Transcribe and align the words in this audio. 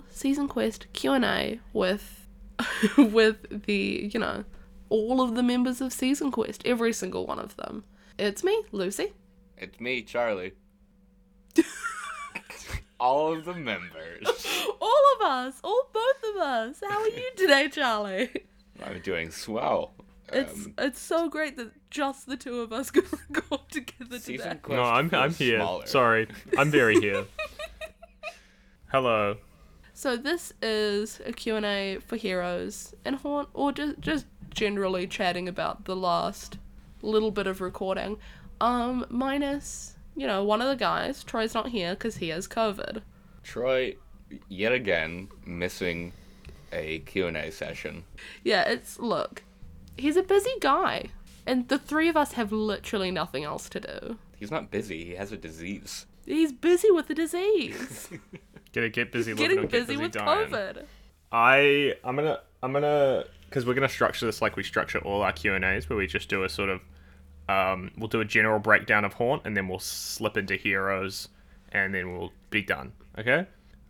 little 0.00 0.14
season 0.16 0.48
quest 0.48 0.86
Q 0.92 1.12
and 1.12 1.24
A 1.24 1.60
with 1.72 2.26
with 2.96 3.64
the 3.66 4.10
you 4.12 4.18
know 4.20 4.44
all 4.88 5.20
of 5.20 5.34
the 5.36 5.42
members 5.42 5.80
of 5.80 5.92
season 5.92 6.30
quest, 6.32 6.62
every 6.64 6.92
single 6.92 7.26
one 7.26 7.38
of 7.38 7.56
them. 7.56 7.84
It's 8.18 8.42
me, 8.42 8.64
Lucy. 8.72 9.12
It's 9.56 9.78
me, 9.78 10.02
Charlie. 10.02 10.52
All 12.98 13.32
of 13.32 13.44
the 13.44 13.54
members. 13.54 14.26
All 14.80 15.02
of 15.16 15.26
us, 15.26 15.58
all 15.62 15.88
both 15.92 16.30
of 16.34 16.42
us. 16.42 16.82
How 16.86 17.00
are 17.00 17.08
you 17.08 17.30
today, 17.36 17.68
Charlie? 17.70 18.28
I'm 18.84 19.00
doing 19.00 19.30
swell. 19.30 19.92
It's 20.32 20.66
Um, 20.66 20.74
it's 20.76 21.00
so 21.00 21.28
great 21.30 21.56
that 21.56 21.70
just 21.90 22.26
the 22.26 22.36
two 22.36 22.60
of 22.60 22.72
us 22.74 22.90
can 22.90 23.04
record 23.30 23.68
together 23.70 24.18
season 24.18 24.48
today. 24.48 24.60
quest 24.62 24.76
No, 24.76 24.82
I'm 24.82 25.08
I'm 25.14 25.32
here. 25.32 25.58
smaller. 25.60 25.86
Sorry, 25.86 26.28
I'm 26.58 26.70
very 26.70 27.00
here. 27.00 27.24
Hello. 28.92 29.36
So 30.00 30.16
this 30.16 30.54
is 30.62 31.20
a 31.26 31.32
Q&A 31.34 31.98
for 32.06 32.16
Heroes 32.16 32.94
and 33.04 33.16
Haunt, 33.16 33.50
or 33.52 33.70
just 33.70 34.00
just 34.00 34.24
generally 34.48 35.06
chatting 35.06 35.46
about 35.46 35.84
the 35.84 35.94
last 35.94 36.56
little 37.02 37.30
bit 37.30 37.46
of 37.46 37.60
recording. 37.60 38.16
Um, 38.62 39.04
minus, 39.10 39.96
you 40.16 40.26
know, 40.26 40.42
one 40.42 40.62
of 40.62 40.68
the 40.68 40.76
guys. 40.76 41.22
Troy's 41.22 41.52
not 41.52 41.68
here 41.68 41.90
because 41.90 42.16
he 42.16 42.30
has 42.30 42.48
COVID. 42.48 43.02
Troy, 43.42 43.94
yet 44.48 44.72
again, 44.72 45.28
missing 45.44 46.14
a 46.72 47.00
Q&A 47.00 47.50
session. 47.50 48.04
Yeah, 48.42 48.62
it's 48.62 48.98
look, 48.98 49.42
he's 49.98 50.16
a 50.16 50.22
busy 50.22 50.54
guy, 50.62 51.08
and 51.46 51.68
the 51.68 51.78
three 51.78 52.08
of 52.08 52.16
us 52.16 52.32
have 52.32 52.52
literally 52.52 53.10
nothing 53.10 53.44
else 53.44 53.68
to 53.68 53.80
do. 53.80 54.16
He's 54.38 54.50
not 54.50 54.70
busy. 54.70 55.04
He 55.04 55.16
has 55.16 55.30
a 55.30 55.36
disease. 55.36 56.06
He's 56.24 56.52
busy 56.52 56.90
with 56.90 57.08
the 57.08 57.14
disease, 57.14 58.08
Get 58.72 58.92
get 58.92 59.12
busy 59.12 59.32
living 59.32 59.48
getting 59.48 59.62
get 59.68 59.86
busy 59.86 59.96
with 59.96 60.12
dying. 60.12 60.48
COVID. 60.48 60.84
I 61.32 61.94
I'm 62.04 62.16
gonna 62.16 62.40
I'm 62.62 62.72
gonna 62.72 63.24
because 63.46 63.66
we're 63.66 63.74
gonna 63.74 63.88
structure 63.88 64.26
this 64.26 64.40
like 64.40 64.56
we 64.56 64.62
structure 64.62 64.98
all 64.98 65.22
our 65.22 65.32
Q 65.32 65.54
and 65.54 65.64
A's, 65.64 65.88
where 65.88 65.96
we 65.96 66.06
just 66.06 66.28
do 66.28 66.44
a 66.44 66.48
sort 66.48 66.68
of 66.68 66.82
um 67.48 67.90
we'll 67.96 68.08
do 68.08 68.20
a 68.20 68.24
general 68.24 68.58
breakdown 68.58 69.04
of 69.04 69.14
Haunt, 69.14 69.42
and 69.44 69.56
then 69.56 69.68
we'll 69.68 69.78
slip 69.78 70.36
into 70.36 70.56
heroes, 70.56 71.28
and 71.72 71.94
then 71.94 72.16
we'll 72.16 72.32
be 72.50 72.62
done. 72.62 72.92
Okay. 73.18 73.46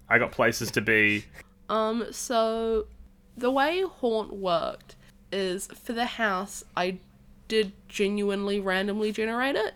I 0.09 0.19
got 0.19 0.33
places 0.33 0.71
to 0.73 0.81
be. 0.81 1.25
Um, 1.71 2.07
so 2.11 2.89
the 3.37 3.49
way 3.49 3.83
Haunt 3.83 4.33
worked 4.33 4.97
is 5.31 5.69
for 5.69 5.93
the 5.93 6.05
house, 6.05 6.65
I 6.77 6.99
did 7.47 7.73
genuinely 7.89 8.59
randomly 8.59 9.13
generate 9.13 9.55
it. 9.55 9.75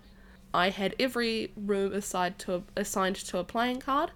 I 0.53 0.71
had 0.71 0.97
every 0.99 1.53
room 1.57 1.93
assigned 1.93 2.39
to 2.41 2.55
a, 2.57 2.63
assigned 2.77 3.15
to 3.17 3.39
a 3.39 3.45
playing 3.45 3.81
card. 3.81 4.11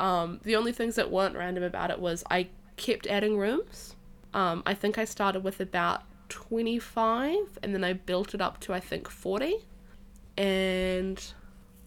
Um, 0.00 0.40
the 0.42 0.56
only 0.56 0.72
things 0.72 0.96
that 0.96 1.10
weren't 1.10 1.36
random 1.36 1.62
about 1.62 1.90
it 1.90 1.98
was 2.00 2.24
I 2.30 2.48
kept 2.76 3.06
adding 3.06 3.38
rooms. 3.38 3.94
Um, 4.32 4.62
I 4.66 4.74
think 4.74 4.98
I 4.98 5.04
started 5.04 5.44
with 5.44 5.60
about 5.60 6.02
25 6.28 7.58
and 7.62 7.74
then 7.74 7.84
I 7.84 7.92
built 7.92 8.34
it 8.34 8.40
up 8.40 8.58
to 8.60 8.74
I 8.74 8.80
think 8.80 9.08
40. 9.08 9.56
And 10.36 11.24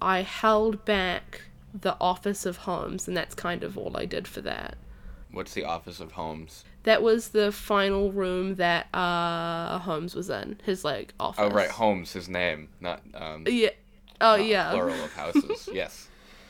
I 0.01 0.21
held 0.21 0.85
back 0.85 1.43
the 1.73 1.97
Office 1.99 2.45
of 2.45 2.57
Homes, 2.57 3.07
and 3.07 3.15
that's 3.15 3.35
kind 3.35 3.63
of 3.63 3.77
all 3.77 3.95
I 3.97 4.05
did 4.05 4.27
for 4.27 4.41
that. 4.41 4.77
What's 5.31 5.53
the 5.53 5.65
Office 5.65 5.99
of 5.99 6.13
Homes? 6.13 6.63
That 6.83 7.01
was 7.03 7.29
the 7.29 7.51
final 7.51 8.11
room 8.11 8.55
that 8.55 8.87
uh 8.93 9.79
Holmes 9.79 10.15
was 10.15 10.29
in. 10.29 10.59
His 10.63 10.85
like 10.85 11.13
office. 11.19 11.43
Oh, 11.43 11.49
right, 11.49 11.69
Holmes, 11.69 12.13
his 12.13 12.29
name, 12.29 12.69
not 12.79 13.01
um, 13.13 13.43
Yeah. 13.47 13.69
Oh 14.21 14.37
not 14.37 14.45
yeah. 14.45 14.71
plural 14.71 15.03
of 15.03 15.13
houses. 15.13 15.69
yes. 15.73 16.06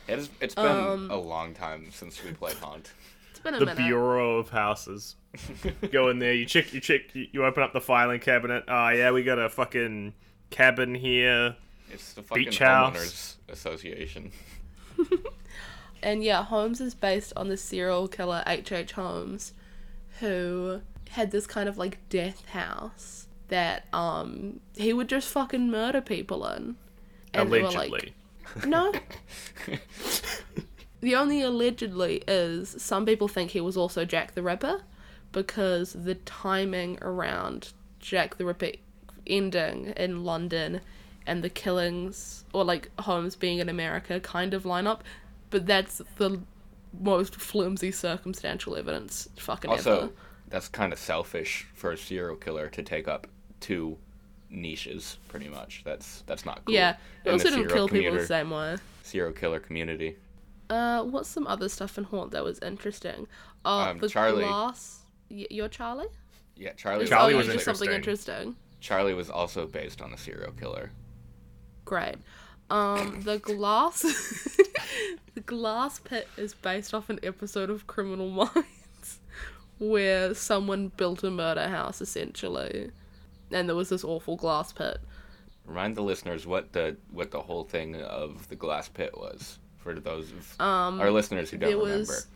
It 0.08 0.19
is, 0.19 0.30
it's 0.41 0.55
been 0.55 0.66
Um, 0.66 1.11
a 1.11 1.17
long 1.17 1.53
time 1.53 1.88
since 1.91 2.23
we 2.23 2.31
played 2.31 2.55
Haunt. 2.61 2.91
It's 3.31 3.39
been 3.39 3.53
a 3.55 3.59
the 3.59 3.66
minute. 3.67 3.77
Bureau 3.86 4.38
of 4.38 4.50
Houses. 4.50 5.16
Go 5.91 6.09
in 6.09 6.19
there, 6.19 6.33
you 6.33 6.45
check, 6.45 6.73
you 6.73 6.80
check, 6.80 7.13
you, 7.13 7.27
you 7.31 7.45
open 7.45 7.61
up 7.63 7.73
the 7.73 7.81
filing 7.81 8.19
cabinet. 8.19 8.63
Oh 8.67 8.89
yeah, 8.89 9.11
we 9.11 9.23
got 9.23 9.38
a 9.39 9.50
fucking 9.50 10.13
cabin 10.50 10.95
here. 10.95 11.56
It's 11.91 12.13
the 12.13 12.23
fucking 12.23 12.45
Beach 12.45 12.59
House. 12.59 12.95
homeowners 12.97 13.35
association. 13.53 14.31
And 16.03 16.24
yeah, 16.24 16.44
Holmes 16.44 16.79
is 16.79 16.94
based 16.94 17.34
on 17.35 17.47
the 17.50 17.57
serial 17.57 18.07
killer 18.07 18.44
H. 18.45 18.72
H. 18.72 18.91
Holmes, 18.91 19.53
who 20.19 20.81
had 21.09 21.31
this 21.31 21.47
kind 21.47 21.68
of 21.68 21.78
like 21.79 21.97
death 22.09 22.45
house 22.50 23.28
that 23.47 23.85
um 23.94 24.59
he 24.75 24.94
would 24.94 25.09
just 25.09 25.28
fucking 25.29 25.72
murder 25.72 26.01
people 26.01 26.45
in. 26.47 26.75
And 27.34 27.51
they 27.51 27.62
were, 27.62 27.68
allegedly. 27.69 27.89
like, 27.89 28.13
no. 28.66 28.94
the 31.02 31.16
only 31.16 31.41
allegedly 31.41 32.24
is 32.28 32.75
some 32.78 33.06
people 33.06 33.28
think 33.28 33.52
he 33.52 33.62
was 33.62 33.78
also 33.78 34.06
Jack 34.06 34.34
the 34.34 34.44
Ripper 34.44 34.81
because 35.31 35.94
the 35.94 36.16
timing 36.16 36.97
around 37.02 37.74
Jack 38.00 38.38
the 38.38 38.46
Ripper 38.46 38.72
ending 39.25 39.88
in 39.97 40.24
London 40.24 40.81
and 41.25 41.44
the 41.44 41.50
killings 41.50 42.46
or 42.53 42.63
like 42.63 42.90
Holmes 43.00 43.36
being 43.36 43.59
in 43.59 43.69
America 43.69 44.19
kind 44.19 44.53
of 44.53 44.66
line 44.66 44.88
up, 44.88 45.03
but 45.50 45.66
that's 45.66 46.02
the 46.18 46.41
most 47.00 47.36
flimsy 47.36 47.91
circumstantial 47.91 48.75
evidence 48.75 49.28
fucking 49.38 49.69
Also, 49.69 49.97
ever. 49.97 50.12
that's 50.47 50.68
kind 50.68 50.94
of 50.94 51.00
selfish 51.00 51.68
for 51.74 51.91
a 51.91 51.97
serial 51.97 52.36
killer 52.36 52.69
to 52.69 52.81
take 52.81 53.07
up 53.07 53.28
two 53.59 53.97
niches, 54.50 55.18
pretty 55.28 55.50
much. 55.50 55.81
That's 55.85 56.24
that's 56.28 56.46
not 56.46 56.63
cool. 56.66 56.74
Yeah, 56.75 56.97
it 57.25 57.31
also 57.31 57.50
didn't 57.50 57.69
kill 57.69 57.88
people 57.88 58.16
the 58.18 58.25
same 58.25 58.50
way. 58.52 58.78
serial 59.03 59.34
killer 59.34 59.59
community. 59.59 60.18
Uh, 60.69 61.03
what's 61.03 61.30
some 61.30 61.47
other 61.47 61.69
stuff 61.69 61.97
in 61.97 62.03
Haunt 62.06 62.31
that 62.31 62.44
was 62.44 62.59
interesting? 62.59 63.28
Uh, 63.63 63.90
Um, 63.91 64.00
the 64.00 64.09
Charlie. 64.09 64.44
glass. 64.44 65.00
Y- 65.30 65.47
you're 65.50 65.69
Charlie. 65.69 66.07
Yeah, 66.57 66.74
Charlie. 66.74 67.07
Oh, 67.12 67.36
was 67.36 67.47
you 67.47 67.53
did 67.53 67.62
something 67.62 67.90
interesting. 67.91 68.34
interesting. 68.36 68.56
Charlie 68.81 69.13
was 69.13 69.30
also 69.30 69.66
based 69.66 70.02
on 70.02 70.13
a 70.13 70.18
serial 70.18 70.52
killer. 70.52 70.91
Great. 71.86 72.16
Um, 72.69 73.22
the 73.22 73.38
glass, 73.40 74.02
the 75.36 75.41
glass 75.41 76.00
pit 76.00 76.28
is 76.38 76.53
based 76.53 76.94
off 76.94 77.09
an 77.09 77.19
episode 77.24 77.69
of 77.69 77.88
Criminal 77.88 78.30
Minds, 78.56 79.19
where 79.80 80.34
someone 80.34 80.90
built 80.97 81.24
a 81.24 81.31
murder 81.31 81.69
house 81.69 82.02
essentially, 82.02 82.91
and 83.52 83.68
there 83.68 83.75
was 83.75 83.90
this 83.90 84.03
awful 84.03 84.35
glass 84.35 84.72
pit. 84.74 84.97
Remind 85.66 85.96
the 85.96 86.02
listeners 86.03 86.47
what 86.47 86.72
the 86.74 86.97
what 87.12 87.31
the 87.31 87.41
whole 87.41 87.63
thing 87.63 87.96
of 88.02 88.47
the 88.50 88.56
glass 88.56 88.88
pit 88.90 89.18
was 89.18 89.59
for 89.78 89.94
those 89.96 90.31
of 90.31 90.62
Um, 90.62 91.00
our 91.02 91.12
listeners 91.12 91.50
who 91.50 91.57
don't 91.57 91.72
remember. 91.78 91.97
was. 92.00 92.28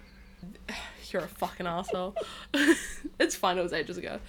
You're 1.12 1.24
a 1.24 1.28
fucking 1.28 1.68
asshole. 1.68 2.16
it's 3.20 3.36
fine. 3.36 3.58
It 3.58 3.64
was 3.64 3.74
ages 3.74 3.98
ago. 3.98 4.20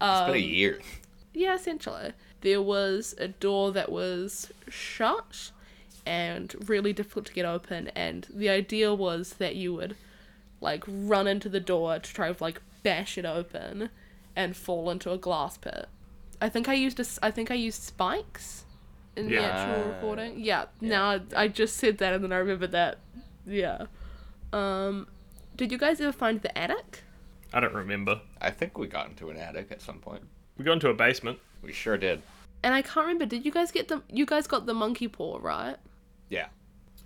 It's 0.00 0.20
been 0.26 0.30
a 0.30 0.32
Um, 0.32 0.36
year. 0.36 0.80
Yeah, 1.34 1.54
essentially. 1.54 2.12
There 2.40 2.62
was 2.62 3.14
a 3.18 3.28
door 3.28 3.70
that 3.72 3.92
was 3.92 4.50
shut 4.68 5.50
and 6.06 6.54
really 6.68 6.92
difficult 6.94 7.26
to 7.26 7.32
get 7.34 7.44
open, 7.44 7.88
and 7.88 8.26
the 8.32 8.48
idea 8.48 8.94
was 8.94 9.34
that 9.34 9.54
you 9.56 9.74
would 9.74 9.96
like 10.62 10.82
run 10.86 11.26
into 11.26 11.48
the 11.50 11.60
door 11.60 11.98
to 11.98 12.12
try 12.14 12.32
to 12.32 12.42
like 12.42 12.60
bash 12.82 13.16
it 13.18 13.24
open 13.26 13.90
and 14.34 14.56
fall 14.56 14.90
into 14.90 15.12
a 15.12 15.18
glass 15.18 15.56
pit. 15.58 15.88
I 16.40 16.48
think 16.48 16.68
I 16.68 16.74
used 16.74 16.98
a 16.98 17.02
s 17.02 17.18
I 17.22 17.30
think 17.30 17.50
I 17.50 17.54
used 17.54 17.82
spikes 17.82 18.64
in 19.16 19.28
the 19.28 19.42
actual 19.42 19.92
recording. 19.92 20.40
Yeah, 20.40 20.66
yeah. 20.80 20.88
now 20.88 21.04
I, 21.10 21.20
I 21.36 21.48
just 21.48 21.76
said 21.76 21.98
that 21.98 22.14
and 22.14 22.24
then 22.24 22.32
I 22.32 22.38
remembered 22.38 22.72
that. 22.72 22.98
Yeah. 23.46 23.86
Um, 24.52 25.06
did 25.56 25.70
you 25.72 25.78
guys 25.78 26.00
ever 26.00 26.12
find 26.12 26.40
the 26.40 26.56
attic? 26.56 27.02
I 27.52 27.60
don't 27.60 27.74
remember. 27.74 28.20
I 28.40 28.50
think 28.50 28.78
we 28.78 28.86
got 28.86 29.08
into 29.08 29.30
an 29.30 29.36
attic 29.36 29.68
at 29.70 29.82
some 29.82 29.98
point. 29.98 30.22
We 30.56 30.64
got 30.64 30.74
into 30.74 30.88
a 30.88 30.94
basement. 30.94 31.38
We 31.62 31.72
sure 31.72 31.98
did. 31.98 32.22
And 32.62 32.74
I 32.74 32.82
can't 32.82 33.06
remember. 33.06 33.26
Did 33.26 33.44
you 33.44 33.52
guys 33.52 33.70
get 33.72 33.88
the? 33.88 34.02
You 34.08 34.26
guys 34.26 34.46
got 34.46 34.66
the 34.66 34.74
monkey 34.74 35.08
paw, 35.08 35.38
right? 35.40 35.76
Yeah. 36.28 36.48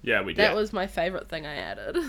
Yeah, 0.02 0.22
we 0.22 0.34
did. 0.34 0.42
That 0.42 0.54
was 0.54 0.72
my 0.72 0.86
favorite 0.86 1.28
thing 1.28 1.46
I 1.46 1.56
added. 1.56 1.96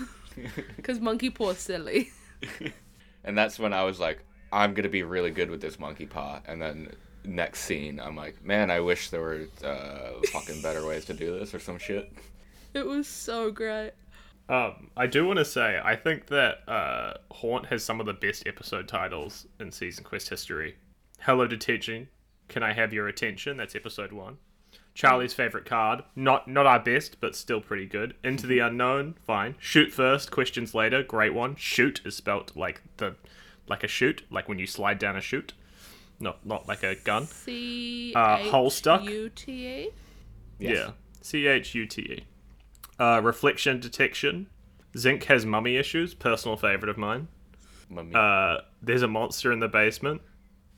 Because 0.76 1.00
monkey 1.00 1.30
paw 1.30 1.54
silly. 1.54 2.10
And 3.26 3.36
that's 3.36 3.58
when 3.58 3.72
I 3.72 3.82
was 3.82 3.98
like, 3.98 4.20
I'm 4.52 4.72
gonna 4.72 4.88
be 4.88 5.02
really 5.02 5.30
good 5.30 5.50
with 5.50 5.60
this 5.60 5.78
monkey 5.78 6.06
paw. 6.06 6.40
And 6.46 6.62
then 6.62 6.92
next 7.26 7.60
scene, 7.60 8.00
I'm 8.00 8.16
like, 8.16 8.44
man, 8.44 8.70
I 8.70 8.80
wish 8.80 9.10
there 9.10 9.20
were 9.20 9.46
uh, 9.64 10.12
fucking 10.32 10.62
better 10.62 10.86
ways 10.86 11.04
to 11.06 11.14
do 11.14 11.38
this 11.38 11.54
or 11.54 11.58
some 11.58 11.78
shit. 11.78 12.12
It 12.74 12.86
was 12.86 13.06
so 13.06 13.50
great. 13.50 13.92
Um, 14.48 14.90
I 14.96 15.06
do 15.06 15.26
want 15.26 15.38
to 15.38 15.44
say, 15.44 15.80
I 15.82 15.96
think 15.96 16.26
that 16.26 16.68
uh, 16.68 17.14
Haunt 17.32 17.66
has 17.66 17.84
some 17.84 17.98
of 18.00 18.06
the 18.06 18.12
best 18.12 18.46
episode 18.46 18.86
titles 18.86 19.46
in 19.58 19.72
Season 19.72 20.04
Quest 20.04 20.28
history. 20.28 20.76
Hello 21.20 21.46
Detention, 21.46 22.08
Can 22.48 22.62
I 22.62 22.72
Have 22.72 22.92
Your 22.92 23.08
Attention? 23.08 23.56
That's 23.56 23.74
episode 23.74 24.12
one. 24.12 24.38
Charlie's 24.94 25.34
favorite 25.34 25.66
card, 25.66 26.04
not 26.14 26.48
not 26.48 26.64
our 26.64 26.78
best, 26.78 27.20
but 27.20 27.36
still 27.36 27.60
pretty 27.60 27.84
good. 27.84 28.14
Into 28.24 28.46
the 28.46 28.60
unknown, 28.60 29.14
fine. 29.26 29.54
Shoot 29.58 29.92
first, 29.92 30.30
questions 30.30 30.74
later, 30.74 31.02
great 31.02 31.34
one. 31.34 31.54
Shoot 31.56 32.00
is 32.06 32.16
spelt 32.16 32.56
like 32.56 32.80
the 32.96 33.16
like 33.68 33.84
a 33.84 33.88
shoot, 33.88 34.24
like 34.30 34.48
when 34.48 34.58
you 34.58 34.66
slide 34.66 34.98
down 34.98 35.16
a 35.16 35.20
chute, 35.20 35.52
not 36.20 36.44
not 36.46 36.66
like 36.68 36.82
a 36.82 36.94
gun. 36.94 37.26
C 37.26 38.12
Uh, 38.14 38.38
hole 38.50 38.70
stuck? 38.70 39.04
U 39.04 39.28
T 39.28 39.66
E. 39.66 39.90
Yes. 40.58 40.76
Yeah. 40.76 40.90
C 41.22 41.46
H 41.46 41.74
U 41.74 41.86
T 41.86 42.02
E. 42.02 42.24
Uh, 42.98 43.20
reflection 43.22 43.80
detection. 43.80 44.46
Zinc 44.96 45.24
has 45.24 45.44
mummy 45.44 45.76
issues, 45.76 46.14
personal 46.14 46.56
favorite 46.56 46.88
of 46.88 46.96
mine. 46.96 47.28
Mummy. 47.90 48.12
Uh, 48.14 48.58
there's 48.80 49.02
a 49.02 49.08
monster 49.08 49.52
in 49.52 49.60
the 49.60 49.68
basement. 49.68 50.22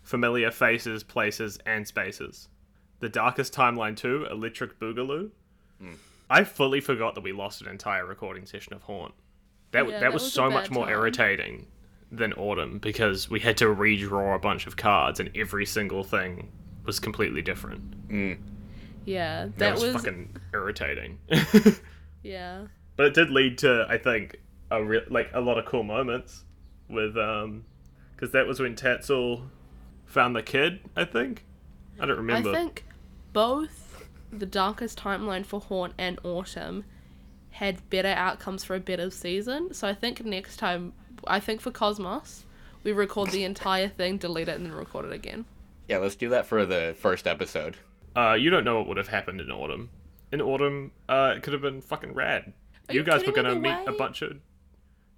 Familiar 0.02 0.50
faces, 0.50 1.04
places, 1.04 1.58
and 1.66 1.86
spaces. 1.86 2.48
The 3.00 3.08
Darkest 3.08 3.52
Timeline 3.54 3.96
2, 3.96 4.26
Electric 4.30 4.80
Boogaloo. 4.80 5.30
I 6.30 6.44
fully 6.44 6.80
forgot 6.80 7.14
that 7.14 7.22
we 7.22 7.32
lost 7.32 7.62
an 7.62 7.68
entire 7.68 8.04
recording 8.04 8.44
session 8.44 8.72
of 8.74 8.82
Haunt. 8.82 9.14
That, 9.70 9.84
Yeah, 9.86 9.92
that, 9.92 10.00
that 10.00 10.12
was, 10.12 10.22
was 10.24 10.32
so 10.32 10.50
much 10.50 10.70
more 10.70 10.84
time. 10.86 10.94
irritating 10.94 11.66
than 12.10 12.32
Autumn 12.34 12.78
because 12.78 13.28
we 13.28 13.40
had 13.40 13.56
to 13.58 13.66
redraw 13.66 14.34
a 14.34 14.38
bunch 14.38 14.66
of 14.66 14.76
cards 14.76 15.20
and 15.20 15.30
every 15.34 15.66
single 15.66 16.04
thing 16.04 16.50
was 16.84 16.98
completely 16.98 17.42
different. 17.42 18.08
Mm. 18.08 18.38
Yeah, 19.04 19.44
That, 19.44 19.58
that, 19.58 19.74
was, 19.74 19.82
was, 19.84 19.92
fucking 19.94 20.36
irritating. 20.52 21.18
yeah. 22.22 22.66
but 22.96 23.06
it 23.06 23.14
did 23.14 23.30
lead 23.30 23.58
to, 23.58 23.86
I 23.88 23.98
think, 23.98 24.36
a 24.70 24.82
re- 24.82 25.06
like 25.08 25.30
a 25.32 25.40
lot 25.40 25.58
of 25.58 25.64
cool 25.64 25.82
moments 25.82 26.44
with 26.88 27.16
um, 27.16 27.64
because 28.14 28.32
that 28.32 28.46
was 28.46 28.60
when 28.60 28.74
Tatzel 28.74 29.48
found 30.06 30.34
the 30.34 30.42
kid. 30.42 30.80
I 30.96 31.04
think. 31.04 31.44
I 32.00 32.06
don't 32.06 32.16
remember. 32.16 32.50
I 32.50 32.54
think 32.54 32.84
both 33.32 34.06
the 34.32 34.46
darkest 34.46 34.98
timeline 34.98 35.44
for 35.44 35.60
Haunt 35.60 35.94
and 35.98 36.18
Autumn 36.22 36.84
had 37.50 37.88
better 37.90 38.08
outcomes 38.08 38.64
for 38.64 38.76
a 38.76 38.80
better 38.80 39.10
season. 39.10 39.72
So 39.72 39.88
I 39.88 39.94
think 39.94 40.24
next 40.24 40.58
time, 40.58 40.92
I 41.26 41.40
think 41.40 41.60
for 41.60 41.70
Cosmos, 41.70 42.44
we 42.84 42.92
record 42.92 43.30
the 43.30 43.44
entire 43.44 43.88
thing, 43.88 44.18
delete 44.18 44.48
it, 44.48 44.56
and 44.56 44.66
then 44.66 44.72
record 44.72 45.04
it 45.06 45.12
again. 45.12 45.44
Yeah, 45.88 45.98
let's 45.98 46.16
do 46.16 46.28
that 46.30 46.46
for 46.46 46.64
the 46.66 46.94
first 46.98 47.26
episode. 47.26 47.76
Uh, 48.16 48.34
you 48.34 48.50
don't 48.50 48.64
know 48.64 48.78
what 48.78 48.88
would 48.88 48.96
have 48.96 49.08
happened 49.08 49.40
in 49.40 49.50
autumn. 49.50 49.90
In 50.32 50.40
autumn, 50.40 50.92
uh, 51.08 51.34
it 51.36 51.42
could 51.42 51.52
have 51.52 51.62
been 51.62 51.80
fucking 51.80 52.12
rad. 52.14 52.52
Are 52.88 52.94
you 52.94 53.00
you 53.00 53.04
guys 53.04 53.24
were 53.24 53.32
gonna 53.32 53.54
The 53.54 53.60
meet 53.60 53.86
a 53.86 53.92
bunch 53.92 54.22
of. 54.22 54.36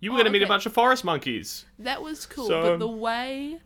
You 0.00 0.12
were 0.12 0.16
Oh, 0.16 0.20
gonna 0.20 0.30
meet 0.30 0.42
a 0.42 0.46
bunch 0.46 0.66
of 0.66 0.72
forest 0.72 1.04
monkeys. 1.04 1.66
That 1.78 2.02
was 2.02 2.24
cool, 2.26 2.46
So- 2.46 2.62
but 2.62 2.78
the 2.78 2.88
way 2.88 3.58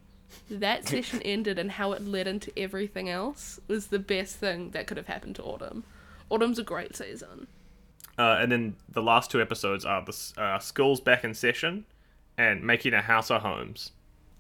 that 0.51 0.89
session 0.89 1.21
ended 1.25 1.59
and 1.59 1.71
how 1.73 1.93
it 1.93 2.03
led 2.03 2.27
into 2.27 2.57
everything 2.59 3.09
else 3.09 3.61
was 3.69 3.89
the 3.89 3.99
best 3.99 4.37
thing 4.37 4.71
that 4.71 4.87
could 4.87 4.97
have 4.97 5.07
happened 5.07 5.37
to 5.37 5.43
Autumn. 5.43 5.85
Autumn's 6.31 6.59
a 6.59 6.65
great 6.65 6.97
season. 6.97 7.47
Uh, 8.19 8.39
and 8.41 8.51
then 8.51 8.77
the 8.89 9.03
last 9.03 9.31
two 9.31 9.41
episodes 9.43 9.85
are 9.85 10.05
the 10.05 10.41
uh, 10.41 10.59
schools 10.59 11.01
back 11.01 11.23
in 11.25 11.35
session, 11.35 11.85
and 12.37 12.63
making 12.63 12.95
a 12.95 13.03
house 13.03 13.31
of 13.31 13.43
homes. 13.43 13.93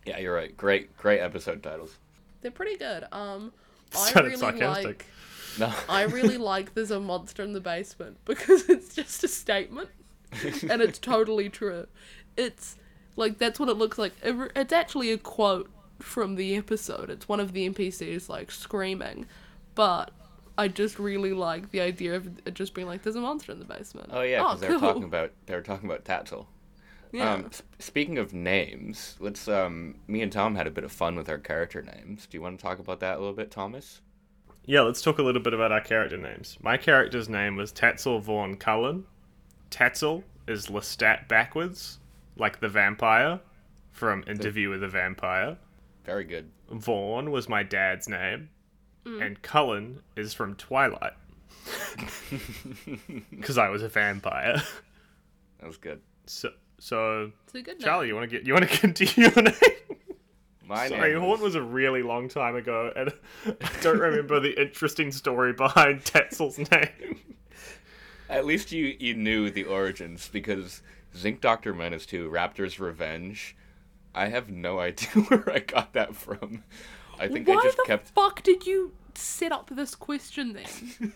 Yeah, 0.04 0.18
you're 0.18 0.34
right. 0.34 0.56
Great, 0.56 0.96
great 0.96 1.20
episode 1.20 1.62
titles. 1.62 1.96
They're 2.40 2.50
pretty 2.50 2.76
good. 2.76 3.04
Um, 3.12 3.52
I 3.94 4.10
Sounded 4.10 4.30
really 4.30 4.40
sarcastic. 4.40 4.86
like. 4.86 5.06
No. 5.58 5.72
I 5.88 6.02
really 6.02 6.36
like 6.52 6.74
there's 6.74 6.90
a 6.90 7.00
monster 7.00 7.42
in 7.42 7.52
the 7.52 7.60
basement 7.60 8.18
because 8.24 8.68
it's 8.68 8.94
just 8.94 9.22
a 9.24 9.28
statement 9.28 9.88
and 10.68 10.82
it's 10.82 10.98
totally 10.98 11.48
true. 11.48 11.86
It's 12.36 12.76
like 13.16 13.38
that's 13.38 13.60
what 13.60 13.68
it 13.68 13.74
looks 13.74 13.98
like. 13.98 14.12
It 14.22 14.52
It's 14.56 14.72
actually 14.72 15.12
a 15.12 15.18
quote 15.18 15.70
from 16.00 16.34
the 16.34 16.56
episode. 16.56 17.08
It's 17.08 17.28
one 17.28 17.40
of 17.40 17.52
the 17.52 17.68
NPCs 17.70 18.28
like 18.28 18.50
screaming, 18.50 19.26
but 19.74 20.10
I 20.58 20.68
just 20.68 20.98
really 20.98 21.32
like 21.32 21.70
the 21.70 21.80
idea 21.80 22.16
of 22.16 22.26
it 22.46 22.54
just 22.54 22.74
being 22.74 22.86
like 22.86 23.02
there's 23.02 23.16
a 23.16 23.20
monster 23.20 23.52
in 23.52 23.58
the 23.58 23.64
basement. 23.64 24.10
Oh 24.12 24.22
yeah, 24.22 24.42
because 24.42 24.60
they 24.60 24.68
were 24.68 24.78
cool. 24.78 24.88
talking 24.88 25.04
about 25.04 25.32
they 25.46 25.54
were 25.54 25.62
talking 25.62 25.88
about 25.88 26.04
Tatzel. 26.04 26.46
Yeah. 27.14 27.32
Um, 27.34 27.44
s- 27.46 27.62
speaking 27.78 28.18
of 28.18 28.34
names, 28.34 29.16
let's 29.20 29.46
um, 29.46 29.94
me 30.08 30.20
and 30.20 30.32
Tom 30.32 30.56
had 30.56 30.66
a 30.66 30.70
bit 30.70 30.82
of 30.82 30.90
fun 30.90 31.14
with 31.14 31.28
our 31.28 31.38
character 31.38 31.80
names. 31.80 32.26
Do 32.26 32.36
you 32.36 32.42
want 32.42 32.58
to 32.58 32.62
talk 32.62 32.80
about 32.80 32.98
that 33.00 33.16
a 33.16 33.18
little 33.20 33.34
bit, 33.34 33.50
Thomas? 33.52 34.00
Yeah, 34.66 34.80
let's 34.80 35.00
talk 35.00 35.18
a 35.18 35.22
little 35.22 35.40
bit 35.42 35.54
about 35.54 35.70
our 35.70 35.80
character 35.80 36.16
names. 36.16 36.58
My 36.60 36.76
character's 36.76 37.28
name 37.28 37.54
was 37.54 37.72
Tatzel 37.72 38.20
Vaughn 38.20 38.56
Cullen. 38.56 39.04
Tatzel 39.70 40.24
is 40.48 40.66
Lestat 40.66 41.28
backwards, 41.28 41.98
like 42.36 42.58
the 42.60 42.68
vampire 42.68 43.38
from 43.92 44.24
Interview 44.26 44.70
with 44.70 44.82
a 44.82 44.88
Vampire. 44.88 45.56
Very 46.04 46.24
good. 46.24 46.50
Vaughn 46.70 47.30
was 47.30 47.48
my 47.48 47.62
dad's 47.62 48.08
name, 48.08 48.48
Mm. 49.06 49.24
and 49.24 49.42
Cullen 49.42 50.02
is 50.16 50.32
from 50.34 50.54
Twilight. 50.56 51.12
Because 53.30 53.58
I 53.58 53.68
was 53.68 53.82
a 53.82 53.88
vampire. 53.88 54.62
That 55.60 55.66
was 55.66 55.76
good. 55.76 56.00
So, 56.26 56.50
so 56.84 57.32
it's 57.44 57.54
a 57.54 57.62
good 57.62 57.80
Charlie, 57.80 58.06
name. 58.06 58.08
you 58.08 58.14
want 58.16 58.30
to 58.30 58.36
get 58.36 58.46
you 58.46 58.52
want 58.52 58.68
to 58.68 58.78
continue 58.78 59.30
your 59.34 59.42
name? 59.42 59.54
My 60.66 60.88
Sorry, 60.88 61.12
name 61.12 61.20
Horn 61.22 61.40
was 61.40 61.54
a 61.54 61.62
really 61.62 62.02
long 62.02 62.28
time 62.28 62.56
ago, 62.56 62.92
and 62.94 63.10
I 63.46 63.70
don't 63.80 63.98
remember 63.98 64.38
the 64.38 64.60
interesting 64.60 65.12
story 65.12 65.54
behind 65.54 66.00
Tatzel's 66.04 66.58
name. 66.58 67.20
At 68.28 68.44
least 68.44 68.70
you 68.70 68.94
you 68.98 69.14
knew 69.14 69.50
the 69.50 69.64
origins 69.64 70.28
because 70.30 70.82
Zinc 71.16 71.40
Doctor 71.40 71.72
Menace 71.72 72.04
2 72.04 72.28
Raptor's 72.30 72.78
Revenge. 72.78 73.56
I 74.14 74.28
have 74.28 74.50
no 74.50 74.78
idea 74.88 75.08
where 75.24 75.50
I 75.50 75.60
got 75.60 75.94
that 75.94 76.14
from. 76.14 76.64
I 77.18 77.28
think 77.28 77.48
Why 77.48 77.54
I 77.54 77.62
just 77.62 77.76
the 77.78 77.84
kept. 77.86 78.08
fuck 78.10 78.42
did 78.42 78.66
you 78.66 78.92
set 79.14 79.52
up 79.52 79.70
this 79.70 79.94
question 79.94 80.52
then? 80.52 81.12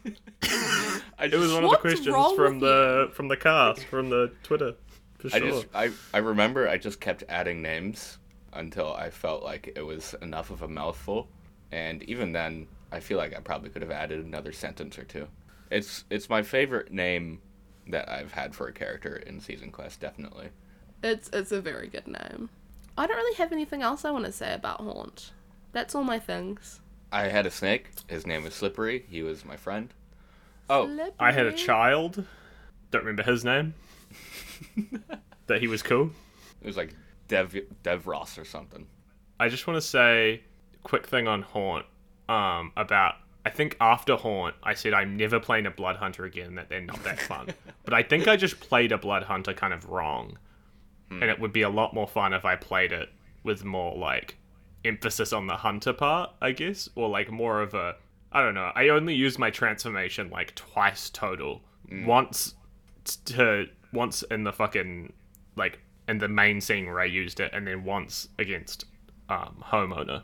I 1.19 1.25
It 1.27 1.35
was 1.35 1.53
one 1.53 1.59
of 1.59 1.63
the 1.63 1.69
What's 1.69 1.81
questions 1.83 2.09
wrong 2.09 2.37
from 2.37 2.61
with 2.61 2.69
the 2.69 3.11
from 3.13 3.29
the 3.29 3.37
cast 3.37 3.85
from 3.85 4.09
the 4.11 4.33
Twitter. 4.43 4.75
For 5.19 5.35
I 5.35 5.41
just 5.41 5.67
I 5.75 5.91
I 6.15 6.19
remember 6.19 6.69
I 6.69 6.79
just 6.79 7.01
kept 7.01 7.25
adding 7.29 7.61
names 7.61 8.19
until 8.53 8.93
I 8.95 9.11
felt 9.11 9.43
like 9.43 9.73
it 9.75 9.83
was 9.83 10.15
enough 10.23 10.51
of 10.51 10.63
a 10.63 10.69
mouthful, 10.69 11.29
and 11.73 12.03
even 12.05 12.33
then 12.33 12.69
I 12.93 13.01
feel 13.01 13.19
like 13.19 13.37
I 13.37 13.41
probably 13.41 13.71
could 13.71 13.83
have 13.83 13.91
added 13.91 14.25
another 14.25 14.53
sentence 14.53 14.99
or 14.99 15.05
two. 15.05 15.27
It's 15.71 16.05
it's 16.11 16.31
my 16.31 16.43
favorite 16.43 16.93
name 16.93 17.41
that 17.89 18.09
I've 18.09 18.33
had 18.33 18.55
for 18.55 18.69
a 18.69 18.73
character 18.73 19.17
in 19.17 19.41
Season 19.41 19.71
Quest, 19.71 20.01
definitely. 20.01 20.51
It's 21.03 21.29
it's 21.33 21.53
a 21.53 21.61
very 21.61 21.89
good 21.89 22.07
name. 22.07 22.49
I 22.97 23.07
don't 23.07 23.17
really 23.17 23.37
have 23.37 23.53
anything 23.53 23.83
else 23.83 24.05
I 24.05 24.11
want 24.11 24.25
to 24.25 24.33
say 24.33 24.55
about 24.55 24.81
Haunt. 24.81 25.33
That's 25.73 25.95
all 25.95 26.05
my 26.05 26.19
things. 26.19 26.81
I 27.13 27.29
had 27.29 27.47
a 27.47 27.51
snake. 27.51 27.91
His 28.09 28.27
name 28.27 28.45
was 28.45 28.55
Slippery. 28.55 29.05
He 29.09 29.23
was 29.23 29.45
my 29.45 29.57
friend. 29.57 29.93
Oh, 30.69 30.87
Slippery. 30.87 31.13
I 31.19 31.33
had 31.33 31.47
a 31.47 31.53
child. 31.53 32.25
Don't 32.91 33.05
remember 33.05 33.23
his 33.31 33.45
name. 33.45 33.75
that 35.47 35.61
he 35.61 35.69
was 35.69 35.83
cool. 35.83 36.11
it 36.61 36.67
was 36.67 36.77
like 36.77 36.95
Dev 37.29 37.57
Dev 37.83 38.07
Ross 38.07 38.39
or 38.39 38.45
something. 38.45 38.87
I 39.41 39.49
just 39.49 39.67
want 39.67 39.77
to 39.77 39.87
say, 39.87 40.43
quick 40.83 41.07
thing 41.07 41.29
on 41.29 41.43
Haunt. 41.43 41.87
Um, 42.29 42.73
about 42.77 43.15
I 43.47 43.51
think 43.51 43.77
after 43.81 44.17
Haunt, 44.17 44.55
I 44.63 44.75
said 44.75 44.93
I'm 44.93 45.17
never 45.17 45.41
playing 45.41 45.67
a 45.67 45.71
Blood 45.71 45.97
Hunter 45.97 46.25
again. 46.25 46.57
That 46.57 46.69
they're 46.69 46.81
not 46.81 47.03
that 47.05 47.21
fun. 47.21 47.49
but 47.85 47.95
I 47.95 48.03
think 48.03 48.29
I 48.29 48.37
just 48.37 48.61
played 48.61 48.93
a 48.93 48.99
Blood 48.99 49.23
Hunter 49.23 49.55
kind 49.55 49.73
of 49.73 49.89
wrong, 49.89 50.39
and 51.11 51.25
it 51.25 51.41
would 51.41 51.53
be 51.53 51.63
a 51.63 51.71
lot 51.71 51.95
more 51.95 52.07
fun 52.07 52.33
if 52.33 52.45
I 52.45 52.57
played 52.57 52.93
it 52.93 53.09
with 53.43 53.65
more 53.65 53.97
like 53.97 54.37
emphasis 54.85 55.33
on 55.33 55.47
the 55.47 55.57
hunter 55.57 55.93
part, 55.93 56.31
I 56.41 56.53
guess, 56.53 56.89
or 56.95 57.09
like 57.09 57.31
more 57.31 57.63
of 57.63 57.75
a 57.75 57.97
I 58.31 58.43
don't 58.43 58.55
know. 58.55 58.71
I 58.75 58.89
only 58.89 59.15
used 59.15 59.39
my 59.39 59.51
transformation 59.51 60.29
like 60.31 60.55
twice 60.55 61.09
total. 61.09 61.63
Once 61.91 62.55
t- 63.05 63.17
to 63.33 63.67
once 63.93 64.23
in 64.25 64.45
the 64.45 64.53
fucking 64.53 65.13
like 65.57 65.81
in 66.07 66.19
the 66.19 66.29
main 66.29 66.61
scene 66.61 66.87
where 66.87 67.01
I 67.01 67.05
used 67.05 67.41
it, 67.41 67.51
and 67.53 67.67
then 67.67 67.85
once 67.85 68.29
against 68.39 68.85
um, 69.29 69.63
homeowner. 69.67 70.23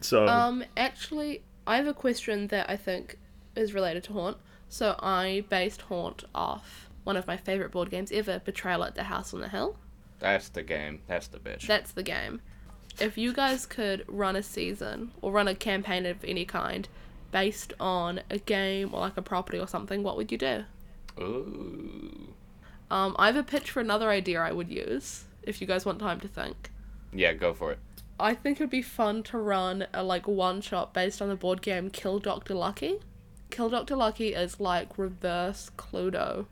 So 0.00 0.26
Um, 0.26 0.64
actually, 0.76 1.42
I 1.66 1.76
have 1.76 1.86
a 1.86 1.94
question 1.94 2.48
that 2.48 2.68
I 2.68 2.76
think 2.76 3.18
is 3.56 3.74
related 3.74 4.04
to 4.04 4.12
Haunt. 4.12 4.36
So 4.68 4.96
I 4.98 5.44
based 5.48 5.82
Haunt 5.82 6.24
off 6.34 6.88
one 7.04 7.16
of 7.16 7.26
my 7.26 7.36
favorite 7.36 7.70
board 7.70 7.90
games 7.90 8.10
ever, 8.12 8.40
Betrayal 8.44 8.82
at 8.84 8.94
the 8.94 9.04
House 9.04 9.32
on 9.34 9.40
the 9.40 9.48
Hill. 9.48 9.76
That's 10.18 10.48
the 10.48 10.62
game. 10.62 11.00
That's 11.06 11.26
the 11.28 11.38
bitch. 11.38 11.66
That's 11.66 11.92
the 11.92 12.02
game. 12.02 12.40
If 12.98 13.18
you 13.18 13.32
guys 13.32 13.66
could 13.66 14.04
run 14.08 14.36
a 14.36 14.42
season 14.42 15.10
or 15.20 15.32
run 15.32 15.48
a 15.48 15.54
campaign 15.54 16.06
of 16.06 16.24
any 16.24 16.44
kind 16.44 16.88
based 17.30 17.72
on 17.80 18.20
a 18.30 18.38
game 18.38 18.94
or 18.94 19.00
like 19.00 19.16
a 19.16 19.22
property 19.22 19.58
or 19.58 19.66
something, 19.66 20.02
what 20.02 20.16
would 20.16 20.30
you 20.32 20.38
do? 20.38 20.64
Ooh. 21.20 22.32
Um, 22.94 23.16
I 23.18 23.26
have 23.26 23.36
a 23.36 23.42
pitch 23.42 23.70
for 23.72 23.80
another 23.80 24.08
idea 24.08 24.40
I 24.40 24.52
would 24.52 24.70
use 24.70 25.24
if 25.42 25.60
you 25.60 25.66
guys 25.66 25.84
want 25.84 25.98
time 25.98 26.20
to 26.20 26.28
think. 26.28 26.70
Yeah, 27.12 27.32
go 27.32 27.52
for 27.52 27.72
it. 27.72 27.78
I 28.20 28.34
think 28.34 28.58
it'd 28.58 28.70
be 28.70 28.82
fun 28.82 29.24
to 29.24 29.38
run 29.38 29.86
a 29.92 30.04
like 30.04 30.28
one 30.28 30.60
shot 30.60 30.94
based 30.94 31.20
on 31.20 31.28
the 31.28 31.34
board 31.34 31.60
game 31.60 31.90
Kill 31.90 32.20
Dr. 32.20 32.54
Lucky. 32.54 33.00
Kill 33.50 33.68
Dr. 33.68 33.96
Lucky 33.96 34.28
is 34.34 34.60
like 34.60 34.96
reverse 34.96 35.70
Cluedo, 35.76 36.46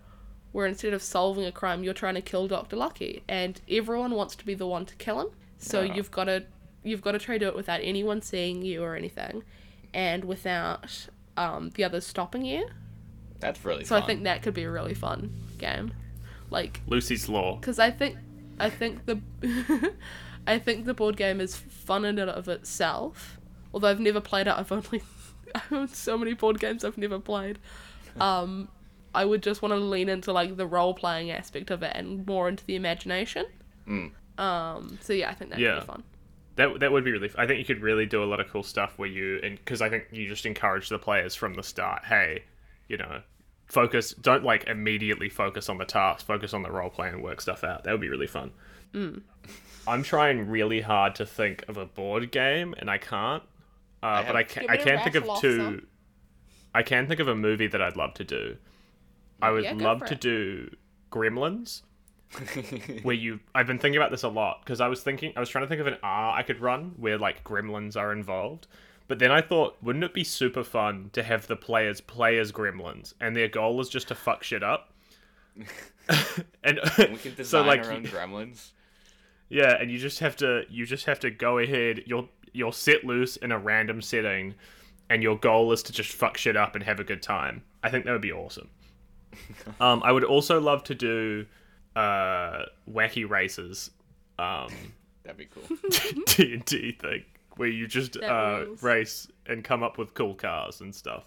where 0.51 0.67
instead 0.67 0.93
of 0.93 1.03
solving 1.03 1.45
a 1.45 1.53
crime, 1.53 1.85
you're 1.85 1.95
trying 1.95 2.15
to 2.17 2.21
kill 2.21 2.49
Dr. 2.49 2.75
Lucky, 2.77 3.23
and 3.29 3.61
everyone 3.71 4.11
wants 4.13 4.35
to 4.37 4.45
be 4.45 4.55
the 4.55 4.67
one 4.67 4.85
to 4.87 4.97
kill 4.97 5.21
him. 5.21 5.29
So 5.59 5.81
Yeah. 5.83 5.95
you've 5.95 6.11
got 6.11 6.25
to 6.25 6.45
you've 6.83 7.03
got 7.03 7.13
to 7.13 7.21
try 7.21 7.37
to 7.37 7.45
do 7.45 7.49
it 7.49 7.55
without 7.55 7.79
anyone 7.85 8.21
seeing 8.21 8.63
you 8.63 8.83
or 8.83 8.97
anything, 8.97 9.45
and 9.95 10.25
without 10.25 11.07
um, 11.37 11.71
the 11.71 11.85
others 11.85 12.05
stopping 12.05 12.45
you. 12.45 12.69
That's 13.39 13.65
really 13.65 13.85
So 13.85 13.95
fun. 13.95 14.03
I 14.03 14.07
think 14.07 14.25
that 14.25 14.43
could 14.43 14.55
be 14.55 14.65
a 14.65 14.71
really 14.71 14.95
fun 14.95 15.33
game, 15.59 15.93
like 16.53 16.81
Lucy's 16.87 17.29
Law. 17.29 17.57
because 17.57 17.79
I 17.79 17.91
think 17.91 18.17
I 18.61 18.71
think 18.71 19.07
the 19.07 19.21
I 20.47 20.59
think 20.59 20.85
the 20.85 20.95
board 20.95 21.17
game 21.17 21.41
is 21.41 21.57
fun 21.57 22.05
in 22.05 22.19
and 22.19 22.31
of 22.31 22.49
itself. 22.49 23.39
Although 23.75 23.89
I've 23.89 24.01
never 24.01 24.21
played 24.21 24.47
it, 24.47 24.55
I've 24.57 24.71
only 24.71 25.03
I 25.55 25.63
own 25.73 25.89
so 25.89 26.17
many 26.19 26.35
board 26.35 26.61
games 26.61 26.85
I've 26.85 26.99
never 26.99 27.19
played. 27.19 27.59
Um, 28.21 28.69
I 29.15 29.25
would 29.25 29.43
just 29.43 29.63
want 29.63 29.73
to 29.73 29.79
lean 29.79 30.09
into 30.09 30.33
like 30.33 30.57
the 30.57 30.67
role 30.67 30.95
playing 30.95 31.31
aspect 31.31 31.71
of 31.71 31.83
it 31.83 31.93
and 31.95 32.27
more 32.27 32.49
into 32.49 32.65
the 32.67 32.77
imagination. 32.77 33.47
Mm. 33.89 34.11
Um. 34.39 34.99
So 35.03 35.13
yeah, 35.13 35.31
I 35.31 35.35
think 35.35 35.51
that'd 35.51 35.65
Yeah. 35.65 35.81
be 35.81 35.87
fun. 35.87 36.03
That 36.57 36.81
that 36.81 36.93
would 36.93 37.05
be 37.05 37.13
really. 37.13 37.31
I 37.37 37.47
think 37.47 37.59
you 37.59 37.65
could 37.65 37.83
really 37.83 38.05
do 38.07 38.23
a 38.23 38.27
lot 38.27 38.41
of 38.41 38.49
cool 38.49 38.63
stuff 38.63 38.99
where 38.99 39.09
you 39.09 39.41
and 39.43 39.57
because 39.57 39.81
I 39.81 39.89
think 39.89 40.05
you 40.13 40.29
just 40.29 40.45
encourage 40.45 40.89
the 40.91 40.99
players 40.99 41.35
from 41.35 41.55
the 41.55 41.63
start. 41.63 42.05
Hey, 42.05 42.45
you 42.89 42.97
know, 42.99 43.23
focus. 43.73 44.13
Don't 44.13 44.45
like 44.45 44.67
immediately 44.67 45.29
focus 45.31 45.69
on 45.69 45.79
the 45.79 45.85
task. 45.87 46.27
Focus 46.27 46.53
on 46.53 46.63
the 46.63 46.71
role 46.71 46.91
play 46.91 47.09
and 47.09 47.23
work 47.23 47.41
stuff 47.41 47.65
out. 47.65 47.85
That 47.85 47.93
would 47.93 48.01
be 48.01 48.09
really 48.09 48.27
fun. 48.27 48.53
I'm 49.89 50.03
trying 50.03 50.49
really 50.49 50.83
hard 50.83 51.15
to 51.17 51.27
think 51.27 51.65
of 51.69 51.77
a 51.79 51.87
board 51.87 52.31
game 52.31 52.75
and 52.79 52.91
I 52.91 52.99
can't. 52.99 53.43
Uh, 54.03 54.23
but 54.25 54.37
I 54.37 54.43
can. 54.43 54.63
Give 54.63 54.71
I 54.71 54.75
me 54.77 54.81
a 54.81 54.85
can 54.85 55.03
think 55.05 55.17
of 55.17 55.23
rattle 55.23 55.41
two. 55.41 55.57
some. 55.57 55.87
I 56.75 56.83
can 56.83 57.07
think 57.07 57.21
of 57.21 57.29
a 57.29 57.35
movie 57.35 57.67
that 57.69 57.81
I'd 57.81 57.97
love 57.97 58.15
to 58.15 58.25
do. 58.25 58.57
I 59.41 59.51
would 59.51 59.65
Yeah, 59.65 59.73
love 59.75 60.05
to 60.07 60.15
it. 60.15 60.21
do 60.21 60.75
Gremlins 61.11 61.83
where 63.03 63.15
you 63.15 63.41
I've 63.55 63.67
been 63.67 63.79
thinking 63.79 63.99
about 63.99 64.11
this 64.11 64.23
a 64.23 64.29
lot 64.29 64.61
because 64.65 64.81
I 64.81 64.89
was 64.89 65.03
thinking 65.03 65.33
I 65.37 65.41
was 65.41 65.49
trying 65.51 65.65
to 65.65 65.69
think 65.69 65.81
of 65.83 65.87
an 65.87 65.99
R 66.03 66.35
I 66.39 66.43
could 66.43 66.61
run 66.61 66.95
where 66.97 67.19
like 67.19 67.45
gremlins 67.45 67.97
are 67.97 68.13
involved. 68.13 68.67
But 69.09 69.19
then 69.19 69.31
I 69.31 69.41
thought, 69.41 69.77
wouldn't 69.83 70.05
it 70.05 70.15
be 70.15 70.25
super 70.25 70.65
fun 70.65 71.11
to 71.13 71.23
have 71.23 71.47
the 71.47 71.57
players 71.57 72.01
play 72.01 72.39
as 72.39 72.53
gremlins 72.53 73.15
and 73.21 73.37
their 73.37 73.49
goal 73.49 73.81
is 73.81 73.89
just 73.89 74.09
to 74.09 74.15
fuck 74.15 74.43
shit 74.43 74.63
up? 74.63 74.93
and 76.65 76.81
We 76.99 77.17
can 77.17 77.35
design 77.37 77.45
so 77.45 77.63
like 77.63 77.85
our 77.85 77.93
own 77.93 78.05
gremlins. 78.05 78.71
yeah, 79.49 79.77
and 79.79 79.91
you 79.91 79.99
just 79.99 80.21
have 80.21 80.37
to 80.37 80.65
you 80.71 80.87
just 80.87 81.07
have 81.07 81.21
to 81.21 81.31
go 81.31 81.59
ahead. 81.59 82.03
You'll 82.07 82.29
you'll 82.53 82.73
set 82.73 83.05
loose 83.05 83.37
in 83.37 83.53
a 83.53 83.59
random 83.59 84.01
setting, 84.01 84.55
and 85.11 85.23
your 85.23 85.37
goal 85.37 85.73
is 85.73 85.83
to 85.85 85.93
just 85.93 86.13
fuck 86.13 86.37
shit 86.39 86.57
up 86.57 86.75
and 86.75 86.85
have 86.85 87.01
a 87.01 87.05
good 87.05 87.23
time. 87.23 87.63
I 87.83 87.91
think 87.91 88.05
that 88.05 88.13
would 88.13 88.23
be 88.23 88.33
awesome. 88.33 88.71
um, 89.81 90.03
I 90.05 90.13
would 90.13 90.25
also 90.25 90.61
love 90.61 90.85
to 90.85 90.95
do 90.95 91.47
uh, 91.97 92.65
wacky 92.91 93.29
races, 93.29 93.91
um, 94.39 94.69
That'd 95.23 95.39
be 95.39 95.47
cool. 95.47 95.63
D 96.27 96.55
and 96.55 96.65
D 96.65 96.93
thing 96.93 97.25
where 97.57 97.69
you 97.69 97.87
just 97.87 98.17
uh, 98.23 98.65
race 98.81 99.29
and 99.47 99.63
come 99.65 99.83
up 99.83 99.99
with 99.99 100.15
cool 100.15 100.35
cars 100.35 100.81
and 100.81 100.95
stuff. 100.95 101.25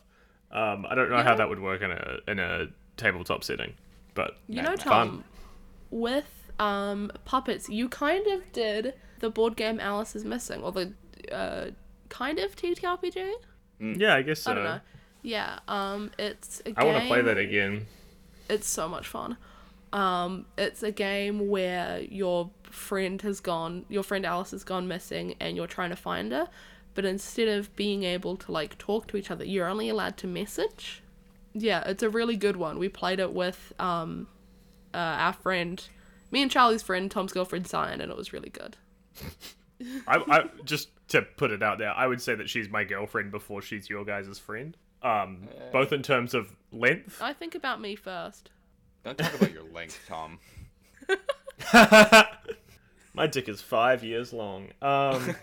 Um, 0.52 0.86
I 0.90 0.96
don't 0.96 1.10
know 1.10 1.18
You 1.18 1.24
how 1.24 1.32
know- 1.32 1.38
that 1.38 1.50
would 1.50 1.60
work 1.60 1.82
in 1.82 1.92
a 1.92 2.18
in 2.28 2.40
a 2.40 2.68
tabletop 2.98 3.44
setting, 3.44 3.74
but 4.14 4.38
You 4.48 4.62
know, 4.62 4.70
Max. 4.70 4.84
Tom, 4.84 5.10
Fun. 5.10 5.24
with 5.92 6.52
um 6.60 7.12
puppets, 7.26 7.68
you 7.70 7.90
kind 7.90 8.26
of 8.28 8.52
did 8.54 8.94
the 9.20 9.30
board 9.30 9.56
game 9.58 9.80
Alice 9.80 10.16
is 10.16 10.24
Missing, 10.24 10.62
or 10.64 10.72
the 10.72 10.94
uh 11.32 11.72
kind 12.10 12.40
of 12.40 12.56
TTRPG. 12.56 13.34
yeah, 13.80 14.16
I 14.16 14.22
guess 14.22 14.42
so. 14.42 14.52
I 14.52 14.54
don't 14.56 14.64
know. 14.64 14.80
Yeah, 15.22 15.60
um, 15.68 16.12
it's 16.20 16.62
a. 16.66 16.74
I 16.80 16.84
want 16.84 17.02
to 17.02 17.08
play 17.08 17.22
that 17.22 17.38
again. 17.38 17.88
It's 18.48 18.68
so 18.70 18.88
much 18.88 19.08
fun. 19.08 19.38
Um, 19.96 20.46
it's 20.58 20.84
a 20.84 20.92
game 20.92 21.48
where 21.48 22.02
your 22.02 22.52
friend 22.64 23.22
has 23.22 23.40
gone, 23.40 23.86
your 23.88 24.04
friend 24.04 24.26
Alice 24.26 24.52
has 24.52 24.66
gone 24.66 24.90
missing, 24.90 25.36
and 25.40 25.56
you're 25.56 25.68
trying 25.68 25.90
to 25.90 25.96
find 25.96 26.34
her. 26.34 26.50
But 26.96 27.06
instead 27.06 27.48
of 27.48 27.74
being 27.78 28.04
able 28.04 28.36
to 28.38 28.52
like 28.52 28.78
talk 28.78 29.08
to 29.08 29.18
each 29.18 29.32
other, 29.32 29.46
you're 29.46 29.68
only 29.68 29.88
allowed 29.88 30.18
to 30.18 30.28
message. 30.28 31.02
Yeah, 31.54 31.82
it's 31.86 32.04
a 32.04 32.10
really 32.10 32.36
good 32.36 32.58
one. 32.58 32.78
We 32.78 32.90
played 32.90 33.22
it 33.22 33.32
with 33.32 33.72
um, 33.80 34.28
uh, 34.94 34.98
our 34.98 35.34
friend, 35.34 35.82
me 36.30 36.42
and 36.42 36.52
Charlie's 36.52 36.84
friend, 36.84 37.10
Tom's 37.10 37.32
girlfriend, 37.32 37.66
Cyan, 37.66 38.02
and 38.02 38.12
it 38.12 38.18
was 38.18 38.34
really 38.34 38.50
good. 38.50 38.76
I, 40.08 40.22
I 40.28 40.50
just 40.66 40.90
to 41.10 41.22
put 41.22 41.52
it 41.52 41.64
out 41.64 41.78
there, 41.78 41.92
I 41.92 42.06
would 42.06 42.22
say 42.22 42.36
that 42.36 42.50
she's 42.50 42.68
my 42.68 42.84
girlfriend 42.84 43.32
before 43.32 43.62
she's 43.62 43.90
your 43.90 44.04
guys' 44.04 44.40
friend. 44.40 44.76
Um, 45.02 45.48
both 45.72 45.94
in 45.94 46.02
terms 46.02 46.34
of 46.34 46.54
length. 46.74 47.22
I 47.22 47.32
think 47.32 47.56
about 47.56 47.80
me 47.80 47.96
first. 47.96 48.50
Don't 49.06 49.18
talk 49.20 49.36
about 49.36 49.54
your 49.54 49.64
length, 49.72 50.00
Tom. 50.08 50.40
my 53.14 53.28
dick 53.28 53.48
is 53.48 53.62
five 53.62 54.04
years 54.04 54.34
long. 54.34 54.70
Um, 54.82 55.36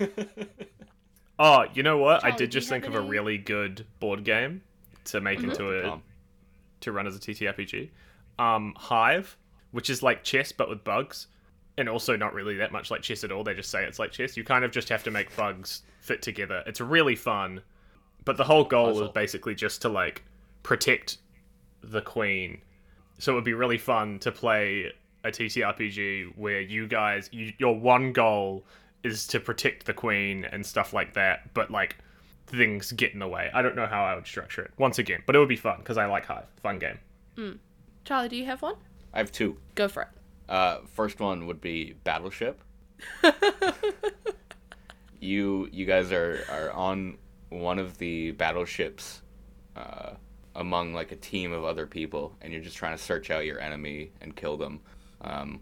oh, 1.38 1.66
you 1.72 1.84
know 1.84 1.98
what? 1.98 2.24
I 2.24 2.32
did 2.32 2.50
just 2.50 2.68
think 2.68 2.84
have 2.84 2.96
of 2.96 3.04
a 3.04 3.08
really 3.08 3.38
good 3.38 3.86
board 4.00 4.24
game 4.24 4.62
to 5.04 5.20
make 5.20 5.44
into 5.44 5.78
a 5.78 5.82
Tom. 5.82 6.02
to 6.80 6.90
run 6.90 7.06
as 7.06 7.14
a 7.14 7.20
TTRPG. 7.20 7.90
Um, 8.40 8.74
Hive, 8.76 9.38
which 9.70 9.90
is 9.90 10.02
like 10.02 10.24
chess 10.24 10.50
but 10.50 10.68
with 10.68 10.82
bugs, 10.82 11.28
and 11.78 11.88
also 11.88 12.16
not 12.16 12.34
really 12.34 12.56
that 12.56 12.72
much 12.72 12.90
like 12.90 13.02
chess 13.02 13.22
at 13.22 13.30
all. 13.30 13.44
They 13.44 13.54
just 13.54 13.70
say 13.70 13.84
it's 13.84 14.00
like 14.00 14.10
chess. 14.10 14.36
You 14.36 14.42
kind 14.42 14.64
of 14.64 14.72
just 14.72 14.88
have 14.88 15.04
to 15.04 15.12
make 15.12 15.36
bugs 15.36 15.82
fit 16.00 16.20
together. 16.20 16.64
It's 16.66 16.80
really 16.80 17.14
fun, 17.14 17.62
but 18.24 18.36
the 18.36 18.44
whole 18.44 18.64
goal 18.64 19.04
is 19.04 19.10
basically 19.10 19.54
just 19.54 19.82
to 19.82 19.88
like 19.88 20.24
protect 20.64 21.18
the 21.84 22.02
queen. 22.02 22.60
So 23.22 23.30
it 23.30 23.34
would 23.36 23.44
be 23.44 23.54
really 23.54 23.78
fun 23.78 24.18
to 24.18 24.32
play 24.32 24.92
a 25.22 25.28
TTRPG 25.28 26.36
where 26.36 26.60
you 26.60 26.88
guys, 26.88 27.28
you, 27.30 27.52
your 27.56 27.78
one 27.78 28.12
goal 28.12 28.64
is 29.04 29.28
to 29.28 29.38
protect 29.38 29.86
the 29.86 29.94
queen 29.94 30.44
and 30.46 30.66
stuff 30.66 30.92
like 30.92 31.14
that, 31.14 31.54
but 31.54 31.70
like 31.70 31.98
things 32.48 32.90
get 32.90 33.12
in 33.12 33.20
the 33.20 33.28
way. 33.28 33.48
I 33.54 33.62
don't 33.62 33.76
know 33.76 33.86
how 33.86 34.02
I 34.02 34.16
would 34.16 34.26
structure 34.26 34.62
it 34.62 34.72
once 34.76 34.98
again, 34.98 35.22
but 35.24 35.36
it 35.36 35.38
would 35.38 35.48
be 35.48 35.54
fun 35.54 35.76
because 35.78 35.98
I 35.98 36.06
like 36.06 36.26
Hive. 36.26 36.46
Fun 36.64 36.80
game. 36.80 36.98
Charlie, 38.04 38.28
do 38.28 38.34
you 38.34 38.44
have 38.44 38.60
one? 38.60 38.74
I 39.14 39.18
have 39.18 39.30
two. 39.30 39.56
Go 39.76 39.86
for 39.86 40.02
it. 40.02 40.08
Uh, 40.48 40.78
first 40.92 41.20
one 41.20 41.46
would 41.46 41.60
be 41.60 41.94
Battleship. 42.02 42.60
you 45.20 45.68
you 45.70 45.86
guys 45.86 46.10
are 46.10 46.44
are 46.50 46.72
on 46.72 47.18
one 47.50 47.78
of 47.78 47.98
the 47.98 48.32
battleships 48.32 49.22
uh, 49.76 50.14
among 50.54 50.94
like 50.94 51.12
a 51.12 51.16
team 51.16 51.52
of 51.52 51.64
other 51.64 51.86
people, 51.86 52.36
and 52.40 52.52
you're 52.52 52.62
just 52.62 52.76
trying 52.76 52.96
to 52.96 53.02
search 53.02 53.30
out 53.30 53.44
your 53.44 53.60
enemy 53.60 54.10
and 54.20 54.34
kill 54.36 54.56
them. 54.56 54.80
Um, 55.20 55.60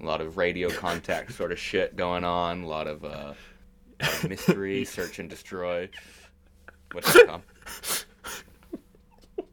a 0.00 0.04
lot 0.04 0.20
of 0.20 0.36
radio 0.36 0.68
contact 0.76 1.32
sort 1.32 1.52
of 1.52 1.58
shit 1.58 1.96
going 1.96 2.24
on. 2.24 2.62
A 2.62 2.66
lot 2.66 2.86
of 2.86 3.04
uh, 3.04 3.34
of 4.00 4.28
mystery, 4.28 4.84
search 4.86 5.18
and 5.18 5.28
destroy. 5.28 5.88
What's 6.92 7.14
up, 7.14 7.26
Tom? 7.26 7.42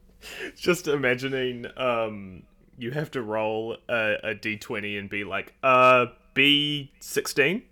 Just 0.56 0.88
imagining 0.88 1.66
um, 1.76 2.42
you 2.76 2.90
have 2.90 3.10
to 3.12 3.22
roll 3.22 3.76
a, 3.88 4.14
a 4.22 4.34
d20 4.34 4.98
and 4.98 5.08
be 5.10 5.24
like, 5.24 5.54
uh, 5.62 6.06
B16, 6.34 7.62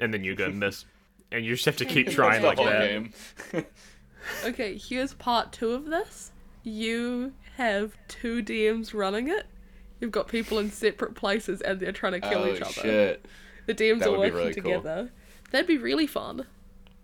and 0.00 0.14
then 0.14 0.24
you 0.24 0.34
go 0.34 0.50
miss. 0.50 0.84
And 1.30 1.44
you 1.44 1.54
just 1.54 1.66
have 1.66 1.76
to 1.76 1.84
keep 1.84 2.08
trying 2.08 2.42
like 2.42 2.56
that. 2.56 2.88
game. 2.88 3.12
Okay, 4.44 4.78
here's 4.78 5.12
part 5.12 5.52
two 5.52 5.72
of 5.72 5.84
this. 5.86 6.32
You 6.68 7.32
have 7.56 7.96
two 8.08 8.42
DMs 8.42 8.92
running 8.94 9.28
it. 9.28 9.46
You've 10.00 10.10
got 10.12 10.28
people 10.28 10.58
in 10.58 10.70
separate 10.70 11.14
places 11.14 11.60
and 11.60 11.80
they're 11.80 11.92
trying 11.92 12.12
to 12.12 12.20
kill 12.20 12.40
oh 12.44 12.54
each 12.54 12.60
other. 12.62 12.72
shit! 12.72 13.26
The 13.66 13.74
DMs 13.74 14.00
That 14.00 14.08
are 14.10 14.18
would 14.18 14.32
be 14.32 14.38
working 14.38 14.62
really 14.64 14.80
cool. 14.82 15.08
That'd 15.50 15.66
be 15.66 15.78
really 15.78 16.06
fun. 16.06 16.46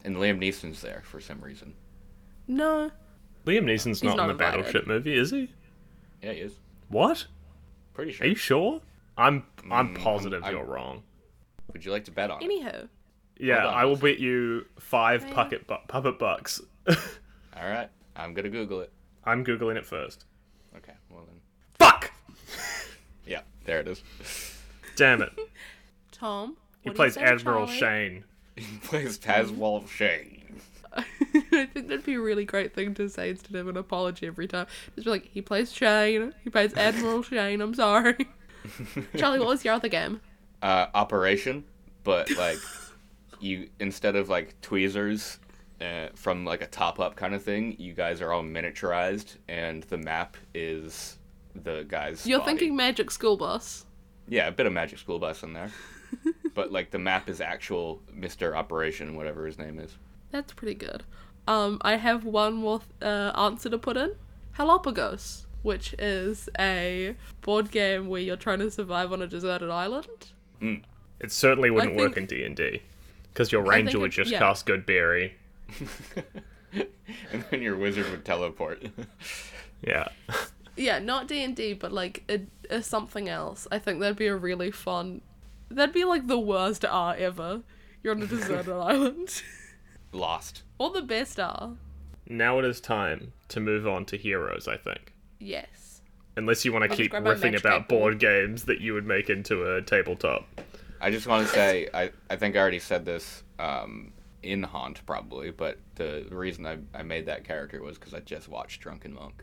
And 0.05 0.17
Liam 0.17 0.39
Neeson's 0.39 0.81
there 0.83 1.03
for 1.05 1.19
some 1.21 1.41
reason. 1.41 1.75
No. 2.47 2.91
Liam 3.47 3.65
Neeson's 3.65 4.03
not, 4.03 4.17
not 4.17 4.31
in 4.31 4.37
the 4.37 4.45
invited. 4.45 4.57
Battleship 4.59 4.87
movie, 4.87 5.17
is 5.17 5.31
he? 5.31 5.51
Yeah, 6.23 6.33
he 6.33 6.41
is. 6.41 6.55
What? 6.89 7.27
Pretty 7.95 8.13
sure. 8.13 8.25
Are 8.27 8.29
sure. 8.29 8.29
you 8.29 8.35
sure? 8.37 8.81
I'm 9.17 9.45
I'm 9.71 9.95
Mm, 9.95 9.99
positive 10.01 10.45
I'm- 10.45 10.55
you're 10.55 10.65
wrong. 10.65 11.03
Would 11.73 11.85
you 11.85 11.91
like 11.91 12.05
to 12.05 12.11
bet 12.11 12.31
on 12.31 12.43
it? 12.43 12.89
Yeah, 13.39 13.67
on, 13.67 13.75
I 13.75 13.85
will 13.85 13.93
let's- 13.93 14.03
bet 14.03 14.19
you 14.21 14.67
five 14.79 15.25
Hey. 15.25 15.33
puppet 15.33 15.67
bu- 15.67 15.75
puppet 15.89 16.19
bucks. 16.19 16.61
All 16.89 16.95
right, 17.69 17.89
I'm 18.15 18.35
gonna 18.35 18.51
Google 18.51 18.81
it. 18.81 18.93
I'm 19.27 19.45
googling 19.45 19.77
it 19.77 19.87
first. 19.87 20.25
Okay, 20.77 20.93
well 21.11 21.25
then. 21.27 21.41
Fuck! 21.79 22.13
Yeah, 23.27 23.41
there 23.65 23.81
it 23.81 23.89
is. 23.89 24.03
Damn 24.97 25.23
it. 25.23 25.33
Tom. 26.13 26.59
He 26.83 26.91
what 26.91 26.97
plays 26.97 27.17
Admiral 27.17 27.67
Charlie? 27.67 27.79
Shane. 27.79 28.25
He 28.57 28.77
plays 28.79 29.19
Tazwolf 29.19 29.89
Shane. 29.89 30.61
I 30.93 31.03
think 31.67 31.89
that'd 31.89 32.05
be 32.05 32.15
a 32.15 32.21
really 32.21 32.45
great 32.45 32.73
thing 32.73 32.95
to 32.95 33.09
say 33.09 33.31
instead 33.31 33.57
of 33.57 33.67
an 33.67 33.77
apology 33.77 34.27
every 34.29 34.47
time. 34.47 34.67
Just 34.95 35.07
be 35.07 35.11
like, 35.11 35.25
he 35.25 35.43
plays 35.43 35.73
Shane. 35.73 36.33
He 36.45 36.51
plays 36.51 36.73
Admiral 36.75 37.23
Shane. 37.23 37.61
I'm 37.61 37.75
sorry. 37.75 38.29
Charlie, 39.17 39.41
what 39.41 39.49
was 39.49 39.65
your 39.65 39.75
other 39.75 39.89
game? 39.89 40.21
Uh, 40.63 40.87
Operation, 40.95 41.65
but 42.05 42.31
like, 42.37 42.59
you 43.41 43.69
instead 43.81 44.15
of 44.15 44.29
like 44.29 44.61
tweezers 44.61 45.39
uh, 45.85 46.09
from 46.15 46.45
like 46.45 46.63
a 46.63 46.67
top-up 46.67 47.17
kind 47.17 47.35
of 47.35 47.43
thing, 47.43 47.77
you 47.79 47.93
guys 47.93 48.21
are 48.21 48.33
all 48.33 48.43
miniaturized, 48.43 49.37
and 49.49 49.83
the 49.85 49.99
map 49.99 50.37
is 50.55 51.19
the 51.55 51.85
guy's. 51.89 52.27
You're 52.27 52.39
body. 52.41 52.53
thinking 52.53 52.77
Magic 52.77 53.11
School 53.11 53.37
Bus. 53.37 53.85
Yeah, 54.29 54.49
a 54.49 54.53
bit 54.53 54.67
of 54.67 54.73
Magic 54.73 54.99
School 54.99 55.19
Bus 55.19 55.43
in 55.43 55.53
there, 55.53 55.71
but 56.55 56.73
like 56.73 56.91
the 56.91 56.99
map 56.99 57.29
is 57.29 57.41
actual 57.41 58.01
Mister 58.13 58.57
Operation, 58.57 59.17
whatever 59.17 59.47
his 59.47 59.59
name 59.59 59.79
is. 59.79 59.97
That's 60.31 60.53
pretty 60.53 60.75
good. 60.75 61.05
Um, 61.47 61.79
I 61.83 61.97
have 61.97 62.25
one 62.25 62.55
more 62.55 62.81
uh, 63.03 63.33
answer 63.37 63.69
to 63.69 63.79
put 63.79 63.97
in. 63.97 64.15
Galapagos, 64.57 65.47
which 65.63 65.95
is 65.99 66.49
a 66.59 67.15
board 67.43 67.71
game 67.71 68.09
where 68.09 68.21
you're 68.21 68.37
trying 68.37 68.61
to 68.61 68.71
survive 68.71 69.13
on 69.13 69.21
a 69.21 69.27
deserted 69.27 69.71
island. 69.71 70.33
It 71.21 71.31
certainly 71.33 71.71
wouldn't 71.71 71.97
work 71.97 72.17
in 72.17 72.27
D 72.27 72.45
and 72.45 72.57
D, 72.57 72.83
because 73.33 73.53
your 73.53 73.63
ranger 73.63 73.93
think 73.93 74.03
would 74.03 74.13
just 74.13 74.31
yeah. 74.31 74.39
cast 74.39 74.67
Goodberry. 74.67 75.33
and 76.73 77.45
then 77.51 77.63
your 77.63 77.77
wizard 77.77 78.11
would 78.11 78.25
teleport. 78.25 78.85
Yeah. 79.87 80.09
yeah, 80.77 80.99
not 80.99 81.29
D 81.29 81.45
and 81.45 81.55
D, 81.55 81.75
but 81.75 81.93
like 81.93 82.25
a, 82.31 82.41
a 82.75 82.83
something 82.83 83.29
else. 83.29 83.67
I 83.71 83.79
think 83.79 84.01
that'd 84.01 84.17
be 84.17 84.29
a 84.29 84.37
really 84.37 84.71
fun. 84.71 85.21
That'd 85.71 85.95
be 85.95 86.05
like 86.05 86.27
the 86.27 86.39
worst 86.39 86.85
R 86.85 87.15
ever. 87.15 87.61
You're 88.03 88.15
on 88.15 88.23
a 88.23 88.27
deserted 88.27 88.73
island, 88.73 89.43
Lost. 90.13 90.63
or 90.79 90.91
the 90.91 91.03
best 91.03 91.39
R. 91.41 91.73
Now 92.27 92.59
it 92.59 92.65
is 92.65 92.81
time 92.81 93.33
to 93.49 93.61
move 93.61 93.87
on 93.87 94.05
to 94.07 94.17
heroes, 94.17 94.67
I 94.69 94.77
think. 94.77 95.13
Yes. 95.39 96.01
Unless 96.37 96.65
you 96.65 96.73
want 96.73 96.91
to 96.91 96.97
keep 96.97 97.13
riffing 97.13 97.59
about 97.59 97.83
paper. 97.83 97.99
board 98.01 98.19
games 98.19 98.65
that 98.65 98.81
you 98.81 98.95
would 98.95 99.07
make 99.07 99.31
into 99.31 99.75
a 99.75 99.83
tabletop. 99.83 100.47
I 101.01 101.11
just 101.11 101.27
want 101.27 101.47
to 101.47 101.53
say, 101.53 101.89
I, 101.93 102.11
I 102.31 102.37
think 102.37 102.57
I 102.57 102.61
already 102.61 102.79
said 102.79 103.05
this 103.05 103.43
um, 103.59 104.13
in 104.45 104.63
Haunt, 104.63 105.05
probably, 105.07 105.51
but 105.51 105.79
the 105.97 106.27
reason 106.31 106.67
I, 106.67 106.79
I 106.95 107.03
made 107.03 107.27
that 107.27 107.45
character 107.45 107.83
was 107.83 107.99
because 107.99 108.15
I 108.15 108.21
just 108.21 108.49
watched 108.49 108.81
Drunken 108.81 109.13
Monk. 109.15 109.43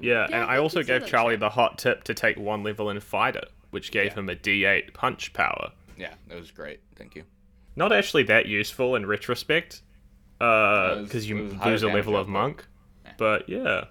Yeah, 0.00 0.26
Yeah, 0.28 0.36
and 0.36 0.44
I 0.50 0.54
I 0.54 0.58
also 0.58 0.82
gave 0.82 1.06
Charlie 1.06 1.34
Chad. 1.34 1.40
the 1.40 1.50
hot 1.50 1.78
tip 1.78 2.04
to 2.04 2.14
take 2.14 2.38
one 2.38 2.62
level 2.62 2.90
in 2.90 3.00
Fighter, 3.00 3.44
which 3.70 3.90
gave 3.90 4.06
Yeah. 4.12 4.14
him 4.14 4.28
a 4.28 4.34
D8 4.36 4.92
punch 4.94 5.32
power. 5.32 5.72
Yeah, 5.96 6.14
that 6.28 6.38
was 6.38 6.50
great. 6.50 6.80
Thank 6.96 7.14
you. 7.16 7.24
Not 7.74 7.92
actually 7.92 8.24
that 8.24 8.46
useful 8.46 8.94
in 8.96 9.06
retrospect, 9.06 9.82
because 10.38 11.08
it 11.10 11.14
was- 11.14 11.28
you 11.28 11.38
it 11.38 11.42
was 11.44 11.52
higher 11.54 11.70
lose 11.72 11.82
a 11.82 11.88
level 11.88 12.14
of 12.14 12.20
output. 12.20 12.32
monk. 12.32 12.66
But 13.18 13.48
yeah, 13.48 13.84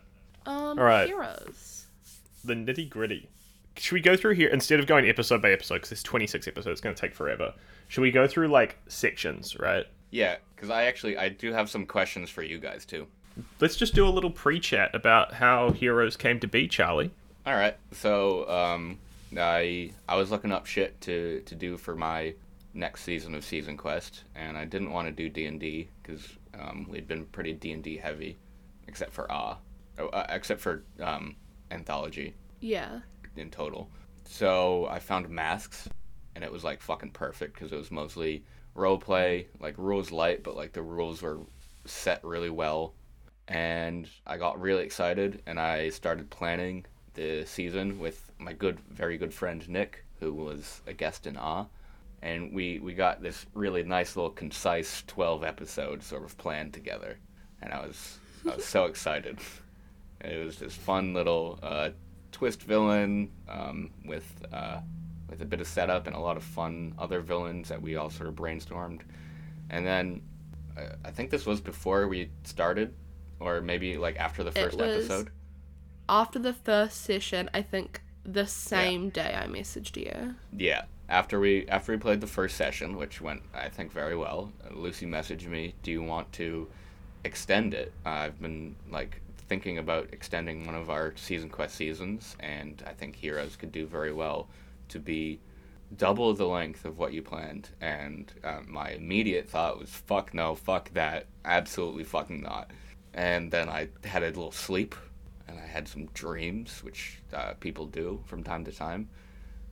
Um. 0.46 0.78
Alright. 0.78 1.08
Heroes. 1.08 1.88
the 2.44 2.54
nitty 2.54 2.88
gritty. 2.90 3.28
Should 3.78 3.96
we 3.96 4.00
go 4.02 4.16
through 4.16 4.36
here 4.36 4.48
instead 4.50 4.80
of 4.80 4.86
going 4.88 5.10
episode 5.10 5.42
by 5.42 5.52
episode? 5.52 5.76
Because 5.76 5.90
there's 5.90 6.04
26 6.04 6.48
episodes, 6.48 6.74
it's 6.74 6.82
going 6.82 6.96
to 6.96 7.02
take 7.02 7.14
forever. 7.16 7.54
Should 7.88 8.02
we 8.02 8.12
go 8.12 8.28
through 8.28 8.48
like 8.50 8.78
sections, 8.88 9.58
right? 9.60 9.86
Yeah, 10.12 10.38
because 10.56 10.70
I 10.70 10.86
actually 10.86 11.18
I 11.18 11.30
do 11.30 11.52
have 11.54 11.70
some 11.70 11.86
questions 11.86 12.30
for 12.30 12.44
you 12.44 12.58
guys 12.60 12.86
too. 12.86 13.08
Let's 13.60 13.76
just 13.76 13.94
do 13.94 14.08
a 14.08 14.10
little 14.10 14.32
pre-chat 14.32 14.96
about 14.96 15.34
how 15.34 15.72
heroes 15.72 16.16
came 16.16 16.40
to 16.40 16.48
be, 16.48 16.68
Charlie. 16.70 17.12
All 17.46 17.54
right, 17.56 17.76
so 17.92 18.50
um, 18.50 18.98
I 19.38 19.92
I 20.08 20.16
was 20.16 20.32
looking 20.32 20.52
up 20.52 20.66
shit 20.66 21.00
to 21.02 21.42
to 21.46 21.56
do 21.56 21.78
for 21.78 21.96
my 21.96 22.34
next 22.74 23.04
season 23.04 23.36
of 23.36 23.44
Season 23.46 23.78
Quest, 23.78 24.24
and 24.36 24.58
I 24.58 24.66
didn't 24.66 24.92
want 24.92 25.08
to 25.08 25.12
do 25.12 25.30
D 25.30 25.46
and 25.46 25.60
D 25.60 25.90
because 26.02 26.28
um, 26.60 26.88
we'd 26.90 27.08
been 27.08 27.26
pretty 27.28 27.54
D 27.54 27.72
and 27.72 27.84
D 27.84 27.98
heavy, 27.98 28.38
except 28.88 29.12
for 29.14 29.30
Ah, 29.32 29.58
uh, 30.00 30.26
except 30.30 30.62
for 30.62 30.84
um, 31.02 31.36
anthology 31.72 32.34
Yeah. 32.62 33.00
in 33.36 33.50
total. 33.50 33.90
So 34.26 34.88
I 34.88 35.00
found 35.00 35.30
masks, 35.30 35.88
and 36.36 36.44
it 36.44 36.52
was 36.52 36.64
like 36.64 36.82
fucking 36.82 37.12
perfect 37.12 37.54
because 37.54 37.72
it 37.72 37.78
was 37.78 37.92
mostly 37.92 38.44
role 38.76 39.00
play, 39.00 39.48
like 39.60 39.78
rules 39.78 40.12
light, 40.12 40.44
but 40.44 40.56
like 40.56 40.74
the 40.74 40.82
rules 40.84 41.22
were 41.22 41.40
set 41.86 42.24
really 42.24 42.50
well. 42.50 42.94
And 43.48 44.08
I 44.28 44.38
got 44.38 44.60
really 44.60 44.84
excited, 44.84 45.42
and 45.46 45.60
I 45.60 45.90
started 45.90 46.30
planning 46.30 46.86
the 47.14 47.46
season 47.46 48.00
with 48.00 48.32
my 48.38 48.54
good, 48.54 48.80
very 48.92 49.18
good 49.18 49.34
friend 49.34 49.68
Nick, 49.70 50.06
who 50.20 50.34
was 50.34 50.82
a 50.86 50.94
guest 50.94 51.26
in 51.26 51.38
Ah. 51.38 51.66
And 52.22 52.54
we, 52.54 52.80
we 52.80 52.94
got 52.94 53.22
this 53.22 53.46
really 53.54 53.84
nice 53.84 54.16
little 54.16 54.32
concise 54.32 55.04
12 55.08 55.44
episode 55.44 56.02
sort 56.02 56.24
of 56.24 56.38
plan 56.38 56.72
together. 56.72 57.18
And 57.62 57.72
I 57.72 57.86
was, 57.86 58.18
I 58.52 58.56
was 58.56 58.66
so 58.66 58.86
excited. 58.92 59.38
It 60.22 60.44
was 60.44 60.58
this 60.58 60.74
fun 60.74 61.14
little 61.14 61.60
uh, 61.62 61.92
twist 62.32 62.64
villain 62.64 63.32
um, 63.48 63.92
with 64.06 64.26
uh, 64.52 64.80
with 65.36 65.42
a 65.42 65.50
bit 65.50 65.60
of 65.60 65.68
setup 65.68 66.08
and 66.08 66.16
a 66.16 66.20
lot 66.20 66.38
of 66.38 66.44
fun 66.44 66.96
other 66.98 67.20
villains 67.20 67.68
that 67.68 67.82
we 67.82 67.98
all 67.98 68.10
sort 68.10 68.30
of 68.30 68.36
brainstormed. 68.36 69.02
And 69.70 69.86
then 69.86 70.22
uh, 70.78 70.96
I 71.04 71.12
think 71.12 71.30
this 71.30 71.46
was 71.46 71.60
before 71.60 72.08
we 72.08 72.30
started, 72.44 72.94
or 73.42 73.60
maybe 73.60 73.98
like 73.98 74.16
after 74.16 74.44
the 74.44 74.52
first 74.52 74.78
was- 74.78 74.96
episode. 74.96 75.32
After 76.08 76.38
the 76.40 76.54
first 76.54 77.02
session, 77.02 77.50
I 77.54 77.64
think 77.64 78.02
the 78.24 78.46
same 78.46 79.10
day 79.10 79.36
I 79.36 79.48
messaged 79.48 79.98
you. 79.98 80.36
Yeah, 80.56 80.84
after 81.10 81.40
we 81.40 81.68
after 81.68 81.92
we 81.92 81.98
played 81.98 82.22
the 82.22 82.28
first 82.28 82.56
session, 82.56 82.96
which 82.96 83.22
went 83.22 83.42
I 83.54 83.70
think 83.70 83.92
very 83.92 84.16
well. 84.16 84.52
uh, 84.64 84.76
Lucy 84.76 85.08
messaged 85.08 85.48
me, 85.48 85.74
"Do 85.82 85.92
you 85.92 86.04
want 86.04 86.32
to 86.34 86.68
extend 87.24 87.74
it?" 87.74 87.92
I've 88.06 88.40
been 88.40 88.76
like 88.92 89.20
thinking 89.50 89.80
about 89.80 90.10
extending 90.12 90.66
one 90.68 90.76
of 90.76 90.92
our 90.92 91.14
season 91.16 91.50
quest 91.50 91.74
seasons, 91.76 92.38
and 92.40 92.84
I 92.86 92.94
think 92.94 93.16
Heroes 93.16 93.56
could 93.56 93.72
do 93.72 93.88
very 93.88 94.14
well 94.14 94.48
to 94.96 95.00
be 95.00 95.40
double 95.96 96.34
the 96.34 96.48
length 96.48 96.86
of 96.86 96.98
what 96.98 97.14
you 97.14 97.22
planned. 97.22 97.70
And 97.80 98.32
um, 98.44 98.66
my 98.68 98.92
immediate 98.92 99.48
thought 99.48 99.80
was, 99.80 99.90
"Fuck 99.90 100.34
no, 100.34 100.56
fuck 100.56 100.92
that, 100.94 101.28
absolutely 101.44 102.04
fucking 102.04 102.42
not." 102.42 102.72
And 103.14 103.52
then 103.52 103.70
I 103.70 103.90
had 104.04 104.24
a 104.24 104.28
little 104.28 104.52
sleep, 104.52 104.96
and 105.48 105.60
I 105.60 105.66
had 105.66 105.88
some 105.88 106.08
dreams, 106.14 106.84
which 106.84 107.20
uh, 107.34 107.54
people 107.60 107.86
do 107.86 108.22
from 108.26 108.44
time 108.44 108.66
to 108.66 108.72
time. 108.72 109.10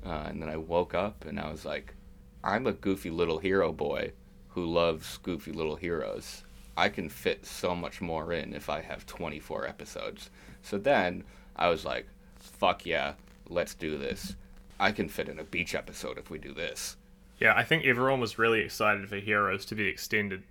Uh, 0.05 0.25
and 0.27 0.41
then 0.41 0.49
I 0.49 0.57
woke 0.57 0.93
up 0.93 1.25
and 1.25 1.39
I 1.39 1.49
was 1.49 1.65
like, 1.65 1.95
I'm 2.43 2.67
a 2.67 2.73
goofy 2.73 3.09
little 3.09 3.37
hero 3.37 3.71
boy 3.71 4.11
who 4.49 4.65
loves 4.65 5.17
goofy 5.19 5.51
little 5.51 5.77
heroes. 5.77 6.43
I 6.75 6.89
can 6.89 7.07
fit 7.07 7.45
so 7.45 7.75
much 7.75 8.01
more 8.01 8.33
in 8.33 8.53
if 8.53 8.69
I 8.69 8.81
have 8.81 9.05
24 9.05 9.67
episodes. 9.67 10.29
So 10.61 10.77
then 10.77 11.23
I 11.55 11.69
was 11.69 11.85
like, 11.85 12.07
fuck 12.39 12.85
yeah, 12.85 13.13
let's 13.47 13.75
do 13.75 13.97
this. 13.97 14.35
I 14.79 14.91
can 14.91 15.07
fit 15.07 15.29
in 15.29 15.39
a 15.39 15.43
beach 15.43 15.75
episode 15.75 16.17
if 16.17 16.29
we 16.29 16.37
do 16.39 16.53
this. 16.53 16.97
Yeah, 17.39 17.53
I 17.55 17.63
think 17.63 17.85
everyone 17.85 18.19
was 18.19 18.37
really 18.37 18.61
excited 18.61 19.07
for 19.09 19.17
Heroes 19.17 19.65
to 19.65 19.75
be 19.75 19.87
extended 19.87 20.43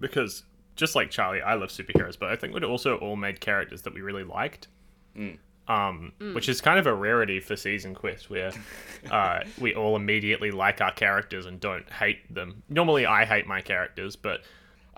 because, 0.00 0.44
just 0.76 0.94
like 0.94 1.10
Charlie, 1.10 1.42
I 1.42 1.54
love 1.54 1.70
superheroes, 1.70 2.18
but 2.18 2.30
I 2.30 2.36
think 2.36 2.54
we'd 2.54 2.64
also 2.64 2.96
all 2.98 3.16
made 3.16 3.40
characters 3.40 3.82
that 3.82 3.94
we 3.94 4.00
really 4.00 4.24
liked. 4.24 4.68
Um, 5.66 6.12
Which 6.32 6.48
is 6.48 6.60
kind 6.60 6.78
of 6.78 6.86
a 6.86 6.94
rarity 6.94 7.40
for 7.40 7.56
Season 7.56 7.94
Quest, 7.94 8.30
where 8.30 8.52
uh, 9.10 9.40
we 9.60 9.74
all 9.74 9.96
immediately 9.96 10.50
like 10.50 10.80
our 10.80 10.92
characters 10.92 11.46
and 11.46 11.60
don't 11.60 11.88
hate 11.90 12.32
them. 12.32 12.62
Normally, 12.68 13.04
I 13.04 13.24
hate 13.24 13.46
my 13.46 13.60
characters, 13.60 14.16
but 14.16 14.42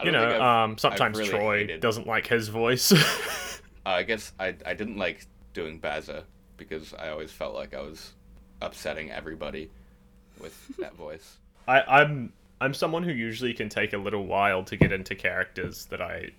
you 0.05 0.13
know, 0.13 0.41
um, 0.41 0.79
sometimes 0.79 1.19
really 1.19 1.31
Troy 1.31 1.59
hated- 1.59 1.81
doesn't 1.81 2.07
like 2.07 2.27
his 2.27 2.49
voice. 2.49 2.93
Uh, 3.87 3.91
I 3.91 4.03
guess 4.03 4.33
I, 4.39 4.55
I 4.67 4.75
didn't 4.75 4.99
like 4.99 5.25
doing 5.55 5.79
Baza 5.79 6.25
because 6.59 6.93
I 6.93 7.09
always 7.09 7.33
felt 7.33 7.55
like 7.55 7.73
I 7.73 7.81
was 7.81 8.13
upsetting 8.61 9.11
everybody 9.11 9.71
with 10.41 10.77
that 10.79 10.95
voice. 10.95 11.37
I, 11.69 11.83
I'm 11.83 12.33
I'm 12.61 12.75
someone 12.75 13.03
who 13.03 13.13
usually 13.13 13.55
can 13.55 13.69
take 13.69 13.93
a 13.93 13.99
little 13.99 14.27
while 14.27 14.65
to 14.65 14.77
get 14.77 14.93
into 14.93 15.15
characters 15.15 15.87
that 15.87 16.03
I 16.03 16.31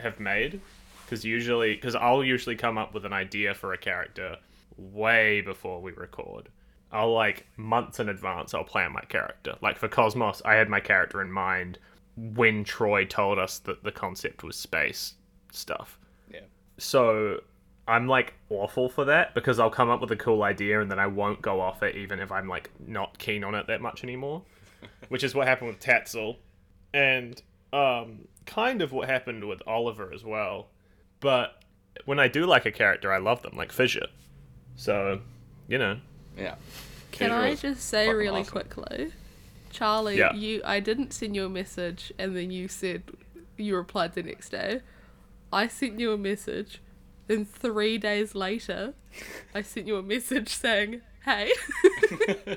have 0.00 0.18
made 0.18 0.60
because 1.04 1.24
usually 1.24 1.74
because 1.74 1.94
I'll 1.94 2.24
usually 2.24 2.56
come 2.56 2.78
up 2.78 2.94
with 2.94 3.04
an 3.04 3.12
idea 3.12 3.54
for 3.54 3.72
a 3.72 3.78
character 3.78 4.36
way 4.76 5.40
before 5.40 5.80
we 5.80 5.92
record. 5.92 6.48
I'll 6.92 7.12
like 7.12 7.46
months 7.56 8.00
in 8.00 8.08
advance. 8.08 8.52
I'll 8.52 8.64
plan 8.64 8.92
my 8.92 9.02
character. 9.02 9.54
Like 9.62 9.78
for 9.78 9.88
Cosmos, 9.88 10.42
I 10.44 10.54
had 10.54 10.68
my 10.68 10.80
character 10.80 11.22
in 11.22 11.30
mind 11.30 11.78
when 12.16 12.64
Troy 12.64 13.04
told 13.04 13.38
us 13.38 13.58
that 13.60 13.84
the 13.84 13.92
concept 13.92 14.42
was 14.42 14.56
space 14.56 15.14
stuff. 15.52 15.98
Yeah. 16.32 16.40
So 16.78 17.40
I'm 17.86 18.06
like 18.06 18.34
awful 18.48 18.88
for 18.88 19.04
that 19.06 19.34
because 19.34 19.58
I'll 19.58 19.70
come 19.70 19.90
up 19.90 20.00
with 20.00 20.10
a 20.12 20.16
cool 20.16 20.42
idea 20.42 20.80
and 20.80 20.90
then 20.90 20.98
I 20.98 21.06
won't 21.06 21.42
go 21.42 21.60
off 21.60 21.82
it 21.82 21.96
even 21.96 22.20
if 22.20 22.30
I'm 22.30 22.48
like 22.48 22.70
not 22.86 23.18
keen 23.18 23.42
on 23.42 23.54
it 23.54 23.66
that 23.66 23.80
much 23.80 24.04
anymore. 24.04 24.42
Which 25.08 25.24
is 25.24 25.34
what 25.34 25.48
happened 25.48 25.70
with 25.70 25.80
Tatzel. 25.80 26.36
And 26.94 27.40
um 27.72 28.28
kind 28.46 28.82
of 28.82 28.92
what 28.92 29.08
happened 29.08 29.46
with 29.48 29.62
Oliver 29.66 30.12
as 30.14 30.24
well. 30.24 30.68
But 31.20 31.62
when 32.04 32.18
I 32.18 32.28
do 32.28 32.46
like 32.46 32.66
a 32.66 32.72
character 32.72 33.12
I 33.12 33.18
love 33.18 33.42
them, 33.42 33.56
like 33.56 33.72
Fissure. 33.72 34.06
So, 34.76 35.20
you 35.68 35.78
know. 35.78 35.98
Yeah. 36.38 36.54
Can 37.12 37.32
I 37.32 37.54
just 37.54 37.86
say 37.86 38.08
really 38.08 38.40
awesome. 38.40 38.52
quickly, 38.52 39.12
Charlie? 39.70 40.16
Yeah. 40.16 40.32
You, 40.32 40.62
I 40.64 40.80
didn't 40.80 41.12
send 41.12 41.36
you 41.36 41.44
a 41.44 41.50
message, 41.50 42.12
and 42.18 42.34
then 42.34 42.50
you 42.50 42.68
said 42.68 43.02
you 43.56 43.76
replied 43.76 44.14
the 44.14 44.22
next 44.22 44.50
day. 44.50 44.80
I 45.52 45.66
sent 45.68 46.00
you 46.00 46.12
a 46.12 46.18
message, 46.18 46.80
and 47.30 47.48
three 47.50 47.96
days 47.98 48.34
later, 48.34 48.94
I 49.54 49.62
sent 49.62 49.86
you 49.86 49.96
a 49.96 50.02
message 50.02 50.48
saying, 50.48 51.00
"Hey." 51.24 51.52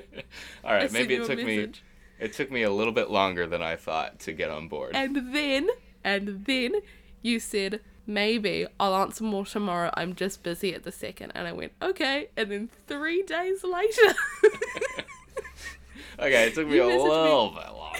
All 0.63 0.73
right, 0.73 0.91
maybe 0.91 1.15
it 1.15 1.25
took 1.25 1.37
me 1.39 1.71
it 2.19 2.33
took 2.33 2.51
me 2.51 2.63
a 2.63 2.71
little 2.71 2.93
bit 2.93 3.09
longer 3.09 3.45
than 3.47 3.61
I 3.61 3.75
thought 3.75 4.19
to 4.21 4.33
get 4.33 4.49
on 4.49 4.67
board. 4.67 4.91
And 4.95 5.33
then, 5.35 5.67
and 6.03 6.45
then 6.45 6.75
you 7.21 7.39
said, 7.39 7.81
maybe 8.05 8.65
I'll 8.79 8.95
answer 8.95 9.23
more 9.23 9.45
tomorrow. 9.45 9.91
I'm 9.95 10.15
just 10.15 10.41
busy 10.43 10.73
at 10.73 10.83
the 10.83 10.91
second. 10.91 11.31
And 11.35 11.47
I 11.47 11.51
went, 11.51 11.73
okay. 11.81 12.29
And 12.37 12.49
then 12.51 12.69
three 12.87 13.23
days 13.23 13.63
later, 13.63 14.15
okay, 16.19 16.47
it 16.47 16.53
took 16.55 16.67
me 16.67 16.75
You 16.75 16.83
a 16.83 16.85
messaged 16.91 16.97
me. 16.97 17.09
little 17.09 17.49
bit 17.49 17.73
longer. 17.73 17.99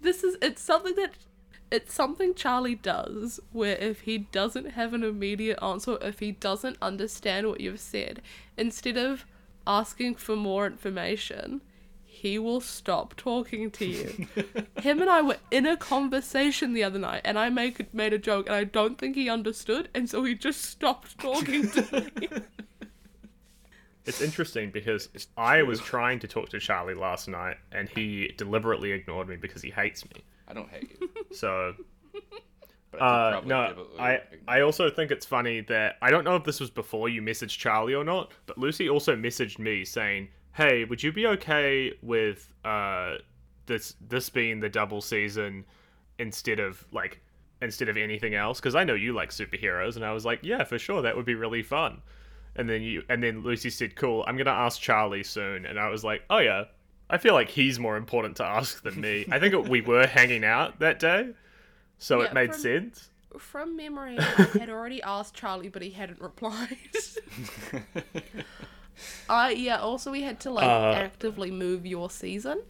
this 0.00 0.24
is, 0.24 0.36
it's 0.40 0.62
something 0.62 0.94
that, 0.96 1.12
it's 1.72 1.94
something 1.94 2.34
Charlie 2.34 2.74
does 2.74 3.40
where 3.50 3.76
if 3.76 4.02
he 4.02 4.18
doesn't 4.18 4.72
have 4.72 4.92
an 4.92 5.02
immediate 5.02 5.58
answer, 5.62 5.96
if 6.02 6.18
he 6.18 6.32
doesn't 6.32 6.76
understand 6.82 7.48
what 7.48 7.60
you've 7.60 7.80
said, 7.80 8.20
instead 8.58 8.98
of 8.98 9.24
asking 9.66 10.16
for 10.16 10.36
more 10.36 10.66
information, 10.66 11.62
he 12.04 12.38
will 12.38 12.60
stop 12.60 13.16
talking 13.16 13.70
to 13.70 13.86
you. 13.86 14.26
Him 14.82 15.00
and 15.00 15.08
I 15.08 15.22
were 15.22 15.38
in 15.50 15.66
a 15.66 15.78
conversation 15.78 16.74
the 16.74 16.84
other 16.84 16.98
night, 16.98 17.22
and 17.24 17.38
I 17.38 17.48
make, 17.48 17.92
made 17.94 18.12
a 18.12 18.18
joke, 18.18 18.46
and 18.46 18.54
I 18.54 18.64
don't 18.64 18.98
think 18.98 19.16
he 19.16 19.30
understood, 19.30 19.88
and 19.94 20.10
so 20.10 20.22
he 20.24 20.34
just 20.34 20.60
stopped 20.60 21.18
talking 21.18 21.70
to 21.70 22.10
me. 22.20 22.28
It's 24.04 24.20
interesting 24.20 24.72
because 24.72 25.08
I 25.36 25.62
was 25.62 25.78
trying 25.78 26.18
to 26.18 26.26
talk 26.26 26.48
to 26.48 26.58
Charlie 26.58 26.94
last 26.94 27.28
night, 27.28 27.58
and 27.70 27.88
he 27.88 28.34
deliberately 28.36 28.90
ignored 28.90 29.28
me 29.28 29.36
because 29.36 29.62
he 29.62 29.70
hates 29.70 30.04
me. 30.06 30.24
I 30.52 30.54
don't 30.54 30.68
hate 30.70 30.96
you. 31.00 31.08
So 31.34 31.74
But 32.90 33.00
I 33.00 33.06
did 33.06 33.12
Uh, 33.14 33.30
probably 33.30 33.48
no, 33.48 33.68
give 33.68 33.78
it 33.78 33.86
a- 33.98 34.02
I 34.02 34.20
I 34.58 34.60
also 34.60 34.90
think 34.90 35.10
it's 35.10 35.24
funny 35.26 35.60
that 35.62 35.96
I 36.02 36.10
don't 36.10 36.24
know 36.24 36.36
if 36.36 36.44
this 36.44 36.60
was 36.60 36.68
before 36.70 37.08
you 37.08 37.22
messaged 37.22 37.56
Charlie 37.58 37.94
or 37.94 38.04
not, 38.04 38.32
but 38.46 38.58
Lucy 38.58 38.88
also 38.90 39.16
messaged 39.16 39.58
me 39.58 39.84
saying, 39.84 40.28
"Hey, 40.52 40.84
would 40.84 41.02
you 41.02 41.10
be 41.12 41.26
okay 41.26 41.94
with 42.02 42.52
uh 42.66 43.16
this 43.66 43.94
this 44.08 44.28
being 44.28 44.60
the 44.60 44.68
double 44.68 45.00
season 45.00 45.64
instead 46.18 46.60
of 46.60 46.84
like 46.92 47.22
instead 47.62 47.88
of 47.88 47.96
anything 47.96 48.34
else? 48.34 48.60
Because 48.60 48.74
I 48.74 48.84
know 48.84 48.94
you 48.94 49.14
like 49.14 49.30
superheroes." 49.30 49.96
And 49.96 50.04
I 50.04 50.12
was 50.12 50.26
like, 50.26 50.40
"Yeah, 50.42 50.64
for 50.64 50.78
sure, 50.78 51.00
that 51.00 51.16
would 51.16 51.24
be 51.26 51.34
really 51.34 51.62
fun." 51.62 52.02
And 52.56 52.68
then 52.68 52.82
you 52.82 53.02
and 53.08 53.22
then 53.22 53.42
Lucy 53.42 53.70
said, 53.70 53.96
"Cool, 53.96 54.22
I'm 54.26 54.36
gonna 54.36 54.50
ask 54.50 54.78
Charlie 54.78 55.22
soon." 55.22 55.64
And 55.64 55.78
I 55.80 55.88
was 55.88 56.04
like, 56.04 56.24
"Oh 56.28 56.38
yeah." 56.40 56.64
I 57.12 57.18
feel 57.18 57.34
like 57.34 57.50
he's 57.50 57.78
more 57.78 57.96
important 57.96 58.36
to 58.38 58.44
ask 58.44 58.82
than 58.82 59.00
me. 59.00 59.26
I 59.30 59.38
think 59.38 59.52
it, 59.54 59.68
we 59.68 59.80
were 59.82 60.06
hanging 60.06 60.44
out 60.44 60.78
that 60.80 60.98
day, 60.98 61.34
so 61.98 62.20
Yeah, 62.22 62.26
it 62.28 62.34
made 62.34 62.50
from- 62.52 62.60
sense. 62.60 63.08
From 63.38 63.76
memory, 63.76 64.18
I 64.18 64.22
had 64.58 64.68
already 64.68 65.00
asked 65.16 65.34
Charlie, 65.34 65.68
but 65.70 65.80
he 65.82 65.90
hadn't 65.90 66.20
replied. 66.20 66.76
I 69.28 69.50
yeah. 69.52 69.78
Also, 69.78 70.10
we 70.10 70.22
had 70.22 70.38
to 70.40 70.50
like 70.50 70.66
Uh, 70.66 70.92
actively 70.92 71.50
move 71.50 71.86
your 71.86 72.10
season, 72.10 72.62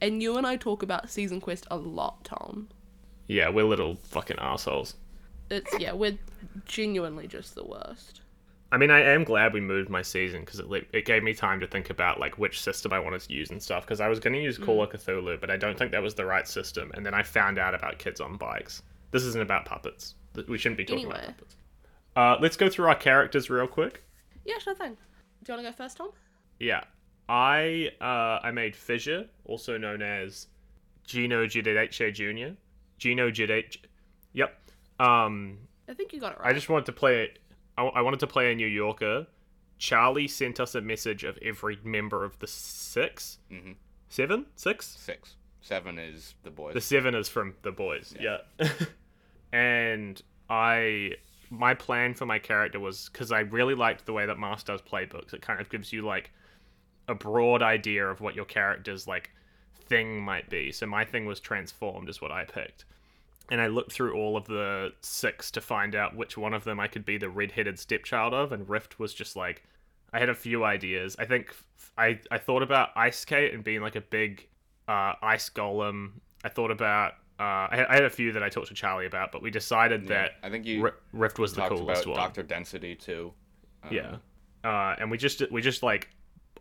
and 0.00 0.22
you 0.22 0.36
and 0.38 0.46
I 0.46 0.56
talk 0.56 0.82
about 0.82 1.10
season 1.10 1.40
quest 1.40 1.66
a 1.70 1.76
lot, 1.76 2.24
Tom. 2.24 2.68
Yeah, 3.28 3.48
we're 3.50 3.64
little 3.64 3.96
fucking 3.96 4.38
assholes. 4.38 4.94
It's 5.50 5.78
yeah, 5.78 5.92
we're 5.92 6.18
genuinely 6.64 7.26
just 7.26 7.54
the 7.54 7.64
worst. 7.64 8.20
I 8.72 8.78
mean, 8.78 8.90
I 8.90 9.00
am 9.00 9.22
glad 9.22 9.52
we 9.52 9.60
moved 9.60 9.88
my 9.88 10.02
season 10.02 10.40
because 10.40 10.58
it 10.58 10.66
it 10.92 11.04
gave 11.04 11.22
me 11.22 11.34
time 11.34 11.60
to 11.60 11.66
think 11.66 11.90
about 11.90 12.18
like 12.18 12.36
which 12.36 12.60
system 12.60 12.92
I 12.92 12.98
wanted 12.98 13.20
to 13.22 13.32
use 13.32 13.50
and 13.50 13.62
stuff. 13.62 13.84
Because 13.84 14.00
I 14.00 14.08
was 14.08 14.18
going 14.18 14.32
to 14.32 14.42
use 14.42 14.58
Call 14.58 14.82
of 14.82 14.90
Cthulhu, 14.90 15.40
but 15.40 15.50
I 15.50 15.56
don't 15.56 15.78
think 15.78 15.92
that 15.92 16.02
was 16.02 16.14
the 16.14 16.24
right 16.24 16.46
system. 16.48 16.90
And 16.94 17.06
then 17.06 17.14
I 17.14 17.22
found 17.22 17.58
out 17.58 17.74
about 17.74 17.98
kids 17.98 18.20
on 18.20 18.36
bikes. 18.36 18.82
This 19.12 19.22
isn't 19.22 19.42
about 19.42 19.64
puppets. 19.64 20.16
We 20.48 20.58
shouldn't 20.58 20.78
be 20.78 20.84
talking 20.84 21.06
about 21.06 21.26
puppets. 21.26 21.56
Uh, 22.16 22.36
let's 22.40 22.56
go 22.56 22.68
through 22.68 22.86
our 22.88 22.94
characters 22.94 23.50
real 23.50 23.66
quick. 23.66 24.02
Yeah, 24.44 24.58
sure 24.58 24.74
thing. 24.74 24.96
Do 25.44 25.52
you 25.52 25.56
want 25.56 25.66
to 25.66 25.72
go 25.72 25.76
first, 25.76 25.98
Tom? 25.98 26.10
Yeah, 26.58 26.82
I 27.28 27.90
uh, 28.00 28.40
I 28.42 28.50
made 28.50 28.74
Fissure, 28.74 29.26
also 29.44 29.76
known 29.76 30.02
as 30.02 30.46
Gino 31.06 31.46
Giudice 31.46 32.12
Jr. 32.12 32.56
Gino 32.98 33.30
Giudice. 33.30 33.76
Yep. 34.32 34.58
Um, 34.98 35.58
I 35.88 35.94
think 35.94 36.12
you 36.12 36.20
got 36.20 36.32
it 36.32 36.40
right. 36.40 36.50
I 36.50 36.52
just 36.52 36.68
wanted 36.68 36.86
to 36.86 36.92
play. 36.92 37.30
I, 37.78 37.84
I 37.84 38.00
wanted 38.02 38.20
to 38.20 38.26
play 38.26 38.52
a 38.52 38.54
New 38.54 38.66
Yorker. 38.66 39.26
Charlie 39.78 40.28
sent 40.28 40.58
us 40.60 40.74
a 40.74 40.80
message 40.80 41.22
of 41.24 41.38
every 41.42 41.78
member 41.84 42.24
of 42.24 42.38
the 42.38 42.46
6 42.46 43.38
Mhm. 43.50 43.76
seven, 44.08 44.46
six. 44.56 44.86
Six. 44.86 45.34
Seven 45.60 45.98
is 45.98 46.34
the 46.44 46.50
boys. 46.50 46.74
The 46.74 46.80
seven 46.80 47.14
is 47.14 47.28
from 47.28 47.54
the 47.62 47.72
boys. 47.72 48.14
Yeah. 48.18 48.38
and 49.52 50.20
I, 50.48 51.12
my 51.50 51.74
plan 51.74 52.14
for 52.14 52.26
my 52.26 52.38
character 52.38 52.80
was 52.80 53.08
because 53.12 53.32
I 53.32 53.40
really 53.40 53.74
liked 53.74 54.06
the 54.06 54.12
way 54.12 54.26
that 54.26 54.38
Masks 54.38 54.64
does 54.64 54.80
playbooks. 54.82 55.34
It 55.34 55.42
kind 55.42 55.60
of 55.60 55.68
gives 55.68 55.92
you 55.92 56.02
like 56.02 56.30
a 57.08 57.14
broad 57.14 57.62
idea 57.62 58.06
of 58.06 58.20
what 58.20 58.34
your 58.34 58.44
character's 58.44 59.06
like 59.06 59.30
thing 59.88 60.20
might 60.20 60.48
be. 60.50 60.72
So 60.72 60.86
my 60.86 61.04
thing 61.04 61.26
was 61.26 61.40
transformed, 61.40 62.08
is 62.08 62.20
what 62.20 62.32
I 62.32 62.44
picked. 62.44 62.84
And 63.48 63.60
I 63.60 63.68
looked 63.68 63.92
through 63.92 64.14
all 64.14 64.36
of 64.36 64.46
the 64.46 64.92
six 65.02 65.50
to 65.52 65.60
find 65.60 65.94
out 65.94 66.16
which 66.16 66.36
one 66.36 66.52
of 66.52 66.64
them 66.64 66.80
I 66.80 66.88
could 66.88 67.04
be 67.04 67.16
the 67.16 67.28
red-headed 67.30 67.78
stepchild 67.78 68.34
of, 68.34 68.50
and 68.52 68.68
Rift 68.68 68.98
was 68.98 69.14
just 69.14 69.36
like 69.36 69.62
I 70.12 70.18
had 70.18 70.28
a 70.28 70.34
few 70.34 70.64
ideas. 70.64 71.16
I 71.18 71.26
think 71.26 71.54
I 71.96 72.18
I 72.30 72.38
thought 72.38 72.62
about 72.62 72.90
Ice 72.96 73.18
Skate 73.18 73.54
and 73.54 73.62
being 73.62 73.82
like 73.82 73.96
a 73.96 74.00
big 74.00 74.48
uh, 74.88 75.14
ice 75.22 75.48
golem. 75.50 76.12
I 76.44 76.48
thought 76.48 76.70
about 76.70 77.12
uh, 77.38 77.68
I, 77.70 77.76
had, 77.76 77.86
I 77.86 77.94
had 77.94 78.04
a 78.04 78.10
few 78.10 78.32
that 78.32 78.42
I 78.42 78.48
talked 78.48 78.68
to 78.68 78.74
Charlie 78.74 79.06
about, 79.06 79.30
but 79.32 79.42
we 79.42 79.50
decided 79.50 80.04
Yeah, 80.04 80.08
that 80.08 80.30
I 80.42 80.50
think 80.50 80.66
you 80.66 80.82
Ri- 80.82 80.90
Rift 81.12 81.38
was 81.38 81.54
the 81.54 81.62
talked 81.62 81.76
coolest 81.76 82.04
about 82.04 82.06
one. 82.06 82.16
Doctor 82.16 82.42
Density 82.42 82.94
too. 82.94 83.32
Um, 83.82 83.90
Yeah. 83.90 84.16
Uh, 84.64 84.96
and 84.98 85.10
we 85.10 85.18
just 85.18 85.42
we 85.50 85.62
just 85.62 85.82
like 85.82 86.08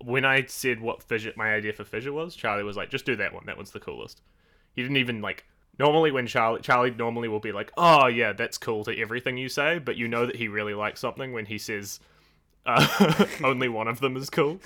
when 0.04 0.26
I 0.26 0.46
said 0.46 0.80
what 0.82 1.02
fissure 1.02 1.34
my 1.36 1.54
idea 1.54 1.74
for 1.74 1.84
fissure 1.86 2.14
was, 2.14 2.36
Charlie 2.36 2.64
was 2.64 2.78
like, 2.78 2.90
just 2.90 3.06
do 3.06 3.16
that 3.16 3.34
one. 3.34 3.46
That 3.46 3.58
one's 3.58 3.72
the 3.72 3.80
coolest. 3.80 4.22
He 4.74 4.82
didn't 4.82 4.98
even 4.98 5.22
like 5.22 5.46
normally 5.80 6.12
when 6.12 6.28
Charlie 6.28 6.62
Charlie 6.62 6.92
normally 6.92 7.28
will 7.28 7.40
be 7.40 7.52
like, 7.52 7.72
oh 7.78 8.08
yeah, 8.08 8.34
that's 8.34 8.58
cool 8.58 8.84
to 8.86 9.00
everything 9.00 9.38
you 9.38 9.50
say, 9.50 9.80
but 9.80 9.96
you 9.96 10.08
know 10.08 10.26
that 10.26 10.36
he 10.36 10.48
really 10.48 10.74
likes 10.74 11.00
something 11.00 11.34
when 11.34 11.46
he 11.46 11.58
says 11.58 12.00
uh, 12.66 13.26
only 13.44 13.70
one 13.70 13.88
of 13.88 14.00
them 14.00 14.18
is 14.18 14.30
cool. 14.30 14.60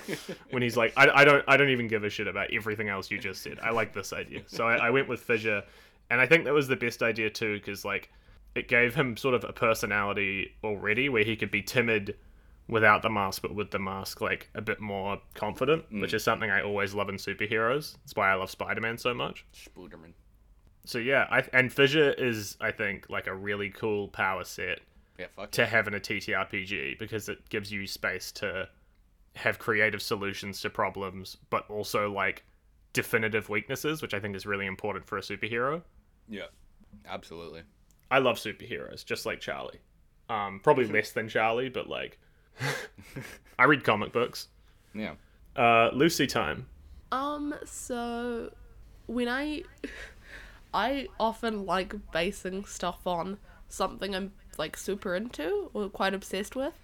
When 0.50 0.62
he's 0.62 0.76
like, 0.76 0.92
I, 0.96 1.10
I 1.10 1.24
don't 1.24 1.44
I 1.46 1.56
don't 1.56 1.70
even 1.70 1.88
give 1.88 2.04
a 2.04 2.10
shit 2.10 2.26
about 2.26 2.52
everything 2.52 2.88
else 2.88 3.10
you 3.10 3.18
just 3.18 3.42
said. 3.42 3.58
I 3.62 3.70
like 3.70 3.92
this 3.92 4.12
idea, 4.12 4.42
so 4.46 4.66
I, 4.66 4.86
I 4.86 4.90
went 4.90 5.08
with 5.08 5.20
fissure, 5.20 5.62
and 6.10 6.20
I 6.20 6.26
think 6.26 6.44
that 6.44 6.54
was 6.54 6.68
the 6.68 6.76
best 6.76 7.02
idea 7.02 7.30
too, 7.30 7.54
because 7.54 7.84
like 7.84 8.10
it 8.54 8.68
gave 8.68 8.94
him 8.94 9.16
sort 9.16 9.34
of 9.34 9.44
a 9.44 9.52
personality 9.52 10.52
already 10.64 11.08
where 11.08 11.24
he 11.24 11.36
could 11.36 11.50
be 11.50 11.62
timid 11.62 12.16
without 12.68 13.02
the 13.02 13.10
mask, 13.10 13.42
but 13.42 13.54
with 13.54 13.70
the 13.70 13.78
mask, 13.78 14.20
like 14.20 14.48
a 14.54 14.60
bit 14.60 14.80
more 14.80 15.20
confident, 15.34 15.84
which 15.90 16.14
is 16.14 16.24
something 16.24 16.50
I 16.50 16.62
always 16.62 16.94
love 16.94 17.08
in 17.08 17.16
superheroes. 17.16 17.96
That's 17.98 18.14
why 18.14 18.30
I 18.30 18.34
love 18.34 18.50
Spider 18.50 18.80
Man 18.80 18.96
so 18.96 19.12
much. 19.12 19.44
Spooderman. 19.54 20.12
So 20.84 20.98
yeah, 20.98 21.26
I 21.30 21.44
and 21.52 21.72
Fissure 21.72 22.12
is 22.12 22.56
I 22.60 22.70
think 22.72 23.08
like 23.10 23.26
a 23.26 23.34
really 23.34 23.70
cool 23.70 24.08
power 24.08 24.44
set 24.44 24.80
Yeah, 25.18 25.26
fuck. 25.36 25.50
to 25.52 25.66
have 25.66 25.86
in 25.88 25.94
a 25.94 26.00
TTRPG 26.00 26.98
because 26.98 27.28
it 27.28 27.48
gives 27.48 27.70
you 27.70 27.86
space 27.86 28.32
to 28.32 28.68
have 29.36 29.58
creative 29.58 30.02
solutions 30.02 30.60
to 30.62 30.70
problems, 30.70 31.36
but 31.50 31.68
also 31.70 32.10
like 32.10 32.44
definitive 32.92 33.48
weaknesses, 33.48 34.02
which 34.02 34.14
I 34.14 34.20
think 34.20 34.34
is 34.34 34.46
really 34.46 34.66
important 34.66 35.06
for 35.06 35.18
a 35.18 35.20
superhero. 35.20 35.82
Yeah, 36.28 36.46
absolutely. 37.06 37.62
I 38.10 38.18
love 38.18 38.36
superheroes, 38.36 39.04
just 39.04 39.26
like 39.26 39.40
Charlie. 39.40 39.78
Um, 40.28 40.60
probably 40.62 40.86
less 40.92 41.12
than 41.12 41.28
Charlie, 41.28 41.68
but 41.68 41.88
like, 41.88 42.18
I 43.58 43.64
read 43.64 43.84
comic 43.84 44.12
books. 44.12 44.48
Yeah. 44.94 45.14
Uh, 45.54 45.90
Lucy 45.92 46.26
time. 46.26 46.66
Um, 47.12 47.54
so 47.64 48.52
when 49.06 49.28
I 49.28 49.62
I 50.72 51.08
often 51.18 51.66
like 51.66 51.94
basing 52.12 52.64
stuff 52.64 53.06
on 53.06 53.38
something 53.68 54.14
I'm 54.14 54.32
like 54.58 54.76
super 54.76 55.14
into 55.14 55.70
or 55.74 55.88
quite 55.88 56.14
obsessed 56.14 56.54
with. 56.54 56.74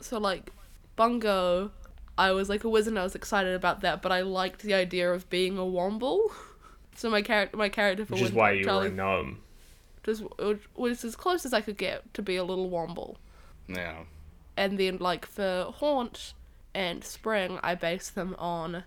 So 0.00 0.18
like 0.18 0.52
Bungo, 0.96 1.70
I 2.18 2.32
was 2.32 2.48
like 2.48 2.64
a 2.64 2.68
wizard 2.68 2.92
and 2.92 2.98
I 2.98 3.02
was 3.04 3.14
excited 3.14 3.54
about 3.54 3.80
that, 3.80 4.02
but 4.02 4.12
I 4.12 4.22
liked 4.22 4.62
the 4.62 4.74
idea 4.74 5.12
of 5.12 5.28
being 5.30 5.58
a 5.58 5.62
womble. 5.62 6.30
So 6.96 7.08
my 7.08 7.22
character 7.22 7.56
my 7.56 7.70
character 7.70 8.04
for 8.04 8.14
Which 8.14 8.22
is 8.22 8.32
why 8.32 8.50
you 8.50 8.64
Charlie 8.64 8.88
were 8.88 8.94
a 8.94 8.96
gnome. 8.96 9.38
just 10.04 10.22
was 10.74 11.02
as 11.02 11.16
close 11.16 11.46
as 11.46 11.54
I 11.54 11.62
could 11.62 11.78
get 11.78 12.12
to 12.14 12.20
be 12.20 12.36
a 12.36 12.44
little 12.44 12.68
womble. 12.68 13.16
Yeah. 13.68 14.00
And 14.56 14.76
then 14.76 14.98
like 14.98 15.24
for 15.24 15.72
Haunt 15.76 16.34
and 16.74 17.02
Spring, 17.02 17.58
I 17.62 17.74
base 17.74 18.10
them 18.10 18.34
on 18.38 18.84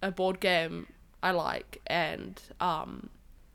a 0.00 0.10
board 0.10 0.40
game 0.40 0.88
I 1.22 1.30
like 1.30 1.80
and 1.86 2.40
um 2.58 3.10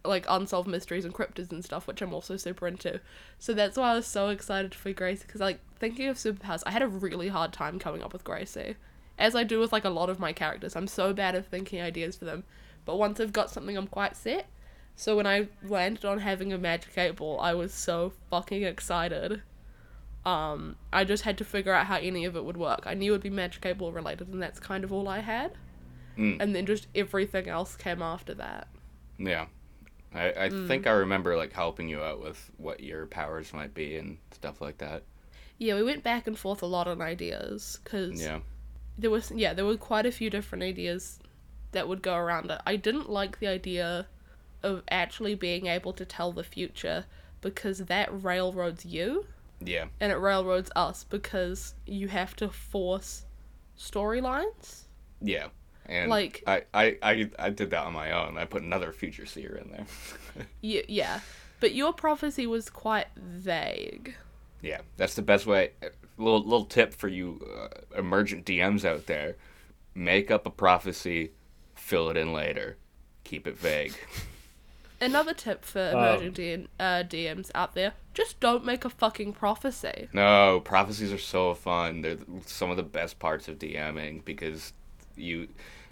like 0.07 0.25
unsolved 0.29 0.67
mysteries 0.67 1.05
and 1.05 1.13
cryptids 1.13 1.51
and 1.51 1.63
stuff, 1.63 1.87
which 1.87 2.01
I'm 2.01 2.13
also 2.13 2.37
super 2.37 2.67
into. 2.67 2.99
So 3.39 3.53
that's 3.53 3.77
why 3.77 3.91
I 3.91 3.95
was 3.95 4.07
so 4.07 4.29
excited 4.29 4.73
for 4.73 4.91
Gracie 4.93 5.23
because 5.25 5.41
like 5.41 5.59
thinking 5.77 6.07
of 6.07 6.17
superpowers, 6.17 6.63
I 6.65 6.71
had 6.71 6.81
a 6.81 6.87
really 6.87 7.27
hard 7.27 7.53
time 7.53 7.79
coming 7.79 8.01
up 8.01 8.13
with 8.13 8.23
Gracie, 8.23 8.75
as 9.17 9.35
I 9.35 9.43
do 9.43 9.59
with 9.59 9.71
like 9.71 9.85
a 9.85 9.89
lot 9.89 10.09
of 10.09 10.19
my 10.19 10.33
characters. 10.33 10.75
I'm 10.75 10.87
so 10.87 11.13
bad 11.13 11.35
at 11.35 11.45
thinking 11.45 11.81
ideas 11.81 12.15
for 12.15 12.25
them, 12.25 12.43
but 12.85 12.97
once 12.97 13.19
I've 13.19 13.33
got 13.33 13.49
something, 13.49 13.77
I'm 13.77 13.87
quite 13.87 14.15
set. 14.15 14.47
So 14.95 15.15
when 15.15 15.27
I 15.27 15.47
landed 15.63 16.05
on 16.05 16.19
having 16.19 16.51
a 16.51 16.57
magic 16.57 16.97
eight 16.97 17.17
ball, 17.17 17.39
I 17.39 17.53
was 17.53 17.71
so 17.71 18.13
fucking 18.31 18.63
excited. 18.63 19.43
Um, 20.25 20.75
I 20.91 21.03
just 21.03 21.23
had 21.23 21.37
to 21.37 21.45
figure 21.45 21.71
out 21.71 21.85
how 21.85 21.97
any 21.97 22.25
of 22.25 22.35
it 22.35 22.43
would 22.43 22.57
work. 22.57 22.83
I 22.85 22.95
knew 22.95 23.11
it 23.11 23.15
would 23.15 23.21
be 23.21 23.29
magic 23.29 23.65
eight 23.65 23.77
ball 23.77 23.91
related, 23.91 24.27
and 24.29 24.41
that's 24.41 24.59
kind 24.59 24.83
of 24.83 24.91
all 24.91 25.07
I 25.07 25.19
had. 25.19 25.53
Mm. 26.17 26.37
And 26.41 26.55
then 26.55 26.65
just 26.65 26.87
everything 26.95 27.47
else 27.47 27.75
came 27.75 28.01
after 28.01 28.33
that. 28.33 28.67
Yeah. 29.19 29.45
I, 30.13 30.29
I 30.45 30.49
Mm. 30.49 30.67
think 30.67 30.87
I 30.87 30.91
remember 30.91 31.35
like 31.37 31.53
helping 31.53 31.89
you 31.89 32.01
out 32.01 32.21
with 32.21 32.51
what 32.57 32.79
your 32.81 33.05
powers 33.07 33.53
might 33.53 33.73
be 33.73 33.97
and 33.97 34.17
stuff 34.31 34.61
like 34.61 34.77
that. 34.79 35.03
Yeah, 35.57 35.75
we 35.75 35.83
went 35.83 36.03
back 36.03 36.27
and 36.27 36.37
forth 36.37 36.61
a 36.61 36.65
lot 36.67 36.87
on 36.87 37.01
ideas 37.01 37.79
because 37.83 38.21
Yeah. 38.21 38.39
there 38.97 39.09
was 39.09 39.31
yeah 39.31 39.53
there 39.53 39.65
were 39.65 39.77
quite 39.77 40.05
a 40.05 40.11
few 40.11 40.29
different 40.29 40.63
ideas 40.63 41.19
that 41.71 41.87
would 41.87 42.01
go 42.01 42.15
around 42.15 42.49
it. 42.51 42.61
I 42.65 42.75
didn't 42.77 43.09
like 43.09 43.39
the 43.39 43.47
idea 43.47 44.07
of 44.63 44.83
actually 44.89 45.35
being 45.35 45.67
able 45.67 45.93
to 45.93 46.05
tell 46.05 46.31
the 46.31 46.43
future 46.43 47.05
because 47.41 47.79
that 47.79 48.09
railroads 48.23 48.85
you 48.85 49.27
Yeah. 49.59 49.87
and 49.99 50.11
it 50.11 50.15
railroads 50.17 50.71
us 50.75 51.03
because 51.03 51.75
you 51.85 52.07
have 52.07 52.35
to 52.37 52.49
force 52.49 53.25
storylines. 53.77 54.83
Yeah. 55.21 55.47
And 55.87 56.09
Like- 56.09 56.43
I, 56.45 56.63
I, 56.73 56.97
I, 57.01 57.29
I 57.39 57.49
did 57.49 57.69
that 57.71 57.83
on 57.85 57.93
my 57.93 58.11
own. 58.11 58.37
I 58.37 58.45
put 58.45 58.61
another 58.63 58.91
future 58.91 59.25
seer 59.25 59.59
in 59.63 59.71
there. 59.71 59.85
Y- 60.61 60.83
yeah. 60.87 61.21
But 61.59 61.73
your 61.73 61.93
prophecy 61.93 62.45
was 62.45 62.69
quite 62.69 63.07
vague. 63.15 64.13
yeah, 64.61 64.81
that's 64.97 65.15
the 65.15 65.21
best 65.23 65.45
way. 65.47 65.71
Little 66.17 66.43
little 66.43 66.65
tip 66.65 66.93
for 66.93 67.07
you 67.07 67.41
uh, 67.59 67.97
emergent 67.97 68.45
DMs 68.45 68.85
out 68.85 69.05
there: 69.07 69.35
make 69.95 70.29
up 70.29 70.45
a 70.45 70.49
prophecy, 70.51 71.31
fill 71.75 72.09
it 72.09 72.17
in 72.17 72.31
later, 72.33 72.77
keep 73.23 73.47
it 73.47 73.57
vague. 73.57 73.93
Another 75.01 75.33
tip 75.33 75.63
for 75.63 75.89
emerging 75.91 76.31
D- 76.33 76.67
uh, 76.79 77.03
DMs 77.03 77.51
out 77.55 77.73
there: 77.75 77.93
just 78.15 78.39
don't 78.39 78.65
make 78.65 78.83
a 78.85 78.89
fucking 78.89 79.33
prophecy. 79.33 80.09
No, 80.13 80.59
prophecies 80.63 81.13
are 81.13 81.19
so 81.19 81.53
fun. 81.53 82.01
They're 82.01 82.17
some 82.45 82.69
of 82.71 82.77
the 82.77 82.83
best 82.83 83.19
parts 83.19 83.47
of 83.47 83.59
DMing 83.59 84.25
because 84.25 84.73
you 85.15 85.47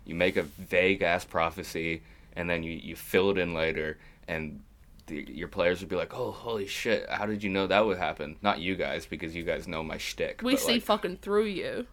you 0.06 0.16
make 0.16 0.38
a 0.38 0.44
vague 0.44 1.02
ass 1.02 1.26
prophecy 1.26 2.02
and 2.36 2.50
then 2.50 2.64
you, 2.64 2.72
you 2.72 2.96
fill 2.96 3.32
it 3.32 3.38
in 3.38 3.54
later 3.54 3.98
and 4.28 4.62
the, 5.08 5.26
your 5.30 5.48
players 5.48 5.82
would 5.82 5.90
be 5.90 5.96
like, 5.96 6.14
"Oh, 6.16 6.32
holy 6.32 6.66
shit! 6.66 7.08
How 7.10 7.26
did 7.28 7.44
you 7.44 7.50
know 7.50 7.68
that 7.68 7.86
would 7.86 7.98
happen?" 7.98 8.38
Not 8.42 8.60
you 8.60 8.76
guys 8.76 9.06
because 9.06 9.36
you 9.36 9.44
guys 9.44 9.68
know 9.68 9.84
my 9.84 9.98
shtick. 9.98 10.42
We 10.42 10.58
see 10.58 10.74
like- 10.74 10.82
fucking 10.84 11.18
through 11.18 11.46
you. 11.46 11.86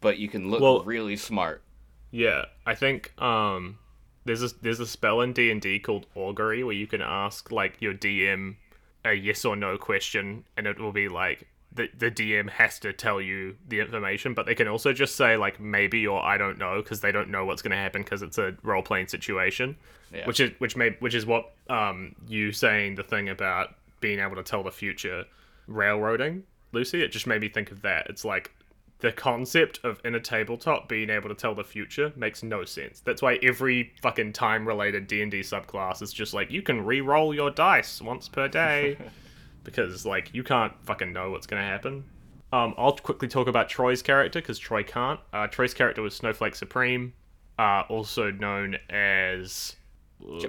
but 0.00 0.18
you 0.18 0.28
can 0.28 0.50
look 0.50 0.60
Well- 0.60 0.82
really 0.82 1.16
smart. 1.16 1.62
Yeah, 2.10 2.46
I 2.66 2.74
think 2.74 3.18
um, 3.22 3.78
there's 4.24 4.42
a 4.42 4.48
there's 4.60 4.80
a 4.80 4.86
spell 4.86 5.20
in 5.22 5.32
D 5.32 5.50
and 5.50 5.62
D 5.62 5.78
called 5.78 6.06
augury 6.14 6.62
where 6.62 6.74
you 6.74 6.86
can 6.86 7.00
ask 7.00 7.50
like 7.50 7.80
your 7.80 7.94
DM 7.94 8.56
a 9.04 9.14
yes 9.14 9.44
or 9.44 9.56
no 9.56 9.78
question, 9.78 10.44
and 10.56 10.66
it 10.66 10.78
will 10.78 10.92
be 10.92 11.08
like 11.08 11.46
the 11.74 11.88
the 11.98 12.10
DM 12.10 12.50
has 12.50 12.78
to 12.80 12.92
tell 12.92 13.20
you 13.20 13.56
the 13.68 13.80
information, 13.80 14.34
but 14.34 14.46
they 14.46 14.54
can 14.54 14.68
also 14.68 14.92
just 14.92 15.16
say 15.16 15.36
like 15.36 15.58
maybe 15.60 16.06
or 16.06 16.22
I 16.22 16.36
don't 16.36 16.58
know 16.58 16.82
because 16.82 17.00
they 17.00 17.12
don't 17.12 17.30
know 17.30 17.44
what's 17.46 17.62
going 17.62 17.70
to 17.70 17.76
happen 17.76 18.02
because 18.02 18.22
it's 18.22 18.38
a 18.38 18.54
role 18.62 18.82
playing 18.82 19.08
situation, 19.08 19.76
Yeah. 20.12 20.26
which 20.26 20.40
is 20.40 20.50
which 20.58 20.76
may 20.76 20.90
which 21.00 21.14
is 21.14 21.24
what 21.26 21.52
um 21.70 22.14
you 22.28 22.52
saying 22.52 22.96
the 22.96 23.02
thing 23.02 23.28
about 23.28 23.74
being 24.00 24.18
able 24.20 24.36
to 24.36 24.42
tell 24.42 24.62
the 24.62 24.70
future 24.70 25.24
railroading, 25.66 26.42
Lucy. 26.72 27.02
It 27.02 27.12
just 27.12 27.26
made 27.26 27.40
me 27.40 27.48
think 27.48 27.70
of 27.70 27.82
that. 27.82 28.08
It's 28.10 28.24
like 28.24 28.50
the 28.98 29.12
concept 29.12 29.80
of 29.82 30.00
in 30.04 30.14
a 30.14 30.20
tabletop 30.20 30.88
being 30.88 31.10
able 31.10 31.28
to 31.28 31.34
tell 31.34 31.54
the 31.54 31.64
future 31.64 32.12
makes 32.14 32.42
no 32.42 32.64
sense. 32.64 33.00
That's 33.00 33.20
why 33.22 33.38
every 33.42 33.92
fucking 34.02 34.32
time 34.34 34.66
related 34.66 35.06
D 35.06 35.22
and 35.22 35.30
D 35.30 35.40
subclass 35.40 36.02
is 36.02 36.12
just 36.12 36.34
like 36.34 36.50
you 36.50 36.62
can 36.62 36.84
re-roll 36.84 37.34
your 37.34 37.50
dice 37.50 38.00
once 38.00 38.28
per 38.28 38.46
day 38.48 38.96
because 39.64 40.04
like 40.06 40.32
you 40.34 40.42
can't 40.42 40.72
fucking 40.84 41.12
know 41.12 41.30
what's 41.30 41.46
gonna 41.46 41.62
happen. 41.62 42.04
Um, 42.52 42.74
I'll 42.76 42.92
quickly 42.96 43.28
talk 43.28 43.48
about 43.48 43.68
Troy's 43.68 44.02
character 44.02 44.40
because 44.40 44.58
Troy 44.58 44.82
can't. 44.82 45.18
Uh, 45.32 45.46
Troy's 45.46 45.72
character 45.72 46.02
was 46.02 46.14
Snowflake 46.14 46.54
Supreme, 46.54 47.14
uh, 47.58 47.82
also 47.88 48.30
known 48.30 48.76
as 48.90 49.76
uh, 50.22 50.46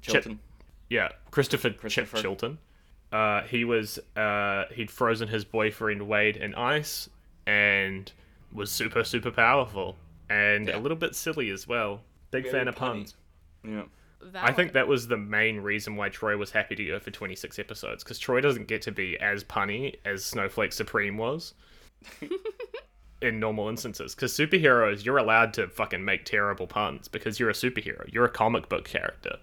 Chilton. 0.00 0.38
yeah, 0.88 1.08
Christopher, 1.30 1.70
Christopher. 1.70 2.16
Chip 2.16 2.22
Chilton. 2.22 2.58
Uh, 3.12 3.42
he 3.42 3.64
was 3.64 3.98
uh, 4.16 4.64
he'd 4.72 4.90
frozen 4.90 5.28
his 5.28 5.44
boyfriend 5.44 6.00
Wade 6.08 6.36
in 6.38 6.54
ice 6.54 7.10
and 7.46 8.10
was 8.52 8.70
super 8.70 9.04
super 9.04 9.30
powerful 9.30 9.96
and 10.30 10.68
Yeah. 10.68 10.76
a 10.76 10.80
little 10.80 10.96
bit 10.96 11.14
silly 11.14 11.50
as 11.50 11.68
well. 11.68 12.00
Big 12.30 12.44
Very 12.44 12.52
fan 12.60 12.68
of 12.68 12.76
puns. 12.76 13.16
Yeah. 13.64 13.82
I 14.34 14.52
think 14.52 14.72
that 14.72 14.88
was 14.88 15.08
the 15.08 15.16
main 15.16 15.60
reason 15.60 15.96
why 15.96 16.08
Troy 16.08 16.36
was 16.36 16.50
happy 16.50 16.74
to 16.76 16.84
go 16.84 17.00
for 17.00 17.10
26 17.10 17.58
episodes 17.58 18.04
because 18.04 18.18
Troy 18.18 18.40
doesn't 18.40 18.68
get 18.68 18.82
to 18.82 18.92
be 18.92 19.18
as 19.20 19.44
punny 19.44 19.96
as 20.04 20.24
Snowflake 20.24 20.72
Supreme 20.72 21.16
was 21.16 21.54
in 23.22 23.40
normal 23.40 23.68
instances. 23.68 24.14
Because 24.14 24.32
superheroes, 24.32 25.04
you're 25.04 25.18
allowed 25.18 25.54
to 25.54 25.68
fucking 25.68 26.04
make 26.04 26.24
terrible 26.24 26.66
puns 26.66 27.08
because 27.08 27.40
you're 27.40 27.50
a 27.50 27.54
superhero. 27.54 28.04
You're 28.12 28.24
a 28.24 28.30
comic 28.30 28.68
book 28.68 28.84
character. 28.84 29.36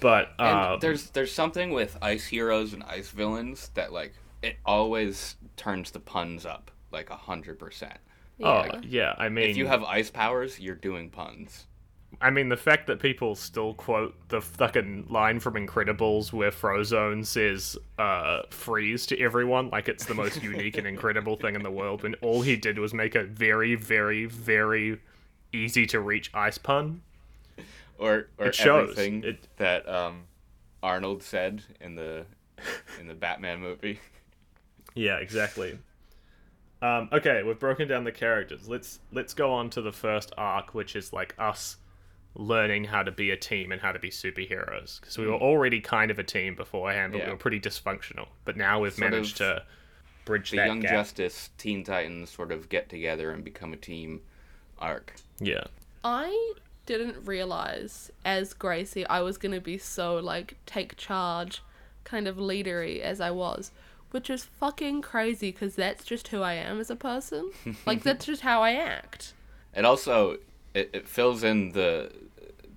But 0.00 0.30
And 0.38 0.58
uh, 0.58 0.76
there's 0.80 1.10
there's 1.10 1.32
something 1.32 1.72
with 1.72 1.98
ice 2.00 2.26
heroes 2.26 2.72
and 2.72 2.82
ice 2.84 3.10
villains 3.10 3.70
that 3.74 3.92
like 3.92 4.14
it 4.42 4.56
always 4.64 5.36
turns 5.56 5.90
the 5.90 6.00
puns 6.00 6.46
up 6.46 6.70
like 6.90 7.10
a 7.10 7.16
hundred 7.16 7.58
percent. 7.58 7.98
oh 8.42 8.64
yeah, 8.82 9.14
I 9.18 9.28
mean, 9.28 9.50
If 9.50 9.56
you 9.56 9.66
have 9.66 9.84
ice 9.84 10.10
powers, 10.10 10.58
you're 10.58 10.74
doing 10.74 11.10
puns. 11.10 11.66
I 12.22 12.28
mean, 12.30 12.50
the 12.50 12.56
fact 12.56 12.86
that 12.88 13.00
people 13.00 13.34
still 13.34 13.72
quote 13.74 14.14
the 14.28 14.42
fucking 14.42 15.06
line 15.08 15.40
from 15.40 15.54
Incredibles 15.54 16.32
where 16.34 16.50
Frozone 16.50 17.24
says 17.24 17.78
uh, 17.98 18.42
freeze 18.50 19.06
to 19.06 19.18
everyone 19.18 19.70
like 19.70 19.88
it's 19.88 20.04
the 20.04 20.14
most 20.14 20.42
unique 20.42 20.76
and 20.76 20.86
incredible 20.86 21.36
thing 21.36 21.54
in 21.54 21.62
the 21.62 21.70
world 21.70 22.02
when 22.02 22.14
all 22.16 22.42
he 22.42 22.56
did 22.56 22.78
was 22.78 22.92
make 22.92 23.14
a 23.14 23.24
very, 23.24 23.74
very, 23.74 24.26
very 24.26 25.00
easy 25.52 25.86
to 25.86 26.00
reach 26.00 26.30
ice 26.34 26.58
pun. 26.58 27.00
Or 27.98 28.28
or 28.38 28.46
It 28.48 28.54
shows. 28.54 28.90
everything 28.90 29.24
It- 29.24 29.48
that 29.56 29.88
um, 29.88 30.24
Arnold 30.82 31.22
said 31.22 31.62
in 31.80 31.94
the 31.94 32.26
in 33.00 33.06
the 33.06 33.14
Batman 33.14 33.60
movie. 33.60 33.98
Yeah, 34.94 35.16
exactly. 35.16 35.78
Um, 36.82 37.08
okay, 37.12 37.42
we've 37.42 37.58
broken 37.58 37.88
down 37.88 38.04
the 38.04 38.12
characters. 38.12 38.68
Let's 38.68 39.00
let's 39.12 39.32
go 39.34 39.52
on 39.52 39.70
to 39.70 39.82
the 39.82 39.92
first 39.92 40.32
arc, 40.38 40.74
which 40.74 40.96
is 40.96 41.12
like 41.12 41.34
us 41.38 41.76
learning 42.34 42.84
how 42.84 43.02
to 43.02 43.10
be 43.10 43.30
a 43.30 43.36
team 43.36 43.72
and 43.72 43.80
how 43.80 43.92
to 43.92 43.98
be 43.98 44.10
superheroes. 44.10 45.00
Because 45.00 45.18
we 45.18 45.26
were 45.26 45.34
already 45.34 45.80
kind 45.80 46.10
of 46.10 46.18
a 46.18 46.24
team 46.24 46.54
beforehand, 46.54 47.12
but 47.12 47.18
Mm. 47.18 47.20
Yeah. 47.22 47.26
we 47.26 47.32
were 47.32 47.38
pretty 47.38 47.60
dysfunctional. 47.60 48.28
But 48.44 48.56
now 48.56 48.80
we've 48.80 48.92
Sort 48.94 49.10
managed 49.10 49.36
to 49.38 49.64
bridge 50.24 50.50
that. 50.50 50.56
The 50.56 50.60
that 50.62 50.66
Young 50.68 50.80
gap. 50.80 50.90
Justice 50.92 51.50
Teen 51.58 51.82
Titans 51.84 52.30
sort 52.30 52.52
of 52.52 52.68
get 52.68 52.88
together 52.88 53.30
and 53.32 53.42
become 53.44 53.72
a 53.72 53.76
team 53.76 54.20
arc. 54.78 55.14
Yeah. 55.40 55.64
I 56.04 56.54
didn't 56.86 57.26
realize 57.26 58.10
as 58.24 58.52
Gracie 58.54 59.06
I 59.06 59.20
was 59.20 59.36
gonna 59.38 59.60
be 59.60 59.76
so 59.78 60.16
like 60.16 60.56
take 60.66 60.96
charge, 60.96 61.62
kind 62.04 62.26
of 62.26 62.36
leadery 62.36 63.00
as 63.00 63.20
I 63.20 63.30
was, 63.30 63.70
which 64.12 64.30
is 64.30 64.44
fucking 64.44 65.02
crazy 65.02 65.50
because 65.52 65.74
that's 65.74 66.04
just 66.04 66.28
who 66.28 66.42
I 66.42 66.54
am 66.54 66.80
as 66.80 66.90
a 66.90 66.96
person. 66.96 67.50
like 67.86 68.02
that's 68.02 68.24
just 68.26 68.42
how 68.42 68.62
I 68.62 68.72
act. 68.74 69.34
It 69.74 69.84
also 69.84 70.38
it, 70.74 70.90
it 70.92 71.08
fills 71.08 71.42
in 71.44 71.72
the 71.72 72.12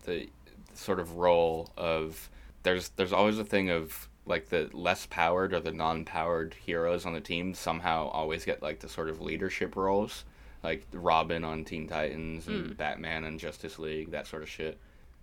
the 0.06 0.28
sort 0.74 1.00
of 1.00 1.16
role 1.18 1.72
of 1.78 2.30
there's 2.64 2.90
there's 2.90 3.14
always 3.14 3.38
a 3.40 3.46
thing 3.46 3.70
of 3.70 4.10
like 4.26 4.50
the 4.50 4.70
less 4.74 5.06
powered 5.10 5.54
or 5.54 5.60
the 5.60 5.72
non-powered 5.72 6.54
heroes 6.66 7.06
on 7.06 7.14
the 7.14 7.20
team 7.22 7.54
somehow 7.54 8.08
always 8.08 8.46
get 8.46 8.62
like 8.64 8.80
the 8.80 8.88
sort 8.90 9.10
of 9.10 9.20
leadership 9.22 9.76
roles 9.76 10.24
like 10.64 10.88
Robin 10.94 11.44
on 11.44 11.66
Teen 11.66 11.88
Titans 11.90 12.48
and 12.48 12.78
Batman 12.78 13.26
and 13.26 13.38
Justice 13.40 13.78
League 13.80 14.12
that 14.12 14.26
sort 14.28 14.42
of 14.44 14.50
shit. 14.50 14.78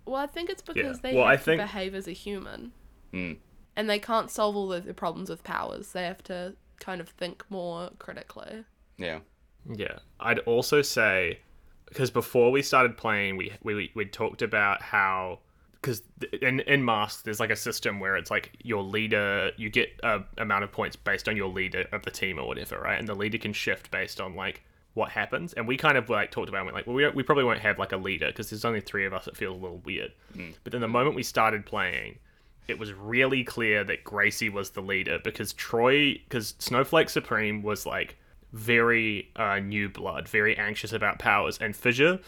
Well, 0.05 0.15
I 0.17 0.27
think 0.27 0.49
it's 0.51 0.61
because 0.61 0.99
they 1.01 1.13
Well, 1.15 1.23
have 1.25 1.33
I 1.33 1.37
to 1.37 1.43
think- 1.43 1.61
behave 1.61 1.95
as 1.95 2.07
a 2.07 2.11
human, 2.11 2.71
Mm. 3.11 3.37
and 3.75 3.89
they 3.89 3.97
can't 3.99 4.29
solve 4.29 4.55
all 4.55 4.67
the 4.67 4.93
problems 4.93 5.29
with 5.31 5.43
powers. 5.43 5.93
They 5.93 6.03
have 6.03 6.23
to 6.25 6.55
kind 6.79 7.01
of 7.01 7.09
think 7.09 7.43
more 7.49 7.89
critically. 7.99 8.65
Yeah. 8.97 9.19
Yeah. 9.67 9.97
I'd 10.19 10.39
also 10.39 10.81
say 10.83 11.39
because 11.91 12.09
before 12.09 12.51
we 12.51 12.61
started 12.61 12.95
playing, 12.95 13.35
we 13.35 13.51
we 13.63 13.91
we 13.93 14.05
talked 14.05 14.41
about 14.41 14.81
how 14.81 15.39
because 15.73 16.01
in 16.41 16.61
in 16.61 16.85
Mask 16.85 17.23
there's 17.25 17.39
like 17.39 17.49
a 17.49 17.55
system 17.55 17.99
where 17.99 18.15
it's 18.15 18.31
like 18.31 18.51
your 18.63 18.81
leader 18.81 19.51
you 19.57 19.69
get 19.69 19.89
a 20.01 20.21
amount 20.37 20.63
of 20.63 20.71
points 20.71 20.95
based 20.95 21.27
on 21.27 21.35
your 21.35 21.49
leader 21.49 21.85
of 21.91 22.03
the 22.03 22.11
team 22.11 22.39
or 22.39 22.47
whatever, 22.47 22.79
right? 22.79 22.97
And 22.97 23.07
the 23.07 23.15
leader 23.15 23.37
can 23.37 23.51
shift 23.51 23.91
based 23.91 24.21
on 24.21 24.35
like 24.35 24.63
what 24.93 25.09
happens. 25.09 25.51
And 25.53 25.67
we 25.67 25.75
kind 25.75 25.97
of 25.97 26.09
like 26.09 26.31
talked 26.31 26.47
about 26.47 26.59
and 26.59 26.67
went 26.67 26.75
like, 26.75 26.87
well, 26.87 26.95
we, 26.95 27.09
we 27.09 27.23
probably 27.23 27.43
won't 27.43 27.59
have 27.59 27.77
like 27.77 27.91
a 27.91 27.97
leader 27.97 28.27
because 28.27 28.49
there's 28.49 28.65
only 28.65 28.81
three 28.81 29.05
of 29.05 29.13
us. 29.13 29.27
It 29.27 29.35
feels 29.35 29.57
a 29.57 29.61
little 29.61 29.81
weird. 29.83 30.13
Mm. 30.35 30.53
But 30.63 30.71
then 30.71 30.81
the 30.81 30.87
moment 30.87 31.15
we 31.15 31.23
started 31.23 31.65
playing, 31.65 32.19
it 32.69 32.79
was 32.79 32.93
really 32.93 33.43
clear 33.43 33.83
that 33.83 34.05
Gracie 34.05 34.49
was 34.49 34.69
the 34.69 34.81
leader 34.81 35.19
because 35.21 35.51
Troy, 35.53 36.13
because 36.13 36.55
Snowflake 36.59 37.09
Supreme 37.09 37.61
was 37.61 37.85
like 37.85 38.17
very 38.53 39.29
uh, 39.35 39.59
new 39.59 39.89
blood, 39.89 40.27
very 40.27 40.57
anxious 40.57 40.93
about 40.93 41.19
powers, 41.19 41.57
and 41.59 41.75
Fissure 41.75 42.19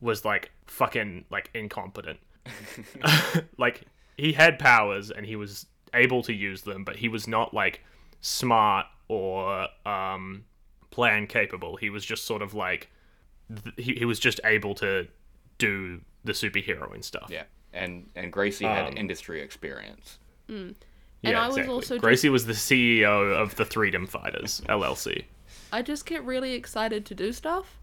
was 0.00 0.24
like 0.24 0.50
fucking 0.66 1.24
like 1.30 1.50
incompetent. 1.54 2.18
like 3.58 3.82
he 4.16 4.32
had 4.32 4.58
powers 4.58 5.10
and 5.10 5.26
he 5.26 5.36
was 5.36 5.66
able 5.94 6.22
to 6.22 6.32
use 6.32 6.62
them, 6.62 6.84
but 6.84 6.96
he 6.96 7.08
was 7.08 7.26
not 7.26 7.52
like 7.54 7.82
smart 8.20 8.86
or 9.08 9.66
um, 9.86 10.44
plan 10.90 11.26
capable. 11.26 11.76
He 11.76 11.90
was 11.90 12.04
just 12.04 12.24
sort 12.26 12.42
of 12.42 12.54
like 12.54 12.90
th- 13.48 13.74
he, 13.76 13.94
he 13.94 14.04
was 14.04 14.18
just 14.18 14.40
able 14.44 14.74
to 14.76 15.06
do 15.58 16.00
the 16.24 16.32
superhero 16.32 16.92
and 16.94 17.04
stuff. 17.04 17.28
Yeah. 17.30 17.44
And 17.72 18.10
and 18.16 18.32
Gracie 18.32 18.66
Um, 18.66 18.74
had 18.74 18.98
industry 18.98 19.40
experience. 19.40 20.18
And 20.48 20.74
Yeah, 21.22 21.42
I 21.42 21.46
was 21.46 21.56
exactly. 21.56 21.74
also 21.74 21.94
just- 21.94 22.02
Gracie 22.02 22.28
was 22.28 22.46
the 22.46 22.52
CEO 22.52 23.32
of 23.40 23.54
the 23.56 23.64
Freedom 23.64 24.06
Fighters 24.06 24.60
LLC. 24.68 25.24
I 25.72 25.82
just 25.82 26.06
get 26.06 26.24
really 26.24 26.54
excited 26.54 27.04
to 27.06 27.14
do 27.14 27.32
stuff. 27.32 27.78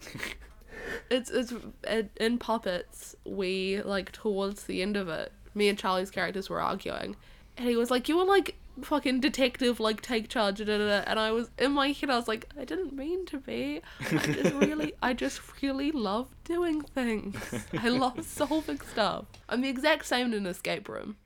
it's 1.10 1.30
it's 1.30 1.52
in- 1.88 2.10
in 2.16 2.38
puppets. 2.38 3.14
We 3.24 3.82
like 3.82 4.12
towards 4.12 4.64
the 4.64 4.82
end 4.82 4.96
of 4.96 5.08
it, 5.08 5.32
me 5.54 5.68
and 5.68 5.78
Charlie's 5.78 6.10
characters 6.10 6.48
were 6.48 6.60
arguing, 6.60 7.16
and 7.56 7.68
he 7.68 7.76
was 7.76 7.90
like, 7.90 8.08
"You 8.08 8.16
were 8.18 8.24
like 8.24 8.56
fucking 8.82 9.20
detective 9.20 9.78
like 9.78 10.00
take 10.00 10.28
charge 10.28 10.58
da, 10.58 10.64
da, 10.64 10.78
da. 10.78 11.02
and 11.06 11.18
I 11.18 11.32
was 11.32 11.50
in 11.58 11.72
my 11.72 11.88
head 11.88 12.08
I 12.08 12.16
was 12.16 12.28
like 12.28 12.48
I 12.58 12.64
didn't 12.64 12.94
mean 12.94 13.26
to 13.26 13.36
be 13.38 13.82
I 14.00 14.18
just 14.18 14.54
really 14.54 14.94
I 15.02 15.12
just 15.12 15.40
really 15.60 15.90
love 15.92 16.28
doing 16.44 16.80
things 16.80 17.36
I 17.76 17.88
love 17.88 18.24
solving 18.26 18.80
stuff 18.80 19.26
I'm 19.50 19.60
the 19.60 19.68
exact 19.68 20.06
same 20.06 20.28
in 20.28 20.34
an 20.34 20.46
escape 20.46 20.88
room 20.88 21.16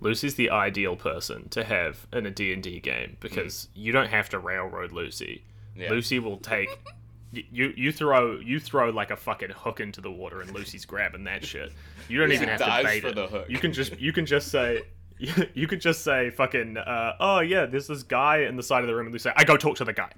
Lucy's 0.00 0.34
the 0.34 0.50
ideal 0.50 0.96
person 0.96 1.48
to 1.50 1.64
have 1.64 2.06
in 2.12 2.26
a 2.26 2.30
D&D 2.30 2.80
game 2.80 3.16
because 3.20 3.68
you 3.74 3.92
don't 3.92 4.08
have 4.08 4.28
to 4.30 4.38
railroad 4.38 4.90
Lucy. 4.90 5.44
Yeah. 5.76 5.90
Lucy 5.90 6.18
will 6.18 6.36
take 6.38 6.68
you 7.32 7.72
you 7.76 7.92
throw 7.92 8.38
you 8.40 8.60
throw 8.60 8.90
like 8.90 9.10
a 9.10 9.16
fucking 9.16 9.50
hook 9.50 9.80
into 9.80 10.00
the 10.00 10.10
water 10.10 10.40
and 10.40 10.50
Lucy's 10.52 10.84
grabbing 10.84 11.24
that 11.24 11.44
shit. 11.44 11.72
You 12.08 12.18
don't 12.18 12.32
even 12.32 12.48
have 12.48 12.58
to 12.60 12.66
Dives 12.66 12.86
bait 12.88 13.00
for 13.00 13.08
it. 13.08 13.14
the 13.14 13.26
hook. 13.26 13.46
You 13.48 13.58
can 13.58 13.72
just 13.72 13.98
you 14.00 14.12
can 14.12 14.26
just 14.26 14.48
say 14.48 14.82
you, 15.18 15.32
you 15.54 15.66
could 15.66 15.80
just 15.80 16.02
say 16.02 16.30
fucking 16.30 16.76
uh, 16.76 17.12
oh 17.20 17.40
yeah 17.40 17.64
there's 17.66 17.86
this 17.86 18.02
guy 18.02 18.38
in 18.38 18.56
the 18.56 18.62
side 18.62 18.80
of 18.82 18.86
the 18.88 18.94
room 18.94 19.06
and 19.06 19.12
Lucy 19.12 19.24
say 19.30 19.32
I 19.36 19.44
go 19.44 19.56
talk 19.56 19.76
to 19.76 19.84
the 19.84 19.92
guy. 19.92 20.10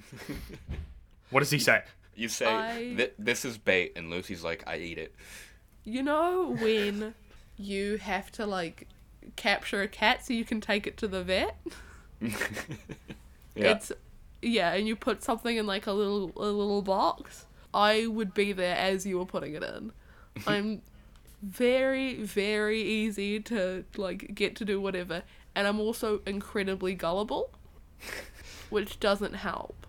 what 1.31 1.41
does 1.41 1.51
he 1.51 1.59
say? 1.59 1.83
You 2.17 2.29
say 2.29 2.47
I- 2.47 2.95
"Th- 2.97 3.13
this 3.19 3.45
is 3.45 3.59
bait, 3.59 3.93
and 3.97 4.09
Lucy's 4.11 4.45
like, 4.45 4.63
I 4.69 4.77
eat 4.79 4.99
it. 4.99 5.15
you 5.85 6.03
know 6.03 6.57
when 6.61 7.15
you 7.59 7.97
have 7.99 8.31
to 8.33 8.47
like 8.47 8.89
capture 9.37 9.83
a 9.83 9.89
cat 9.89 10.25
so 10.27 10.33
you 10.33 10.45
can 10.45 10.61
take 10.61 10.87
it 10.87 10.97
to 10.99 11.09
the 11.09 11.23
vet 11.25 11.57
Yeah. 12.21 13.71
it's 13.73 13.93
yeah 14.45 14.73
and 14.73 14.87
you 14.87 14.95
put 14.95 15.23
something 15.23 15.57
in 15.57 15.67
like 15.67 15.87
a 15.87 15.93
little 15.93 16.31
a 16.37 16.47
little 16.47 16.83
box 16.83 17.47
i 17.73 18.07
would 18.07 18.35
be 18.35 18.53
there 18.53 18.77
as 18.77 19.07
you 19.07 19.19
were 19.19 19.27
putting 19.27 19.55
it 19.55 19.63
in 19.63 19.93
i'm 20.47 20.83
very 21.43 22.15
very 22.23 22.81
easy 22.81 23.39
to 23.41 23.85
like 23.97 24.35
get 24.35 24.57
to 24.57 24.65
do 24.65 24.81
whatever 24.81 25.23
and 25.55 25.67
i'm 25.67 25.79
also 25.81 26.21
incredibly 26.27 26.95
gullible 26.95 27.51
which 28.71 28.99
doesn't 29.01 29.35
help 29.35 29.87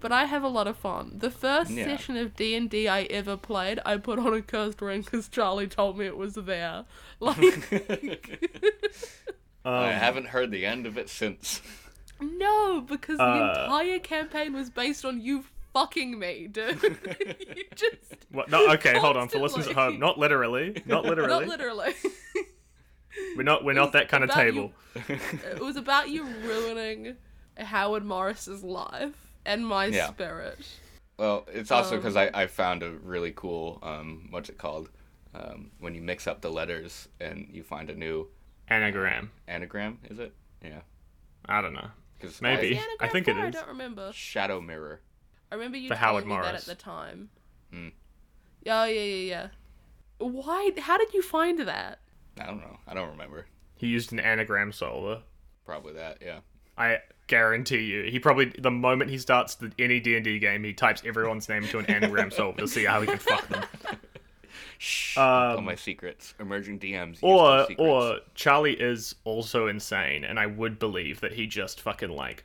but 0.00 0.10
i 0.10 0.24
have 0.24 0.42
a 0.42 0.48
lot 0.48 0.66
of 0.66 0.76
fun 0.76 1.12
the 1.18 1.30
first 1.30 1.70
Yeah. 1.70 1.84
session 1.84 2.16
of 2.16 2.34
d&d 2.34 2.88
i 2.88 3.02
ever 3.02 3.36
played 3.36 3.78
i 3.86 3.96
put 3.96 4.18
on 4.18 4.34
a 4.34 4.42
cursed 4.42 4.82
ring 4.82 5.02
because 5.02 5.28
charlie 5.28 5.68
told 5.68 5.98
me 5.98 6.06
it 6.06 6.16
was 6.16 6.34
there 6.34 6.84
like 7.20 7.70
I 9.64 9.92
um, 9.92 9.92
haven't 9.92 10.26
heard 10.28 10.50
the 10.50 10.66
end 10.66 10.86
of 10.86 10.98
it 10.98 11.08
since. 11.08 11.62
No, 12.22 12.80
because 12.80 13.18
the 13.18 13.24
Uh, 13.24 13.64
entire 13.64 13.98
campaign 13.98 14.52
was 14.54 14.70
based 14.70 15.04
on 15.04 15.20
you 15.20 15.44
fucking 15.72 16.18
me, 16.18 16.48
dude. 16.48 16.80
you 17.56 17.64
just 17.74 18.26
What? 18.30 18.50
No, 18.50 18.70
okay, 18.74 18.98
hold 18.98 19.16
on. 19.16 19.28
For 19.28 19.38
listeners 19.38 19.66
at 19.68 19.74
Constantly. 19.74 19.92
home, 19.94 20.00
not 20.00 20.18
literally, 20.18 20.82
not 20.86 21.04
literally. 21.04 21.30
not 21.46 21.46
literally. 21.48 21.94
We're 23.36 23.42
not 23.42 23.62
we're 23.64 23.74
not 23.74 23.92
that 23.92 24.08
kind 24.08 24.24
of 24.24 24.30
about 24.30 24.46
you- 24.46 24.52
table. 24.52 24.72
it 25.54 25.60
was 25.60 25.76
about 25.76 26.08
you 26.08 26.24
ruining 26.24 27.16
Howard 27.58 28.04
Morris's 28.04 28.62
life 28.64 29.14
and 29.44 29.66
my 29.66 29.86
Yeah. 29.86 30.08
spirit. 30.10 30.58
Well, 31.18 31.46
it's 31.52 31.70
also 31.70 31.96
Um, 31.96 32.00
because 32.00 32.16
I, 32.16 32.30
I 32.32 32.46
found 32.46 32.82
a 32.82 32.90
really 32.90 33.32
cool, 33.36 33.78
um, 33.82 34.28
what's 34.30 34.48
it 34.48 34.56
called? 34.56 34.88
Um, 35.34 35.70
when 35.78 35.94
you 35.94 36.00
mix 36.02 36.26
up 36.26 36.40
the 36.40 36.50
letters 36.50 37.08
and 37.20 37.48
you 37.50 37.62
find 37.62 37.90
a 37.90 37.94
new 37.94 38.28
Anagram. 38.68 39.30
anagram, 39.46 39.98
is 40.10 40.18
it? 40.18 40.34
Yeah. 40.62 40.80
I 41.46 41.60
don't 41.60 41.74
know. 41.74 41.90
Cause 42.22 42.40
Maybe. 42.40 42.74
The 42.74 43.04
I 43.04 43.08
think 43.08 43.28
it 43.28 43.36
is. 43.36 43.44
I 43.44 43.50
don't 43.50 43.68
remember. 43.68 44.12
Shadow 44.14 44.60
mirror. 44.60 45.00
I 45.50 45.56
remember 45.56 45.76
you 45.76 45.88
For 45.88 45.96
telling 45.96 46.28
Howard 46.28 46.44
me 46.44 46.46
that 46.46 46.54
at 46.54 46.64
the 46.64 46.74
time. 46.74 47.28
Hmm. 47.72 47.88
Oh 48.66 48.84
yeah, 48.84 48.84
yeah, 48.84 49.02
yeah. 49.02 49.48
Why? 50.18 50.70
How 50.78 50.96
did 50.96 51.12
you 51.12 51.22
find 51.22 51.58
that? 51.60 51.98
I 52.40 52.46
don't 52.46 52.60
know. 52.60 52.78
I 52.86 52.94
don't 52.94 53.10
remember. 53.10 53.46
He 53.76 53.88
used 53.88 54.12
an 54.12 54.20
anagram 54.20 54.72
solver. 54.72 55.22
Probably 55.66 55.94
that, 55.94 56.18
yeah. 56.22 56.38
I 56.78 56.98
guarantee 57.26 57.80
you, 57.80 58.04
he 58.04 58.18
probably 58.18 58.46
the 58.46 58.70
moment 58.70 59.10
he 59.10 59.18
starts 59.18 59.56
the, 59.56 59.72
any 59.78 60.00
D 60.00 60.16
and 60.16 60.24
D 60.24 60.38
game, 60.38 60.64
he 60.64 60.72
types 60.72 61.02
everyone's 61.04 61.48
name 61.48 61.64
into 61.64 61.78
an 61.78 61.86
anagram 61.86 62.30
solver 62.30 62.58
to 62.60 62.68
see 62.68 62.84
how 62.84 63.00
he 63.00 63.08
can 63.08 63.18
fuck 63.18 63.46
them. 63.48 63.64
Shh. 64.84 65.16
Um, 65.16 65.24
all 65.24 65.60
my 65.60 65.76
secrets. 65.76 66.34
Emerging 66.40 66.80
DMs. 66.80 67.18
Or 67.22 67.68
or 67.78 68.18
Charlie 68.34 68.74
is 68.74 69.14
also 69.22 69.68
insane, 69.68 70.24
and 70.24 70.40
I 70.40 70.46
would 70.46 70.80
believe 70.80 71.20
that 71.20 71.32
he 71.32 71.46
just 71.46 71.80
fucking 71.80 72.10
like 72.10 72.44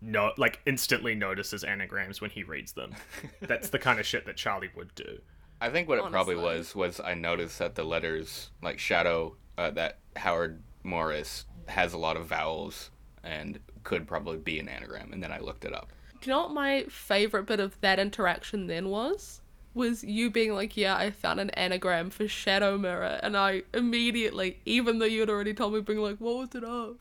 no 0.00 0.32
like 0.38 0.60
instantly 0.64 1.14
notices 1.14 1.64
anagrams 1.64 2.22
when 2.22 2.30
he 2.30 2.44
reads 2.44 2.72
them. 2.72 2.94
That's 3.42 3.68
the 3.68 3.78
kind 3.78 4.00
of 4.00 4.06
shit 4.06 4.24
that 4.24 4.36
Charlie 4.36 4.70
would 4.74 4.94
do. 4.94 5.18
I 5.60 5.68
think 5.68 5.86
what 5.86 5.98
it 5.98 6.10
probably 6.10 6.36
was 6.36 6.74
was 6.74 6.98
I 6.98 7.12
noticed 7.12 7.58
that 7.58 7.74
the 7.74 7.84
letters 7.84 8.48
like 8.62 8.78
Shadow 8.78 9.36
uh, 9.58 9.70
that 9.72 9.98
Howard 10.16 10.62
Morris 10.82 11.44
has 11.66 11.92
a 11.92 11.98
lot 11.98 12.16
of 12.16 12.24
vowels 12.24 12.90
and 13.22 13.60
could 13.84 14.06
probably 14.06 14.38
be 14.38 14.58
an 14.60 14.68
anagram, 14.70 15.12
and 15.12 15.22
then 15.22 15.30
I 15.30 15.40
looked 15.40 15.66
it 15.66 15.74
up. 15.74 15.92
Do 16.22 16.30
you 16.30 16.34
know 16.34 16.44
what 16.44 16.52
my 16.52 16.84
favorite 16.84 17.44
bit 17.44 17.60
of 17.60 17.78
that 17.82 17.98
interaction 17.98 18.66
then 18.66 18.88
was? 18.88 19.42
Was 19.76 20.02
you 20.02 20.30
being 20.30 20.54
like, 20.54 20.74
yeah, 20.76 20.96
I 20.96 21.10
found 21.10 21.38
an 21.38 21.50
anagram 21.50 22.08
for 22.08 22.26
Shadow 22.26 22.78
Mirror, 22.78 23.20
and 23.22 23.36
I 23.36 23.62
immediately, 23.74 24.58
even 24.64 24.98
though 25.00 25.04
you 25.04 25.20
had 25.20 25.28
already 25.28 25.52
told 25.52 25.74
me, 25.74 25.80
being 25.82 25.98
like, 25.98 26.16
what 26.16 26.36
was 26.36 26.54
it 26.54 26.64
of? 26.64 26.96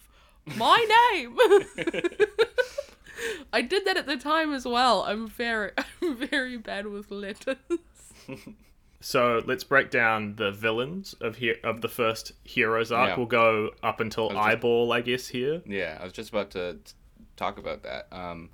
My 0.58 0.86
name! 1.14 1.38
I 3.54 3.62
did 3.62 3.86
that 3.86 3.96
at 3.96 4.08
the 4.08 4.18
time 4.18 4.54
as 4.54 4.66
well. 4.66 5.04
I'm 5.04 5.28
very, 5.28 5.72
I'm 6.02 6.18
very 6.18 6.58
bad 6.58 6.88
with 6.88 7.12
letters. 7.12 7.56
So 9.02 9.44
let's 9.46 9.64
break 9.64 9.92
down 9.92 10.36
the 10.36 10.52
villains 10.52 11.14
of 11.22 11.36
here 11.36 11.58
of 11.64 11.82
the 11.82 11.88
first 11.88 12.32
heroes 12.44 12.92
arc. 12.92 13.10
Yeah. 13.10 13.16
We'll 13.18 13.28
go 13.28 13.70
up 13.84 14.00
until 14.00 14.30
was 14.30 14.34
just- 14.36 14.48
Eyeball, 14.48 14.92
I 14.92 15.02
guess. 15.02 15.28
Here, 15.28 15.62
Yeah, 15.68 16.00
I 16.02 16.04
was 16.06 16.12
just 16.12 16.30
about 16.32 16.50
to 16.52 16.74
t- 16.84 16.94
talk 17.36 17.60
about 17.60 17.84
that 17.84 18.08
Um, 18.12 18.50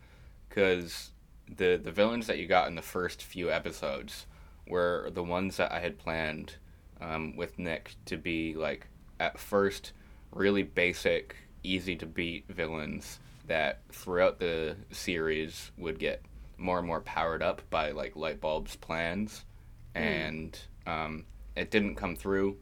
because 0.49 1.10
the 1.57 1.79
the 1.81 1.91
villains 1.91 2.27
that 2.27 2.37
you 2.37 2.47
got 2.47 2.67
in 2.67 2.75
the 2.75 2.81
first 2.81 3.23
few 3.23 3.51
episodes 3.51 4.25
were 4.67 5.09
the 5.13 5.23
ones 5.23 5.57
that 5.57 5.71
I 5.71 5.79
had 5.79 5.97
planned 5.97 6.55
um, 7.01 7.35
with 7.35 7.59
Nick 7.59 7.95
to 8.05 8.17
be 8.17 8.53
like 8.53 8.87
at 9.19 9.39
first 9.39 9.93
really 10.31 10.63
basic, 10.63 11.35
easy 11.63 11.95
to 11.97 12.05
beat 12.05 12.47
villains 12.47 13.19
that 13.47 13.81
throughout 13.91 14.39
the 14.39 14.75
series 14.91 15.71
would 15.77 15.99
get 15.99 16.21
more 16.57 16.77
and 16.77 16.87
more 16.87 17.01
powered 17.01 17.41
up 17.41 17.61
by 17.69 17.91
like 17.91 18.13
Lightbulb's 18.13 18.75
plans, 18.75 19.45
and 19.95 20.57
um, 20.87 21.25
it 21.55 21.71
didn't 21.71 21.95
come 21.95 22.15
through. 22.15 22.57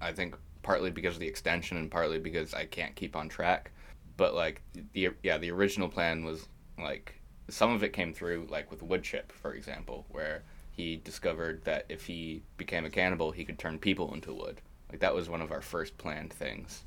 I 0.00 0.12
think 0.12 0.36
partly 0.62 0.90
because 0.90 1.14
of 1.14 1.20
the 1.20 1.26
extension 1.26 1.76
and 1.76 1.90
partly 1.90 2.18
because 2.18 2.54
I 2.54 2.64
can't 2.64 2.94
keep 2.94 3.16
on 3.16 3.28
track. 3.28 3.72
But 4.16 4.34
like 4.34 4.62
the 4.92 5.10
yeah, 5.22 5.38
the 5.38 5.50
original 5.50 5.88
plan 5.88 6.24
was 6.24 6.48
like 6.78 7.20
some 7.48 7.72
of 7.72 7.82
it 7.82 7.92
came 7.92 8.12
through 8.12 8.46
like 8.50 8.70
with 8.70 8.80
Woodchip, 8.82 9.30
for 9.32 9.52
example, 9.54 10.06
where 10.10 10.42
he 10.70 10.96
discovered 10.96 11.64
that 11.64 11.84
if 11.88 12.06
he 12.06 12.42
became 12.56 12.84
a 12.84 12.90
cannibal, 12.90 13.30
he 13.30 13.44
could 13.44 13.58
turn 13.58 13.78
people 13.78 14.12
into 14.14 14.32
wood. 14.32 14.60
Like 14.90 15.00
that 15.00 15.14
was 15.14 15.28
one 15.28 15.40
of 15.42 15.52
our 15.52 15.60
first 15.60 15.96
planned 15.98 16.32
things. 16.32 16.84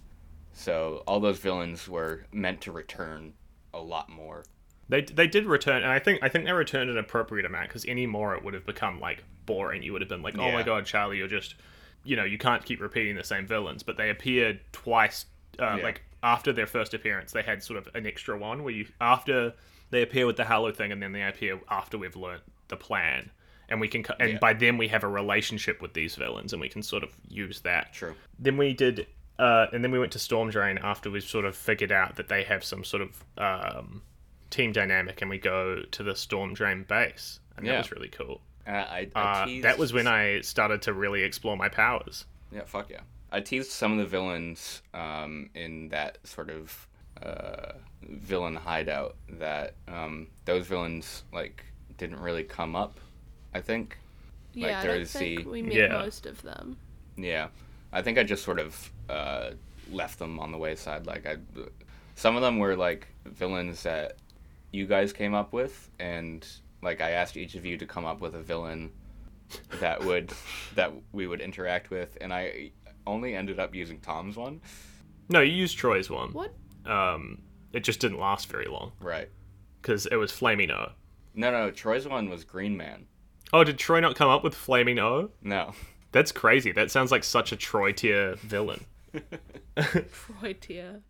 So 0.53 1.03
all 1.07 1.19
those 1.19 1.39
villains 1.39 1.87
were 1.87 2.25
meant 2.31 2.61
to 2.61 2.71
return 2.71 3.33
a 3.73 3.79
lot 3.79 4.09
more. 4.09 4.43
they 4.89 5.01
they 5.01 5.27
did 5.27 5.45
return, 5.45 5.83
and 5.83 5.91
I 5.91 5.99
think 5.99 6.19
I 6.23 6.29
think 6.29 6.45
they 6.45 6.51
returned 6.51 6.89
an 6.89 6.97
appropriate 6.97 7.45
amount 7.45 7.67
because 7.69 7.85
any 7.85 8.05
more 8.07 8.35
it 8.35 8.43
would 8.43 8.53
have 8.53 8.65
become 8.65 8.99
like 8.99 9.23
boring. 9.45 9.83
You 9.83 9.93
would 9.93 10.01
have 10.01 10.09
been 10.09 10.21
like, 10.23 10.37
oh 10.37 10.51
my 10.51 10.63
god, 10.63 10.85
Charlie, 10.85 11.17
you're 11.17 11.27
just, 11.27 11.55
you 12.03 12.15
know, 12.15 12.23
you 12.23 12.37
can't 12.37 12.65
keep 12.65 12.81
repeating 12.81 13.15
the 13.15 13.23
same 13.23 13.45
villains. 13.45 13.83
But 13.83 13.97
they 13.97 14.09
appeared 14.09 14.59
twice, 14.71 15.25
uh, 15.59 15.75
Yeah. 15.77 15.83
like 15.83 16.01
after 16.23 16.51
their 16.51 16.65
first 16.67 16.93
appearance, 16.93 17.31
they 17.31 17.43
had 17.43 17.61
sort 17.63 17.77
of 17.77 17.87
an 17.93 18.07
extra 18.07 18.37
one 18.37 18.63
where 18.63 18.73
you 18.73 18.87
after 18.99 19.53
they 19.89 20.02
appear 20.02 20.26
with 20.26 20.38
the 20.38 20.45
Halo 20.45 20.71
thing, 20.71 20.91
and 20.91 21.02
then 21.02 21.12
they 21.12 21.23
appear 21.23 21.60
after 21.69 21.97
we've 21.97 22.15
learnt 22.15 22.43
the 22.67 22.78
plan. 22.78 23.32
And 23.69 23.82
we 23.82 23.88
can, 23.88 24.04
co- 24.04 24.15
and 24.19 24.34
Yeah. 24.34 24.38
by 24.39 24.54
then 24.54 24.78
we 24.78 24.88
have 24.89 25.04
a 25.04 25.08
relationship 25.10 25.82
with 25.82 25.93
these 25.93 26.15
villains, 26.15 26.54
and 26.54 26.62
we 26.62 26.69
can 26.69 26.82
sort 26.84 27.04
of 27.04 27.12
use 27.28 27.62
that. 27.62 27.93
True. 27.93 28.15
Then 28.39 28.56
we 28.58 28.73
did, 28.73 29.08
uh, 29.39 29.67
and 29.73 29.84
then 29.84 29.91
we 29.91 30.00
went 30.00 30.12
to 30.13 30.19
Storm 30.19 30.50
Drain 30.50 30.78
after 30.78 31.10
we've 31.12 31.23
sort 31.23 31.45
of 31.45 31.56
figured 31.56 31.91
out 31.91 32.15
that 32.15 32.30
they 32.30 32.43
have 32.43 32.63
some 32.63 32.84
sort 32.84 33.02
of 33.04 33.23
um, 33.38 34.02
team 34.50 34.71
dynamic, 34.71 35.21
and 35.21 35.30
we 35.30 35.38
go 35.38 35.82
to 35.84 36.04
the 36.04 36.15
Storm 36.15 36.54
Drain 36.54 36.84
base, 36.84 37.39
and 37.58 37.67
that 37.67 37.78
was 37.78 37.91
really 37.91 38.08
cool. 38.10 38.41
Uh, 38.65 38.71
I, 38.71 39.08
I 39.15 39.21
Uh, 39.41 39.45
teased, 39.45 39.63
that 39.65 39.78
was 39.78 39.91
when 39.93 40.08
I 40.08 40.41
started 40.41 40.82
to 40.84 40.93
really 40.93 41.23
explore 41.23 41.56
my 41.58 41.69
powers. 41.69 42.26
Yeah, 42.52 42.63
fuck 42.65 42.89
yeah. 42.89 43.02
I 43.32 43.41
teased 43.41 43.71
some 43.71 43.91
of 43.93 43.97
the 43.97 44.06
villains 44.06 44.82
um, 44.93 45.50
in 45.54 45.89
that 45.89 46.17
sort 46.26 46.50
of 46.50 46.88
uh, 47.23 47.73
villain 48.03 48.56
hideout 48.56 49.15
that 49.29 49.75
um, 49.87 50.27
those 50.46 50.65
villains 50.67 51.23
like 51.33 51.63
didn't 51.98 52.19
really 52.19 52.44
come 52.44 52.75
up. 52.75 53.00
I 53.54 53.62
think. 53.62 53.98
Like, 54.56 54.71
yeah, 54.71 54.79
I 54.79 54.83
don't 54.85 54.96
there's 54.98 55.12
think 55.12 55.44
the- 55.44 55.50
we 55.50 55.62
met 55.62 55.73
Yeah. 55.73 55.87
most 55.89 56.25
of 56.25 56.41
them. 56.41 56.77
Yeah, 57.15 57.48
I 57.91 58.02
think 58.02 58.17
I 58.17 58.23
just 58.23 58.44
sort 58.44 58.60
of 58.60 58.91
uh, 59.10 59.52
left 59.91 60.19
them 60.19 60.39
on 60.39 60.52
the 60.52 60.58
wayside. 60.58 61.06
Like 61.06 61.25
I, 61.25 61.37
some 62.15 62.35
of 62.35 62.41
them 62.41 62.60
were 62.60 62.75
like 62.75 63.08
villains 63.25 63.83
that 63.83 64.17
you 64.71 64.85
guys 64.85 65.13
came 65.13 65.33
up 65.33 65.54
with, 65.54 65.89
and 66.00 66.46
like 66.81 67.02
I 67.02 67.12
asked 67.12 67.37
each 67.37 67.56
of 67.56 67.65
you 67.65 67.77
to 67.77 67.85
come 67.85 68.06
up 68.06 68.19
with 68.21 68.35
a 68.35 68.41
villain 68.41 68.91
that 69.79 70.04
would 70.04 70.31
that 70.75 70.91
we 71.12 71.25
would 71.27 71.41
interact 71.41 71.89
with, 71.89 72.17
and 72.21 72.33
I 72.33 72.71
only 73.08 73.35
ended 73.35 73.60
up 73.60 73.73
using 73.73 74.00
Tom's 74.00 74.35
one. 74.37 74.62
No, 75.29 75.41
you 75.41 75.54
used 75.54 75.77
Troy's 75.77 76.10
one. 76.10 76.33
What? 76.33 76.54
Um, 76.88 77.42
it 77.73 77.81
just 77.83 78.00
didn't 78.00 78.19
last 78.19 78.48
very 78.50 78.67
long 78.67 78.92
Right. 79.00 79.29
because 79.81 80.06
it 80.08 80.15
was 80.15 80.31
Flaming 80.31 80.71
O. 80.71 80.92
No, 81.35 81.52
no. 81.52 81.69
Troy's 81.71 82.08
one 82.08 82.29
was 82.29 82.44
Green 82.44 82.75
Man. 82.77 83.06
Oh, 83.54 83.63
did 83.63 83.77
Troy 83.77 84.00
not 84.00 84.15
come 84.15 84.29
up 84.29 84.44
with 84.44 84.56
Flaming 84.56 85.00
O? 85.00 85.29
No. 85.42 85.73
That's 86.12 86.31
crazy. 86.31 86.71
That 86.71 86.90
sounds 86.90 87.12
like 87.12 87.23
such 87.23 87.52
a 87.52 87.56
Troy 87.56 87.92
tier 87.92 88.35
villain. 88.38 88.85
Troy 89.77 90.54
tier. 90.60 91.02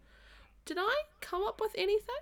Did 0.65 0.77
I 0.79 1.01
come 1.21 1.43
up 1.43 1.61
with 1.61 1.71
anything? 1.77 2.15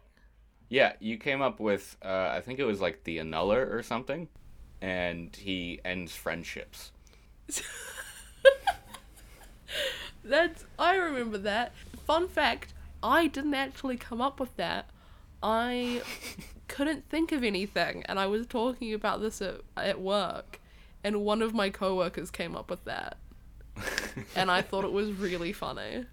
Yeah, 0.70 0.93
you 0.99 1.18
came 1.18 1.41
up 1.41 1.60
with. 1.60 1.97
Uh, 2.03 2.30
I 2.32 2.41
think 2.41 2.60
it 2.60 2.64
was 2.66 2.82
like 2.82 3.03
the 3.03 3.18
annuller 3.18 3.72
or 3.74 3.82
something, 3.84 4.28
and 4.82 5.36
he 5.36 5.80
ends 5.84 6.16
friendships. 6.16 6.91
That's 10.24 10.66
I 10.80 10.95
remember 10.95 11.38
that. 11.39 11.74
Fun 12.06 12.28
fact, 12.28 12.74
I 13.06 13.28
didn't 13.28 13.53
actually 13.53 13.97
come 13.97 14.20
up 14.22 14.39
with 14.39 14.56
that. 14.58 14.89
I 15.43 16.01
couldn't 16.68 17.08
think 17.10 17.32
of 17.32 17.43
anything 17.43 18.03
and 18.08 18.20
I 18.20 18.26
was 18.28 18.47
talking 18.47 18.93
about 18.93 19.22
this 19.22 19.41
at, 19.41 19.62
at 19.78 20.01
work 20.01 20.60
and 21.03 21.22
one 21.24 21.41
of 21.43 21.53
my 21.53 21.70
coworkers 21.70 22.32
came 22.32 22.56
up 22.56 22.70
with 22.70 22.84
that. 22.86 23.18
and 24.36 24.49
I 24.49 24.62
thought 24.62 24.86
it 24.86 24.91
was 24.91 25.12
really 25.12 25.53
funny. 25.53 26.06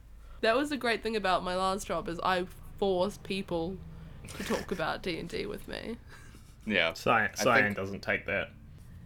That 0.42 0.56
was 0.56 0.70
the 0.70 0.76
great 0.76 1.02
thing 1.02 1.16
about 1.16 1.42
my 1.44 1.56
last 1.56 1.86
job 1.86 2.08
is 2.08 2.20
I 2.22 2.46
forced 2.78 3.22
people 3.22 3.76
to 4.36 4.44
talk 4.44 4.70
about 4.72 5.02
D&D 5.02 5.46
with 5.46 5.66
me. 5.68 5.96
Yeah. 6.66 6.92
Cyan, 6.92 7.30
I 7.38 7.42
Cyan 7.42 7.64
think- 7.64 7.76
doesn't 7.76 8.02
take 8.02 8.26
that. 8.26 8.50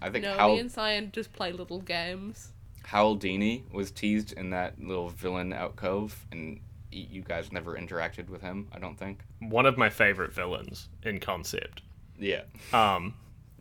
I 0.03 0.11
think 0.11 0.25
No, 0.25 0.35
Hal, 0.37 0.55
me 0.55 0.59
and 0.61 0.71
Cyan 0.73 1.11
just 1.13 1.33
play 1.33 1.53
little 1.53 1.81
games. 1.81 2.53
Haldini 2.85 3.63
was 3.73 3.91
teased 3.91 4.33
in 4.33 4.51
that 4.51 4.81
little 4.81 5.09
villain 5.09 5.53
alcove, 5.53 6.27
and 6.31 6.55
y- 6.57 6.61
you 6.91 7.23
guys 7.23 7.53
never 7.53 7.75
interacted 7.77 8.29
with 8.29 8.43
him. 8.43 8.69
I 8.73 8.79
don't 8.79 8.99
think. 8.99 9.21
One 9.41 9.67
of 9.67 9.77
my 9.77 9.91
favorite 9.91 10.33
villains 10.33 10.89
in 11.03 11.21
concept. 11.21 11.83
Yeah. 12.19 12.43
Um, 12.73 13.15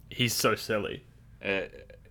he's 0.09 0.33
so 0.33 0.55
silly. 0.55 1.03
Uh, 1.43 1.61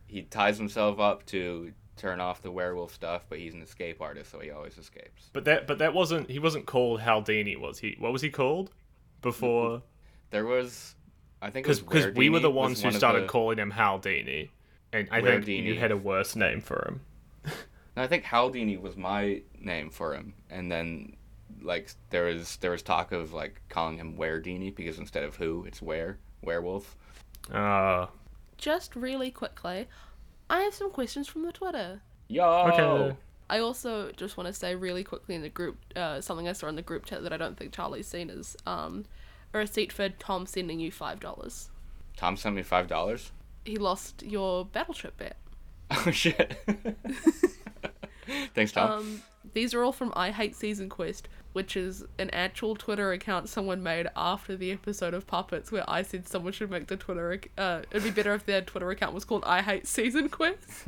he 0.06 0.22
ties 0.22 0.58
himself 0.58 1.00
up 1.00 1.24
to 1.26 1.72
turn 1.96 2.20
off 2.20 2.42
the 2.42 2.50
werewolf 2.50 2.92
stuff, 2.92 3.24
but 3.28 3.38
he's 3.38 3.54
an 3.54 3.62
escape 3.62 4.00
artist, 4.00 4.30
so 4.30 4.40
he 4.40 4.50
always 4.50 4.76
escapes. 4.78 5.30
But 5.32 5.44
that 5.44 5.66
but 5.66 5.78
that 5.78 5.94
wasn't 5.94 6.28
he 6.30 6.38
wasn't 6.38 6.66
called 6.66 7.00
Haldini, 7.00 7.58
was 7.58 7.78
he? 7.78 7.96
What 7.98 8.12
was 8.12 8.20
he 8.22 8.30
called 8.30 8.70
before? 9.22 9.82
There 10.30 10.44
was, 10.44 10.96
I 11.40 11.50
think, 11.50 11.68
it 11.68 11.80
Because 11.80 12.08
we 12.14 12.28
were 12.28 12.40
the 12.40 12.50
ones 12.50 12.80
who 12.82 12.88
one 12.88 12.94
started 12.94 13.24
the- 13.24 13.28
calling 13.28 13.58
him 13.58 13.70
Haldini, 13.72 14.50
and 14.92 15.08
I 15.10 15.20
think 15.22 15.46
you 15.46 15.78
had 15.78 15.92
a 15.92 15.96
worse 15.96 16.34
name 16.36 16.60
for 16.60 16.84
him. 16.88 17.00
No, 17.96 18.02
I 18.02 18.06
think 18.06 18.24
Haldini 18.24 18.80
was 18.80 18.96
my 18.96 19.42
name 19.60 19.90
for 19.90 20.14
him, 20.14 20.34
and 20.50 20.70
then 20.70 21.16
like 21.62 21.90
there 22.10 22.24
was 22.24 22.56
there 22.56 22.70
was 22.70 22.82
talk 22.82 23.12
of 23.12 23.32
like 23.32 23.60
calling 23.68 23.98
him 23.98 24.16
Werdini 24.16 24.74
because 24.74 24.98
instead 24.98 25.24
of 25.24 25.36
who, 25.36 25.64
it's 25.66 25.80
where 25.80 26.18
werewolf. 26.42 26.96
Uh, 27.52 28.06
Just 28.58 28.96
really 28.96 29.30
quickly, 29.30 29.86
I 30.50 30.60
have 30.60 30.74
some 30.74 30.90
questions 30.90 31.28
from 31.28 31.42
the 31.42 31.52
Twitter. 31.52 32.00
Yo. 32.28 32.44
okay. 32.44 33.16
I 33.50 33.58
also 33.58 34.10
just 34.12 34.36
want 34.36 34.46
to 34.46 34.52
say 34.52 34.74
really 34.74 35.04
quickly 35.04 35.34
in 35.34 35.42
the 35.42 35.50
group, 35.50 35.76
uh, 35.94 36.20
something 36.20 36.48
I 36.48 36.52
saw 36.52 36.68
in 36.68 36.76
the 36.76 36.82
group 36.82 37.04
chat 37.04 37.22
that 37.22 37.32
I 37.32 37.36
don't 37.36 37.56
think 37.56 37.72
Charlie's 37.72 38.08
seen 38.08 38.30
is 38.30 38.56
um, 38.66 39.04
a 39.52 39.58
receipt 39.58 39.92
for 39.92 40.08
Tom 40.08 40.46
sending 40.46 40.80
you 40.80 40.90
five 40.90 41.20
dollars. 41.20 41.70
Tom 42.16 42.36
sent 42.36 42.56
me 42.56 42.62
five 42.62 42.88
dollars. 42.88 43.32
He 43.64 43.76
lost 43.76 44.22
your 44.22 44.64
battleship 44.64 45.16
bet. 45.18 45.36
Oh 46.06 46.10
shit. 46.10 46.56
Thanks, 48.54 48.72
Tom. 48.72 48.90
Um, 48.90 49.22
these 49.52 49.74
are 49.74 49.82
all 49.84 49.92
from 49.92 50.12
I 50.16 50.30
Hate 50.30 50.56
Season 50.56 50.88
Quest, 50.88 51.28
which 51.52 51.76
is 51.76 52.04
an 52.18 52.30
actual 52.30 52.74
Twitter 52.74 53.12
account 53.12 53.48
someone 53.48 53.82
made 53.82 54.08
after 54.16 54.56
the 54.56 54.72
episode 54.72 55.14
of 55.14 55.26
Puppets, 55.26 55.70
where 55.70 55.84
I 55.88 56.02
said 56.02 56.26
someone 56.26 56.52
should 56.52 56.70
make 56.70 56.86
the 56.88 56.96
Twitter. 56.96 57.32
ac- 57.32 57.50
Uh, 57.58 57.82
it'd 57.90 58.02
be 58.02 58.10
better 58.10 58.34
if 58.34 58.46
their 58.46 58.62
Twitter 58.62 58.90
account 58.90 59.14
was 59.14 59.24
called 59.24 59.44
I 59.44 59.62
Hate 59.62 59.86
Season 59.86 60.28
Quest, 60.28 60.86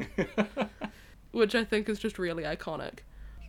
which 1.32 1.54
I 1.54 1.64
think 1.64 1.88
is 1.88 1.98
just 1.98 2.18
really 2.18 2.44
iconic. 2.44 3.00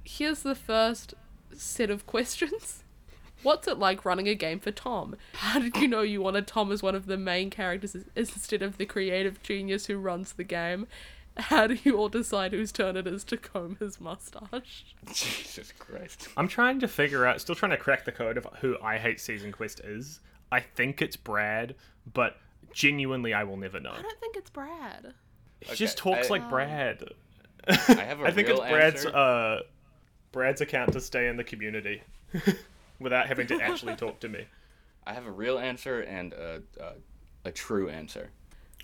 Here's 0.03 0.43
the 0.43 0.55
first 0.55 1.13
set 1.53 1.89
of 1.89 2.05
questions. 2.05 2.83
What's 3.43 3.67
it 3.67 3.77
like 3.77 4.03
running 4.03 4.27
a 4.27 4.35
game 4.35 4.59
for 4.59 4.71
Tom? 4.71 5.15
How 5.33 5.59
did 5.59 5.77
you 5.77 5.87
know 5.87 6.01
you 6.01 6.21
wanted 6.21 6.47
Tom 6.47 6.71
as 6.71 6.81
one 6.83 6.95
of 6.95 7.05
the 7.05 7.17
main 7.17 7.49
characters 7.51 7.95
instead 8.15 8.61
of 8.63 8.77
the 8.77 8.85
creative 8.85 9.41
genius 9.43 9.85
who 9.85 9.97
runs 9.97 10.33
the 10.33 10.43
game? 10.43 10.87
How 11.37 11.67
do 11.67 11.77
you 11.83 11.97
all 11.97 12.09
decide 12.09 12.51
whose 12.53 12.71
turn 12.71 12.97
it 12.97 13.05
is 13.07 13.23
to 13.25 13.37
comb 13.37 13.77
his 13.79 13.99
mustache? 14.01 14.85
Jesus 15.13 15.71
Christ. 15.77 16.29
I'm 16.37 16.47
trying 16.47 16.79
to 16.79 16.87
figure 16.87 17.25
out, 17.25 17.39
still 17.41 17.55
trying 17.55 17.71
to 17.71 17.77
crack 17.77 18.05
the 18.05 18.11
code 18.11 18.37
of 18.37 18.47
who 18.61 18.77
I 18.81 18.97
Hate 18.97 19.19
Season 19.19 19.51
Quest 19.51 19.79
is. 19.81 20.19
I 20.51 20.59
think 20.61 21.01
it's 21.01 21.15
Brad, 21.15 21.75
but 22.13 22.37
genuinely, 22.73 23.33
I 23.33 23.43
will 23.43 23.57
never 23.57 23.79
know. 23.79 23.91
I 23.91 24.01
don't 24.01 24.19
think 24.19 24.35
it's 24.37 24.49
Brad. 24.49 25.13
He 25.61 25.75
just 25.75 25.97
talks 25.97 26.27
I- 26.27 26.29
like 26.29 26.49
Brad. 26.49 27.03
I 27.67 27.73
have 27.73 28.21
a 28.21 28.25
I 28.25 28.31
think 28.31 28.47
real 28.47 28.61
it's 28.61 28.71
Brad's 28.71 29.05
answer. 29.05 29.17
uh 29.17 29.59
Brad's 30.31 30.61
account 30.61 30.93
to 30.93 31.01
stay 31.01 31.27
in 31.27 31.35
the 31.37 31.43
community 31.43 32.01
without 32.99 33.27
having 33.27 33.47
to 33.47 33.55
actually 33.61 33.95
talk 33.95 34.19
to 34.21 34.29
me. 34.29 34.45
I 35.05 35.13
have 35.13 35.25
a 35.25 35.31
real 35.31 35.57
answer 35.59 36.01
and 36.01 36.33
a 36.33 36.61
a, 36.79 36.93
a 37.45 37.51
true 37.51 37.89
answer. 37.89 38.29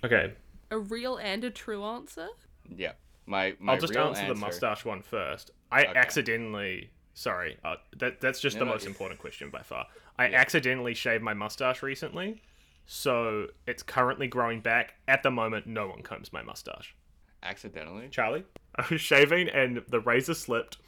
Okay, 0.04 0.32
A 0.70 0.78
real 0.78 1.16
and 1.16 1.44
a 1.44 1.50
true 1.50 1.82
answer? 1.84 2.28
Yeah. 2.74 2.92
My 3.26 3.56
my 3.58 3.74
I'll 3.74 3.80
just 3.80 3.94
real 3.94 4.08
answer 4.08 4.26
the 4.26 4.34
mustache 4.34 4.84
one 4.84 5.02
first. 5.02 5.50
I 5.72 5.84
Okay. 5.86 5.98
accidentally 5.98 6.90
sorry, 7.14 7.58
uh, 7.64 7.76
that 7.98 8.20
that's 8.20 8.40
just 8.40 8.58
the 8.58 8.64
No, 8.64 8.70
no, 8.70 8.74
most 8.74 8.86
important 8.86 9.20
question 9.20 9.50
by 9.50 9.62
far. 9.62 9.86
I 10.18 10.26
accidentally 10.32 10.94
shaved 10.94 11.22
my 11.22 11.34
mustache 11.34 11.82
recently, 11.82 12.40
so 12.86 13.48
it's 13.66 13.82
currently 13.82 14.26
growing 14.28 14.60
back. 14.60 14.94
At 15.08 15.22
the 15.22 15.30
moment, 15.30 15.66
no 15.66 15.88
one 15.88 16.02
combs 16.02 16.32
my 16.32 16.42
mustache. 16.42 16.94
Accidentally. 17.42 18.08
Charlie. 18.08 18.44
I 18.76 18.86
was 18.90 19.00
shaving 19.00 19.48
and 19.48 19.82
the 19.88 20.00
razor 20.00 20.34
slipped 20.34 20.78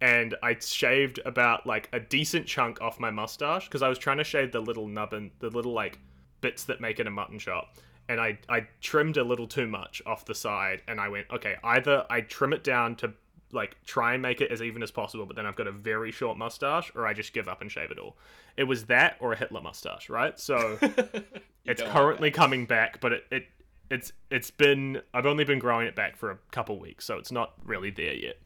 and 0.00 0.34
I 0.42 0.56
shaved 0.60 1.20
about 1.24 1.66
like 1.66 1.88
a 1.92 2.00
decent 2.00 2.46
chunk 2.46 2.80
off 2.80 3.00
my 3.00 3.10
mustache 3.10 3.66
because 3.66 3.82
I 3.82 3.88
was 3.88 3.98
trying 3.98 4.18
to 4.18 4.24
shave 4.24 4.52
the 4.52 4.60
little 4.60 4.86
nubbin, 4.88 5.30
the 5.38 5.50
little 5.50 5.72
like 5.72 5.98
bits 6.40 6.64
that 6.64 6.80
make 6.80 7.00
it 7.00 7.06
a 7.06 7.10
mutton 7.10 7.38
chop. 7.38 7.76
And 8.08 8.20
I, 8.20 8.38
I 8.48 8.66
trimmed 8.80 9.16
a 9.16 9.24
little 9.24 9.48
too 9.48 9.66
much 9.66 10.00
off 10.06 10.24
the 10.24 10.34
side 10.34 10.82
and 10.86 11.00
I 11.00 11.08
went, 11.08 11.26
okay, 11.32 11.56
either 11.64 12.06
I 12.08 12.20
trim 12.20 12.52
it 12.52 12.62
down 12.62 12.94
to 12.96 13.12
like 13.52 13.76
try 13.84 14.14
and 14.14 14.22
make 14.22 14.40
it 14.40 14.50
as 14.50 14.62
even 14.62 14.82
as 14.82 14.90
possible, 14.90 15.26
but 15.26 15.36
then 15.36 15.46
I've 15.46 15.56
got 15.56 15.66
a 15.66 15.72
very 15.72 16.10
short 16.10 16.36
mustache, 16.36 16.90
or 16.94 17.06
I 17.06 17.14
just 17.14 17.32
give 17.32 17.48
up 17.48 17.60
and 17.60 17.70
shave 17.70 17.90
it 17.90 17.98
all. 17.98 18.16
It 18.56 18.64
was 18.64 18.84
that 18.86 19.16
or 19.20 19.32
a 19.32 19.36
Hitler 19.36 19.60
mustache, 19.60 20.08
right? 20.08 20.38
So 20.38 20.78
it's 21.64 21.82
currently 21.82 22.30
coming 22.30 22.66
back, 22.66 23.00
but 23.00 23.12
it, 23.12 23.24
it 23.30 23.46
it's 23.90 24.12
it's 24.30 24.50
been 24.50 25.00
I've 25.14 25.26
only 25.26 25.44
been 25.44 25.58
growing 25.58 25.86
it 25.86 25.94
back 25.94 26.16
for 26.16 26.30
a 26.30 26.38
couple 26.50 26.78
weeks, 26.78 27.04
so 27.04 27.18
it's 27.18 27.32
not 27.32 27.54
really 27.64 27.90
there 27.90 28.14
yet. 28.14 28.38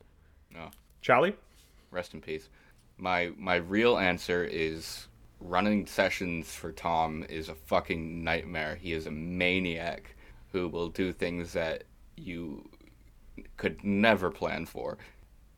No. 0.53 0.71
Charlie? 1.01 1.35
Rest 1.91 2.15
in 2.15 2.21
peace. 2.21 2.49
My 2.99 3.33
my 3.39 3.57
real 3.57 3.99
answer 3.99 4.45
is 4.45 5.07
running 5.41 5.87
sessions 5.87 6.55
for 6.55 6.73
Tom 6.73 7.25
is 7.29 7.49
a 7.49 7.55
fucking 7.55 8.23
nightmare. 8.23 8.77
He 8.77 8.93
is 8.93 9.07
a 9.07 9.11
maniac 9.11 10.15
who 10.53 10.69
will 10.69 10.89
do 10.89 11.13
things 11.13 11.53
that 11.55 11.85
you 12.17 12.69
could 13.57 13.83
never 13.85 14.31
plan 14.31 14.67
for. 14.67 14.99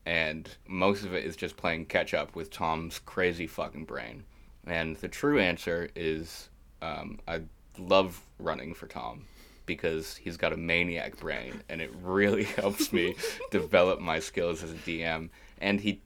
And 0.05 0.49
most 0.67 1.03
of 1.03 1.13
it 1.13 1.25
is 1.25 1.35
just 1.35 1.57
playing 1.57 1.85
catch 1.85 2.13
up 2.13 2.35
with 2.35 2.51
Tom's 2.51 2.99
crazy 2.99 3.47
fucking 3.47 3.85
brain. 3.85 4.23
And 4.65 4.95
the 4.97 5.07
true 5.07 5.39
answer 5.39 5.89
is 5.95 6.49
um, 6.81 7.19
I 7.27 7.41
love 7.77 8.21
running 8.39 8.73
for 8.73 8.87
Tom 8.87 9.25
because 9.65 10.17
he's 10.17 10.37
got 10.37 10.53
a 10.53 10.57
maniac 10.57 11.17
brain 11.17 11.61
and 11.69 11.81
it 11.81 11.91
really 12.01 12.43
helps 12.59 12.91
me 12.91 13.15
develop 13.51 13.99
my 13.99 14.19
skills 14.19 14.63
as 14.63 14.71
a 14.71 14.75
DM. 14.75 15.29
And 15.59 15.79
he 15.79 16.01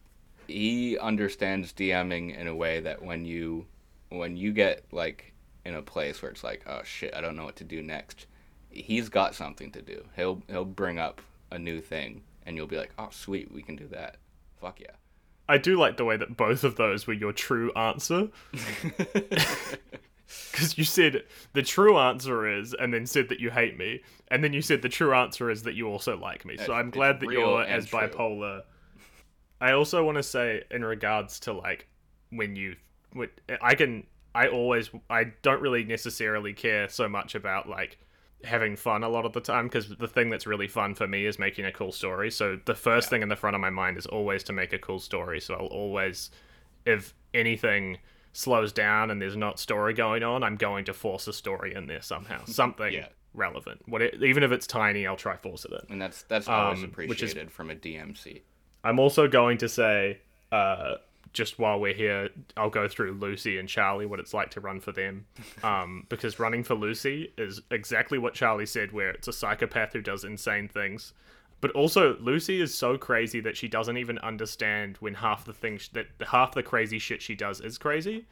he 0.47 0.97
understands 0.97 1.73
DMing 1.73 2.37
in 2.37 2.47
a 2.47 2.55
way 2.55 2.79
that 2.79 3.01
when 3.01 3.25
you 3.25 3.65
when 4.09 4.37
you 4.37 4.51
get 4.53 4.83
like 4.91 5.33
in 5.65 5.75
a 5.75 5.81
place 5.81 6.21
where 6.21 6.31
it's 6.31 6.43
like, 6.43 6.63
oh 6.67 6.81
shit, 6.83 7.13
I 7.13 7.21
don't 7.21 7.35
know 7.35 7.45
what 7.45 7.57
to 7.57 7.63
do 7.63 7.83
next, 7.83 8.27
he's 8.69 9.09
got 9.09 9.35
something 9.35 9.71
to 9.71 9.81
do. 9.81 10.03
He'll 10.15 10.41
he'll 10.47 10.65
bring 10.65 10.99
up 10.99 11.21
a 11.51 11.59
new 11.59 11.81
thing 11.81 12.23
and 12.45 12.55
you'll 12.55 12.67
be 12.67 12.77
like, 12.77 12.91
oh 12.97 13.09
sweet, 13.11 13.51
we 13.51 13.61
can 13.61 13.75
do 13.75 13.87
that. 13.89 14.17
Fuck 14.61 14.79
yeah. 14.79 14.91
I 15.49 15.57
do 15.57 15.77
like 15.77 15.97
the 15.97 16.05
way 16.05 16.17
that 16.17 16.35
both 16.35 16.63
of 16.63 16.75
those 16.75 17.07
were 17.07 17.13
your 17.13 17.31
true 17.31 17.71
answer. 17.73 18.29
Because 20.51 20.77
you 20.77 20.83
said 20.83 21.23
the 21.53 21.61
true 21.61 21.97
answer 21.97 22.47
is, 22.47 22.73
and 22.73 22.93
then 22.93 23.05
said 23.05 23.29
that 23.29 23.39
you 23.39 23.49
hate 23.49 23.77
me, 23.77 24.01
and 24.27 24.43
then 24.43 24.51
you 24.51 24.61
said 24.61 24.81
the 24.81 24.89
true 24.89 25.13
answer 25.13 25.49
is 25.49 25.63
that 25.63 25.75
you 25.75 25.87
also 25.87 26.17
like 26.17 26.45
me. 26.45 26.57
So 26.57 26.73
I'm 26.73 26.89
glad 26.89 27.21
that 27.21 27.31
you're 27.31 27.63
as 27.63 27.87
true. 27.87 27.99
bipolar. 27.99 28.63
I 29.59 29.71
also 29.71 30.03
want 30.03 30.17
to 30.17 30.23
say, 30.23 30.63
in 30.71 30.83
regards 30.85 31.39
to 31.41 31.53
like 31.53 31.87
when 32.29 32.55
you, 32.55 32.75
when, 33.13 33.29
I 33.61 33.75
can, 33.75 34.05
I 34.35 34.47
always, 34.47 34.89
I 35.09 35.25
don't 35.41 35.61
really 35.61 35.83
necessarily 35.83 36.53
care 36.53 36.89
so 36.89 37.07
much 37.09 37.33
about 37.35 37.67
like 37.69 37.97
having 38.43 38.75
fun 38.75 39.03
a 39.03 39.09
lot 39.09 39.25
of 39.25 39.33
the 39.33 39.41
time 39.41 39.65
because 39.65 39.89
the 39.97 40.07
thing 40.07 40.29
that's 40.29 40.45
really 40.45 40.67
fun 40.67 40.93
for 40.93 41.07
me 41.07 41.25
is 41.25 41.39
making 41.39 41.65
a 41.65 41.71
cool 41.71 41.91
story. 41.91 42.29
So 42.29 42.59
the 42.65 42.75
first 42.75 43.09
thing 43.09 43.23
in 43.23 43.29
the 43.29 43.35
front 43.35 43.55
of 43.55 43.61
my 43.61 43.71
mind 43.71 43.97
is 43.97 44.05
always 44.05 44.43
to 44.43 44.53
make 44.53 44.73
a 44.73 44.77
cool 44.77 44.99
story. 44.99 45.41
So 45.41 45.55
I'll 45.55 45.65
always, 45.67 46.29
if 46.85 47.15
anything 47.33 47.97
slows 48.33 48.71
down 48.71 49.09
and 49.09 49.19
there's 49.19 49.35
not 49.35 49.59
story 49.59 49.95
going 49.95 50.21
on, 50.21 50.43
I'm 50.43 50.55
going 50.57 50.85
to 50.85 50.93
force 50.93 51.27
a 51.27 51.33
story 51.33 51.73
in 51.73 51.87
there 51.87 52.03
somehow. 52.03 52.43
Something 52.45 52.93
Yeah. 52.93 53.07
relevant. 53.33 53.81
What 53.87 54.03
it, 54.03 54.21
even 54.21 54.43
if 54.43 54.51
it's 54.51 54.67
tiny, 54.67 55.07
I'll 55.07 55.15
try 55.15 55.35
force 55.35 55.65
it 55.65 55.71
in. 55.71 55.93
And 55.93 55.99
that's 56.01 56.21
that's 56.23 56.47
always 56.47 56.83
Um, 56.83 56.91
which 56.95 57.23
is- 57.23 57.31
appreciated 57.31 57.51
from 57.51 57.71
a 57.71 57.75
DMC. 57.75 58.41
I'm 58.87 58.99
also 58.99 59.27
going 59.27 59.57
to 59.59 59.69
say, 59.69 60.19
uh, 60.51 60.95
just 61.33 61.59
while 61.59 61.79
we're 61.79 61.93
here, 61.93 62.29
I'll 62.55 62.69
go 62.69 62.87
through 62.87 63.11
Lucy 63.13 63.57
and 63.59 63.67
Charlie, 63.67 64.05
what 64.05 64.19
it's 64.19 64.33
like 64.33 64.51
to 64.51 64.59
run 64.61 64.79
for 64.79 64.91
them. 64.91 65.25
Um, 65.63 66.05
because 66.07 66.39
running 66.39 66.63
for 66.63 66.75
Lucy 66.75 67.33
is 67.37 67.61
exactly 67.71 68.17
what 68.17 68.33
Charlie 68.33 68.65
said, 68.67 68.91
where 68.93 69.09
it's 69.09 69.27
a 69.27 69.33
psychopath 69.33 69.91
who 69.93 70.01
does 70.01 70.23
insane 70.23 70.67
things. 70.67 71.13
But 71.59 71.71
also, 71.71 72.15
Lucy 72.19 72.61
is 72.61 72.73
so 72.77 72.97
crazy 72.97 73.39
that 73.41 73.57
she 73.57 73.67
doesn't 73.67 73.97
even 73.97 74.19
understand 74.19 74.97
when 74.99 75.15
half 75.15 75.43
the 75.45 75.53
things 75.53 75.89
that 75.93 76.05
half 76.27 76.53
the 76.53 76.61
crazy 76.63 76.99
shit 76.99 77.21
she 77.21 77.33
does 77.35 77.59
is 77.59 77.77
crazy. 77.79 78.25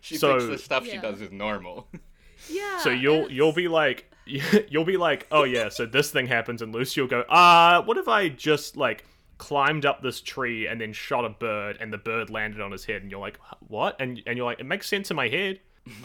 She 0.00 0.16
So- 0.16 0.38
thinks 0.40 0.52
the 0.52 0.58
stuff 0.58 0.84
she 0.86 0.98
does 0.98 1.20
is 1.20 1.30
normal. 1.32 1.88
Yeah. 2.50 2.78
So 2.78 2.90
you'll 2.90 3.14
it's- 3.26 3.30
you'll 3.30 3.52
be 3.52 3.68
like 3.68 4.12
you'll 4.26 4.84
be 4.84 4.96
like, 4.96 5.28
oh 5.30 5.44
yeah, 5.44 5.68
so 5.68 5.86
this 5.86 6.10
thing 6.10 6.26
happens, 6.26 6.60
and 6.60 6.74
Lucy 6.74 7.00
will 7.00 7.08
go, 7.08 7.24
ah, 7.28 7.82
what 7.86 7.96
if 7.98 8.08
I 8.08 8.28
just 8.28 8.76
like 8.76 9.04
climbed 9.42 9.84
up 9.84 10.02
this 10.02 10.20
tree 10.20 10.68
and 10.68 10.80
then 10.80 10.92
shot 10.92 11.24
a 11.24 11.28
bird, 11.28 11.76
and 11.80 11.92
the 11.92 11.98
bird 11.98 12.30
landed 12.30 12.60
on 12.60 12.70
his 12.70 12.84
head, 12.84 13.02
and 13.02 13.10
you're 13.10 13.18
like, 13.18 13.40
what? 13.66 13.96
And 14.00 14.22
and 14.24 14.36
you're 14.36 14.46
like, 14.46 14.60
it 14.60 14.66
makes 14.66 14.88
sense 14.88 15.10
in 15.10 15.16
my 15.16 15.26
head. 15.26 15.58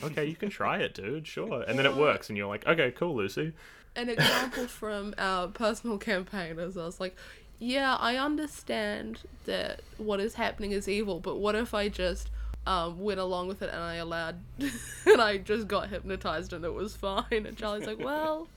Okay, 0.03 0.25
you 0.25 0.35
can 0.35 0.49
try 0.49 0.79
it, 0.79 0.95
dude. 0.95 1.27
Sure. 1.27 1.61
And 1.61 1.77
then 1.77 1.85
it 1.85 1.95
works, 1.95 2.29
and 2.29 2.37
you're 2.37 2.47
like, 2.47 2.65
okay, 2.65 2.89
cool, 2.89 3.15
Lucy. 3.15 3.53
an 3.95 4.09
example 4.09 4.67
from 4.79 5.13
our 5.19 5.49
personal 5.49 5.99
campaign 5.99 6.57
is 6.57 6.77
I 6.77 6.85
was 6.85 6.99
like, 6.99 7.15
yeah, 7.59 7.95
I 7.95 8.17
understand 8.17 9.19
that 9.45 9.81
what 9.99 10.19
is 10.19 10.33
happening 10.33 10.71
is 10.71 10.87
evil, 10.87 11.19
but 11.19 11.35
what 11.35 11.53
if 11.53 11.75
I 11.75 11.89
just 11.89 12.31
um, 12.65 12.99
went 12.99 13.19
along 13.19 13.49
with 13.49 13.61
it 13.61 13.69
and 13.71 13.83
I 13.83 13.95
allowed, 13.95 14.37
and 15.05 15.21
I 15.21 15.37
just 15.37 15.67
got 15.67 15.89
hypnotized 15.89 16.53
and 16.53 16.65
it 16.65 16.73
was 16.73 16.95
fine? 16.95 17.45
And 17.45 17.55
Charlie's 17.55 17.85
like, 17.85 17.99
well, 17.99 18.47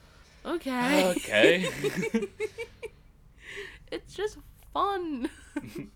okay, 0.47 1.11
okay. 1.11 1.69
it's 3.93 4.15
just 4.15 4.39
fun. 4.73 5.29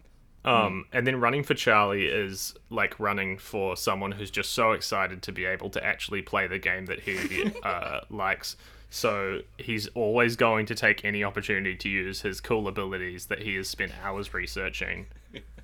Um, 0.46 0.84
and 0.92 1.06
then 1.06 1.20
running 1.20 1.42
for 1.42 1.54
Charlie 1.54 2.04
is 2.04 2.54
like 2.68 3.00
running 3.00 3.38
for 3.38 3.78
someone 3.78 4.12
who's 4.12 4.30
just 4.30 4.52
so 4.52 4.72
excited 4.72 5.22
to 5.22 5.32
be 5.32 5.46
able 5.46 5.70
to 5.70 5.82
actually 5.82 6.20
play 6.20 6.46
the 6.46 6.58
game 6.58 6.84
that 6.86 7.00
he 7.00 7.50
uh, 7.62 8.00
likes. 8.10 8.56
So 8.90 9.40
he's 9.56 9.86
always 9.94 10.36
going 10.36 10.66
to 10.66 10.74
take 10.74 11.02
any 11.02 11.24
opportunity 11.24 11.76
to 11.76 11.88
use 11.88 12.20
his 12.20 12.42
cool 12.42 12.68
abilities 12.68 13.26
that 13.26 13.40
he 13.40 13.54
has 13.56 13.68
spent 13.68 13.92
hours 14.04 14.34
researching. 14.34 15.06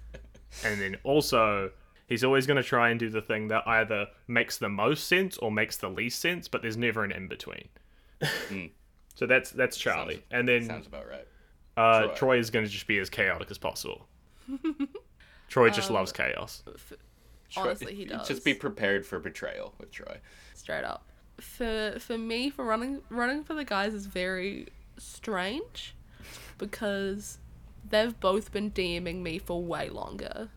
and 0.65 0.81
then 0.81 0.97
also, 1.05 1.71
he's 2.07 2.25
always 2.25 2.47
going 2.47 2.57
to 2.57 2.63
try 2.63 2.89
and 2.89 2.99
do 2.99 3.11
the 3.11 3.21
thing 3.21 3.49
that 3.49 3.69
either 3.69 4.07
makes 4.29 4.57
the 4.57 4.71
most 4.71 5.07
sense 5.07 5.37
or 5.37 5.53
makes 5.53 5.77
the 5.77 5.91
least 5.91 6.21
sense, 6.21 6.49
but 6.49 6.63
there's 6.63 6.79
never 6.79 7.05
an 7.05 7.13
in 7.13 7.29
between. 7.29 7.69
So 9.15 9.27
that's 9.27 9.51
that's 9.51 9.77
Charlie. 9.77 10.15
Sounds- 10.15 10.25
and 10.31 10.49
then 10.49 10.65
Sounds 10.65 10.87
about 10.87 11.07
right. 11.07 11.27
Uh, 11.77 12.03
Troy. 12.09 12.15
Troy 12.15 12.39
is 12.39 12.51
going 12.51 12.65
to 12.65 12.71
just 12.71 12.87
be 12.87 12.99
as 12.99 13.09
chaotic 13.11 13.51
as 13.51 13.59
possible. 13.59 14.07
Troy 15.49 15.71
just 15.71 15.89
Um, 15.91 15.95
loves 15.97 16.13
chaos. 16.13 16.63
Troy- 17.51 17.63
Honestly, 17.65 17.95
he 17.95 18.05
does. 18.05 18.29
Just 18.29 18.45
be 18.45 18.55
prepared 18.55 19.05
for 19.05 19.19
betrayal 19.19 19.75
with 19.79 19.91
Troy. 19.91 20.19
straight 20.55 20.85
up. 20.85 21.05
For 21.41 21.97
for 21.99 22.19
me, 22.19 22.51
for 22.51 22.65
running 22.65 23.01
running 23.09 23.43
for 23.45 23.55
the 23.55 23.65
guys 23.65 23.95
is 23.95 24.07
very 24.07 24.69
strange 24.99 25.95
because 26.59 27.39
they've 27.89 28.19
both 28.21 28.53
been 28.53 28.71
DMing 28.71 29.23
me 29.23 29.39
for 29.39 29.63
way 29.63 29.89
longer. 29.89 30.49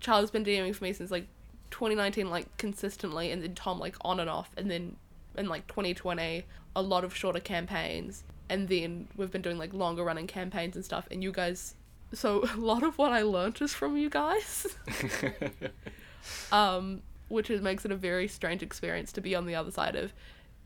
Charlie's 0.00 0.30
been 0.32 0.44
DMing 0.44 0.74
for 0.74 0.84
me 0.84 0.92
since 0.92 1.10
like 1.10 1.28
2019, 1.70 2.28
like 2.28 2.54
consistently, 2.58 3.30
and 3.30 3.42
then 3.42 3.54
Tom 3.54 3.78
like 3.78 3.96
on 4.02 4.18
and 4.20 4.28
off, 4.28 4.50
and 4.56 4.70
then 4.70 4.96
in 5.36 5.46
like 5.48 5.66
2020, 5.68 6.44
a 6.74 6.82
lot 6.82 7.04
of 7.04 7.14
shorter 7.14 7.40
campaigns, 7.40 8.24
and 8.48 8.68
then 8.68 9.08
we've 9.16 9.30
been 9.30 9.42
doing 9.42 9.58
like 9.58 9.72
longer 9.72 10.04
running 10.04 10.26
campaigns 10.26 10.76
and 10.76 10.84
stuff. 10.84 11.06
And 11.10 11.22
you 11.22 11.32
guys, 11.32 11.74
so 12.12 12.44
a 12.54 12.56
lot 12.56 12.82
of 12.82 12.98
what 12.98 13.12
I 13.12 13.22
learnt 13.22 13.60
is 13.60 13.72
from 13.74 13.96
you 13.96 14.10
guys. 14.10 14.76
um, 16.52 17.02
which 17.28 17.50
is, 17.50 17.60
makes 17.60 17.84
it 17.84 17.90
a 17.90 17.96
very 17.96 18.28
strange 18.28 18.62
experience 18.62 19.12
to 19.12 19.20
be 19.20 19.34
on 19.34 19.46
the 19.46 19.54
other 19.54 19.70
side 19.70 19.96
of. 19.96 20.12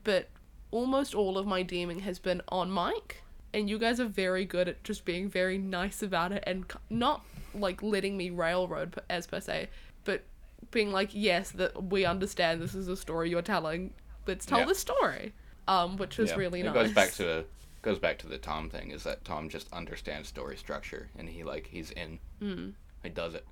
But 0.04 0.28
almost 0.70 1.14
all 1.14 1.38
of 1.38 1.46
my 1.46 1.64
DMing 1.64 2.00
has 2.00 2.18
been 2.18 2.42
on 2.48 2.72
mic, 2.72 3.22
and 3.52 3.68
you 3.68 3.78
guys 3.78 3.98
are 4.00 4.06
very 4.06 4.44
good 4.44 4.68
at 4.68 4.84
just 4.84 5.04
being 5.04 5.28
very 5.28 5.58
nice 5.58 6.02
about 6.02 6.32
it 6.32 6.44
and 6.46 6.64
not 6.88 7.24
like 7.54 7.82
letting 7.82 8.16
me 8.16 8.30
railroad 8.30 9.00
as 9.10 9.26
per 9.26 9.40
se, 9.40 9.68
but 10.04 10.22
being 10.70 10.92
like, 10.92 11.10
yes, 11.12 11.50
that 11.52 11.84
we 11.90 12.04
understand 12.04 12.60
this 12.60 12.74
is 12.74 12.88
a 12.88 12.96
story 12.96 13.30
you're 13.30 13.42
telling. 13.42 13.92
Let's 14.26 14.46
tell 14.46 14.66
the 14.66 14.74
story. 14.74 15.32
Um, 15.66 15.96
which 15.96 16.18
was 16.18 16.30
Yeah. 16.30 16.36
really 16.36 16.60
it 16.60 16.64
nice. 16.64 16.74
goes 16.74 16.92
back 16.92 17.12
to 17.14 17.44
goes 17.82 17.98
back 17.98 18.18
to 18.18 18.26
the 18.26 18.38
Tom 18.38 18.68
thing 18.70 18.90
is 18.90 19.02
that 19.04 19.24
Tom 19.24 19.48
just 19.48 19.72
understands 19.72 20.28
story 20.28 20.56
structure 20.56 21.08
and 21.18 21.28
he 21.28 21.42
like 21.44 21.66
he's 21.66 21.90
in. 21.92 22.18
Mm. 22.42 22.72
He 23.02 23.08
does 23.08 23.34
it. 23.34 23.46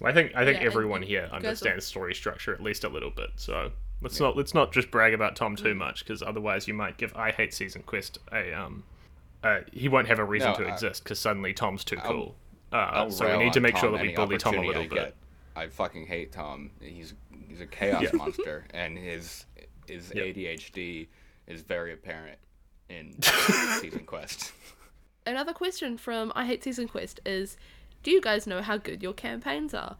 Well, 0.00 0.10
I 0.10 0.14
think 0.14 0.32
I 0.34 0.44
think 0.44 0.60
Yeah, 0.60 0.66
everyone 0.66 1.02
here 1.02 1.28
understands 1.32 1.86
story 1.86 2.14
structure 2.14 2.54
at 2.54 2.62
least 2.62 2.84
a 2.84 2.88
little 2.88 3.10
bit. 3.10 3.30
So 3.36 3.72
let's 4.00 4.20
not 4.20 4.36
let's 4.36 4.54
not 4.54 4.72
just 4.72 4.90
brag 4.90 5.14
about 5.14 5.36
Tom 5.36 5.56
Mm. 5.56 5.62
too 5.62 5.74
much 5.74 6.00
because 6.04 6.22
otherwise 6.22 6.66
you 6.68 6.74
might 6.74 6.96
give 6.96 7.14
I 7.16 7.30
hate 7.32 7.52
season 7.54 7.82
quest 7.82 8.18
a 8.32 8.52
um 8.52 8.84
uh, 9.44 9.60
he 9.72 9.88
won't 9.88 10.06
have 10.06 10.20
a 10.20 10.24
reason 10.24 10.50
No, 10.52 10.56
to 10.58 10.66
I- 10.66 10.72
exist 10.72 11.02
because 11.02 11.18
suddenly 11.18 11.52
Tom's 11.52 11.82
too 11.84 11.98
I'll- 12.02 12.12
cool. 12.12 12.36
Uh, 12.70 13.10
so 13.10 13.26
we 13.36 13.44
need 13.44 13.52
to 13.52 13.58
on 13.58 13.62
make 13.64 13.76
sure 13.76 13.90
that 13.92 14.00
we 14.00 14.14
bully 14.14 14.38
Tom 14.38 14.56
a 14.56 14.60
little 14.62 14.82
I 14.84 14.86
bit. 14.86 14.94
get. 14.94 15.14
I 15.54 15.66
fucking 15.66 16.06
hate 16.06 16.32
Tom. 16.32 16.70
He's 16.80 17.12
he's 17.48 17.60
a 17.60 17.66
chaos 17.66 18.02
Yeah. 18.04 18.10
monster, 18.14 18.64
and 18.72 18.96
his 18.96 19.44
his 19.86 20.10
Yep. 20.14 20.24
ADHD 20.36 21.08
is 21.48 21.60
very 21.62 21.92
apparent 21.92 22.38
in 22.92 23.20
season 23.80 24.04
quest. 24.04 24.52
Another 25.26 25.52
question 25.52 25.96
from 25.98 26.32
I 26.34 26.46
Hate 26.46 26.64
Season 26.64 26.88
Quest 26.88 27.20
is 27.24 27.56
Do 28.02 28.10
you 28.10 28.20
guys 28.20 28.46
know 28.46 28.60
how 28.62 28.76
good 28.76 29.02
your 29.02 29.12
campaigns 29.12 29.72
are? 29.74 29.96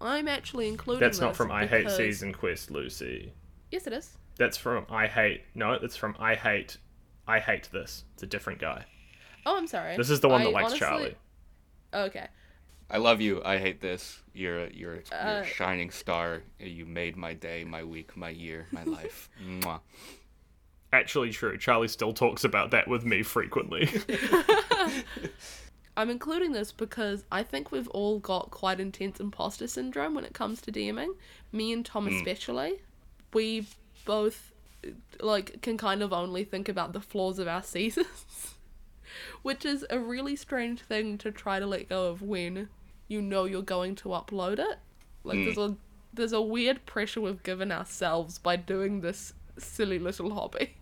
I'm 0.00 0.28
actually 0.28 0.68
including 0.68 1.00
That's 1.00 1.18
not 1.20 1.28
this 1.30 1.36
from 1.38 1.50
I 1.50 1.66
hate 1.66 1.84
because- 1.84 1.96
season 1.96 2.32
quest, 2.32 2.70
Lucy. 2.70 3.32
Yes, 3.70 3.86
it 3.86 3.92
is. 3.92 4.16
That's 4.38 4.56
from 4.58 4.84
I 4.90 5.06
hate 5.06 5.42
no, 5.54 5.78
that's 5.78 5.96
from 5.96 6.14
I 6.18 6.34
hate 6.34 6.76
I 7.26 7.40
hate 7.40 7.68
this. 7.72 8.04
It's 8.14 8.22
a 8.22 8.26
different 8.26 8.58
guy. 8.60 8.84
Oh, 9.46 9.56
I'm 9.56 9.66
sorry. 9.66 9.96
This 9.96 10.10
is 10.10 10.20
the 10.20 10.28
one 10.28 10.42
I 10.42 10.44
that 10.44 10.50
likes 10.52 10.66
honestly- 10.72 10.78
Charlie. 10.80 11.14
Okay. 11.94 12.26
I 12.90 12.98
love 12.98 13.20
you. 13.20 13.42
I 13.44 13.58
hate 13.58 13.80
this. 13.80 14.20
You're 14.34 14.66
a- 14.66 14.70
you're, 14.72 14.94
you're 14.96 15.02
Uh, 15.12 15.40
a 15.40 15.44
shining 15.44 15.90
star. 15.90 16.42
You 16.60 16.84
made 16.86 17.16
my 17.16 17.32
day, 17.34 17.64
my 17.64 17.82
week, 17.82 18.16
my 18.16 18.28
year, 18.28 18.66
my 18.70 18.84
life. 18.84 19.28
Mwah. 19.44 19.80
Actually 20.96 21.30
true. 21.30 21.58
Charlie 21.58 21.88
still 21.88 22.14
talks 22.14 22.42
about 22.42 22.70
that 22.70 22.88
with 22.88 23.04
me 23.04 23.22
frequently. 23.22 23.90
I'm 25.96 26.08
including 26.08 26.52
this 26.52 26.72
because 26.72 27.26
I 27.30 27.42
think 27.42 27.70
we've 27.70 27.88
all 27.88 28.18
got 28.18 28.50
quite 28.50 28.80
intense 28.80 29.20
imposter 29.20 29.68
syndrome 29.68 30.14
when 30.14 30.24
it 30.24 30.32
comes 30.32 30.62
to 30.62 30.72
DMing. 30.72 31.10
Me 31.52 31.70
and 31.70 31.84
Tom 31.84 32.06
hmm. 32.06 32.16
especially. 32.16 32.80
We 33.34 33.66
both 34.06 34.52
like 35.20 35.60
can 35.60 35.76
kind 35.76 36.02
of 36.02 36.14
only 36.14 36.44
think 36.44 36.66
about 36.66 36.94
the 36.94 37.00
flaws 37.02 37.38
of 37.38 37.46
our 37.46 37.62
seasons. 37.62 38.54
Which 39.42 39.66
is 39.66 39.84
a 39.90 39.98
really 39.98 40.34
strange 40.34 40.80
thing 40.80 41.18
to 41.18 41.30
try 41.30 41.60
to 41.60 41.66
let 41.66 41.90
go 41.90 42.08
of 42.08 42.22
when 42.22 42.70
you 43.06 43.20
know 43.20 43.44
you're 43.44 43.60
going 43.60 43.96
to 43.96 44.08
upload 44.08 44.58
it. 44.58 44.78
Like 45.24 45.44
there's 45.44 45.56
hmm. 45.56 45.60
a 45.60 45.76
there's 46.14 46.32
a 46.32 46.40
weird 46.40 46.86
pressure 46.86 47.20
we've 47.20 47.42
given 47.42 47.70
ourselves 47.70 48.38
by 48.38 48.56
doing 48.56 49.02
this 49.02 49.34
silly 49.58 49.98
little 49.98 50.34
hobby. 50.34 50.75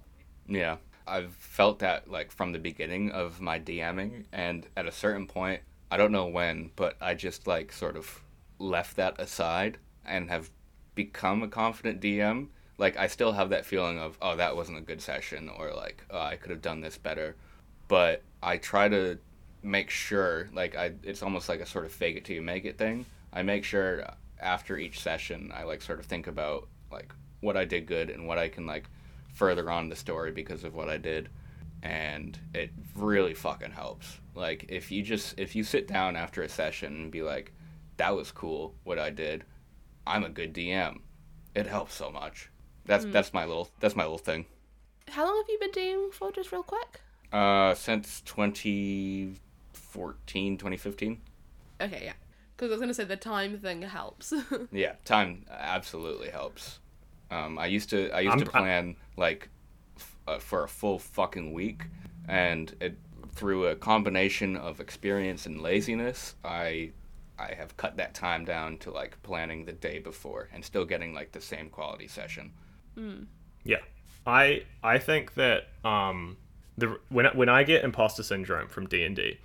Yeah. 0.48 0.76
I've 1.06 1.34
felt 1.34 1.80
that 1.80 2.10
like 2.10 2.32
from 2.32 2.52
the 2.52 2.58
beginning 2.58 3.10
of 3.10 3.40
my 3.40 3.58
DMing 3.60 4.24
and 4.32 4.66
at 4.76 4.86
a 4.86 4.92
certain 4.92 5.26
point, 5.26 5.60
I 5.90 5.96
don't 5.96 6.12
know 6.12 6.26
when, 6.26 6.70
but 6.76 6.96
I 7.00 7.14
just 7.14 7.46
like 7.46 7.72
sort 7.72 7.96
of 7.96 8.22
left 8.58 8.96
that 8.96 9.20
aside 9.20 9.78
and 10.04 10.30
have 10.30 10.50
become 10.94 11.42
a 11.42 11.48
confident 11.48 12.00
DM. 12.00 12.48
Like 12.78 12.96
I 12.96 13.06
still 13.06 13.32
have 13.32 13.50
that 13.50 13.66
feeling 13.66 13.98
of, 13.98 14.16
oh, 14.22 14.36
that 14.36 14.56
wasn't 14.56 14.78
a 14.78 14.82
good 14.82 15.02
session 15.02 15.48
or 15.48 15.72
like, 15.72 16.02
oh, 16.10 16.20
I 16.20 16.36
could 16.36 16.50
have 16.50 16.62
done 16.62 16.80
this 16.80 16.96
better. 16.96 17.36
But 17.86 18.22
I 18.42 18.56
try 18.56 18.88
to 18.88 19.18
make 19.62 19.88
sure 19.88 20.50
like 20.52 20.76
I 20.76 20.92
it's 21.02 21.22
almost 21.22 21.48
like 21.48 21.60
a 21.60 21.66
sort 21.66 21.86
of 21.86 21.92
fake 21.92 22.16
it 22.16 22.24
till 22.24 22.36
you 22.36 22.42
make 22.42 22.64
it 22.64 22.78
thing. 22.78 23.06
I 23.32 23.42
make 23.42 23.64
sure 23.64 24.04
after 24.40 24.76
each 24.76 25.00
session 25.00 25.50
I 25.54 25.64
like 25.64 25.82
sort 25.82 26.00
of 26.00 26.06
think 26.06 26.26
about 26.26 26.68
like 26.92 27.12
what 27.40 27.56
I 27.56 27.64
did 27.64 27.86
good 27.86 28.10
and 28.10 28.26
what 28.26 28.38
I 28.38 28.48
can 28.48 28.66
like 28.66 28.84
further 29.34 29.70
on 29.70 29.90
the 29.90 29.96
story 29.96 30.32
because 30.32 30.64
of 30.64 30.74
what 30.74 30.88
I 30.88 30.96
did 30.96 31.28
and 31.82 32.38
it 32.54 32.70
really 32.96 33.34
fucking 33.34 33.72
helps. 33.72 34.18
Like 34.34 34.64
if 34.70 34.90
you 34.90 35.02
just 35.02 35.38
if 35.38 35.54
you 35.54 35.62
sit 35.64 35.86
down 35.86 36.16
after 36.16 36.42
a 36.42 36.48
session 36.48 36.94
and 36.94 37.10
be 37.10 37.20
like 37.22 37.52
that 37.98 38.16
was 38.16 38.30
cool 38.32 38.74
what 38.84 38.98
I 38.98 39.10
did. 39.10 39.44
I'm 40.06 40.24
a 40.24 40.28
good 40.28 40.52
DM. 40.54 40.98
It 41.54 41.66
helps 41.66 41.94
so 41.94 42.10
much. 42.10 42.50
That's 42.86 43.04
that's 43.06 43.32
my 43.34 43.44
little 43.44 43.68
that's 43.80 43.96
my 43.96 44.04
little 44.04 44.16
thing. 44.18 44.46
How 45.08 45.26
long 45.26 45.36
have 45.36 45.46
you 45.48 45.58
been 45.60 45.72
DMing 45.72 46.12
for, 46.14 46.32
just 46.32 46.50
real 46.52 46.62
quick? 46.62 47.00
Uh 47.32 47.74
since 47.74 48.20
2014, 48.22 49.38
2015. 50.58 51.20
Okay, 51.80 52.02
yeah. 52.04 52.12
Because 52.56 52.70
I 52.70 52.74
was 52.74 52.80
gonna 52.80 52.94
say 52.94 53.04
the 53.04 53.16
time 53.16 53.58
thing 53.58 53.82
helps. 53.82 54.32
Yeah, 54.72 54.92
time 55.04 55.44
absolutely 55.50 56.30
helps. 56.30 56.78
Um, 57.30 57.58
I 57.58 57.66
used 57.66 57.90
to 57.90 58.10
I 58.12 58.20
used 58.20 58.36
I'm- 58.36 58.44
to 58.44 58.50
plan 58.50 58.96
like 59.16 59.48
f- 59.96 60.16
uh, 60.26 60.38
for 60.38 60.64
a 60.64 60.68
full 60.68 60.98
fucking 60.98 61.52
week, 61.52 61.84
and 62.28 62.74
it, 62.80 62.96
through 63.32 63.66
a 63.66 63.76
combination 63.76 64.56
of 64.56 64.80
experience 64.80 65.46
and 65.46 65.60
laziness, 65.60 66.34
I 66.44 66.92
I 67.38 67.54
have 67.54 67.76
cut 67.76 67.96
that 67.96 68.14
time 68.14 68.44
down 68.44 68.78
to 68.78 68.90
like 68.90 69.20
planning 69.22 69.64
the 69.64 69.72
day 69.72 69.98
before 69.98 70.48
and 70.52 70.64
still 70.64 70.84
getting 70.84 71.12
like 71.14 71.32
the 71.32 71.40
same 71.40 71.68
quality 71.68 72.06
session. 72.08 72.52
Yeah, 73.64 73.80
I 74.26 74.62
I 74.82 74.98
think 74.98 75.34
that 75.34 75.68
um 75.84 76.36
the 76.78 76.98
when 77.08 77.26
I- 77.26 77.34
when 77.34 77.48
I 77.48 77.64
get 77.64 77.84
imposter 77.84 78.22
syndrome 78.22 78.68
from 78.68 78.86
D 78.86 79.04
and 79.04 79.16
D, 79.16 79.38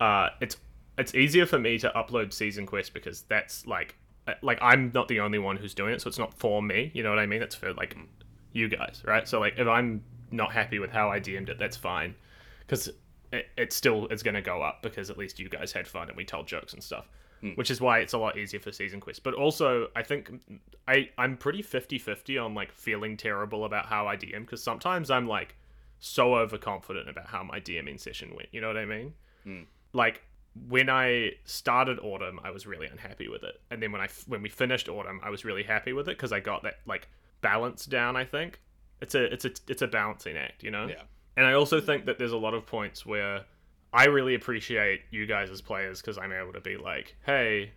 uh 0.00 0.30
it's 0.40 0.56
it's 0.98 1.14
easier 1.14 1.46
for 1.46 1.58
me 1.58 1.78
to 1.78 1.90
upload 1.96 2.32
season 2.32 2.66
quest 2.66 2.92
because 2.92 3.22
that's 3.22 3.66
like 3.66 3.96
uh, 4.28 4.34
like 4.42 4.58
I'm 4.60 4.92
not 4.94 5.08
the 5.08 5.20
only 5.20 5.38
one 5.38 5.56
who's 5.56 5.72
doing 5.72 5.94
it, 5.94 6.02
so 6.02 6.08
it's 6.08 6.18
not 6.18 6.34
for 6.34 6.62
me. 6.62 6.90
You 6.94 7.02
know 7.02 7.08
what 7.10 7.18
I 7.18 7.24
mean? 7.26 7.40
It's 7.42 7.54
for 7.54 7.72
like 7.72 7.96
you 8.52 8.68
guys, 8.68 9.02
right? 9.04 9.26
So 9.28 9.40
like 9.40 9.54
if 9.58 9.68
I'm 9.68 10.02
not 10.30 10.52
happy 10.52 10.78
with 10.78 10.90
how 10.90 11.10
I 11.10 11.20
DM'd 11.20 11.48
it, 11.48 11.58
that's 11.58 11.76
fine, 11.76 12.14
because 12.60 12.88
it, 13.32 13.46
it 13.56 13.72
still 13.72 14.06
is 14.08 14.22
going 14.22 14.34
to 14.34 14.42
go 14.42 14.62
up 14.62 14.82
because 14.82 15.10
at 15.10 15.18
least 15.18 15.38
you 15.38 15.48
guys 15.48 15.72
had 15.72 15.86
fun 15.86 16.08
and 16.08 16.16
we 16.16 16.24
told 16.24 16.46
jokes 16.46 16.72
and 16.72 16.82
stuff. 16.82 17.08
Hmm. 17.40 17.50
Which 17.50 17.70
is 17.70 17.80
why 17.80 18.00
it's 18.00 18.12
a 18.12 18.18
lot 18.18 18.36
easier 18.36 18.60
for 18.60 18.70
season 18.70 19.00
quest. 19.00 19.22
But 19.22 19.32
also, 19.32 19.88
I 19.96 20.02
think 20.02 20.30
I 20.86 21.08
I'm 21.16 21.38
pretty 21.38 21.62
50-50 21.62 22.44
on 22.44 22.54
like 22.54 22.70
feeling 22.70 23.16
terrible 23.16 23.64
about 23.64 23.86
how 23.86 24.06
I 24.06 24.16
DM 24.16 24.40
because 24.40 24.62
sometimes 24.62 25.10
I'm 25.10 25.26
like 25.26 25.54
so 26.00 26.34
overconfident 26.34 27.08
about 27.08 27.26
how 27.26 27.42
my 27.42 27.58
DMing 27.58 27.98
session 27.98 28.34
went. 28.34 28.48
You 28.52 28.60
know 28.60 28.66
what 28.66 28.76
I 28.76 28.84
mean? 28.84 29.14
Hmm. 29.44 29.62
Like 29.94 30.22
when 30.68 30.90
I 30.90 31.32
started 31.44 31.98
autumn, 32.00 32.40
I 32.42 32.50
was 32.50 32.66
really 32.66 32.86
unhappy 32.86 33.28
with 33.28 33.42
it, 33.44 33.60
and 33.70 33.82
then 33.82 33.92
when 33.92 34.00
I 34.00 34.08
when 34.26 34.42
we 34.42 34.48
finished 34.48 34.88
autumn, 34.88 35.20
I 35.22 35.30
was 35.30 35.44
really 35.44 35.62
happy 35.62 35.92
with 35.92 36.08
it 36.08 36.18
because 36.18 36.32
I 36.32 36.40
got 36.40 36.62
that 36.64 36.80
like 36.86 37.08
balance 37.40 37.86
down. 37.86 38.16
I 38.16 38.24
think 38.24 38.60
it's 39.00 39.14
a 39.14 39.24
it's 39.32 39.44
a 39.44 39.50
it's 39.68 39.82
a 39.82 39.86
balancing 39.86 40.36
act, 40.36 40.62
you 40.62 40.70
know. 40.70 40.86
Yeah. 40.86 41.02
And 41.36 41.46
I 41.46 41.54
also 41.54 41.80
think 41.80 42.06
that 42.06 42.18
there's 42.18 42.32
a 42.32 42.38
lot 42.38 42.54
of 42.54 42.66
points 42.66 43.06
where 43.06 43.44
I 43.92 44.06
really 44.06 44.34
appreciate 44.34 45.02
you 45.10 45.26
guys 45.26 45.50
as 45.50 45.60
players 45.60 46.00
because 46.00 46.18
I'm 46.18 46.32
able 46.32 46.52
to 46.52 46.60
be 46.60 46.76
like, 46.76 47.16
hey, 47.24 47.72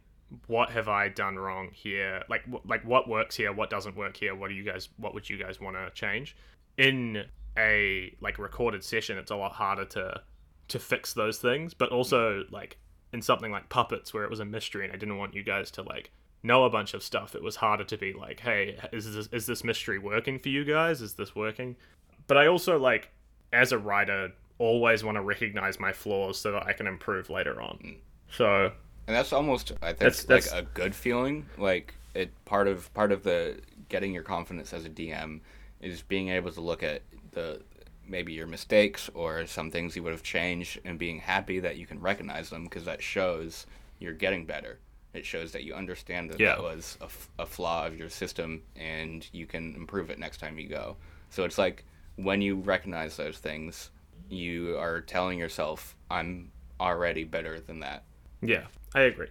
what 0.47 0.70
have 0.72 0.88
I 0.88 1.09
done 1.09 1.38
wrong 1.38 1.70
here? 1.72 2.24
Like, 2.30 2.43
wh- 2.51 2.68
like 2.68 2.84
what 2.84 3.07
works 3.07 3.36
here? 3.36 3.53
What 3.53 3.70
doesn't 3.70 3.95
work 3.95 4.18
here? 4.18 4.36
What 4.36 4.49
do 4.49 4.55
you 4.55 4.64
guys? 4.64 4.89
What 4.97 5.14
would 5.14 5.30
you 5.30 5.38
guys 5.38 5.59
want 5.59 5.76
to 5.76 5.89
change? 5.93 6.36
In 6.78 7.24
a 7.57 8.16
like 8.20 8.39
recorded 8.39 8.84
session, 8.84 9.18
it's 9.18 9.32
a 9.32 9.36
lot 9.36 9.53
harder 9.53 9.86
to 9.86 10.22
to 10.70 10.80
fix 10.80 11.14
those 11.14 11.38
things. 11.38 11.74
But 11.74 11.89
also 11.89 12.43
like 12.51 12.78
in 13.11 13.22
something 13.22 13.51
like 13.51 13.70
puppets, 13.70 14.14
where 14.14 14.24
it 14.24 14.30
was 14.30 14.39
a 14.39 14.45
mystery 14.45 14.86
and 14.86 14.93
I 14.93 14.97
didn't 14.97 15.18
want 15.18 15.36
you 15.36 15.43
guys 15.43 15.72
to 15.72 15.84
like 15.84 16.11
know 16.43 16.65
a 16.65 16.69
bunch 16.69 16.93
of 16.93 17.01
stuff. 17.01 17.33
It 17.35 17.41
was 17.41 17.55
harder 17.55 17.83
to 17.85 17.97
be 17.97 18.13
like, 18.13 18.39
hey, 18.41 18.77
is 18.91 19.13
this 19.13 19.27
is 19.31 19.45
this 19.45 19.63
mystery 19.63 19.97
working 19.97 20.39
for 20.39 20.49
you 20.49 20.63
guys? 20.65 21.01
Is 21.01 21.13
this 21.13 21.35
working? 21.35 21.75
But 22.27 22.37
I 22.37 22.47
also 22.47 22.77
like 22.77 23.09
as 23.51 23.71
a 23.71 23.77
writer 23.77 24.31
always 24.59 25.03
want 25.03 25.15
to 25.15 25.21
recognize 25.21 25.79
my 25.79 25.91
flaws 25.91 26.37
so 26.37 26.51
that 26.51 26.65
I 26.67 26.73
can 26.73 26.85
improve 26.87 27.29
later 27.29 27.61
on. 27.61 27.95
So 28.31 28.71
And 29.07 29.15
that's 29.15 29.33
almost 29.33 29.71
I 29.81 29.87
think 29.87 29.99
That's- 29.99 30.23
that's- 30.23 30.51
like 30.51 30.63
a 30.63 30.67
good 30.73 30.93
feeling. 30.95 31.47
Like 31.57 31.95
it 32.13 32.31
part 32.45 32.67
of 32.67 32.93
part 32.93 33.11
of 33.11 33.23
the 33.23 33.59
getting 33.89 34.13
your 34.13 34.23
confidence 34.23 34.73
as 34.73 34.85
a 34.85 34.89
DM 34.89 35.39
is 35.81 36.01
being 36.01 36.29
able 36.29 36.51
to 36.51 36.61
look 36.61 36.83
at 36.83 37.01
the 37.31 37.61
maybe 38.07 38.33
your 38.33 38.47
mistakes 38.47 39.09
or 39.13 39.45
some 39.47 39.71
things 39.71 39.95
you 39.95 40.03
would 40.03 40.11
have 40.11 40.23
changed 40.23 40.79
and 40.85 40.99
being 40.99 41.19
happy 41.19 41.59
that 41.59 41.77
you 41.77 41.85
can 41.87 41.99
recognize 42.01 42.49
them 42.49 42.63
because 42.65 42.83
that 42.85 43.01
shows 43.01 43.65
you're 43.99 44.13
getting 44.13 44.45
better. 44.45 44.77
It 45.14 45.26
shows 45.26 45.51
that 45.51 45.64
you 45.64 45.74
understand 45.76 46.30
that 46.32 46.39
Yeah. 46.39 46.55
that 46.55 46.64
was 46.64 46.97
a, 47.01 47.05
f- 47.05 47.30
a 47.39 47.45
flaw 47.45 47.86
of 47.86 47.97
your 47.97 48.09
system 48.09 48.64
and 48.76 49.28
you 49.32 49.45
can 49.45 49.76
improve 49.76 50.09
it 50.09 50.18
next 50.20 50.39
time 50.39 50.57
you 50.57 50.68
go. 50.68 50.95
So 51.30 51.43
it's 51.43 51.57
like 51.57 51.86
when 52.16 52.41
you 52.41 52.55
recognize 52.55 53.16
those 53.18 53.38
things, 53.38 53.91
you 54.30 54.78
are 54.78 55.01
telling 55.01 55.38
yourself, 55.39 55.95
I'm 56.09 56.51
already 56.80 57.24
better 57.24 57.59
than 57.59 57.80
that. 57.82 58.03
yeah, 58.41 58.66
I 58.95 59.01
agree. 59.01 59.28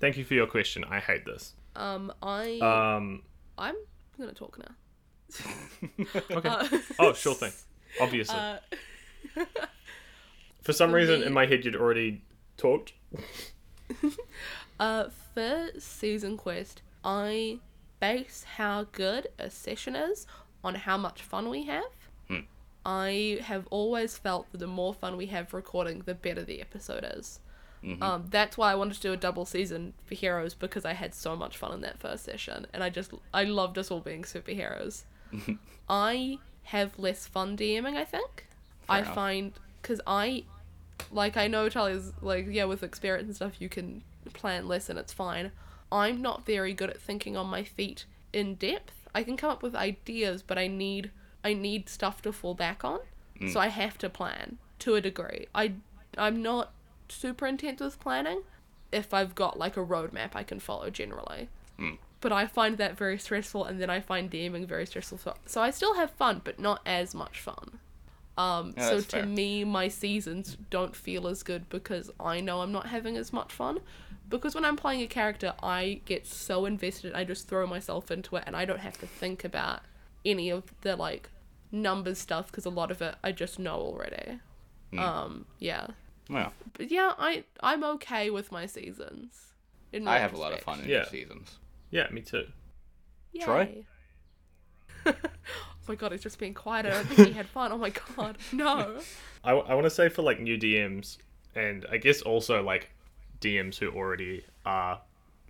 Thank 0.00 0.16
you 0.16 0.24
for 0.24 0.34
your 0.34 0.46
question. 0.46 0.84
I 0.84 0.98
hate 1.00 1.24
this. 1.26 1.54
um, 1.76 2.12
I 2.22 2.58
Um, 2.60 3.22
I'm 3.58 3.76
gonna 4.18 4.32
talk 4.32 4.58
now. 4.58 4.74
okay. 6.30 6.48
Uh, 6.48 6.68
oh, 6.98 7.12
sure 7.12 7.34
thing. 7.34 7.52
Obviously. 8.00 8.34
uh, 8.38 8.58
for 10.62 10.72
some 10.72 10.90
for 10.90 10.96
reason, 10.96 11.20
me- 11.20 11.26
in 11.26 11.32
my 11.34 11.44
head, 11.46 11.64
you'd 11.64 11.76
already 11.76 12.22
talked. 12.56 12.92
Uh, 14.78 15.08
for 15.34 15.68
season 15.78 16.36
quest, 16.36 16.82
I 17.04 17.58
base 18.00 18.44
how 18.56 18.86
good 18.92 19.28
a 19.38 19.50
session 19.50 19.96
is 19.96 20.26
on 20.62 20.74
how 20.76 20.96
much 20.96 21.22
fun 21.22 21.48
we 21.48 21.64
have. 21.64 21.84
I 22.86 23.40
have 23.42 23.66
always 23.70 24.16
felt 24.16 24.50
that 24.52 24.58
the 24.58 24.66
more 24.66 24.94
fun 24.94 25.16
we 25.18 25.26
have 25.26 25.52
recording, 25.52 26.02
the 26.06 26.14
better 26.14 26.42
the 26.42 26.60
episode 26.60 27.06
is. 27.16 27.40
Um, 28.02 28.24
that's 28.30 28.56
why 28.56 28.72
I 28.72 28.74
wanted 28.74 28.94
to 28.94 29.00
do 29.00 29.12
a 29.12 29.16
double 29.16 29.44
season 29.44 29.92
for 30.06 30.14
heroes 30.14 30.54
because 30.54 30.84
I 30.84 30.94
had 30.94 31.14
so 31.14 31.36
much 31.36 31.56
fun 31.56 31.72
in 31.72 31.80
that 31.82 32.00
first 32.00 32.24
session, 32.24 32.66
and 32.72 32.82
I 32.82 32.88
just 32.90 33.12
I 33.32 33.44
loved 33.44 33.78
us 33.78 33.90
all 33.90 34.00
being 34.00 34.22
superheroes. 34.22 35.02
I 35.88 36.38
have 36.64 36.98
less 36.98 37.26
fun 37.26 37.56
DMing. 37.56 37.96
I 37.96 38.04
think 38.04 38.46
I 38.88 39.00
enough. 39.00 39.14
find 39.14 39.52
because 39.82 40.00
I 40.06 40.44
like 41.12 41.36
I 41.36 41.46
know 41.46 41.68
Charlie's 41.68 42.12
like 42.20 42.46
yeah 42.48 42.64
with 42.64 42.82
experience 42.82 43.26
and 43.26 43.36
stuff 43.36 43.60
you 43.60 43.68
can 43.68 44.02
plan 44.32 44.68
less 44.68 44.88
and 44.88 44.98
it's 44.98 45.12
fine. 45.12 45.52
I'm 45.90 46.20
not 46.20 46.44
very 46.44 46.74
good 46.74 46.90
at 46.90 47.00
thinking 47.00 47.36
on 47.36 47.46
my 47.46 47.64
feet 47.64 48.04
in 48.32 48.54
depth. 48.56 48.94
I 49.14 49.22
can 49.22 49.36
come 49.36 49.50
up 49.50 49.62
with 49.62 49.74
ideas, 49.74 50.42
but 50.42 50.58
I 50.58 50.66
need 50.66 51.10
I 51.44 51.54
need 51.54 51.88
stuff 51.88 52.20
to 52.22 52.32
fall 52.32 52.54
back 52.54 52.84
on. 52.84 53.00
So 53.52 53.60
I 53.60 53.68
have 53.68 53.96
to 53.98 54.10
plan 54.10 54.58
to 54.80 54.96
a 54.96 55.00
degree. 55.00 55.46
I 55.54 55.74
I'm 56.16 56.42
not 56.42 56.72
super 57.08 57.46
intense 57.46 57.80
with 57.80 58.00
planning 58.00 58.42
if 58.92 59.14
I've 59.14 59.34
got 59.34 59.58
like 59.58 59.76
a 59.76 59.84
roadmap 59.84 60.30
I 60.34 60.42
can 60.42 60.60
follow 60.60 60.90
generally. 60.90 61.48
But 62.20 62.32
I 62.32 62.46
find 62.46 62.78
that 62.78 62.96
very 62.96 63.16
stressful, 63.16 63.64
and 63.64 63.80
then 63.80 63.90
I 63.90 64.00
find 64.00 64.28
DMing 64.28 64.66
very 64.66 64.86
stressful. 64.86 65.18
So, 65.18 65.34
so 65.46 65.60
I 65.60 65.70
still 65.70 65.94
have 65.94 66.10
fun, 66.10 66.40
but 66.42 66.58
not 66.58 66.80
as 66.84 67.14
much 67.14 67.38
fun. 67.38 67.78
Um, 68.36 68.74
so 68.78 69.00
to 69.00 69.06
fair. 69.06 69.26
me, 69.26 69.64
my 69.64 69.88
seasons 69.88 70.56
don't 70.70 70.94
feel 70.94 71.26
as 71.28 71.42
good 71.42 71.68
because 71.68 72.10
I 72.18 72.40
know 72.40 72.60
I'm 72.60 72.72
not 72.72 72.86
having 72.86 73.16
as 73.16 73.32
much 73.32 73.52
fun. 73.52 73.80
Because 74.28 74.54
when 74.54 74.64
I'm 74.64 74.76
playing 74.76 75.00
a 75.02 75.06
character, 75.06 75.54
I 75.62 76.00
get 76.04 76.26
so 76.26 76.66
invested, 76.66 77.14
I 77.14 77.24
just 77.24 77.48
throw 77.48 77.66
myself 77.66 78.10
into 78.10 78.36
it, 78.36 78.44
and 78.46 78.54
I 78.54 78.64
don't 78.64 78.80
have 78.80 78.98
to 78.98 79.06
think 79.06 79.42
about 79.44 79.80
any 80.24 80.50
of 80.50 80.64
the 80.82 80.96
like 80.96 81.30
numbers 81.72 82.18
stuff 82.18 82.46
because 82.50 82.66
a 82.66 82.70
lot 82.70 82.90
of 82.90 83.00
it 83.02 83.14
I 83.24 83.32
just 83.32 83.58
know 83.58 83.76
already. 83.76 84.40
Hmm. 84.90 84.98
Um, 84.98 85.46
yeah, 85.58 85.86
Well, 86.30 86.52
but 86.74 86.90
yeah, 86.90 87.12
I 87.18 87.44
I'm 87.60 87.84
okay 87.84 88.30
with 88.30 88.50
my 88.52 88.66
seasons. 88.66 89.52
In 89.92 90.06
I 90.06 90.18
have 90.18 90.34
a 90.34 90.36
lot 90.38 90.52
of 90.52 90.60
fun 90.60 90.80
in 90.80 90.88
Yeah. 90.88 90.96
your 90.96 91.04
seasons. 91.06 91.58
Yeah, 91.90 92.08
me 92.10 92.20
too. 92.20 92.44
Yay. 93.32 93.42
Troy? 93.44 93.84
oh 95.06 95.12
my 95.88 95.94
god, 95.94 96.12
he's 96.12 96.22
just 96.22 96.38
being 96.38 96.54
quiet. 96.54 96.86
I 96.86 96.90
don't 96.90 97.06
think 97.06 97.28
he 97.28 97.32
had 97.34 97.46
fun. 97.48 97.72
Oh 97.72 97.78
my 97.78 97.92
god, 98.16 98.36
no. 98.52 98.98
I, 99.44 99.52
I 99.52 99.74
want 99.74 99.84
to 99.84 99.90
say 99.90 100.08
for 100.08 100.22
like 100.22 100.40
new 100.40 100.58
DMs, 100.58 101.16
and 101.54 101.86
I 101.90 101.96
guess 101.96 102.20
also 102.22 102.62
like 102.62 102.90
DMs 103.40 103.76
who 103.78 103.90
already 103.90 104.44
are 104.66 105.00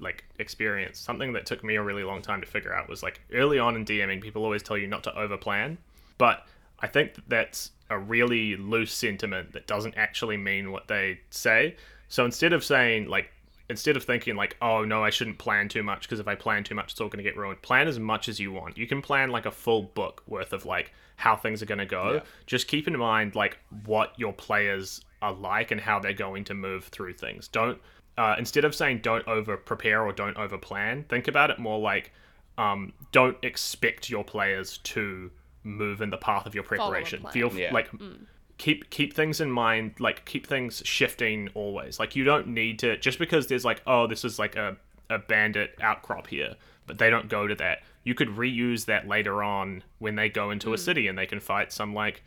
like 0.01 0.25
experienced. 0.39 1.05
Something 1.05 1.33
that 1.33 1.47
took 1.47 1.65
me 1.65 1.75
a 1.77 1.83
really 1.83 2.05
long 2.05 2.23
time 2.23 2.41
to 2.41 2.47
figure 2.47 2.73
out 2.75 2.89
was 2.89 3.03
like 3.03 3.21
early 3.33 3.59
on 3.59 3.75
in 3.77 3.85
DMing, 3.85 4.21
people 4.23 4.45
always 4.45 4.63
tell 4.63 4.79
you 4.79 4.87
not 4.87 5.03
to 5.05 5.11
overplan, 5.11 5.77
but 6.19 6.47
I 6.81 6.87
think 6.87 7.15
that 7.15 7.29
that's 7.29 7.73
a 7.91 7.99
really 7.99 8.55
loose 8.57 8.93
sentiment 8.93 9.53
that 9.53 9.67
doesn't 9.67 9.97
actually 9.97 10.37
mean 10.37 10.71
what 10.71 10.87
they 10.89 11.21
say. 11.31 11.75
So 12.09 12.25
instead 12.25 12.53
of 12.53 12.63
saying 12.65 13.09
like 13.09 13.31
instead 13.71 13.97
of 13.99 14.05
thinking 14.05 14.35
like 14.35 14.57
oh 14.63 14.83
no 14.83 15.05
i 15.05 15.11
shouldn't 15.11 15.37
plan 15.37 15.69
too 15.69 15.83
much 15.83 16.01
because 16.03 16.19
if 16.21 16.27
i 16.27 16.35
plan 16.35 16.65
too 16.65 16.75
much 16.75 16.93
it's 16.93 17.01
all 17.03 17.09
going 17.09 17.23
to 17.23 17.23
get 17.23 17.37
ruined 17.37 17.61
plan 17.61 17.87
as 17.87 17.99
much 17.99 18.27
as 18.27 18.41
you 18.41 18.51
want 18.51 18.79
you 18.79 18.87
can 18.87 19.03
plan 19.03 19.29
like 19.31 19.45
a 19.45 19.51
full 19.51 19.83
book 19.83 20.23
worth 20.27 20.55
of 20.55 20.65
like 20.65 20.91
how 21.17 21.37
things 21.37 21.61
are 21.63 21.67
going 21.67 21.77
to 21.79 21.85
go 21.85 22.15
Yeah. 22.15 22.21
just 22.47 22.67
keep 22.67 22.89
in 22.89 22.97
mind 22.97 23.35
like 23.35 23.59
what 23.85 24.15
your 24.17 24.33
players 24.33 25.03
are 25.23 25.33
like 25.33 25.71
and 25.71 25.81
how 25.81 25.99
they're 25.99 26.13
going 26.13 26.45
to 26.45 26.55
move 26.55 26.85
through 26.85 27.15
things. 27.15 27.49
Don't 27.49 27.79
uh, 28.17 28.35
instead 28.39 28.65
of 28.65 28.75
saying 28.75 29.01
don't 29.03 29.27
over 29.29 29.57
prepare 29.57 30.03
or 30.03 30.13
don't 30.13 30.37
over 30.37 30.59
plan 30.59 31.05
think 31.09 31.29
about 31.29 31.51
it 31.51 31.59
more 31.59 31.79
like 31.79 32.13
um, 32.57 32.93
don't 33.13 33.37
expect 33.43 34.11
your 34.11 34.25
players 34.25 34.79
to 34.79 35.31
move 35.63 36.01
in 36.01 36.11
the 36.11 36.17
path 36.17 36.45
of 36.47 36.55
your 36.55 36.65
preparation. 36.65 37.23
feel 37.33 37.53
Yeah. 37.53 37.73
like 37.73 37.89
keep 38.59 38.91
keep 38.91 39.15
things 39.15 39.41
in 39.41 39.51
mind 39.53 39.95
like 40.01 40.25
keep 40.25 40.47
things 40.47 40.83
shifting 40.85 41.49
always. 41.55 42.01
Like 42.01 42.17
you 42.17 42.25
don't 42.25 42.49
need 42.49 42.79
to 42.81 42.97
just 42.97 43.19
because 43.19 43.47
there's 43.47 43.65
like 43.65 43.83
oh 43.87 44.07
this 44.07 44.25
is 44.25 44.39
like 44.39 44.57
a, 44.57 44.77
a 45.11 45.19
bandit 45.19 45.77
outcrop 45.81 46.27
here 46.27 46.55
but 46.87 46.99
they 46.99 47.11
don't 47.11 47.29
go 47.29 47.47
to 47.47 47.55
that. 47.55 47.83
You 48.03 48.15
could 48.15 48.29
reuse 48.29 48.87
that 48.87 49.07
later 49.07 49.43
on 49.43 49.85
when 49.99 50.17
they 50.17 50.29
go 50.31 50.51
into 50.51 50.73
a 50.73 50.79
city 50.79 51.07
and 51.07 51.17
they 51.19 51.27
can 51.27 51.39
fight 51.39 51.71
some 51.73 51.95
like 51.95 52.23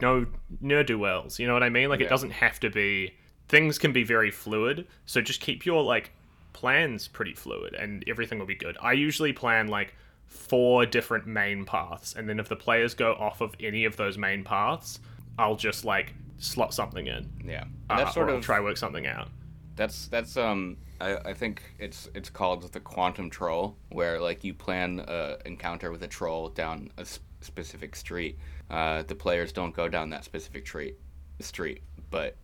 no 0.00 0.26
ne'er-do-wells 0.60 1.38
you 1.38 1.46
know 1.46 1.52
what 1.52 1.62
i 1.62 1.68
mean 1.68 1.88
like 1.88 2.00
it 2.00 2.08
doesn't 2.08 2.30
have 2.30 2.58
to 2.60 2.70
be 2.70 3.14
things 3.48 3.78
can 3.78 3.92
be 3.92 4.02
very 4.02 4.30
fluid 4.30 4.86
so 5.06 5.20
just 5.20 5.40
keep 5.40 5.64
your 5.64 5.82
like 5.82 6.10
plan's 6.52 7.08
pretty 7.08 7.34
fluid 7.34 7.74
and 7.74 8.04
everything 8.06 8.38
will 8.38 8.46
be 8.46 8.54
good. 8.54 8.76
I 8.80 8.92
usually 8.92 9.32
plan 9.32 9.66
like 9.68 9.92
four 10.26 10.86
different 10.86 11.26
main 11.26 11.64
paths, 11.64 12.14
and 12.14 12.28
then 12.28 12.38
if 12.38 12.48
the 12.48 12.54
players 12.56 12.94
go 12.94 13.12
off 13.14 13.40
of 13.40 13.54
any 13.60 13.84
of 13.84 13.96
those 13.96 14.16
main 14.16 14.44
paths, 14.44 15.00
I'll 15.36 15.56
just 15.56 15.84
like 15.84 16.14
slot 16.38 16.72
something 16.72 17.08
in. 17.08 17.28
Yeah, 17.44 17.64
Uh, 17.90 17.96
that's 17.98 18.14
sort 18.14 18.28
or 18.28 18.32
I'll 18.32 18.38
of 18.38 18.44
try 18.44 18.60
work 18.60 18.76
something 18.76 19.06
out. 19.06 19.28
That's 19.76 20.06
that's 20.06 20.36
um 20.36 20.76
I, 21.00 21.16
I 21.16 21.34
think 21.34 21.60
it's 21.80 22.08
it's 22.14 22.30
called 22.30 22.72
the 22.72 22.80
quantum 22.80 23.28
troll 23.30 23.76
where 23.90 24.20
like 24.20 24.44
you 24.44 24.54
plan 24.54 25.04
a 25.08 25.36
encounter 25.44 25.90
with 25.90 26.04
a 26.04 26.08
troll 26.08 26.50
down 26.50 26.90
a 26.98 27.02
s- 27.02 27.18
specific 27.40 27.96
street. 27.96 28.38
Uh, 28.70 29.02
the 29.02 29.14
players 29.14 29.52
don't 29.52 29.74
go 29.74 29.88
down 29.88 30.10
that 30.10 30.24
specific 30.24 30.66
street 30.66 30.96
street, 31.40 31.82
but 32.10 32.36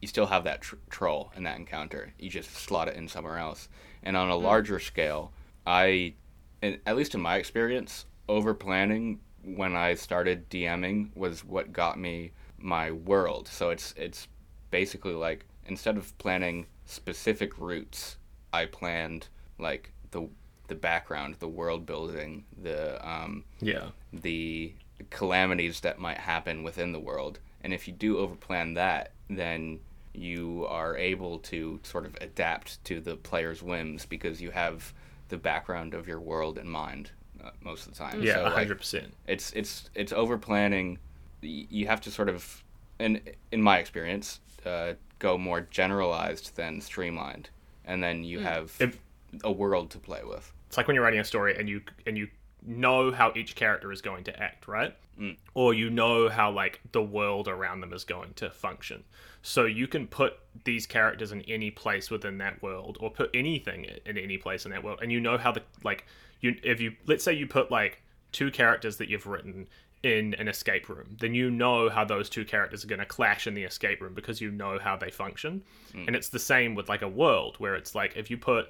you 0.00 0.08
still 0.08 0.26
have 0.26 0.44
that 0.44 0.60
tr- 0.62 0.76
troll 0.90 1.32
in 1.36 1.42
that 1.44 1.56
encounter. 1.56 2.12
You 2.18 2.30
just 2.30 2.50
slot 2.54 2.88
it 2.88 2.96
in 2.96 3.08
somewhere 3.08 3.38
else. 3.38 3.68
And 4.02 4.16
on 4.16 4.30
a 4.30 4.36
larger 4.36 4.78
scale, 4.78 5.32
I, 5.66 6.14
in, 6.62 6.78
at 6.86 6.96
least 6.96 7.14
in 7.14 7.20
my 7.20 7.36
experience, 7.36 8.06
over 8.28 8.54
planning 8.54 9.20
when 9.44 9.74
I 9.76 9.94
started 9.94 10.48
DMing 10.50 11.16
was 11.16 11.44
what 11.44 11.72
got 11.72 11.98
me 11.98 12.32
my 12.58 12.90
world. 12.90 13.48
So 13.48 13.70
it's 13.70 13.94
it's 13.96 14.28
basically 14.70 15.14
like 15.14 15.46
instead 15.66 15.96
of 15.96 16.16
planning 16.18 16.66
specific 16.86 17.58
routes, 17.58 18.16
I 18.52 18.66
planned 18.66 19.28
like 19.58 19.92
the 20.10 20.28
the 20.68 20.74
background, 20.74 21.36
the 21.38 21.48
world 21.48 21.86
building, 21.86 22.44
the 22.62 23.06
um, 23.08 23.44
Yeah. 23.60 23.88
the 24.12 24.74
calamities 25.10 25.80
that 25.80 25.98
might 25.98 26.18
happen 26.18 26.62
within 26.62 26.92
the 26.92 27.00
world. 27.00 27.38
And 27.62 27.72
if 27.72 27.86
you 27.88 27.94
do 27.94 28.16
overplan 28.16 28.74
that, 28.76 29.12
then 29.28 29.80
you 30.14 30.66
are 30.68 30.96
able 30.96 31.38
to 31.38 31.78
sort 31.82 32.04
of 32.06 32.16
adapt 32.20 32.82
to 32.84 33.00
the 33.00 33.16
player's 33.16 33.62
whims 33.62 34.06
because 34.06 34.40
you 34.40 34.50
have 34.50 34.92
the 35.28 35.36
background 35.36 35.94
of 35.94 36.08
your 36.08 36.20
world 36.20 36.58
in 36.58 36.68
mind 36.68 37.10
uh, 37.44 37.50
most 37.62 37.86
of 37.86 37.92
the 37.92 37.98
time. 37.98 38.22
Yeah, 38.22 38.34
So, 38.34 38.42
a 38.42 38.44
like, 38.44 38.52
hundred 38.54 38.78
percent. 38.78 39.12
it's 39.26 39.52
it's 39.52 39.90
it's 39.94 40.12
over 40.12 40.38
planning. 40.38 40.98
You 41.42 41.86
have 41.86 42.00
to 42.02 42.10
sort 42.10 42.28
of, 42.28 42.64
in 42.98 43.20
in 43.52 43.62
my 43.62 43.78
experience, 43.78 44.40
uh, 44.66 44.94
go 45.20 45.38
more 45.38 45.60
generalized 45.60 46.56
than 46.56 46.80
streamlined, 46.80 47.50
and 47.84 48.02
then 48.02 48.24
you 48.24 48.40
have 48.40 48.72
If- 48.80 48.98
a 49.44 49.52
world 49.52 49.90
to 49.90 49.98
play 49.98 50.22
with. 50.24 50.52
It's 50.68 50.76
like 50.76 50.86
when 50.88 50.94
you're 50.94 51.04
writing 51.04 51.20
a 51.20 51.24
story 51.24 51.56
and 51.56 51.68
you 51.68 51.82
and 52.06 52.16
you 52.18 52.28
know 52.64 53.10
how 53.12 53.32
each 53.36 53.54
character 53.54 53.92
is 53.92 54.00
going 54.00 54.24
to 54.24 54.42
act, 54.42 54.68
right? 54.68 54.94
Mm. 55.18 55.36
Or 55.54 55.74
you 55.74 55.90
know 55.90 56.28
how 56.28 56.50
like 56.50 56.80
the 56.92 57.02
world 57.02 57.48
around 57.48 57.80
them 57.80 57.92
is 57.92 58.04
going 58.04 58.34
to 58.34 58.50
function. 58.50 59.04
So 59.42 59.64
you 59.64 59.86
can 59.86 60.06
put 60.06 60.34
these 60.64 60.86
characters 60.86 61.32
in 61.32 61.42
any 61.42 61.70
place 61.70 62.10
within 62.10 62.38
that 62.38 62.62
world, 62.62 62.98
or 63.00 63.10
put 63.10 63.30
anything 63.34 63.86
in 64.04 64.18
any 64.18 64.38
place 64.38 64.64
in 64.64 64.72
that 64.72 64.82
world, 64.84 64.98
and 65.02 65.12
you 65.12 65.20
know 65.20 65.38
how 65.38 65.52
the 65.52 65.62
like 65.84 66.06
you 66.40 66.56
if 66.62 66.80
you 66.80 66.92
let's 67.06 67.24
say 67.24 67.32
you 67.32 67.46
put 67.46 67.70
like 67.70 68.02
two 68.32 68.50
characters 68.50 68.96
that 68.98 69.08
you've 69.08 69.26
written 69.26 69.66
in 70.02 70.34
an 70.34 70.46
escape 70.46 70.88
room, 70.88 71.16
then 71.18 71.34
you 71.34 71.50
know 71.50 71.88
how 71.88 72.04
those 72.04 72.28
two 72.28 72.44
characters 72.44 72.84
are 72.84 72.88
going 72.88 73.00
to 73.00 73.06
clash 73.06 73.46
in 73.46 73.54
the 73.54 73.64
escape 73.64 74.00
room 74.00 74.14
because 74.14 74.40
you 74.40 74.50
know 74.50 74.78
how 74.78 74.96
they 74.96 75.10
function. 75.10 75.62
Mm. 75.92 76.08
And 76.08 76.16
it's 76.16 76.28
the 76.28 76.38
same 76.38 76.74
with 76.74 76.88
like 76.88 77.02
a 77.02 77.08
world 77.08 77.56
where 77.58 77.74
it's 77.74 77.94
like 77.94 78.16
if 78.16 78.30
you 78.30 78.36
put 78.36 78.68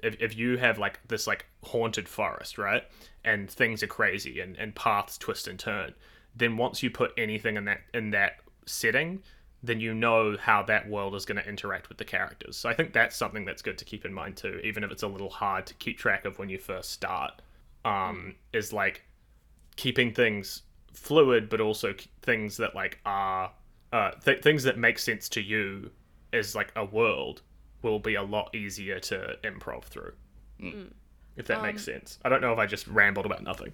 if, 0.00 0.16
if 0.20 0.36
you 0.36 0.56
have 0.58 0.78
like 0.78 1.00
this 1.08 1.26
like 1.26 1.46
haunted 1.64 2.08
forest 2.08 2.58
right? 2.58 2.84
And 3.24 3.50
things 3.50 3.82
are 3.82 3.88
crazy 3.88 4.40
and, 4.40 4.56
and 4.56 4.74
paths 4.74 5.18
twist 5.18 5.48
and 5.48 5.58
turn 5.58 5.94
then 6.36 6.56
once 6.56 6.82
you 6.82 6.90
put 6.90 7.12
anything 7.16 7.56
in 7.56 7.64
that 7.64 7.80
in 7.94 8.10
that 8.10 8.36
setting 8.66 9.22
then 9.62 9.80
you 9.80 9.92
know 9.92 10.36
how 10.38 10.62
that 10.62 10.88
world 10.88 11.16
is 11.16 11.24
going 11.24 11.36
to 11.36 11.48
interact 11.48 11.88
with 11.88 11.98
the 11.98 12.04
characters. 12.04 12.56
So 12.56 12.68
i 12.68 12.74
think 12.74 12.92
that's 12.92 13.16
something 13.16 13.44
that's 13.44 13.62
good 13.62 13.78
to 13.78 13.84
keep 13.84 14.04
in 14.04 14.12
mind 14.12 14.36
too 14.36 14.60
even 14.62 14.84
if 14.84 14.90
it's 14.90 15.02
a 15.02 15.08
little 15.08 15.30
hard 15.30 15.66
to 15.66 15.74
keep 15.74 15.98
track 15.98 16.24
of 16.24 16.38
when 16.38 16.48
you 16.48 16.58
first 16.58 16.92
start 16.92 17.42
um 17.84 18.34
is 18.52 18.72
like 18.72 19.02
keeping 19.76 20.12
things 20.12 20.62
fluid 20.92 21.48
but 21.48 21.60
also 21.60 21.94
things 22.22 22.56
that 22.56 22.74
like 22.74 22.98
are 23.06 23.50
uh 23.92 24.10
th- 24.24 24.42
things 24.42 24.64
that 24.64 24.76
make 24.76 24.98
sense 24.98 25.28
to 25.28 25.40
you 25.40 25.90
as 26.32 26.54
like 26.54 26.72
a 26.76 26.84
world 26.84 27.42
will 27.82 27.98
be 27.98 28.14
a 28.14 28.22
lot 28.22 28.54
easier 28.54 28.98
to 28.98 29.36
improv 29.44 29.84
through 29.84 30.12
mm. 30.60 30.74
Mm. 30.74 30.92
if 31.36 31.46
that 31.46 31.62
makes 31.62 31.82
um, 31.88 31.94
sense 31.94 32.18
i 32.24 32.28
don't 32.28 32.40
know 32.40 32.52
if 32.52 32.58
i 32.58 32.66
just 32.66 32.86
rambled 32.88 33.26
about 33.26 33.42
nothing 33.42 33.72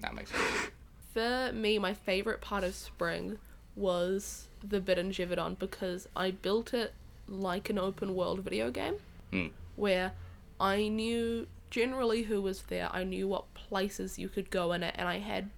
That 0.00 0.14
makes 0.14 0.30
sense. 0.30 0.70
For 1.14 1.50
me, 1.54 1.78
my 1.78 1.94
favorite 1.94 2.42
part 2.42 2.62
of 2.62 2.74
spring 2.74 3.38
was 3.74 4.48
the 4.62 4.80
bit 4.80 4.98
in 4.98 5.10
Givadon 5.10 5.58
because 5.58 6.06
I 6.14 6.30
built 6.30 6.74
it 6.74 6.92
like 7.26 7.70
an 7.70 7.78
open 7.78 8.14
world 8.14 8.40
video 8.40 8.70
game 8.70 8.96
Hmm. 9.30 9.46
where 9.76 10.12
I 10.60 10.88
knew 10.88 11.46
generally 11.70 12.24
who 12.24 12.42
was 12.42 12.62
there, 12.64 12.88
I 12.92 13.04
knew 13.04 13.26
what 13.26 13.52
places 13.54 14.18
you 14.18 14.28
could 14.28 14.50
go 14.50 14.72
in 14.72 14.82
it, 14.82 14.94
and 14.98 15.08
I 15.08 15.18
had 15.18 15.48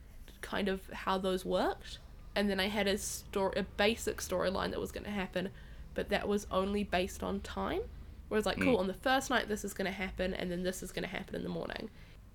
kind 0.40 0.68
of 0.68 0.80
how 0.92 1.18
those 1.18 1.44
worked. 1.44 1.98
And 2.36 2.48
then 2.48 2.60
I 2.60 2.68
had 2.68 2.86
a 2.86 2.96
story, 2.96 3.54
a 3.56 3.64
basic 3.64 4.18
storyline 4.18 4.70
that 4.70 4.80
was 4.80 4.92
going 4.92 5.04
to 5.04 5.10
happen, 5.10 5.48
but 5.98 6.10
that 6.10 6.28
was 6.28 6.46
only 6.52 6.84
based 6.84 7.24
on 7.24 7.40
time. 7.40 7.80
Whereas, 8.28 8.46
like, 8.46 8.60
cool, 8.60 8.76
on 8.76 8.86
the 8.86 8.94
first 8.94 9.30
night 9.30 9.48
this 9.48 9.64
is 9.64 9.74
going 9.74 9.86
to 9.86 9.90
happen, 9.90 10.32
and 10.32 10.48
then 10.48 10.62
this 10.62 10.80
is 10.80 10.92
going 10.92 11.02
to 11.02 11.08
happen 11.08 11.34
in 11.34 11.42
the 11.42 11.48
morning, 11.48 11.90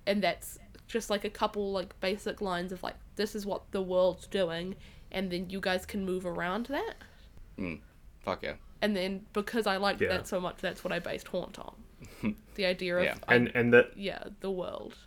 and 0.06 0.22
that's 0.22 0.60
just 0.86 1.10
like 1.10 1.24
a 1.24 1.30
couple 1.30 1.72
like 1.72 1.98
basic 2.02 2.42
lines 2.42 2.74
of 2.74 2.84
like 2.84 2.96
this 3.16 3.36
is 3.36 3.46
what 3.46 3.72
the 3.72 3.82
world's 3.82 4.28
doing, 4.28 4.76
and 5.14 5.32
then 5.32 5.50
you 5.50 5.62
guys 5.62 5.86
can 5.86 6.04
move 6.06 6.26
around 6.26 6.66
that. 6.66 6.96
Mm. 7.58 7.80
Fuck 8.20 8.44
yeah. 8.44 8.56
And 8.82 8.98
then 8.98 9.26
because 9.32 9.66
I 9.66 9.78
liked 9.78 10.02
Yeah. 10.02 10.10
that 10.10 10.28
so 10.28 10.42
much, 10.42 10.58
that's 10.60 10.84
what 10.84 10.92
I 10.92 11.00
based 11.00 11.30
Haunt 11.30 11.58
on. 11.58 12.36
the 12.56 12.66
idea 12.66 12.98
of 12.98 13.06
Yeah. 13.06 13.16
I- 13.30 13.36
and 13.36 13.50
and 13.56 13.74
that 13.74 13.96
yeah, 13.96 14.26
the 14.42 14.52
world. 14.52 14.98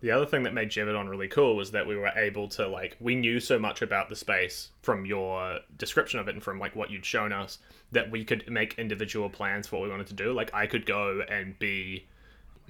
The 0.00 0.12
other 0.12 0.24
thing 0.24 0.44
that 0.44 0.54
made 0.54 0.70
Jevadon 0.70 1.10
really 1.10 1.28
cool 1.28 1.56
was 1.56 1.72
that 1.72 1.86
we 1.86 1.96
were 1.96 2.12
able 2.16 2.48
to 2.50 2.68
like 2.68 2.96
we 3.00 3.16
knew 3.16 3.38
so 3.38 3.58
much 3.58 3.82
about 3.82 4.08
the 4.08 4.16
space 4.16 4.70
from 4.80 5.04
your 5.04 5.58
description 5.76 6.20
of 6.20 6.28
it 6.28 6.34
and 6.36 6.42
from 6.42 6.58
like 6.58 6.74
what 6.74 6.90
you'd 6.90 7.04
shown 7.04 7.32
us 7.32 7.58
that 7.92 8.10
we 8.10 8.24
could 8.24 8.48
make 8.50 8.78
individual 8.78 9.30
plans 9.30 9.66
for 9.66 9.76
what 9.76 9.84
we 9.84 9.90
wanted 9.90 10.06
to 10.08 10.14
do. 10.14 10.32
Like 10.32 10.52
I 10.54 10.66
could 10.66 10.86
go 10.86 11.22
and 11.28 11.58
be 11.58 12.06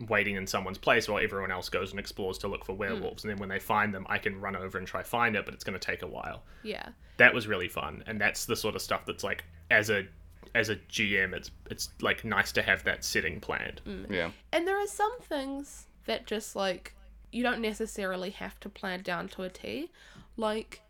waiting 0.09 0.37
in 0.37 0.47
someone's 0.47 0.79
place 0.79 1.09
while 1.09 1.23
everyone 1.23 1.51
else 1.51 1.69
goes 1.69 1.91
and 1.91 1.99
explores 1.99 2.39
to 2.39 2.47
look 2.47 2.65
for 2.65 2.73
hmm. 2.73 2.79
werewolves 2.79 3.25
and 3.25 3.31
then 3.33 3.39
when 3.39 3.49
they 3.49 3.59
find 3.59 3.93
them 3.93 4.07
I 4.09 4.19
can 4.19 4.41
run 4.41 4.55
over 4.55 4.79
and 4.79 4.87
try 4.87 5.03
find 5.03 5.35
it 5.35 5.45
but 5.45 5.55
it's 5.55 5.65
going 5.65 5.79
to 5.79 5.85
take 5.85 6.03
a 6.03 6.07
while. 6.07 6.45
Yeah. 6.63 6.89
That 7.17 7.35
was 7.35 7.47
really 7.49 7.69
fun 7.69 8.05
and 8.07 8.21
that's 8.21 8.45
the 8.45 8.55
sort 8.55 8.77
of 8.77 8.83
stuff 8.83 9.05
that's 9.07 9.25
like 9.25 9.45
as 9.71 9.91
a 9.91 10.07
as 10.55 10.69
a 10.69 10.77
GM 10.77 11.35
it's 11.35 11.51
it's 11.71 11.91
like 12.01 12.25
nice 12.25 12.53
to 12.53 12.63
have 12.63 12.85
that 12.85 13.05
setting 13.05 13.41
planned. 13.41 13.81
Mm. 13.87 14.11
Yeah. 14.11 14.31
And 14.53 14.67
there 14.69 14.81
are 14.81 14.87
some 14.87 15.19
things 15.21 15.87
that 16.07 16.27
just 16.27 16.55
like 16.55 16.95
you 17.33 17.43
don't 17.43 17.61
necessarily 17.61 18.31
have 18.31 18.59
to 18.61 18.69
plan 18.69 19.03
down 19.03 19.29
to 19.29 19.43
a 19.43 19.49
T. 19.49 19.91
Like 20.37 20.81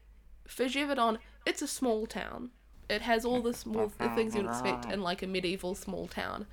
for 0.46 0.64
Givadon, 0.64 1.18
it's 1.46 1.62
a 1.62 1.66
small 1.66 2.06
town. 2.06 2.50
It 2.88 3.02
has 3.02 3.24
all 3.24 3.40
the 3.40 3.52
small 3.52 3.92
the 3.98 4.08
things 4.10 4.34
you'd 4.34 4.46
expect 4.46 4.86
in 4.86 5.02
like 5.02 5.22
a 5.22 5.26
medieval 5.26 5.74
small 5.74 6.06
town. 6.06 6.46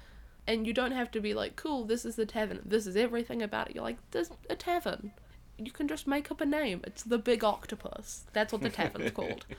And 0.47 0.67
you 0.67 0.73
don't 0.73 0.91
have 0.91 1.09
to 1.11 1.19
be 1.21 1.33
like, 1.33 1.55
cool, 1.55 1.85
this 1.85 2.05
is 2.05 2.15
the 2.15 2.25
tavern. 2.25 2.61
This 2.63 2.85
is 2.85 2.95
everything 2.95 3.41
about 3.41 3.69
it. 3.69 3.75
You're 3.75 3.83
like, 3.83 3.97
there's 4.11 4.29
a 4.49 4.55
tavern. 4.55 5.11
You 5.57 5.71
can 5.71 5.87
just 5.87 6.05
make 6.05 6.29
up 6.29 6.41
a 6.41 6.45
name. 6.45 6.81
It's 6.83 7.03
the 7.03 7.17
Big 7.17 7.43
Octopus. 7.43 8.25
That's 8.33 8.53
what 8.53 8.61
the 8.61 8.69
tavern's 8.69 9.11
called. 9.11 9.45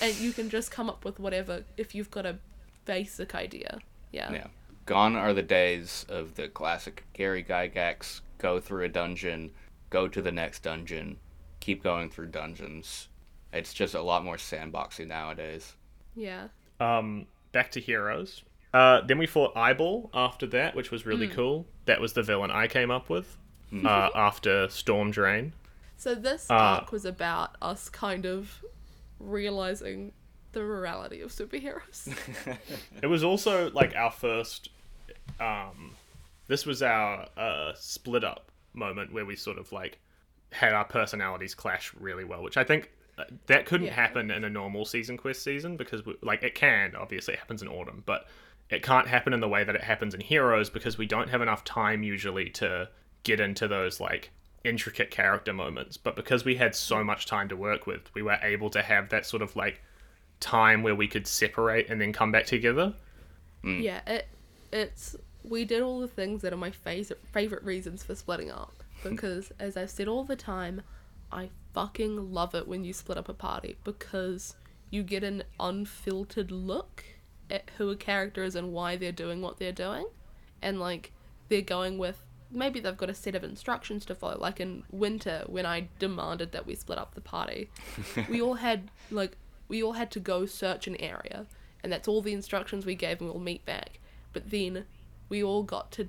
And 0.00 0.16
you 0.16 0.32
can 0.32 0.50
just 0.50 0.72
come 0.72 0.90
up 0.90 1.04
with 1.04 1.20
whatever 1.20 1.62
if 1.76 1.94
you've 1.94 2.10
got 2.10 2.26
a 2.26 2.38
basic 2.86 3.36
idea. 3.36 3.78
Yeah. 4.10 4.32
Yeah. 4.32 4.46
Gone 4.84 5.14
are 5.14 5.32
the 5.32 5.42
days 5.42 6.04
of 6.08 6.34
the 6.34 6.48
classic 6.48 7.04
Gary 7.12 7.44
Gygax 7.44 8.20
go 8.38 8.60
through 8.60 8.84
a 8.84 8.88
dungeon, 8.88 9.50
go 9.90 10.08
to 10.08 10.22
the 10.22 10.32
next 10.32 10.62
dungeon, 10.62 11.18
keep 11.60 11.82
going 11.82 12.10
through 12.10 12.28
dungeons. 12.28 13.08
It's 13.52 13.74
just 13.74 13.94
a 13.94 14.02
lot 14.02 14.24
more 14.24 14.36
sandboxy 14.36 15.06
nowadays. 15.06 15.74
Yeah. 16.16 16.48
Um, 16.80 17.26
back 17.52 17.70
to 17.72 17.80
heroes. 17.80 18.42
Uh, 18.74 19.00
then 19.02 19.18
we 19.18 19.26
fought 19.26 19.56
Eyeball 19.56 20.10
after 20.12 20.46
that, 20.48 20.74
which 20.74 20.90
was 20.90 21.06
really 21.06 21.28
cool. 21.28 21.66
That 21.86 22.00
was 22.00 22.12
the 22.14 22.22
villain 22.22 22.50
I 22.50 22.66
came 22.66 22.90
up 22.90 23.08
with 23.08 23.36
uh, 23.84 24.10
after 24.14 24.68
Storm 24.68 25.10
Drain. 25.12 25.52
So 25.96 26.14
this 26.14 26.46
Ah. 26.50 26.80
arc 26.80 26.92
was 26.92 27.04
about 27.04 27.56
us 27.62 27.88
kind 27.88 28.26
of 28.26 28.62
realizing 29.18 30.12
the 30.52 30.60
morality 30.60 31.20
of 31.20 31.30
superheroes. 31.30 32.14
It 33.02 33.06
was 33.06 33.22
also 33.24 33.70
like 33.70 33.94
our 33.94 34.10
first. 34.10 34.70
Um, 35.40 35.92
this 36.48 36.64
was 36.66 36.82
our 36.82 37.28
uh, 37.36 37.72
split 37.76 38.24
up 38.24 38.50
moment 38.74 39.12
where 39.12 39.24
we 39.24 39.36
sort 39.36 39.58
of 39.58 39.72
like 39.72 39.98
had 40.52 40.72
our 40.72 40.84
personalities 40.84 41.54
clash 41.54 41.92
really 41.98 42.24
well, 42.24 42.42
which 42.42 42.56
I 42.56 42.64
think 42.64 42.84
uh, 42.86 42.88
that 43.46 43.66
couldn't 43.66 43.86
Yeah. 43.86 43.94
happen 43.94 44.30
in 44.30 44.44
a 44.44 44.50
normal 44.50 44.84
season 44.84 45.16
quest 45.16 45.42
season 45.42 45.76
because 45.76 46.04
we, 46.04 46.16
like 46.22 46.42
it 46.42 46.54
can 46.54 46.94
obviously 46.94 47.34
it 47.34 47.40
happens 47.40 47.62
in 47.62 47.68
autumn, 47.68 48.02
but 48.06 48.26
it 48.68 48.82
can't 48.82 49.06
happen 49.08 49.32
in 49.32 49.40
the 49.40 49.48
way 49.48 49.64
that 49.64 49.74
it 49.74 49.82
happens 49.84 50.12
in 50.14 50.20
heroes 50.20 50.68
because 50.70 50.98
we 50.98 51.06
don't 51.06 51.28
have 51.30 51.40
enough 51.40 51.64
time 51.64 52.02
usually 52.02 52.50
to 52.50 52.88
get 53.22 53.40
into 53.40 53.66
those 53.68 54.00
like 54.00 54.30
intricate 54.64 55.10
character 55.10 55.52
moments. 55.52 55.96
But 55.96 56.16
because 56.16 56.44
we 56.44 56.56
had 56.56 56.74
so 56.74 57.02
much 57.04 57.26
time 57.26 57.48
to 57.48 57.56
work 57.56 57.86
with, 57.86 58.12
we 58.14 58.22
were 58.22 58.38
able 58.42 58.68
to 58.70 58.82
have 58.82 59.08
that 59.10 59.24
sort 59.24 59.42
of 59.42 59.54
like 59.56 59.80
time 60.40 60.82
where 60.82 60.94
we 60.94 61.08
could 61.08 61.26
separate 61.26 61.88
and 61.88 62.00
then 62.00 62.12
come 62.12 62.32
back 62.32 62.44
together. 62.46 62.94
Mm. 63.64 63.82
yeah, 63.82 64.00
it 64.06 64.28
it's 64.72 65.16
we 65.44 65.64
did 65.64 65.80
all 65.80 66.00
the 66.00 66.08
things 66.08 66.42
that 66.42 66.52
are 66.52 66.56
my 66.56 66.70
favorite 66.72 67.20
favorite 67.32 67.62
reasons 67.62 68.02
for 68.02 68.14
splitting 68.14 68.50
up 68.50 68.82
because 69.02 69.52
as 69.58 69.76
I've 69.76 69.90
said 69.90 70.08
all 70.08 70.24
the 70.24 70.36
time, 70.36 70.82
I 71.30 71.50
fucking 71.74 72.32
love 72.32 72.54
it 72.54 72.68
when 72.68 72.84
you 72.84 72.92
split 72.92 73.18
up 73.18 73.28
a 73.28 73.34
party 73.34 73.76
because 73.84 74.56
you 74.90 75.02
get 75.02 75.24
an 75.24 75.42
unfiltered 75.58 76.50
look 76.50 77.04
at 77.50 77.70
who 77.76 77.90
a 77.90 77.96
character 77.96 78.42
is 78.42 78.54
and 78.54 78.72
why 78.72 78.96
they're 78.96 79.12
doing 79.12 79.42
what 79.42 79.58
they're 79.58 79.72
doing. 79.72 80.06
And 80.62 80.80
like 80.80 81.12
they're 81.48 81.60
going 81.62 81.98
with 81.98 82.22
maybe 82.50 82.78
they've 82.80 82.96
got 82.96 83.10
a 83.10 83.14
set 83.14 83.34
of 83.34 83.44
instructions 83.44 84.04
to 84.06 84.14
follow. 84.14 84.38
Like 84.38 84.60
in 84.60 84.84
winter 84.90 85.44
when 85.46 85.66
I 85.66 85.88
demanded 85.98 86.52
that 86.52 86.66
we 86.66 86.74
split 86.74 86.98
up 86.98 87.14
the 87.14 87.20
party. 87.20 87.68
we 88.28 88.40
all 88.40 88.54
had 88.54 88.90
like 89.10 89.36
we 89.68 89.82
all 89.82 89.94
had 89.94 90.10
to 90.12 90.20
go 90.20 90.46
search 90.46 90.86
an 90.86 90.96
area 90.96 91.46
and 91.82 91.92
that's 91.92 92.08
all 92.08 92.22
the 92.22 92.32
instructions 92.32 92.86
we 92.86 92.94
gave 92.94 93.20
and 93.20 93.30
we'll 93.30 93.40
meet 93.40 93.64
back. 93.64 94.00
But 94.32 94.50
then 94.50 94.86
we 95.28 95.42
all 95.42 95.62
got 95.62 95.90
to 95.92 96.08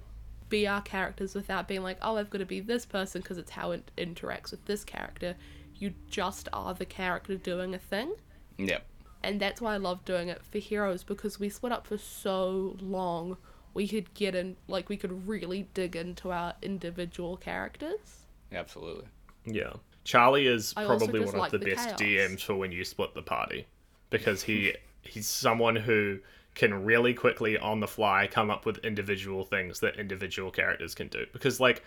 be 0.49 0.67
our 0.67 0.81
characters 0.81 1.35
without 1.35 1.67
being 1.67 1.83
like, 1.83 1.97
oh, 2.01 2.17
I've 2.17 2.29
got 2.29 2.39
to 2.39 2.45
be 2.45 2.59
this 2.59 2.85
person 2.85 3.21
because 3.21 3.37
it's 3.37 3.51
how 3.51 3.71
it 3.71 3.91
interacts 3.97 4.51
with 4.51 4.65
this 4.65 4.83
character. 4.83 5.35
You 5.75 5.93
just 6.09 6.49
are 6.53 6.73
the 6.73 6.85
character 6.85 7.35
doing 7.35 7.73
a 7.73 7.79
thing. 7.79 8.13
Yep. 8.57 8.85
And 9.23 9.39
that's 9.39 9.61
why 9.61 9.73
I 9.73 9.77
love 9.77 10.05
doing 10.05 10.29
it 10.29 10.43
for 10.43 10.59
heroes 10.59 11.03
because 11.03 11.39
we 11.39 11.49
split 11.49 11.71
up 11.71 11.87
for 11.87 11.97
so 11.97 12.77
long. 12.79 13.37
We 13.73 13.87
could 13.87 14.13
get 14.13 14.35
in, 14.35 14.55
like, 14.67 14.89
we 14.89 14.97
could 14.97 15.27
really 15.27 15.67
dig 15.73 15.95
into 15.95 16.31
our 16.31 16.55
individual 16.61 17.37
characters. 17.37 18.25
Absolutely. 18.51 19.05
Yeah. 19.45 19.73
Charlie 20.03 20.47
is 20.47 20.73
I 20.77 20.85
probably 20.85 21.19
one 21.19 21.37
like 21.37 21.53
of 21.53 21.59
the, 21.59 21.65
the 21.65 21.75
best 21.75 21.97
chaos. 21.97 22.31
DMs 22.31 22.41
for 22.41 22.55
when 22.55 22.71
you 22.71 22.85
split 22.85 23.13
the 23.13 23.21
party 23.21 23.67
because 24.09 24.41
he 24.41 24.73
he's 25.01 25.27
someone 25.27 25.75
who 25.75 26.19
can 26.57 26.83
really 26.83 27.13
quickly 27.13 27.57
on 27.57 27.79
the 27.79 27.87
fly 27.87 28.27
come 28.29 28.49
up 28.49 28.65
with 28.65 28.77
individual 28.79 29.45
things 29.45 29.79
that 29.79 29.95
individual 29.97 30.51
characters 30.51 30.93
can 30.95 31.07
do 31.07 31.25
because 31.31 31.59
like 31.59 31.83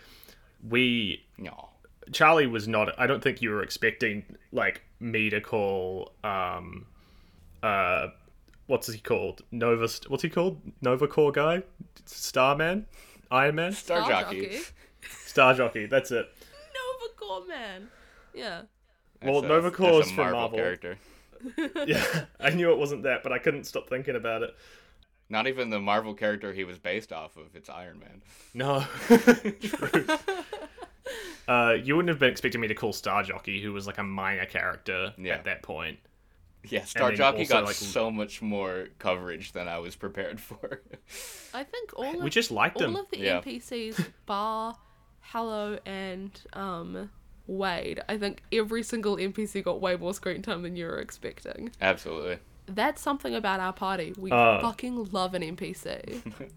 we 0.68 1.22
No. 1.36 1.68
Charlie 2.12 2.46
was 2.46 2.66
not 2.66 2.98
I 2.98 3.06
don't 3.06 3.22
think 3.22 3.42
you 3.42 3.50
were 3.50 3.62
expecting 3.62 4.24
like 4.52 4.82
me 5.00 5.28
to 5.30 5.40
call 5.40 6.12
um 6.24 6.86
uh 7.62 8.08
what's 8.66 8.90
he 8.92 8.98
called 9.00 9.42
Nova 9.50 9.88
what's 10.08 10.22
he 10.22 10.30
called 10.30 10.60
Nova 10.80 11.06
Corps 11.08 11.32
guy 11.32 11.62
Starman 12.06 12.86
Iron 13.30 13.54
Man 13.56 13.72
Star, 13.72 14.04
Star 14.04 14.22
jockey. 14.22 14.40
Jockey. 14.42 14.60
Star 15.26 15.54
Jockey 15.54 15.86
that's 15.86 16.10
it 16.10 16.26
Nova 16.74 17.12
Corps 17.16 17.46
Man. 17.48 17.88
Yeah. 18.34 18.62
Well, 19.22 19.42
That's 19.42 19.44
a- 19.44 19.48
Nova 19.48 19.62
that's 19.70 19.76
Corps 19.76 20.00
a 20.00 20.04
from 20.04 20.32
Marvel. 20.32 20.58
character. 20.58 20.96
yeah 21.86 22.24
I 22.40 22.50
knew 22.50 22.70
it 22.72 22.78
wasn't 22.78 23.02
that 23.04 23.22
but 23.22 23.32
I 23.32 23.38
couldn't 23.38 23.64
stop 23.64 23.88
thinking 23.88 24.16
about 24.16 24.42
it 24.42 24.54
Not 25.28 25.46
even 25.46 25.70
the 25.70 25.78
Marvel 25.80 26.14
character 26.14 26.52
he 26.52 26.64
was 26.64 26.78
based 26.78 27.12
off 27.12 27.36
of. 27.36 27.54
It's 27.54 27.68
Iron 27.68 28.00
Man. 28.00 28.22
No. 28.52 28.84
True. 29.60 30.06
Uh, 31.48 31.74
you 31.82 31.96
wouldn't 31.96 32.08
have 32.10 32.18
been 32.18 32.30
expecting 32.30 32.60
me 32.60 32.68
to 32.68 32.74
call 32.74 32.92
Star 32.92 33.22
Jockey, 33.22 33.60
who 33.60 33.72
was 33.72 33.86
like 33.86 33.98
a 33.98 34.02
minor 34.02 34.44
character 34.46 35.12
Yeah. 35.18 35.34
at 35.34 35.44
that 35.44 35.62
point. 35.62 35.98
Yeah, 36.64 36.84
Star 36.84 37.12
Jockey 37.12 37.38
also, 37.40 37.54
got 37.54 37.64
like- 37.64 37.74
so 37.74 38.10
much 38.10 38.42
more 38.42 38.88
coverage 38.98 39.52
than 39.52 39.66
I 39.66 39.78
was 39.78 39.96
prepared 39.96 40.40
for. 40.40 40.82
I 41.54 41.64
think 41.64 41.90
all 41.96 42.16
of 42.18 42.22
We 42.22 42.30
just 42.30 42.50
liked 42.50 42.76
all 42.82 42.88
him. 42.88 42.96
of 42.96 43.08
the 43.10 43.18
Yeah. 43.18 43.40
NPCs, 43.40 44.04
bar, 44.26 44.76
Hello, 45.22 45.78
and 45.86 46.30
um, 46.52 47.08
Wade. 47.58 48.00
I 48.08 48.16
think 48.16 48.42
every 48.52 48.82
single 48.82 49.16
NPC 49.16 49.62
got 49.64 49.80
way 49.80 49.96
more 49.96 50.14
screen 50.14 50.40
time 50.42 50.62
than 50.62 50.76
you 50.76 50.86
were 50.86 50.98
expecting. 51.00 51.70
Absolutely. 51.80 52.38
That's 52.66 53.02
something 53.02 53.34
about 53.34 53.58
our 53.60 53.72
party. 53.72 54.14
We 54.16 54.30
Uh. 54.30 54.60
fucking 54.60 55.10
love 55.12 55.34
an 55.34 55.42
NPC. 55.42 56.22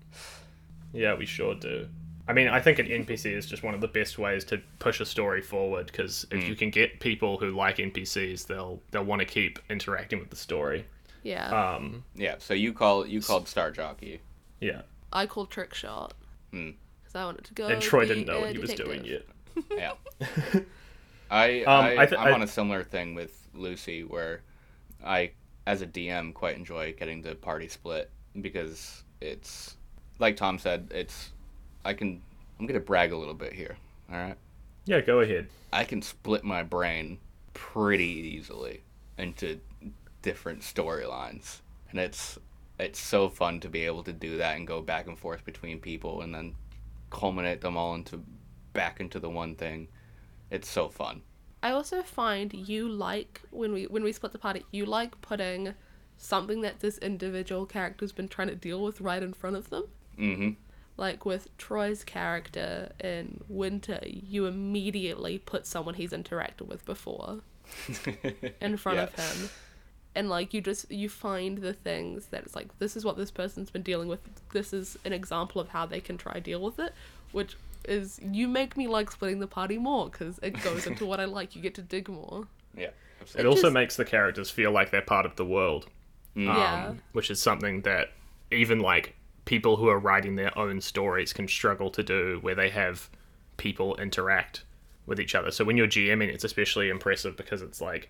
Yeah, 0.95 1.15
we 1.15 1.25
sure 1.25 1.55
do. 1.55 1.87
I 2.27 2.33
mean, 2.33 2.47
I 2.47 2.59
think 2.61 2.77
an 2.77 2.85
NPC 2.85 3.33
is 3.35 3.47
just 3.47 3.63
one 3.63 3.73
of 3.73 3.81
the 3.81 3.87
best 3.87 4.19
ways 4.19 4.45
to 4.45 4.61
push 4.77 4.99
a 5.01 5.05
story 5.05 5.41
forward 5.41 5.87
because 5.87 6.27
if 6.29 6.47
you 6.47 6.55
can 6.55 6.69
get 6.69 6.99
people 6.99 7.37
who 7.39 7.49
like 7.49 7.77
NPCs, 7.77 8.45
they'll 8.45 8.79
they'll 8.91 9.03
want 9.03 9.19
to 9.19 9.25
keep 9.25 9.57
interacting 9.71 10.19
with 10.19 10.29
the 10.29 10.35
story. 10.35 10.85
yeah. 11.23 11.49
Um, 11.75 12.03
Yeah, 12.15 12.35
so 12.37 12.53
you 12.53 12.73
call 12.73 13.07
you 13.07 13.21
called 13.21 13.47
Star 13.47 13.71
Jockey. 13.71 14.21
yeah. 14.61 14.83
I 15.11 15.25
called 15.25 15.49
Trick 15.49 15.73
Shot. 15.73 16.13
Hmm. 16.51 16.71
Because 17.01 17.15
I 17.15 17.25
wanted 17.25 17.45
to 17.45 17.53
go. 17.55 17.67
And 17.67 17.81
Troy 17.81 18.01
be 18.01 18.09
didn't 18.09 18.27
know 18.27 18.39
what 18.41 18.51
he 18.51 18.59
was 18.59 18.73
doing 18.75 19.03
yet. 19.05 19.25
Yeah. 19.71 19.93
I, 21.30 21.63
Um, 21.63 21.86
I, 21.86 21.97
I 22.03 22.05
th- 22.05 22.19
I'm 22.19 22.34
on 22.34 22.41
a 22.41 22.47
similar 22.47 22.84
thing 22.84 23.15
with 23.15 23.47
Lucy 23.53 24.03
where 24.03 24.41
I, 25.03 25.32
as 25.65 25.82
a 25.82 25.88
DM, 25.88 26.34
quite 26.34 26.55
enjoy 26.57 26.93
getting 26.93 27.21
the 27.21 27.36
party 27.36 27.67
split 27.67 28.09
because 28.39 29.03
it's, 29.21 29.76
like 30.19 30.36
Tom 30.38 30.59
said, 30.59 30.89
it's, 30.93 31.32
I 31.86 31.93
can, 31.93 32.21
I'm 32.59 32.65
going 32.65 32.80
to 32.80 32.86
brag 32.86 33.11
a 33.11 33.17
little 33.17 33.34
bit 33.34 33.53
here. 33.53 33.78
All 34.11 34.17
right. 34.17 34.38
Yeah, 34.86 35.01
go 35.01 35.21
ahead. 35.21 35.47
I 35.71 35.86
can 35.86 36.01
split 36.01 36.43
my 36.43 36.63
brain 36.63 37.19
pretty 37.53 38.03
easily 38.38 38.82
into 39.17 39.59
different 40.21 40.61
storylines. 40.61 41.59
And 41.91 41.99
it's, 41.99 42.38
it's 42.80 42.99
so 42.99 43.30
fun 43.30 43.59
to 43.61 43.69
be 43.69 43.86
able 43.86 44.03
to 44.03 44.13
do 44.13 44.38
that 44.38 44.57
and 44.57 44.67
go 44.67 44.82
back 44.82 45.07
and 45.07 45.17
forth 45.17 45.45
between 45.45 45.80
people 45.80 46.21
and 46.21 46.34
then 46.34 46.55
culminate 47.11 47.61
them 47.61 47.78
all 47.78 47.95
into 47.95 48.24
back 48.74 48.99
into 48.99 49.19
the 49.19 49.30
one 49.30 49.55
thing. 49.55 49.88
It's 50.53 50.69
so 50.69 50.87
fun. 50.87 51.23
I 51.63 51.71
also 51.71 52.03
find 52.03 52.53
you 52.53 52.87
like 52.87 53.41
when 53.49 53.73
we 53.73 53.85
when 53.85 54.03
we 54.03 54.11
split 54.11 54.33
the 54.33 54.37
party, 54.37 54.65
you 54.71 54.85
like 54.85 55.19
putting 55.21 55.73
something 56.17 56.61
that 56.61 56.79
this 56.79 56.99
individual 56.99 57.65
character's 57.65 58.11
been 58.11 58.27
trying 58.27 58.49
to 58.49 58.55
deal 58.55 58.83
with 58.83 59.01
right 59.01 59.23
in 59.23 59.33
front 59.33 59.55
of 59.55 59.71
them. 59.71 59.85
Mm-hmm. 60.19 60.49
Like 60.95 61.25
with 61.25 61.57
Troy's 61.57 62.03
character 62.03 62.91
in 62.99 63.43
Winter, 63.47 63.99
you 64.05 64.45
immediately 64.45 65.39
put 65.39 65.65
someone 65.65 65.95
he's 65.95 66.11
interacted 66.11 66.67
with 66.67 66.85
before 66.85 67.39
in 68.61 68.77
front 68.77 68.99
of 68.99 69.15
him. 69.15 69.49
And 70.13 70.29
like 70.29 70.53
you 70.53 70.61
just 70.61 70.91
you 70.91 71.09
find 71.09 71.57
the 71.57 71.73
things 71.73 72.27
that 72.27 72.43
it's 72.43 72.55
like 72.55 72.77
this 72.77 72.95
is 72.95 73.03
what 73.03 73.17
this 73.17 73.31
person's 73.31 73.71
been 73.71 73.81
dealing 73.81 74.07
with. 74.07 74.19
This 74.51 74.71
is 74.71 74.99
an 75.03 75.13
example 75.13 75.59
of 75.59 75.69
how 75.69 75.87
they 75.87 75.99
can 75.99 76.19
try 76.19 76.39
deal 76.39 76.61
with 76.61 76.77
it, 76.77 76.93
which 77.31 77.55
is 77.86 78.19
you 78.23 78.47
make 78.47 78.77
me 78.77 78.88
like 78.88 79.11
splitting 79.11 79.39
the 79.39 79.47
party 79.47 79.77
more 79.77 80.09
because 80.09 80.39
it 80.43 80.61
goes 80.63 80.88
into 80.88 81.05
what 81.05 81.19
I 81.19 81.25
like. 81.25 81.55
You 81.55 81.61
get 81.61 81.75
to 81.75 81.81
dig 81.81 82.09
more. 82.09 82.47
Yeah, 82.75 82.89
It 83.38 83.45
also 83.45 83.63
just- 83.63 83.73
makes 83.73 83.95
the 83.95 84.05
characters 84.05 84.49
feel 84.49 84.71
like 84.71 84.91
they're 84.91 85.01
part 85.01 85.25
of 85.25 85.36
the 85.36 85.45
world. 85.45 85.88
Mm. 86.36 86.45
Yeah. 86.45 86.86
um, 86.88 87.01
which 87.11 87.29
is 87.29 87.39
something 87.39 87.81
that 87.84 88.11
even 88.49 88.79
like 88.79 89.15
people 89.45 89.75
who 89.77 89.88
are 89.88 89.99
writing 89.99 90.36
their 90.36 90.57
own 90.57 90.81
stories 90.81 91.31
can 91.31 91.47
struggle 91.47 91.91
to 91.91 92.01
do 92.01 92.39
where 92.41 92.55
they 92.55 92.69
have 92.71 93.07
people 93.57 93.95
interact 93.97 94.63
with 95.05 95.19
each 95.19 95.36
other 95.36 95.51
so 95.51 95.63
when 95.63 95.77
you're 95.77 95.86
gming 95.88 96.29
it's 96.29 96.43
especially 96.43 96.89
impressive 96.89 97.38
because 97.38 97.61
it's 97.61 97.81
like 97.81 98.09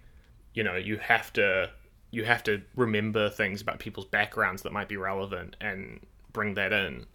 you 0.54 0.64
know 0.64 0.76
you 0.78 0.96
have 0.98 1.34
to 1.34 1.70
you 2.12 2.24
have 2.24 2.42
to 2.44 2.62
remember 2.78 3.30
things 3.30 3.62
about 3.62 3.78
people's 3.80 4.06
backgrounds 4.06 4.62
that 4.62 4.72
might 4.72 4.88
be 4.88 4.96
relevant 4.96 5.58
and 5.60 6.00
bring 6.32 6.54
that 6.54 6.72
in 6.72 7.06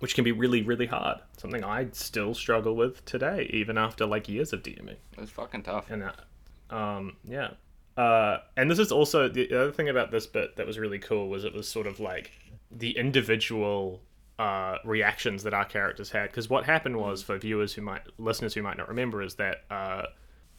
which 0.00 0.14
can 0.14 0.24
be 0.24 0.32
really 0.32 0.62
really 0.62 0.86
hard. 0.86 1.18
Something 1.38 1.64
i 1.64 1.86
still 1.92 2.34
struggle 2.34 2.74
with 2.76 3.04
today 3.04 3.48
even 3.52 3.78
after 3.78 4.06
like 4.06 4.28
years 4.28 4.52
of 4.52 4.62
dming 4.62 4.96
It 5.12 5.20
was 5.20 5.30
fucking 5.30 5.62
tough. 5.62 5.90
and 5.90 6.04
uh, 6.04 6.74
um 6.74 7.16
yeah. 7.24 7.50
Uh 7.96 8.38
and 8.56 8.70
this 8.70 8.78
is 8.78 8.92
also 8.92 9.28
the 9.28 9.52
other 9.54 9.72
thing 9.72 9.88
about 9.88 10.10
this 10.10 10.26
bit 10.26 10.56
that 10.56 10.66
was 10.66 10.78
really 10.78 10.98
cool 10.98 11.28
was 11.28 11.44
it 11.44 11.54
was 11.54 11.68
sort 11.68 11.86
of 11.86 11.98
like 12.00 12.30
the 12.70 12.96
individual 12.96 14.02
uh 14.38 14.76
reactions 14.84 15.42
that 15.44 15.54
our 15.54 15.64
characters 15.64 16.10
had. 16.10 16.28
Because 16.30 16.50
what 16.50 16.64
happened 16.64 16.96
was 16.98 17.22
for 17.22 17.38
viewers 17.38 17.72
who 17.72 17.80
might 17.82 18.02
listeners 18.18 18.52
who 18.54 18.62
might 18.62 18.76
not 18.76 18.88
remember 18.88 19.22
is 19.22 19.36
that 19.36 19.64
uh 19.70 20.02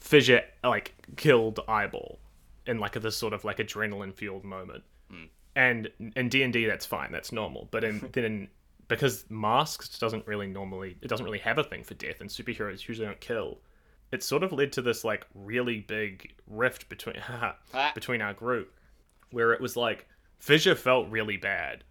fissure 0.00 0.42
like 0.64 0.94
killed 1.16 1.60
eyeball 1.68 2.18
in 2.66 2.78
like 2.78 2.92
this 3.00 3.16
sort 3.16 3.32
of 3.32 3.44
like 3.44 3.58
adrenaline 3.58 4.12
fueled 4.14 4.44
moment 4.44 4.82
and 5.56 5.88
in 6.16 6.28
d&d 6.28 6.66
that's 6.66 6.86
fine. 6.86 7.10
That's 7.12 7.32
normal. 7.32 7.68
But 7.70 7.82
in 7.84 8.08
then 8.12 8.24
in 8.24 8.48
because 8.88 9.24
masks 9.28 9.98
doesn't 9.98 10.26
really 10.26 10.46
normally 10.46 10.96
it 11.02 11.08
doesn't 11.08 11.24
really 11.24 11.38
have 11.38 11.58
a 11.58 11.64
thing 11.64 11.84
for 11.84 11.94
death 11.94 12.20
and 12.20 12.28
superheroes 12.30 12.86
usually 12.88 13.06
don't 13.06 13.20
kill. 13.20 13.58
It 14.10 14.22
sort 14.22 14.42
of 14.42 14.52
led 14.52 14.72
to 14.72 14.82
this 14.82 15.04
like 15.04 15.26
really 15.34 15.80
big 15.80 16.34
rift 16.46 16.88
between 16.88 17.16
Ah. 17.28 17.92
between 17.94 18.22
our 18.22 18.32
group 18.34 18.72
where 19.30 19.52
it 19.52 19.60
was 19.60 19.76
like 19.76 20.06
Fissure 20.38 20.74
felt 20.74 21.08
really 21.10 21.36
bad 21.36 21.84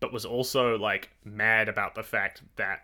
but 0.00 0.12
was 0.12 0.24
also 0.26 0.76
like 0.76 1.10
mad 1.24 1.68
about 1.68 1.94
the 1.94 2.02
fact 2.02 2.42
that 2.56 2.80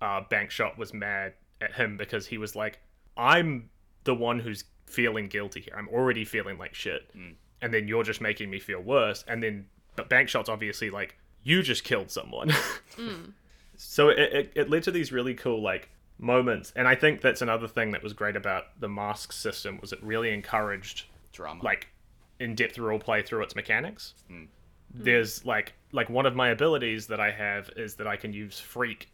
uh 0.00 0.20
Bankshot 0.30 0.76
was 0.76 0.92
mad 0.92 1.34
at 1.60 1.72
him 1.72 1.96
because 1.96 2.26
he 2.26 2.38
was 2.38 2.56
like 2.56 2.80
I'm 3.16 3.70
the 4.02 4.14
one 4.14 4.40
who's 4.40 4.64
feeling 4.86 5.28
guilty 5.28 5.60
here. 5.60 5.74
I'm 5.76 5.88
already 5.88 6.24
feeling 6.24 6.58
like 6.58 6.74
shit. 6.74 7.08
And 7.62 7.72
then 7.72 7.88
you're 7.88 8.02
just 8.02 8.20
making 8.20 8.50
me 8.50 8.58
feel 8.60 8.80
worse. 8.80 9.24
And 9.28 9.42
then 9.42 9.66
but 9.96 10.10
Bankshot's 10.10 10.48
obviously 10.48 10.90
like 10.90 11.16
you 11.44 11.62
just 11.62 11.84
killed 11.84 12.10
someone. 12.10 12.50
Mm. 12.96 13.32
So 13.76 14.08
it, 14.08 14.18
it, 14.18 14.52
it 14.54 14.70
led 14.70 14.84
to 14.84 14.92
these 14.92 15.10
really 15.10 15.34
cool 15.34 15.60
like 15.60 15.88
moments. 16.16 16.72
And 16.76 16.86
i 16.86 16.94
think 16.94 17.20
that's 17.20 17.42
another 17.42 17.66
thing 17.66 17.90
that 17.90 18.04
was 18.04 18.12
great 18.12 18.36
about 18.36 18.78
the 18.78 18.88
mask 18.88 19.32
system 19.32 19.78
was 19.80 19.92
it 19.92 20.00
really 20.00 20.32
encouraged 20.32 21.06
Drama. 21.32 21.64
like 21.64 21.88
in-depth 22.38 22.78
role 22.78 23.00
play 23.00 23.22
through 23.22 23.42
its 23.42 23.56
mechanics. 23.56 24.14
Mm. 24.30 24.42
Mm. 24.42 24.46
There's 24.92 25.44
like 25.44 25.72
like 25.90 26.08
one 26.08 26.24
of 26.24 26.36
my 26.36 26.50
abilities 26.50 27.08
that 27.08 27.18
I 27.18 27.32
have 27.32 27.68
is 27.76 27.96
that 27.96 28.06
I 28.06 28.16
can 28.16 28.32
use 28.32 28.60
freak 28.60 29.10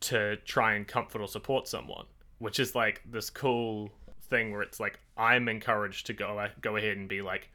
to 0.00 0.36
try 0.44 0.74
and 0.74 0.86
comfort 0.86 1.20
or 1.20 1.26
support 1.26 1.66
someone, 1.66 2.06
which 2.38 2.60
is 2.60 2.76
like 2.76 3.02
this 3.10 3.30
cool 3.30 3.90
thing 4.22 4.52
where 4.52 4.62
it's 4.62 4.78
like 4.78 5.00
I'm 5.16 5.48
encouraged 5.48 6.06
to 6.06 6.12
go 6.12 6.46
go 6.60 6.76
ahead 6.76 6.96
and 6.96 7.08
be 7.08 7.20
like 7.20 7.50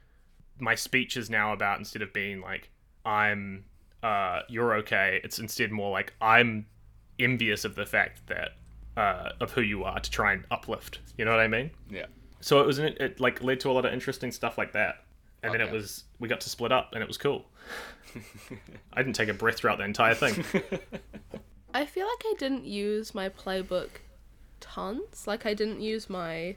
my 0.59 0.75
speech 0.75 1.15
is 1.15 1.29
now 1.29 1.53
about 1.53 1.79
instead 1.79 2.01
of 2.01 2.11
being 2.11 2.41
like 2.41 2.69
I'm 3.05 3.63
uh 4.03 4.41
you're 4.47 4.75
okay, 4.75 5.19
it's 5.23 5.39
instead 5.39 5.71
more 5.71 5.91
like 5.91 6.13
I'm 6.21 6.65
envious 7.19 7.65
of 7.65 7.75
the 7.75 7.85
fact 7.85 8.21
that 8.27 8.51
uh 8.97 9.31
of 9.39 9.51
who 9.51 9.61
you 9.61 9.83
are 9.83 9.99
to 9.99 10.09
try 10.09 10.33
and 10.33 10.43
uplift. 10.51 10.99
You 11.17 11.25
know 11.25 11.31
what 11.31 11.39
I 11.39 11.47
mean? 11.47 11.71
Yeah. 11.89 12.05
So 12.41 12.61
it 12.61 12.65
was 12.65 12.79
an, 12.79 12.95
it 12.99 13.19
like 13.19 13.43
led 13.43 13.59
to 13.61 13.69
a 13.69 13.73
lot 13.73 13.85
of 13.85 13.93
interesting 13.93 14.31
stuff 14.31 14.57
like 14.57 14.73
that. 14.73 15.03
And 15.41 15.53
then 15.53 15.61
it 15.61 15.71
was 15.71 16.03
we 16.19 16.27
got 16.27 16.41
to 16.41 16.49
split 16.49 16.71
up 16.71 16.91
and 16.93 17.01
it 17.01 17.07
was 17.07 17.17
cool. 17.17 17.45
I 18.93 19.01
didn't 19.01 19.15
take 19.15 19.29
a 19.29 19.33
breath 19.33 19.57
throughout 19.57 19.77
the 19.77 19.85
entire 19.85 20.15
thing. 20.15 20.43
I 21.73 21.85
feel 21.85 22.07
like 22.07 22.23
I 22.25 22.33
didn't 22.37 22.65
use 22.65 23.13
my 23.13 23.29
playbook 23.29 23.89
tons. 24.59 25.27
Like 25.27 25.45
I 25.45 25.53
didn't 25.53 25.81
use 25.81 26.09
my 26.09 26.55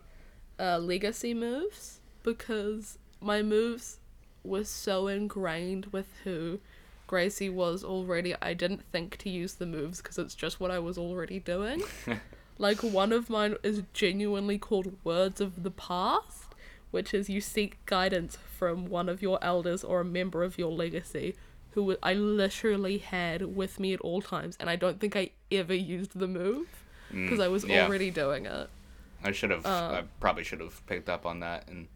uh, 0.58 0.78
legacy 0.78 1.34
moves 1.34 2.00
because 2.22 2.98
my 3.20 3.42
moves 3.42 3.98
were 4.44 4.64
so 4.64 5.06
ingrained 5.08 5.86
with 5.86 6.06
who 6.24 6.60
Gracie 7.12 7.50
was 7.50 7.84
already. 7.84 8.34
I 8.40 8.54
didn't 8.54 8.84
think 8.90 9.18
to 9.18 9.28
use 9.28 9.52
the 9.56 9.66
moves 9.66 10.00
because 10.00 10.16
it's 10.16 10.34
just 10.34 10.60
what 10.60 10.70
I 10.70 10.78
was 10.78 10.96
already 10.96 11.38
doing. 11.40 11.82
like 12.58 12.82
one 12.82 13.12
of 13.12 13.28
mine 13.28 13.56
is 13.62 13.82
genuinely 13.92 14.56
called 14.56 14.96
Words 15.04 15.38
of 15.38 15.62
the 15.62 15.70
Past, 15.70 16.54
which 16.90 17.12
is 17.12 17.28
you 17.28 17.42
seek 17.42 17.84
guidance 17.84 18.38
from 18.56 18.86
one 18.86 19.10
of 19.10 19.20
your 19.20 19.38
elders 19.44 19.84
or 19.84 20.00
a 20.00 20.06
member 20.06 20.42
of 20.42 20.56
your 20.56 20.72
legacy 20.72 21.34
who 21.72 21.94
I 22.02 22.14
literally 22.14 22.96
had 22.96 23.54
with 23.56 23.78
me 23.78 23.92
at 23.92 24.00
all 24.00 24.22
times, 24.22 24.56
and 24.58 24.70
I 24.70 24.76
don't 24.76 24.98
think 24.98 25.14
I 25.14 25.32
ever 25.50 25.74
used 25.74 26.18
the 26.18 26.26
move 26.26 26.66
because 27.10 27.40
I 27.40 27.48
was 27.48 27.66
Mm, 27.66 27.68
yeah. 27.68 27.84
already 27.84 28.10
doing 28.10 28.46
it. 28.46 28.70
I 29.22 29.32
should 29.32 29.50
have. 29.50 29.66
I 29.66 30.04
probably 30.18 30.44
should 30.44 30.60
have 30.60 30.80
picked 30.86 31.10
up 31.10 31.26
on 31.26 31.40
that 31.40 31.68
and 31.68 31.88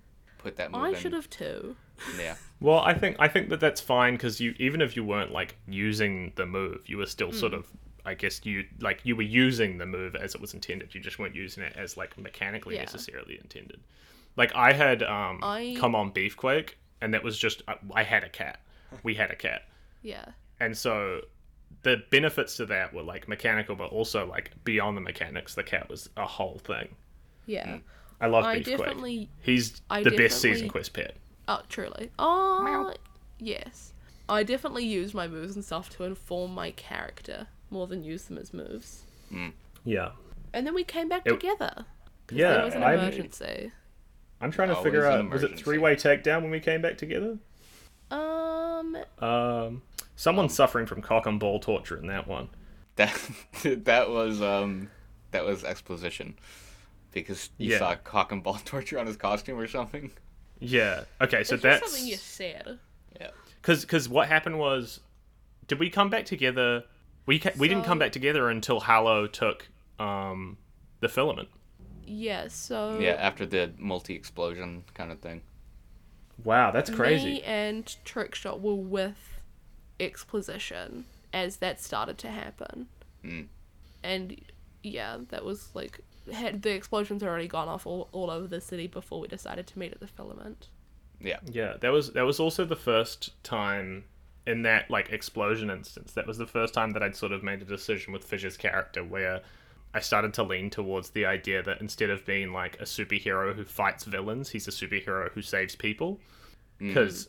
put 0.47 0.57
that 0.57 0.71
move 0.73 0.83
I 0.83 0.89
in. 0.91 0.95
should 0.97 1.13
have 1.13 1.29
too. 1.31 1.77
Yeah. 2.19 2.37
Well, 2.61 2.81
I 2.81 2.93
think 2.93 3.17
I 3.19 3.29
think 3.29 3.49
that 3.49 3.59
that's 3.61 3.81
fine 3.81 4.15
because 4.15 4.39
you 4.41 4.55
even 4.59 4.81
if 4.83 4.97
you 4.97 5.03
weren't 5.05 5.33
like 5.33 5.57
using 5.67 6.33
the 6.37 6.45
move, 6.47 6.81
you 6.87 6.99
were 6.99 7.07
still 7.07 7.33
sort 7.33 7.53
Hmm. 7.53 7.59
of 7.61 7.67
I 8.05 8.15
guess 8.15 8.45
you 8.45 8.65
like 8.81 9.01
you 9.05 9.17
were 9.17 9.23
using 9.47 9.79
the 9.79 9.87
move 9.87 10.15
as 10.15 10.35
it 10.35 10.41
was 10.41 10.53
intended. 10.55 10.95
You 10.95 11.01
just 11.01 11.19
weren't 11.19 11.35
using 11.35 11.63
it 11.65 11.73
as 11.77 11.97
like 11.97 12.17
mechanically 12.19 12.75
Yeah. 12.75 12.83
necessarily 12.83 13.39
intended. 13.41 13.81
Like 14.37 14.55
I 14.55 14.73
had 14.73 15.03
um 15.03 15.41
I- 15.43 15.75
come 15.79 15.95
on 15.95 16.13
beefquake, 16.13 16.71
and 17.01 17.13
that 17.15 17.25
was 17.25 17.39
just 17.39 17.63
I, 17.67 17.75
I 17.95 18.03
had 18.03 18.23
a 18.25 18.29
cat. 18.29 18.61
We 19.03 19.15
had 19.15 19.31
a 19.31 19.37
cat, 19.37 19.63
Yeah. 20.03 20.27
and 20.61 20.77
so 20.77 21.23
the 21.83 22.03
benefits 22.11 22.57
to 22.59 22.67
that 22.67 22.93
were 22.95 23.03
like 23.03 23.27
mechanical, 23.27 23.75
but 23.75 23.91
also 23.91 24.27
like 24.27 24.51
beyond 24.65 24.97
the 24.99 25.01
mechanics. 25.01 25.55
The 25.55 25.65
cat 25.65 25.89
was 25.89 26.11
a 26.17 26.27
whole 26.27 26.59
thing. 26.59 26.89
Yeah. 27.47 27.79
I 28.21 28.27
love 28.29 28.45
I 28.45 28.59
beefquake. 28.61 28.65
definitely. 28.65 29.29
He's 29.43 29.81
I 29.91 30.03
the 30.03 30.11
best 30.13 30.41
season 30.41 30.69
quest 30.69 30.93
pet. 30.93 31.17
Oh, 31.49 31.61
truly. 31.69 32.11
Oh, 32.19 32.93
yes. 33.39 33.93
I 34.29 34.43
definitely 34.43 34.85
use 34.87 35.15
my 35.15 35.29
moves 35.29 35.55
and 35.55 35.65
stuff 35.65 35.91
to 35.97 36.05
inform 36.05 36.55
my 36.55 36.71
character 36.73 37.47
more 37.71 37.87
than 37.87 38.03
use 38.03 38.25
them 38.25 38.39
as 38.39 38.53
moves. 38.53 39.03
Yeah. 39.85 40.11
And 40.53 40.67
then 40.67 40.75
we 40.75 40.83
came 40.85 41.09
back 41.09 41.23
It- 41.27 41.31
together. 41.33 41.85
Yeah, 42.31 42.55
There 42.55 42.65
was 42.65 42.75
an 42.75 42.83
I'm- 42.83 42.99
emergency. 42.99 43.71
I'm 44.41 44.51
trying 44.51 44.69
to 44.69 44.75
Always 44.77 44.85
figure 44.85 45.07
out 45.07 45.31
was 45.31 45.43
it 45.45 45.57
three 45.59 45.79
way 45.79 45.95
takedown 45.95 46.43
when 46.43 46.51
we 46.51 46.61
came 46.61 46.83
back 46.83 46.99
together? 46.99 47.39
Um, 48.11 48.97
Um, 49.19 49.83
someone's 50.17 50.55
suffering 50.55 50.87
from 50.87 51.03
cock 51.03 51.27
and 51.27 51.39
ball 51.41 51.61
torture 51.61 51.97
in 51.97 52.07
that 52.09 52.27
one. 52.27 52.49
That 52.97 53.13
that 53.85 54.11
was 54.11 54.43
um 54.43 54.91
that 55.31 55.45
was 55.45 55.65
exposition 55.65 56.37
because 57.21 57.51
you 57.59 57.73
Yeah. 57.73 57.79
saw 57.79 57.95
cock 57.97 58.33
and 58.33 58.43
ball 58.43 58.55
torture 58.65 58.99
on 58.99 59.07
his 59.07 59.17
costume 59.17 59.59
or 59.59 59.67
something. 59.67 60.11
Yeah. 60.59 61.05
Okay, 61.21 61.45
so 61.45 61.55
it's 61.55 61.63
just 61.63 61.63
that's 61.63 61.91
something 61.91 62.07
you 62.09 62.17
said. 62.17 62.79
Yeah. 63.21 63.31
because 63.61 63.83
because 63.83 64.09
what 64.09 64.29
happened 64.29 64.59
was, 64.59 65.01
did 65.69 65.79
we 65.79 65.91
come 65.91 66.09
back 66.11 66.25
together? 66.27 66.85
We 67.27 67.39
ca- 67.39 67.53
we 67.59 67.69
didn't 67.69 67.85
come 67.85 67.99
back 67.99 68.13
together 68.13 68.49
until 68.49 68.81
Hallow 68.81 69.27
took 69.27 69.69
um 69.99 70.57
the 71.01 71.09
filament. 71.09 71.49
Yeah, 72.07 72.49
so 72.49 72.99
Yeah, 73.01 73.13
after 73.15 73.45
the 73.45 73.73
multi 73.79 74.15
explosion 74.15 74.85
kind 74.95 75.11
of 75.11 75.19
thing. 75.21 75.43
Wow, 76.45 76.71
that's 76.71 76.89
crazy. 76.91 77.25
me 77.25 77.31
crazy. 77.41 77.43
and 77.45 77.85
Trickshot 78.05 78.61
were 78.61 78.75
with 78.75 79.41
exposition 79.99 81.07
as 81.33 81.57
that 81.57 81.81
started 81.81 82.17
to 82.19 82.29
happen. 82.29 82.87
Mm. 83.25 83.47
And 84.03 84.41
yeah, 84.83 85.19
that 85.31 85.45
was 85.45 85.71
like 85.75 86.01
had 86.33 86.63
the 86.63 86.71
explosions 86.71 87.23
already 87.23 87.49
gone 87.49 87.69
off 87.69 87.87
all, 87.87 88.09
all 88.13 88.31
over 88.31 88.47
the 88.47 88.61
city 88.61 88.87
before 88.87 89.21
we 89.21 89.29
decided 89.29 89.67
to 89.69 89.79
meet 89.79 89.93
at 89.93 90.01
the 90.01 90.07
filament. 90.07 90.69
Yeah. 91.21 91.39
Yeah, 91.51 91.75
that 91.81 91.93
was 91.93 92.13
that 92.13 92.25
was 92.25 92.41
also 92.41 92.65
the 92.65 92.77
first 92.77 93.43
time 93.43 94.05
in 94.47 94.63
that 94.63 94.91
like 94.91 95.11
explosion 95.11 95.71
instance. 95.71 96.13
That 96.13 96.27
was 96.27 96.39
the 96.39 96.47
first 96.47 96.75
time 96.75 96.93
that 96.93 97.03
I'd 97.03 97.17
sort 97.17 97.33
of 97.33 97.43
made 97.43 97.63
a 97.63 97.65
decision 97.65 98.13
with 98.13 98.25
Fissure's 98.25 98.57
character 98.57 99.03
where 99.03 99.43
I 99.95 100.01
started 100.01 100.35
to 100.35 100.43
lean 100.43 100.71
towards 100.71 101.11
the 101.11 101.25
idea 101.27 101.63
that 101.63 101.81
instead 101.81 102.11
of 102.11 102.25
being 102.27 102.53
like 102.53 102.79
a 102.81 102.85
superhero 102.85 103.55
who 103.55 103.65
fights 103.65 104.05
villains, 104.05 104.51
he's 104.51 104.69
a 104.69 104.71
superhero 104.71 105.31
who 105.33 105.43
saves 105.43 105.75
people. 105.75 106.21
Mm. 106.81 106.89
Because 106.89 107.29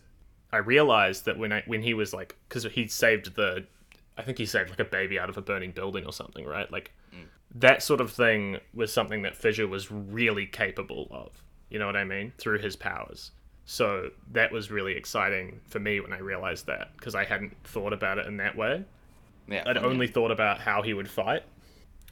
I 0.51 0.57
realized 0.57 1.25
that 1.25 1.37
when 1.37 1.51
I 1.51 1.63
when 1.65 1.81
he 1.81 1.93
was 1.93 2.13
like, 2.13 2.35
because 2.47 2.65
he 2.65 2.87
saved 2.87 3.35
the, 3.35 3.65
I 4.17 4.21
think 4.21 4.37
he 4.37 4.45
saved 4.45 4.69
like 4.69 4.79
a 4.79 4.85
baby 4.85 5.17
out 5.17 5.29
of 5.29 5.37
a 5.37 5.41
burning 5.41 5.71
building 5.71 6.05
or 6.05 6.13
something, 6.13 6.45
right? 6.45 6.71
Like 6.71 6.91
that 7.55 7.81
sort 7.81 8.01
of 8.01 8.11
thing 8.11 8.57
was 8.73 8.91
something 8.91 9.21
that 9.23 9.35
Fissure 9.35 9.67
was 9.67 9.91
really 9.91 10.45
capable 10.45 11.07
of. 11.11 11.43
You 11.69 11.79
know 11.79 11.85
what 11.85 11.95
I 11.95 12.03
mean? 12.03 12.33
Through 12.37 12.59
his 12.59 12.75
powers. 12.75 13.31
So 13.65 14.11
that 14.31 14.51
was 14.51 14.71
really 14.71 14.93
exciting 14.93 15.59
for 15.67 15.79
me 15.79 15.99
when 15.99 16.13
I 16.13 16.19
realized 16.19 16.67
that 16.67 16.95
because 16.95 17.15
I 17.15 17.25
hadn't 17.25 17.55
thought 17.65 17.91
about 17.91 18.17
it 18.17 18.25
in 18.25 18.37
that 18.37 18.55
way. 18.55 18.85
Yeah. 19.47 19.63
I'd 19.65 19.77
only 19.77 20.07
thought 20.07 20.31
about 20.31 20.59
how 20.59 20.81
he 20.81 20.93
would 20.93 21.09
fight. 21.09 21.43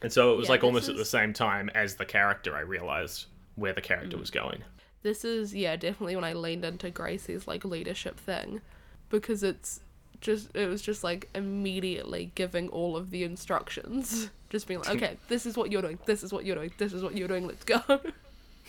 And 0.02 0.12
so 0.12 0.34
it 0.34 0.38
was 0.38 0.48
Yeah, 0.48 0.52
like 0.52 0.62
this 0.62 0.66
almost 0.66 0.90
at 0.90 0.98
the 0.98 1.06
same 1.06 1.32
time 1.32 1.70
as 1.74 1.96
the 1.96 2.06
character 2.06 2.56
I 2.56 2.62
realized 2.62 3.28
where 3.56 3.74
the 3.74 3.82
character 3.82 4.18
mm. 4.18 4.20
was 4.20 4.30
going. 4.30 4.64
This 5.04 5.24
is 5.24 5.56
yeah, 5.56 5.76
definitely 5.76 6.16
when 6.16 6.26
I 6.26 6.34
leaned 6.34 6.66
into 6.66 6.90
Gracie's 6.90 7.48
like 7.48 7.64
leadership 7.64 8.20
thing 8.20 8.62
because 9.10 9.44
it's 9.44 9.80
just 10.26 10.50
it 10.56 10.68
was 10.68 10.82
just 10.82 11.04
like 11.04 11.30
immediately 11.36 12.32
giving 12.36 12.68
all 12.70 12.98
of 12.98 13.12
the 13.12 13.24
instructions. 13.24 14.30
Just 14.52 14.68
being 14.68 14.80
like, 14.80 14.90
okay, 14.96 15.18
this 15.28 15.46
is 15.46 15.58
what 15.58 15.72
you're 15.72 15.82
doing, 15.82 15.98
this 16.06 16.24
is 16.24 16.32
what 16.32 16.46
you're 16.46 16.56
doing, 16.56 16.72
this 16.78 16.94
is 16.94 17.04
what 17.04 17.18
you're 17.18 17.28
doing, 17.28 17.46
let's 17.48 17.64
go. 17.66 17.82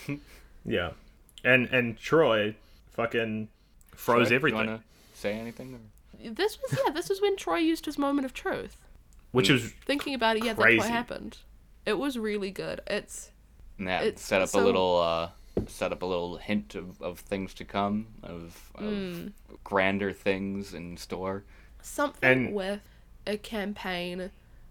Yeah. 0.64 0.90
And 1.44 1.66
and 1.68 1.96
Troy 1.96 2.56
fucking 2.92 3.48
froze 3.94 4.28
Troy, 4.28 4.30
you 4.30 4.36
everything. 4.36 4.56
wanna 4.56 4.82
say 5.14 5.34
anything? 5.34 5.74
Or? 5.74 6.30
this 6.30 6.58
was 6.60 6.78
yeah, 6.84 6.92
this 6.92 7.08
was 7.08 7.20
when 7.20 7.36
Troy 7.36 7.58
used 7.58 7.84
his 7.86 7.98
moment 7.98 8.24
of 8.24 8.34
truth. 8.34 8.78
Which 9.32 9.48
was 9.50 9.70
Thinking 9.84 10.14
about 10.14 10.36
it, 10.36 10.44
yeah, 10.44 10.54
that's 10.54 10.78
what 10.78 10.88
happened. 10.88 11.38
It 11.84 11.98
was 11.98 12.18
really 12.18 12.50
good. 12.50 12.80
It's 12.88 13.30
Yeah. 13.78 14.02
It's- 14.02 14.22
set 14.22 14.40
up 14.42 14.48
so- 14.48 14.60
a 14.60 14.64
little 14.64 14.98
uh 15.00 15.28
set 15.66 15.92
up 15.92 16.02
a 16.02 16.06
little 16.06 16.36
hint 16.36 16.74
of, 16.74 17.00
of 17.00 17.20
things 17.20 17.54
to 17.54 17.64
come 17.64 18.06
of, 18.22 18.70
of 18.74 18.84
Hmm. 18.92 19.26
grander 19.64 20.12
things 20.12 20.74
in 20.74 20.96
store. 20.96 21.44
something 21.80 22.28
And- 22.46 22.54
with 22.54 22.80
a 23.28 23.36
campaign 23.36 24.30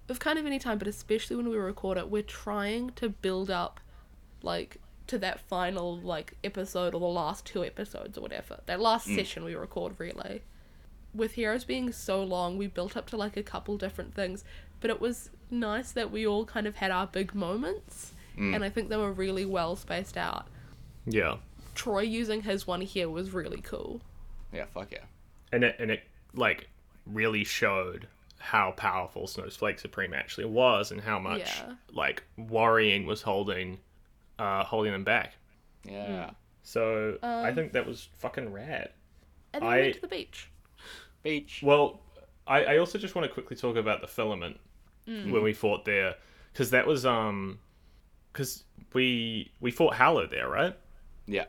of 0.10 0.20
kind 0.20 0.38
of 0.38 0.46
any 0.46 0.60
time, 0.60 0.78
but 0.78 0.88
especially 0.88 1.36
when 1.38 1.48
we 1.50 1.56
record 1.58 1.98
it, 1.98 2.10
we're 2.10 2.22
trying 2.22 2.90
to 2.92 3.08
build 3.10 3.50
up 3.50 3.80
like 4.42 4.78
to 5.08 5.18
that 5.20 5.40
final 5.40 5.98
like 5.98 6.34
episode 6.44 6.94
or 6.94 7.00
the 7.00 7.06
last 7.06 7.46
two 7.46 7.64
episodes 7.64 8.18
or 8.18 8.22
whatever. 8.22 8.60
That 8.66 8.80
last 8.82 9.06
session 9.08 9.44
we 9.46 9.56
record 9.56 9.96
really. 9.98 10.42
With 11.14 11.34
Heroes 11.34 11.64
being 11.64 11.92
so 11.94 12.22
long, 12.24 12.58
we 12.58 12.68
built 12.68 12.98
up 12.98 13.08
to 13.12 13.18
like 13.18 13.38
a 13.38 13.44
couple 13.44 13.78
different 13.78 14.14
things, 14.14 14.44
but 14.82 14.90
it 14.90 15.00
was 15.00 15.30
nice 15.50 15.92
that 15.94 16.12
we 16.12 16.28
all 16.28 16.44
kind 16.46 16.68
of 16.68 16.76
had 16.76 16.92
our 16.92 17.08
big 17.08 17.34
moments, 17.34 18.12
and 18.38 18.64
I 18.66 18.70
think 18.70 18.90
they 18.90 18.98
were 18.98 19.14
really 19.14 19.46
well 19.46 19.78
spaced 19.78 20.18
out. 20.18 20.48
Yeah. 21.06 21.36
Troy 21.76 22.02
using 22.02 22.42
his 22.44 22.66
one 22.66 22.82
here 22.82 23.10
was 23.10 23.32
really 23.32 23.62
cool. 23.62 24.02
Yeah, 24.54 24.66
fuck 24.66 24.92
yeah. 24.92 25.04
and 25.52 25.64
it 25.64 25.76
and 25.80 25.92
it 25.92 26.04
like 26.34 26.68
really 27.06 27.44
showed 27.44 28.08
how 28.40 28.72
powerful 28.72 29.28
Snowflake 29.28 29.80
Supreme 29.80 30.14
actually 30.14 30.46
was 30.46 30.92
and 30.92 31.02
how 31.02 31.20
much 31.20 31.40
Yeah. 31.40 31.74
like 31.92 32.24
worrying 32.38 33.06
was 33.06 33.22
holding 33.24 33.80
uh 34.40 34.64
holding 34.64 34.92
them 34.94 35.04
back. 35.04 35.34
Yeah. 35.84 36.32
So 36.64 37.18
I 37.22 37.50
Um, 37.50 37.56
think 37.56 37.74
that 37.74 37.86
was 37.86 38.10
fucking 38.18 38.52
rad. 38.52 38.90
And 39.54 39.64
then 39.64 39.70
I- 39.70 39.76
we 39.78 39.82
went 39.84 39.96
to 39.96 40.02
the 40.02 40.08
beach. 40.08 40.50
Beach. 41.24 41.62
Well, 41.64 42.02
I, 42.48 42.64
I 42.66 42.78
also 42.78 42.98
just 42.98 43.16
want 43.16 43.28
to 43.28 43.34
quickly 43.34 43.56
talk 43.58 43.76
about 43.76 44.02
the 44.02 44.08
filament 44.08 44.60
when 45.08 45.44
we 45.44 45.54
fought 45.54 45.86
there 45.86 46.16
because 46.54 46.72
that 46.72 46.88
was 46.88 47.06
um 47.06 47.60
because 48.32 48.64
we 48.94 49.52
we 49.60 49.70
fought 49.72 49.96
Hallow 49.96 50.26
there, 50.28 50.48
right? 50.50 50.76
Yeah. 51.28 51.46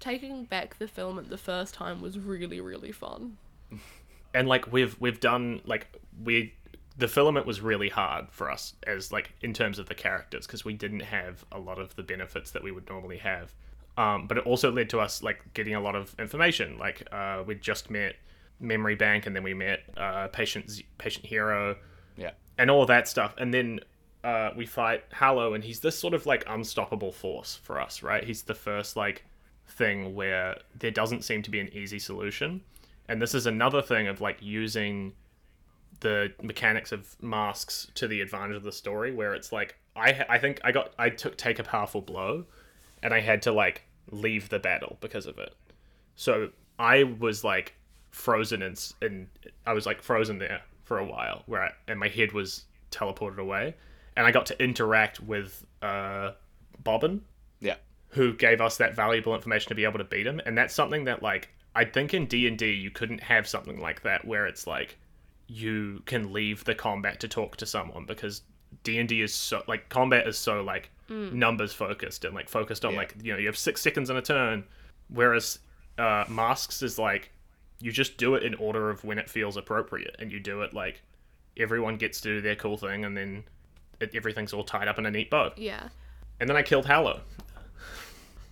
taking 0.00 0.44
back 0.44 0.78
the 0.78 0.86
filament 0.88 1.28
the 1.30 1.38
first 1.38 1.74
time 1.74 2.00
was 2.00 2.18
really 2.18 2.60
really 2.60 2.92
fun. 2.92 3.36
And 4.34 4.46
like 4.46 4.70
we've 4.70 4.94
we've 5.00 5.20
done 5.20 5.62
like 5.64 5.86
we 6.22 6.54
the 6.98 7.08
filament 7.08 7.46
was 7.46 7.60
really 7.62 7.88
hard 7.88 8.26
for 8.30 8.50
us 8.50 8.74
as 8.86 9.10
like 9.10 9.32
in 9.40 9.54
terms 9.54 9.78
of 9.78 9.88
the 9.88 9.94
characters 9.94 10.46
because 10.46 10.64
we 10.66 10.74
didn't 10.74 11.00
have 11.00 11.44
a 11.50 11.58
lot 11.58 11.78
of 11.78 11.96
the 11.96 12.02
benefits 12.02 12.50
that 12.50 12.62
we 12.62 12.70
would 12.70 12.88
normally 12.90 13.16
have. 13.18 13.54
Um, 13.96 14.26
but 14.26 14.36
it 14.36 14.44
also 14.44 14.70
led 14.70 14.90
to 14.90 15.00
us 15.00 15.22
like 15.22 15.40
getting 15.54 15.74
a 15.74 15.80
lot 15.80 15.96
of 15.96 16.14
information. 16.18 16.76
Like 16.78 17.08
uh, 17.10 17.42
we 17.46 17.54
just 17.54 17.88
met 17.90 18.16
memory 18.60 18.96
bank 18.96 19.26
and 19.26 19.34
then 19.34 19.42
we 19.42 19.54
met 19.54 19.80
uh, 19.96 20.28
patient 20.28 20.70
patient 20.98 21.24
hero. 21.24 21.76
Yeah. 22.16 22.32
and 22.58 22.70
all 22.70 22.84
that 22.86 23.08
stuff. 23.08 23.34
And 23.38 23.54
then 23.54 23.80
uh, 24.24 24.50
we 24.56 24.66
fight 24.66 25.04
Hallow 25.12 25.54
and 25.54 25.62
he's 25.62 25.80
this 25.80 25.98
sort 25.98 26.14
of 26.14 26.26
like 26.26 26.44
unstoppable 26.48 27.12
force 27.12 27.60
for 27.62 27.80
us 27.80 28.02
right? 28.02 28.24
He's 28.24 28.42
the 28.42 28.54
first 28.54 28.96
like 28.96 29.24
thing 29.66 30.14
where 30.14 30.58
there 30.78 30.90
doesn't 30.90 31.22
seem 31.22 31.42
to 31.42 31.50
be 31.50 31.60
an 31.60 31.68
easy 31.72 31.98
solution. 31.98 32.62
And 33.08 33.22
this 33.22 33.34
is 33.34 33.46
another 33.46 33.80
thing 33.80 34.06
of 34.06 34.20
like 34.20 34.38
using 34.40 35.12
the 36.00 36.32
mechanics 36.42 36.92
of 36.92 37.16
masks 37.22 37.90
to 37.94 38.06
the 38.06 38.20
advantage 38.20 38.56
of 38.56 38.62
the 38.62 38.72
story 38.72 39.12
where 39.12 39.34
it's 39.34 39.52
like 39.52 39.76
I 39.96 40.24
I 40.28 40.38
think 40.38 40.60
I 40.62 40.72
got 40.72 40.92
I 40.98 41.10
took 41.10 41.36
take 41.36 41.58
a 41.58 41.64
powerful 41.64 42.00
blow 42.00 42.44
and 43.02 43.12
I 43.12 43.20
had 43.20 43.42
to 43.42 43.52
like 43.52 43.84
leave 44.10 44.48
the 44.48 44.58
battle 44.58 44.96
because 45.00 45.26
of 45.26 45.38
it. 45.38 45.54
So 46.16 46.50
I 46.78 47.04
was 47.04 47.44
like 47.44 47.74
frozen 48.10 48.62
and 48.62 48.92
in 49.02 49.28
I 49.66 49.72
was 49.72 49.86
like 49.86 50.02
frozen 50.02 50.38
there 50.38 50.62
for 50.84 50.98
a 50.98 51.04
while 51.04 51.42
where 51.46 51.64
I, 51.64 51.70
and 51.86 51.98
my 52.00 52.08
head 52.08 52.32
was 52.32 52.64
teleported 52.90 53.38
away 53.38 53.74
and 54.18 54.26
I 54.26 54.30
got 54.32 54.44
to 54.46 54.62
interact 54.62 55.20
with 55.20 55.64
uh 55.80 56.32
Bobbin 56.84 57.22
Yeah. 57.60 57.76
who 58.10 58.34
gave 58.34 58.60
us 58.60 58.76
that 58.76 58.94
valuable 58.94 59.34
information 59.34 59.68
to 59.70 59.74
be 59.74 59.84
able 59.84 59.98
to 59.98 60.04
beat 60.04 60.26
him 60.26 60.40
and 60.44 60.58
that's 60.58 60.74
something 60.74 61.04
that 61.04 61.22
like 61.22 61.48
i 61.74 61.84
think 61.84 62.12
in 62.14 62.26
d&d 62.26 62.64
you 62.72 62.90
couldn't 62.90 63.22
have 63.22 63.46
something 63.46 63.80
like 63.80 64.02
that 64.02 64.24
where 64.24 64.46
it's 64.46 64.66
like 64.66 64.96
you 65.46 66.02
can 66.06 66.32
leave 66.32 66.64
the 66.64 66.74
combat 66.74 67.20
to 67.20 67.28
talk 67.28 67.56
to 67.56 67.66
someone 67.66 68.04
because 68.06 68.42
d&d 68.84 69.22
is 69.22 69.32
so 69.34 69.62
like 69.68 69.88
combat 69.88 70.26
is 70.26 70.36
so 70.38 70.62
like 70.62 70.90
numbers 71.10 71.72
focused 71.72 72.24
and 72.24 72.34
like 72.34 72.48
focused 72.48 72.84
on 72.84 72.92
Yeah. 72.92 72.98
like 72.98 73.14
you 73.22 73.32
know 73.32 73.38
you 73.38 73.46
have 73.46 73.56
six 73.56 73.80
seconds 73.80 74.10
in 74.10 74.16
a 74.16 74.22
turn 74.22 74.64
whereas 75.08 75.58
uh 75.98 76.24
masks 76.28 76.82
is 76.82 76.98
like 76.98 77.30
you 77.80 77.92
just 77.92 78.16
do 78.18 78.34
it 78.34 78.42
in 78.42 78.54
order 78.56 78.90
of 78.90 79.04
when 79.04 79.18
it 79.18 79.28
feels 79.30 79.56
appropriate 79.56 80.16
and 80.18 80.32
you 80.32 80.40
do 80.40 80.62
it 80.62 80.74
like 80.74 81.02
everyone 81.56 81.96
gets 81.96 82.20
to 82.22 82.28
do 82.36 82.40
their 82.40 82.56
cool 82.56 82.76
thing 82.76 83.04
and 83.04 83.16
then 83.16 83.44
it, 84.00 84.14
everything's 84.14 84.52
all 84.52 84.64
tied 84.64 84.88
up 84.88 84.98
in 84.98 85.06
a 85.06 85.10
neat 85.10 85.30
bow 85.30 85.52
Yeah. 85.56 85.88
and 86.40 86.48
then 86.48 86.56
i 86.56 86.62
killed 86.62 86.86
hallow 86.86 87.20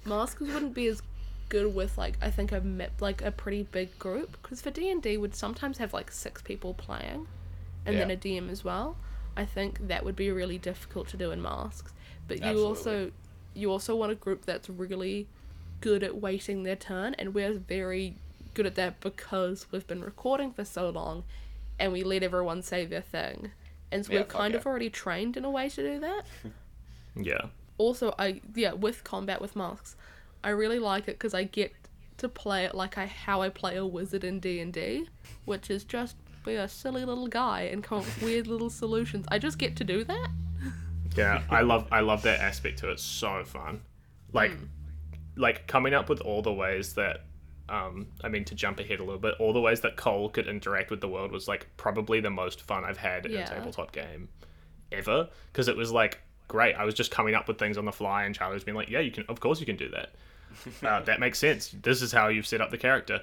Masks 0.04 0.40
wouldn't 0.40 0.74
be 0.74 0.86
as 0.86 1.02
good 1.48 1.74
with 1.74 1.98
like 1.98 2.16
I 2.22 2.30
think 2.30 2.52
a 2.52 2.60
map 2.60 3.00
like 3.00 3.22
a 3.22 3.30
pretty 3.32 3.64
big 3.64 3.98
group 3.98 4.36
because 4.40 4.60
for 4.60 4.70
D 4.70 4.90
and 4.90 5.02
D 5.02 5.16
would 5.16 5.34
sometimes 5.34 5.78
have 5.78 5.92
like 5.92 6.10
six 6.12 6.42
people 6.42 6.74
playing, 6.74 7.26
and 7.84 7.96
then 7.96 8.10
a 8.10 8.16
DM 8.16 8.48
as 8.50 8.62
well. 8.64 8.96
I 9.36 9.44
think 9.44 9.88
that 9.88 10.04
would 10.04 10.16
be 10.16 10.30
really 10.30 10.58
difficult 10.58 11.08
to 11.08 11.16
do 11.16 11.30
in 11.32 11.42
masks. 11.42 11.92
But 12.28 12.38
you 12.38 12.44
Absolutely. 12.44 12.68
also 12.68 13.10
you 13.54 13.70
also 13.72 13.96
want 13.96 14.12
a 14.12 14.14
group 14.14 14.44
that's 14.44 14.68
really 14.70 15.26
good 15.80 16.02
at 16.04 16.20
waiting 16.20 16.62
their 16.62 16.76
turn, 16.76 17.14
and 17.14 17.34
we're 17.34 17.54
very 17.54 18.14
good 18.54 18.66
at 18.66 18.76
that 18.76 19.00
because 19.00 19.66
we've 19.72 19.86
been 19.88 20.02
recording 20.02 20.52
for 20.52 20.64
so 20.64 20.88
long, 20.88 21.24
and 21.80 21.92
we 21.92 22.04
let 22.04 22.22
everyone 22.22 22.62
say 22.62 22.84
their 22.86 23.00
thing, 23.02 23.50
and 23.92 24.04
so 24.06 24.12
Yeah, 24.12 24.20
we're 24.20 24.24
kind 24.26 24.52
yeah. 24.54 24.60
of 24.60 24.66
already 24.66 24.90
trained 24.90 25.36
in 25.36 25.44
a 25.44 25.50
way 25.50 25.68
to 25.68 25.82
do 25.82 26.00
that 26.00 26.24
yeah 27.16 27.46
also 27.78 28.14
i 28.18 28.40
yeah 28.54 28.72
with 28.72 29.04
combat 29.04 29.40
with 29.40 29.54
masks 29.56 29.96
i 30.44 30.48
really 30.50 30.78
like 30.78 31.08
it 31.08 31.18
because 31.18 31.34
i 31.34 31.44
get 31.44 31.72
to 32.18 32.28
play 32.28 32.64
it 32.64 32.74
like 32.74 32.96
i 32.98 33.06
how 33.06 33.42
i 33.42 33.48
play 33.48 33.76
a 33.76 33.84
wizard 33.86 34.24
in 34.24 34.40
d&d 34.40 35.06
which 35.44 35.70
is 35.70 35.84
just 35.84 36.16
be 36.44 36.54
a 36.54 36.68
silly 36.68 37.04
little 37.04 37.26
guy 37.26 37.62
and 37.62 37.82
come 37.82 37.98
up 37.98 38.04
with 38.04 38.22
weird 38.22 38.46
little 38.46 38.70
solutions 38.70 39.26
i 39.30 39.38
just 39.38 39.58
get 39.58 39.76
to 39.76 39.84
do 39.84 40.04
that 40.04 40.28
Yeah, 41.16 41.42
I 41.50 41.60
love 41.72 41.86
I 41.90 42.00
love 42.00 42.22
that 42.22 42.40
aspect 42.40 42.78
to 42.80 42.88
it. 42.90 42.92
It's 42.94 43.02
so 43.02 43.42
fun. 43.44 43.80
Like 44.32 44.52
hmm. 44.52 44.64
like 45.36 45.66
coming 45.66 45.94
up 45.94 46.08
with 46.08 46.20
all 46.20 46.42
the 46.42 46.52
ways 46.52 46.94
that 46.94 47.24
um 47.68 48.06
I 48.22 48.28
mean 48.28 48.44
to 48.46 48.54
jump 48.54 48.80
ahead 48.80 49.00
a 49.00 49.04
little 49.04 49.20
bit, 49.20 49.34
all 49.38 49.52
the 49.52 49.60
ways 49.60 49.80
that 49.82 49.96
Cole 49.96 50.28
could 50.28 50.46
interact 50.46 50.90
with 50.90 51.00
the 51.00 51.08
world 51.08 51.32
was 51.32 51.48
like 51.48 51.66
probably 51.76 52.20
the 52.20 52.30
most 52.30 52.62
fun 52.62 52.84
I've 52.84 52.98
had 52.98 53.26
in 53.26 53.36
a 53.36 53.46
tabletop 53.46 53.92
game 53.92 54.28
ever 54.92 55.28
because 55.52 55.68
it 55.68 55.76
was 55.76 55.92
like 55.92 56.20
great. 56.48 56.74
I 56.74 56.84
was 56.84 56.94
just 56.94 57.10
coming 57.10 57.34
up 57.34 57.48
with 57.48 57.58
things 57.58 57.76
on 57.76 57.84
the 57.84 57.92
fly 57.92 58.24
and 58.24 58.34
Charlie 58.34 58.54
was 58.54 58.64
being 58.64 58.76
like, 58.76 58.88
"Yeah, 58.88 59.00
you 59.00 59.10
can 59.10 59.24
of 59.28 59.40
course 59.40 59.60
you 59.60 59.66
can 59.66 59.76
do 59.76 59.88
that." 59.90 60.10
uh, 60.86 61.00
that 61.02 61.20
makes 61.20 61.38
sense. 61.38 61.74
This 61.82 62.02
is 62.02 62.12
how 62.12 62.28
you've 62.28 62.46
set 62.46 62.60
up 62.60 62.70
the 62.70 62.78
character. 62.78 63.20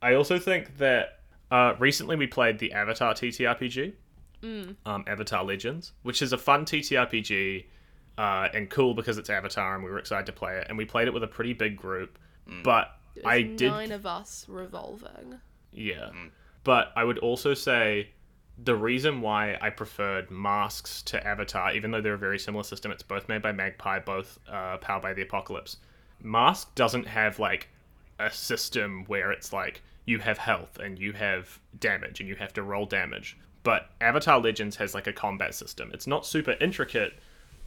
I 0.00 0.14
also 0.14 0.38
think 0.38 0.78
that 0.78 1.20
uh, 1.50 1.74
recently 1.78 2.16
we 2.16 2.26
played 2.26 2.58
the 2.58 2.72
Avatar 2.72 3.14
TTRPG, 3.14 3.92
um, 4.86 5.04
Avatar 5.06 5.44
Legends, 5.44 5.92
which 6.02 6.22
is 6.22 6.32
a 6.32 6.38
fun 6.38 6.64
TTRPG 6.64 7.66
uh, 8.18 8.48
and 8.54 8.68
cool 8.70 8.94
because 8.94 9.18
it's 9.18 9.30
Avatar 9.30 9.74
and 9.76 9.84
we 9.84 9.90
were 9.90 9.98
excited 9.98 10.26
to 10.26 10.32
play 10.32 10.56
it. 10.58 10.66
And 10.68 10.76
we 10.78 10.84
played 10.84 11.08
it 11.08 11.14
with 11.14 11.22
a 11.22 11.28
pretty 11.28 11.52
big 11.52 11.76
group, 11.76 12.18
but 12.64 12.98
There's 13.14 13.26
I 13.26 13.42
did, 13.42 13.70
nine 13.70 13.92
of 13.92 14.06
us 14.06 14.46
revolving 14.48 15.40
yeah. 15.72 16.10
But 16.64 16.92
I 16.94 17.04
would 17.04 17.18
also 17.18 17.54
say 17.54 18.10
the 18.62 18.76
reason 18.76 19.20
why 19.20 19.58
I 19.60 19.70
preferred 19.70 20.30
Masks 20.30 21.02
to 21.04 21.26
Avatar, 21.26 21.74
even 21.74 21.90
though 21.90 22.00
they're 22.00 22.14
a 22.14 22.18
very 22.18 22.38
similar 22.38 22.64
system, 22.64 22.92
it's 22.92 23.02
both 23.02 23.28
made 23.28 23.42
by 23.42 23.52
Magpie, 23.52 23.98
both 23.98 24.38
uh, 24.48 24.76
powered 24.78 25.02
by 25.02 25.14
the 25.14 25.22
Apocalypse. 25.22 25.78
Mask 26.22 26.72
doesn't 26.74 27.06
have 27.06 27.38
like 27.38 27.68
a 28.20 28.30
system 28.30 29.04
where 29.06 29.32
it's 29.32 29.52
like 29.52 29.82
you 30.04 30.18
have 30.18 30.38
health 30.38 30.78
and 30.78 30.98
you 30.98 31.12
have 31.12 31.58
damage 31.80 32.20
and 32.20 32.28
you 32.28 32.36
have 32.36 32.52
to 32.52 32.62
roll 32.62 32.86
damage. 32.86 33.36
But 33.64 33.90
Avatar 34.00 34.40
Legends 34.40 34.76
has 34.76 34.94
like 34.94 35.06
a 35.06 35.12
combat 35.12 35.54
system. 35.54 35.90
It's 35.92 36.06
not 36.06 36.26
super 36.26 36.56
intricate, 36.60 37.14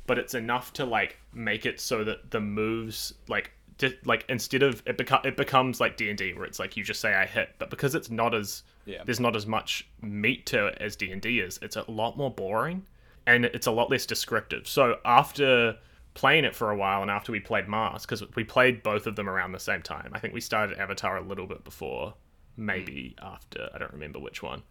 but 0.08 0.18
it's 0.18 0.34
enough 0.34 0.72
to 0.74 0.86
like 0.86 1.18
make 1.34 1.66
it 1.66 1.80
so 1.80 2.04
that 2.04 2.32
the 2.32 2.40
moves 2.40 3.14
like 3.28 3.52
like 4.06 4.26
instead 4.30 4.64
of 4.64 4.82
it 4.86 4.98
beco- 4.98 5.26
it 5.26 5.38
becomes 5.38 5.80
like 5.80 5.98
D&D 5.98 6.34
where 6.34 6.46
it's 6.46 6.60
like 6.60 6.78
you 6.78 6.84
just 6.84 7.02
say 7.02 7.14
I 7.14 7.26
hit, 7.26 7.50
but 7.60 7.70
because 7.70 7.96
it's 7.96 8.10
not 8.10 8.34
as 8.34 8.64
Yeah. 8.86 9.04
there's 9.04 9.20
not 9.20 9.36
as 9.36 9.46
much 9.46 9.88
meat 10.02 10.46
to 10.48 10.68
it 10.68 10.78
as 10.80 10.96
D&D 10.96 11.40
is, 11.40 11.60
it's 11.62 11.76
a 11.76 11.90
lot 11.90 12.18
more 12.18 12.32
boring 12.32 12.86
and 13.28 13.46
it's 13.46 13.68
a 13.68 13.72
lot 13.72 13.90
less 13.90 14.06
descriptive. 14.06 14.68
So 14.68 15.00
after 15.04 15.78
playing 16.16 16.46
it 16.46 16.56
for 16.56 16.72
a 16.72 16.76
while 16.76 17.02
and 17.02 17.12
after 17.12 17.32
we 17.32 17.40
played 17.40 17.68
Masks 17.68 18.06
because 18.06 18.24
we 18.36 18.44
played 18.44 18.82
both 18.82 19.06
of 19.06 19.16
them 19.16 19.30
around 19.30 19.52
the 19.52 19.60
same 19.60 19.82
time. 19.82 20.12
I 20.14 20.20
think 20.20 20.34
we 20.34 20.42
started 20.42 20.80
Avatar 20.80 21.18
a 21.18 21.22
little 21.22 21.46
bit 21.46 21.64
before, 21.64 22.16
maybe 22.58 23.16
hmm. 23.20 23.26
after, 23.26 23.70
I 23.74 23.78
don't 23.78 23.94
remember 23.94 24.20
which 24.20 24.42
one. 24.42 24.64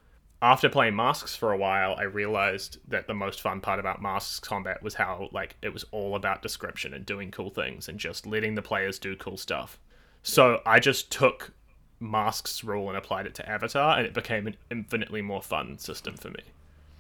After 0.43 0.69
playing 0.69 0.95
Masks 0.95 1.35
for 1.35 1.53
a 1.53 1.57
while, 1.57 1.95
I 1.99 2.03
realized 2.03 2.79
that 2.89 3.07
the 3.07 3.15
most 3.15 3.41
fun 3.41 3.61
part 3.61 3.81
about 3.81 4.03
Masks 4.03 4.39
combat 4.39 4.83
was 4.83 4.95
how 4.95 5.29
like 5.33 5.57
it 5.63 5.73
was 5.73 5.85
all 5.91 6.15
about 6.17 6.43
description 6.43 6.93
and 6.93 7.07
doing 7.07 7.31
cool 7.31 7.51
things 7.51 7.89
and 7.89 7.99
just 7.99 8.27
letting 8.27 8.55
the 8.55 8.61
players 8.63 8.99
do 8.99 9.17
cool 9.17 9.39
stuff. 9.39 9.79
So 10.23 10.61
I 10.67 10.81
just 10.81 11.11
took 11.11 11.53
Masks 12.01 12.63
rule 12.63 12.89
and 12.89 12.99
applied 12.99 13.27
it 13.27 13.35
to 13.37 13.49
Avatar 13.49 13.97
and 13.97 14.07
it 14.07 14.13
became 14.13 14.47
an 14.47 14.57
infinitely 14.71 15.23
more 15.23 15.41
fun 15.43 15.79
system 15.79 16.17
for 16.17 16.29
me. 16.29 16.43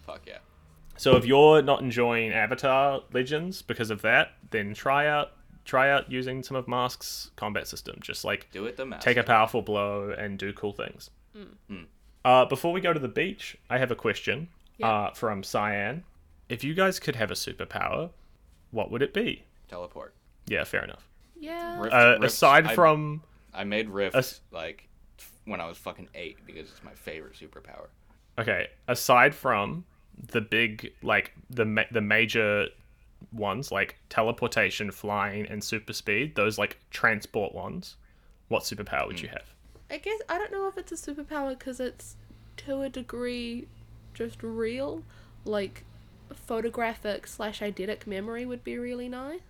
Fuck 0.06 0.22
yeah. 0.26 0.38
So 0.96 1.16
if 1.16 1.26
you're 1.26 1.60
not 1.60 1.80
enjoying 1.82 2.32
Avatar 2.32 3.02
Legends 3.12 3.60
because 3.60 3.90
of 3.90 4.00
that, 4.02 4.32
then 4.52 4.72
try 4.72 5.06
out 5.06 5.32
try 5.66 5.90
out 5.90 6.10
using 6.10 6.42
some 6.42 6.56
of 6.56 6.68
Mask's 6.68 7.30
combat 7.36 7.66
system. 7.66 7.96
Just 8.00 8.24
like 8.24 8.46
Do 8.52 8.64
it 8.66 8.76
the 8.76 8.86
mask. 8.86 9.04
take 9.04 9.16
a 9.18 9.22
powerful 9.22 9.60
blow 9.60 10.10
and 10.16 10.38
do 10.38 10.52
cool 10.52 10.72
things. 10.72 11.10
Hmm. 11.36 11.82
Uh, 12.24 12.44
before 12.46 12.72
we 12.72 12.80
go 12.80 12.92
to 12.92 12.98
the 13.00 13.08
beach, 13.08 13.56
I 13.68 13.78
have 13.78 13.90
a 13.90 13.94
question 13.94 14.48
Yeah. 14.78 14.88
uh, 14.88 15.12
from 15.12 15.42
Cyan. 15.42 16.04
If 16.48 16.64
you 16.64 16.74
guys 16.74 16.98
could 17.00 17.16
have 17.16 17.30
a 17.30 17.34
superpower, 17.34 18.10
what 18.70 18.90
would 18.90 19.02
it 19.02 19.12
be? 19.14 19.44
Teleport. 19.68 20.14
Yeah, 20.46 20.64
fair 20.64 20.84
enough. 20.84 21.08
yeah 21.38 21.80
Rift- 21.80 21.94
Uh, 21.94 22.12
Rift- 22.20 22.24
aside 22.24 22.66
I- 22.66 22.74
from 22.74 23.22
I 23.52 23.64
made 23.64 23.88
Rift 23.88 24.16
As- 24.16 24.40
like 24.50 24.88
when 25.44 25.60
I 25.60 25.66
was 25.66 25.76
fucking 25.76 26.08
eight 26.14 26.38
because 26.46 26.70
it's 26.70 26.82
my 26.82 26.94
favorite 26.94 27.34
superpower. 27.34 27.88
Okay, 28.38 28.68
aside 28.88 29.34
from 29.34 29.84
the 30.16 30.40
big 30.40 30.92
like 31.02 31.34
the 31.50 31.64
ma- 31.64 31.84
the 31.90 32.00
major 32.00 32.68
ones 33.32 33.70
like 33.72 33.96
teleportation, 34.08 34.90
flying, 34.90 35.46
and 35.46 35.62
super 35.62 35.92
speed, 35.92 36.34
those 36.34 36.56
like 36.58 36.78
transport 36.90 37.54
ones, 37.54 37.96
what 38.48 38.62
superpower 38.62 39.06
would 39.06 39.20
you 39.20 39.28
have? 39.28 39.53
I 39.94 39.98
guess 39.98 40.18
i 40.28 40.36
don't 40.38 40.50
know 40.52 40.66
if 40.66 40.76
it's 40.76 40.92
a 40.92 40.96
superpower 40.96 41.56
because 41.58 41.78
it's 41.80 42.16
to 42.56 42.80
a 42.82 42.88
degree 42.88 43.66
just 44.12 44.42
real 44.42 45.02
like 45.44 45.84
photographic 46.34 47.26
slash 47.26 47.60
eidetic 47.60 48.06
memory 48.06 48.44
would 48.44 48.64
be 48.64 48.76
really 48.78 49.08
nice 49.08 49.40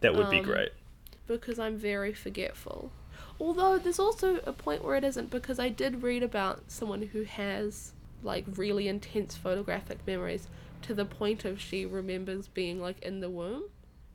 That 0.00 0.14
would 0.14 0.30
be 0.30 0.38
Um, 0.38 0.44
great. 0.44 0.72
because 1.26 1.58
I'm 1.58 1.76
very 1.78 2.12
forgetful. 2.12 2.90
Although 3.40 3.78
there's 3.78 3.98
also 3.98 4.40
a 4.44 4.52
point 4.52 4.84
where 4.84 4.96
it 4.96 5.04
isn't 5.04 5.30
because 5.30 5.58
I 5.58 5.68
did 5.68 6.02
read 6.02 6.22
about 6.22 6.70
someone 6.70 7.02
who 7.12 7.22
has 7.22 7.92
like 8.22 8.44
really 8.56 8.86
intense 8.88 9.36
photographic 9.36 9.98
memories 10.06 10.48
to 10.82 10.94
the 10.94 11.04
point 11.04 11.44
of 11.44 11.60
she 11.60 11.86
remembers 11.86 12.48
being 12.48 12.80
like 12.80 13.00
in 13.02 13.20
the 13.20 13.30
womb. 13.30 13.64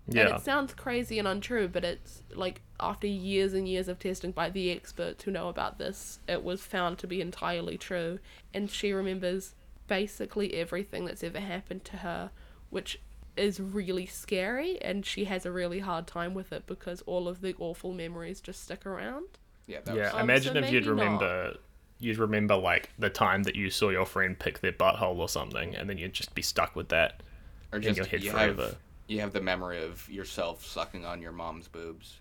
And 0.07 0.17
it 0.17 0.41
sounds 0.41 0.73
crazy 0.73 1.17
and 1.17 1.27
untrue, 1.27 1.67
but 1.67 1.83
it's 1.83 2.23
like 2.33 2.61
after 2.79 3.07
years 3.07 3.53
and 3.53 3.67
years 3.67 3.87
of 3.87 3.99
testing 3.99 4.31
by 4.31 4.49
the 4.49 4.71
experts 4.71 5.23
who 5.23 5.31
know 5.31 5.47
about 5.47 5.77
this, 5.77 6.19
it 6.27 6.43
was 6.43 6.61
found 6.61 6.97
to 6.99 7.07
be 7.07 7.21
entirely 7.21 7.77
true. 7.77 8.19
And 8.53 8.69
she 8.69 8.91
remembers 8.91 9.55
basically 9.87 10.55
everything 10.55 11.05
that's 11.05 11.23
ever 11.23 11.39
happened 11.39 11.85
to 11.85 11.97
her, 11.97 12.31
which 12.69 12.99
is 13.37 13.59
really 13.59 14.05
scary. 14.05 14.81
And 14.81 15.05
she 15.05 15.25
has 15.25 15.45
a 15.45 15.51
really 15.51 15.79
hard 15.79 16.05
time 16.05 16.33
with 16.33 16.51
it 16.51 16.67
because 16.67 17.01
all 17.05 17.27
of 17.29 17.41
the 17.41 17.55
awful 17.57 17.93
memories 17.93 18.41
just 18.41 18.63
stick 18.63 18.85
around. 18.85 19.25
Yeah, 19.67 19.79
that 19.85 19.95
Yeah, 19.95 20.03
was, 20.05 20.13
Um, 20.15 20.19
imagine 20.21 20.53
so 20.53 20.59
if 20.59 20.71
you'd 20.71 20.85
maybe 20.85 20.95
not. 20.95 21.03
remember, 21.03 21.57
you'd 21.99 22.17
remember 22.17 22.55
like 22.57 22.89
the 22.99 23.09
time 23.09 23.43
that 23.43 23.55
you 23.55 23.69
saw 23.69 23.89
your 23.89 24.05
friend 24.05 24.37
pick 24.37 24.59
their 24.59 24.73
butthole 24.73 25.17
or 25.17 25.29
something, 25.29 25.75
and 25.75 25.89
then 25.89 25.97
you'd 25.97 26.13
just 26.13 26.35
be 26.35 26.41
stuck 26.41 26.75
with 26.75 26.89
that 26.89 27.23
or 27.71 27.77
in 27.77 27.83
just 27.83 27.97
your 27.97 28.05
head 28.05 28.21
you 28.23 28.31
forever. 28.31 28.75
Have 29.13 29.17
you 29.17 29.21
have 29.21 29.33
the 29.33 29.41
memory 29.41 29.83
of 29.83 30.09
yourself 30.09 30.65
sucking 30.65 31.05
on 31.05 31.21
your 31.21 31.31
mom's 31.31 31.67
boobs. 31.67 32.19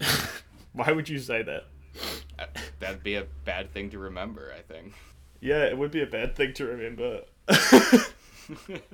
Why 0.72 0.90
would 0.92 1.08
you 1.08 1.18
say 1.18 1.42
that? 1.42 1.64
Uh, 2.38 2.46
That'd 2.78 3.02
be 3.02 3.16
a 3.16 3.26
bad 3.44 3.72
thing 3.72 3.90
to 3.90 3.98
remember, 3.98 4.52
I 4.56 4.62
think. 4.62 4.94
Yeah, 5.40 5.64
it 5.64 5.76
would 5.76 5.90
be 5.90 6.02
a 6.02 6.06
bad 6.06 6.36
thing 6.36 6.54
to 6.54 6.66
remember. 6.66 7.22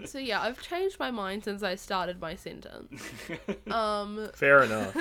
So 0.05 0.18
yeah, 0.18 0.43
I've 0.43 0.60
changed 0.60 0.98
my 0.98 1.10
mind 1.10 1.44
since 1.44 1.62
I 1.62 1.77
started 1.77 2.20
my 2.20 2.35
sentence. 2.35 3.02
Um, 3.70 4.28
Fair 4.35 4.62
enough. 4.62 4.97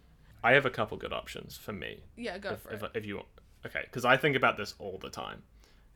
I 0.44 0.52
have 0.52 0.66
a 0.66 0.70
couple 0.70 0.96
good 0.96 1.12
options 1.12 1.56
for 1.56 1.72
me. 1.72 2.00
yeah, 2.16 2.38
go 2.38 2.50
if, 2.52 2.60
for 2.60 2.72
if, 2.72 2.82
it. 2.82 2.90
if 2.94 3.06
you 3.06 3.16
want. 3.16 3.28
Okay, 3.66 3.82
because 3.82 4.04
I 4.04 4.16
think 4.16 4.36
about 4.36 4.56
this 4.56 4.74
all 4.78 4.98
the 4.98 5.10
time. 5.10 5.42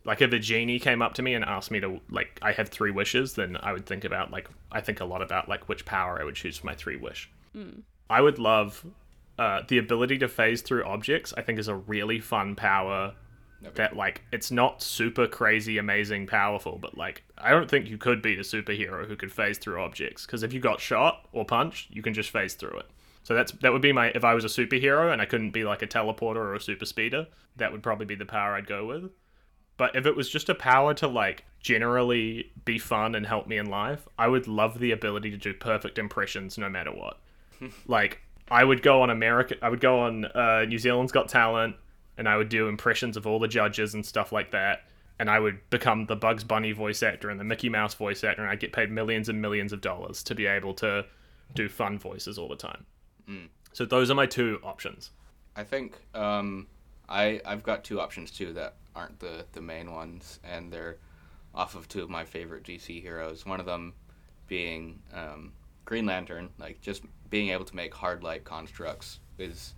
Like 0.04 0.20
if 0.20 0.32
a 0.32 0.38
genie 0.38 0.78
came 0.78 1.00
up 1.00 1.14
to 1.14 1.22
me 1.22 1.34
and 1.34 1.44
asked 1.44 1.70
me 1.70 1.80
to 1.80 2.00
like 2.10 2.38
I 2.42 2.52
have 2.52 2.68
three 2.68 2.90
wishes, 2.90 3.34
then 3.34 3.56
I 3.60 3.72
would 3.72 3.86
think 3.86 4.04
about 4.04 4.30
like 4.30 4.48
I 4.70 4.80
think 4.80 5.00
a 5.00 5.04
lot 5.04 5.22
about 5.22 5.48
like 5.48 5.68
which 5.68 5.84
power 5.84 6.20
I 6.20 6.24
would 6.24 6.34
choose 6.34 6.58
for 6.58 6.66
my 6.66 6.74
three 6.74 6.96
wish. 6.96 7.30
I 8.10 8.20
would 8.20 8.38
love 8.38 8.84
uh, 9.38 9.62
the 9.66 9.78
ability 9.78 10.18
to 10.18 10.28
phase 10.28 10.60
through 10.60 10.84
objects. 10.84 11.32
I 11.36 11.42
think 11.42 11.58
is 11.58 11.68
a 11.68 11.74
really 11.74 12.20
fun 12.20 12.54
power. 12.54 13.14
Okay. 13.62 13.72
That 13.76 13.96
like 13.96 14.20
it's 14.30 14.50
not 14.50 14.82
super 14.82 15.26
crazy, 15.26 15.78
amazing, 15.78 16.26
powerful, 16.26 16.78
but 16.78 16.98
like 16.98 17.22
I 17.38 17.50
don't 17.50 17.70
think 17.70 17.88
you 17.88 17.96
could 17.96 18.20
beat 18.20 18.38
a 18.38 18.42
superhero 18.42 19.06
who 19.06 19.16
could 19.16 19.32
phase 19.32 19.56
through 19.56 19.80
objects. 19.80 20.26
Because 20.26 20.42
if 20.42 20.52
you 20.52 20.60
got 20.60 20.80
shot 20.80 21.26
or 21.32 21.46
punched, 21.46 21.90
you 21.90 22.02
can 22.02 22.12
just 22.12 22.28
phase 22.28 22.52
through 22.52 22.78
it. 22.78 22.86
So 23.22 23.34
that's 23.34 23.52
that 23.52 23.72
would 23.72 23.80
be 23.80 23.92
my 23.92 24.08
if 24.08 24.22
I 24.22 24.34
was 24.34 24.44
a 24.44 24.48
superhero 24.48 25.10
and 25.10 25.22
I 25.22 25.24
couldn't 25.24 25.52
be 25.52 25.64
like 25.64 25.80
a 25.80 25.86
teleporter 25.86 26.36
or 26.36 26.54
a 26.54 26.60
super 26.60 26.84
speeder, 26.84 27.26
that 27.56 27.72
would 27.72 27.82
probably 27.82 28.04
be 28.04 28.16
the 28.16 28.26
power 28.26 28.54
I'd 28.54 28.66
go 28.66 28.84
with. 28.84 29.10
But 29.76 29.96
if 29.96 30.06
it 30.06 30.14
was 30.14 30.28
just 30.28 30.48
a 30.48 30.54
power 30.54 30.94
to 30.94 31.08
like 31.08 31.44
generally 31.60 32.52
be 32.64 32.78
fun 32.78 33.14
and 33.14 33.26
help 33.26 33.46
me 33.46 33.56
in 33.56 33.66
life, 33.66 34.06
I 34.18 34.28
would 34.28 34.46
love 34.46 34.78
the 34.78 34.92
ability 34.92 35.30
to 35.30 35.36
do 35.36 35.54
perfect 35.54 35.98
impressions 35.98 36.58
no 36.58 36.68
matter 36.68 36.92
what. 36.92 37.18
like 37.86 38.20
I 38.50 38.64
would 38.64 38.82
go 38.82 39.02
on 39.02 39.10
America 39.10 39.56
I 39.62 39.68
would 39.68 39.80
go 39.80 40.00
on 40.00 40.24
uh, 40.26 40.64
New 40.66 40.78
Zealand's 40.78 41.12
Got 41.12 41.28
Talent 41.28 41.76
and 42.16 42.28
I 42.28 42.36
would 42.36 42.48
do 42.48 42.68
impressions 42.68 43.16
of 43.16 43.26
all 43.26 43.38
the 43.38 43.48
judges 43.48 43.94
and 43.94 44.04
stuff 44.04 44.32
like 44.32 44.50
that. 44.52 44.84
And 45.18 45.30
I 45.30 45.38
would 45.38 45.58
become 45.70 46.06
the 46.06 46.16
Bugs 46.16 46.42
Bunny 46.42 46.72
voice 46.72 47.02
actor 47.02 47.30
and 47.30 47.38
the 47.38 47.44
Mickey 47.44 47.68
Mouse 47.68 47.94
voice 47.94 48.24
actor, 48.24 48.42
and 48.42 48.50
I'd 48.50 48.58
get 48.58 48.72
paid 48.72 48.90
millions 48.90 49.28
and 49.28 49.40
millions 49.40 49.72
of 49.72 49.80
dollars 49.80 50.24
to 50.24 50.34
be 50.34 50.46
able 50.46 50.74
to 50.74 51.06
do 51.54 51.68
fun 51.68 52.00
voices 52.00 52.36
all 52.36 52.48
the 52.48 52.56
time. 52.56 52.84
So 53.72 53.84
those 53.84 54.10
are 54.10 54.14
my 54.14 54.26
two 54.26 54.60
options. 54.62 55.10
I 55.56 55.64
think 55.64 55.98
um, 56.14 56.66
I 57.08 57.40
I've 57.44 57.62
got 57.62 57.84
two 57.84 58.00
options 58.00 58.30
too 58.30 58.52
that 58.54 58.74
aren't 58.94 59.20
the 59.20 59.46
the 59.52 59.60
main 59.60 59.92
ones, 59.92 60.40
and 60.44 60.72
they're 60.72 60.96
off 61.54 61.74
of 61.74 61.88
two 61.88 62.02
of 62.02 62.10
my 62.10 62.24
favorite 62.24 62.64
DC 62.64 63.00
heroes. 63.00 63.46
One 63.46 63.60
of 63.60 63.66
them 63.66 63.94
being 64.48 65.00
um, 65.12 65.52
Green 65.84 66.06
Lantern, 66.06 66.50
like 66.58 66.80
just 66.80 67.02
being 67.30 67.50
able 67.50 67.64
to 67.64 67.76
make 67.76 67.94
hard 67.94 68.22
light 68.22 68.44
constructs 68.44 69.20
is 69.38 69.74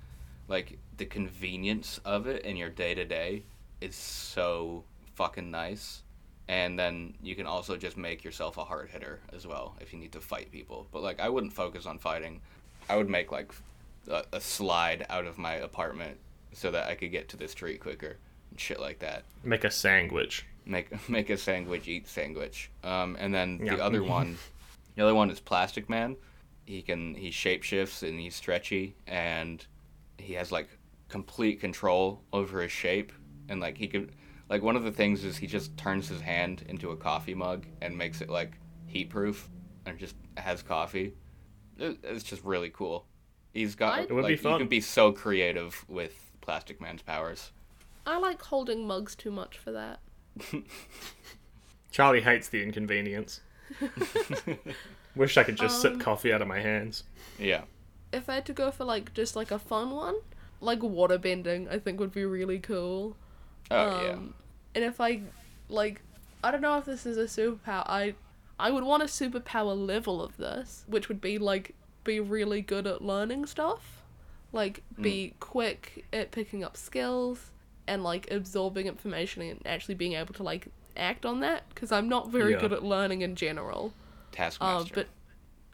like 0.48 0.78
the 0.96 1.06
convenience 1.06 2.00
of 2.04 2.26
it 2.26 2.44
in 2.44 2.56
your 2.56 2.70
day 2.70 2.94
to 2.94 3.04
day 3.04 3.42
is 3.80 3.94
so 3.94 4.84
fucking 5.14 5.50
nice. 5.50 6.02
And 6.48 6.78
then 6.78 7.14
you 7.22 7.34
can 7.34 7.46
also 7.46 7.76
just 7.76 7.96
make 7.96 8.22
yourself 8.22 8.56
a 8.56 8.64
hard 8.64 8.88
hitter 8.88 9.20
as 9.32 9.46
well 9.46 9.74
if 9.80 9.92
you 9.92 9.98
need 9.98 10.12
to 10.12 10.20
fight 10.20 10.52
people. 10.52 10.86
But 10.92 11.02
like 11.02 11.20
I 11.20 11.28
wouldn't 11.28 11.52
focus 11.52 11.86
on 11.86 11.98
fighting. 11.98 12.40
I 12.88 12.96
would 12.96 13.10
make 13.10 13.32
like 13.32 13.52
a, 14.08 14.22
a 14.32 14.40
slide 14.40 15.06
out 15.10 15.26
of 15.26 15.38
my 15.38 15.54
apartment 15.54 16.18
so 16.52 16.70
that 16.70 16.88
I 16.88 16.94
could 16.94 17.10
get 17.10 17.28
to 17.30 17.36
the 17.36 17.48
street 17.48 17.80
quicker 17.80 18.18
shit 18.60 18.80
like 18.80 18.98
that. 19.00 19.24
Make 19.44 19.64
a 19.64 19.70
sandwich. 19.70 20.44
Make 20.64 21.08
make 21.08 21.30
a 21.30 21.36
sandwich, 21.36 21.86
eat 21.88 22.08
sandwich. 22.08 22.70
Um, 22.82 23.16
and 23.18 23.34
then 23.34 23.60
Yeah. 23.64 23.76
the 23.76 23.84
other 23.84 24.02
one, 24.18 24.38
the 24.94 25.02
other 25.02 25.14
one 25.14 25.30
is 25.30 25.40
Plastic 25.40 25.88
Man. 25.88 26.16
He 26.64 26.82
can 26.82 27.14
he 27.14 27.30
shapeshifts 27.30 28.02
and 28.06 28.18
he's 28.18 28.34
stretchy 28.34 28.96
and 29.06 29.64
he 30.18 30.32
has 30.34 30.50
like 30.50 30.68
complete 31.08 31.60
control 31.60 32.22
over 32.32 32.60
his 32.62 32.72
shape 32.72 33.12
and 33.48 33.60
like 33.60 33.78
he 33.78 33.86
could 33.86 34.10
like 34.48 34.62
one 34.62 34.74
of 34.74 34.82
the 34.82 34.90
things 34.90 35.22
is 35.24 35.36
he 35.36 35.46
just 35.46 35.76
turns 35.76 36.08
his 36.08 36.20
hand 36.20 36.64
into 36.68 36.90
a 36.90 36.96
coffee 36.96 37.34
mug 37.34 37.66
and 37.80 37.96
makes 37.96 38.20
it 38.20 38.28
like 38.28 38.58
heat 38.86 39.08
proof 39.10 39.48
and 39.86 39.98
just 39.98 40.16
has 40.36 40.62
coffee. 40.62 41.14
It- 41.78 41.98
It's 42.02 42.24
just 42.24 42.42
really 42.42 42.70
cool. 42.70 43.06
He's 43.54 43.74
got 43.76 44.00
It 44.00 44.12
would 44.12 44.26
be 44.26 44.34
like, 44.36 44.42
You 44.44 44.58
can 44.58 44.68
be 44.68 44.80
so 44.80 45.12
creative 45.12 45.84
with 45.88 46.12
Plastic 46.40 46.80
Man's 46.80 47.02
powers. 47.02 47.52
I 48.06 48.18
like 48.18 48.40
holding 48.42 48.86
mugs 48.86 49.14
too 49.14 49.30
much 49.30 49.58
for 49.58 49.72
that. 49.72 50.00
Charlie 51.90 52.20
hates 52.20 52.48
the 52.48 52.62
inconvenience. 52.62 53.40
Wish 55.16 55.36
I 55.36 55.44
could 55.44 55.56
just 55.56 55.76
Um, 55.84 55.92
sip 55.94 56.00
coffee 56.00 56.32
out 56.32 56.42
of 56.42 56.48
my 56.48 56.60
hands. 56.60 57.04
Yeah. 57.38 57.62
If 58.12 58.28
I 58.28 58.34
had 58.34 58.46
to 58.46 58.52
go 58.52 58.70
for 58.70 58.84
like 58.84 59.12
just 59.14 59.34
like 59.34 59.50
a 59.50 59.58
fun 59.58 59.90
one, 59.90 60.16
like 60.60 60.82
water 60.82 61.18
bending, 61.18 61.68
I 61.68 61.78
think 61.78 61.98
would 61.98 62.12
be 62.12 62.24
really 62.24 62.58
cool. 62.58 63.16
Oh 63.70 64.02
yeah. 64.04 64.12
Um, 64.12 64.34
And 64.74 64.84
if 64.84 65.00
I 65.00 65.22
like, 65.68 66.02
I 66.44 66.50
don't 66.50 66.60
know 66.60 66.78
if 66.78 66.84
this 66.84 67.06
is 67.06 67.16
a 67.16 67.24
superpower. 67.24 67.84
I 67.86 68.14
I 68.58 68.70
would 68.70 68.84
want 68.84 69.02
a 69.02 69.06
superpower 69.06 69.76
level 69.76 70.22
of 70.22 70.36
this, 70.36 70.84
which 70.86 71.08
would 71.08 71.20
be 71.20 71.38
like 71.38 71.74
be 72.04 72.20
really 72.20 72.62
good 72.62 72.86
at 72.86 73.02
learning 73.02 73.46
stuff, 73.46 74.02
like 74.52 74.82
be 75.00 75.34
quick 75.40 76.04
at 76.12 76.30
picking 76.30 76.62
up 76.62 76.76
skills 76.76 77.50
and 77.88 78.02
like 78.02 78.30
absorbing 78.30 78.86
information 78.86 79.42
and 79.42 79.60
actually 79.66 79.94
being 79.94 80.14
able 80.14 80.34
to 80.34 80.42
like 80.42 80.68
act 80.96 81.24
on 81.26 81.40
that. 81.40 81.68
Because 81.70 81.92
I'm 81.92 82.08
not 82.08 82.30
very 82.30 82.52
Yeah. 82.52 82.60
good 82.60 82.72
at 82.72 82.82
learning 82.82 83.22
in 83.22 83.34
general. 83.36 83.92
Uh, 83.96 84.36
Taskmaster. 84.36 84.94
but, 84.94 85.06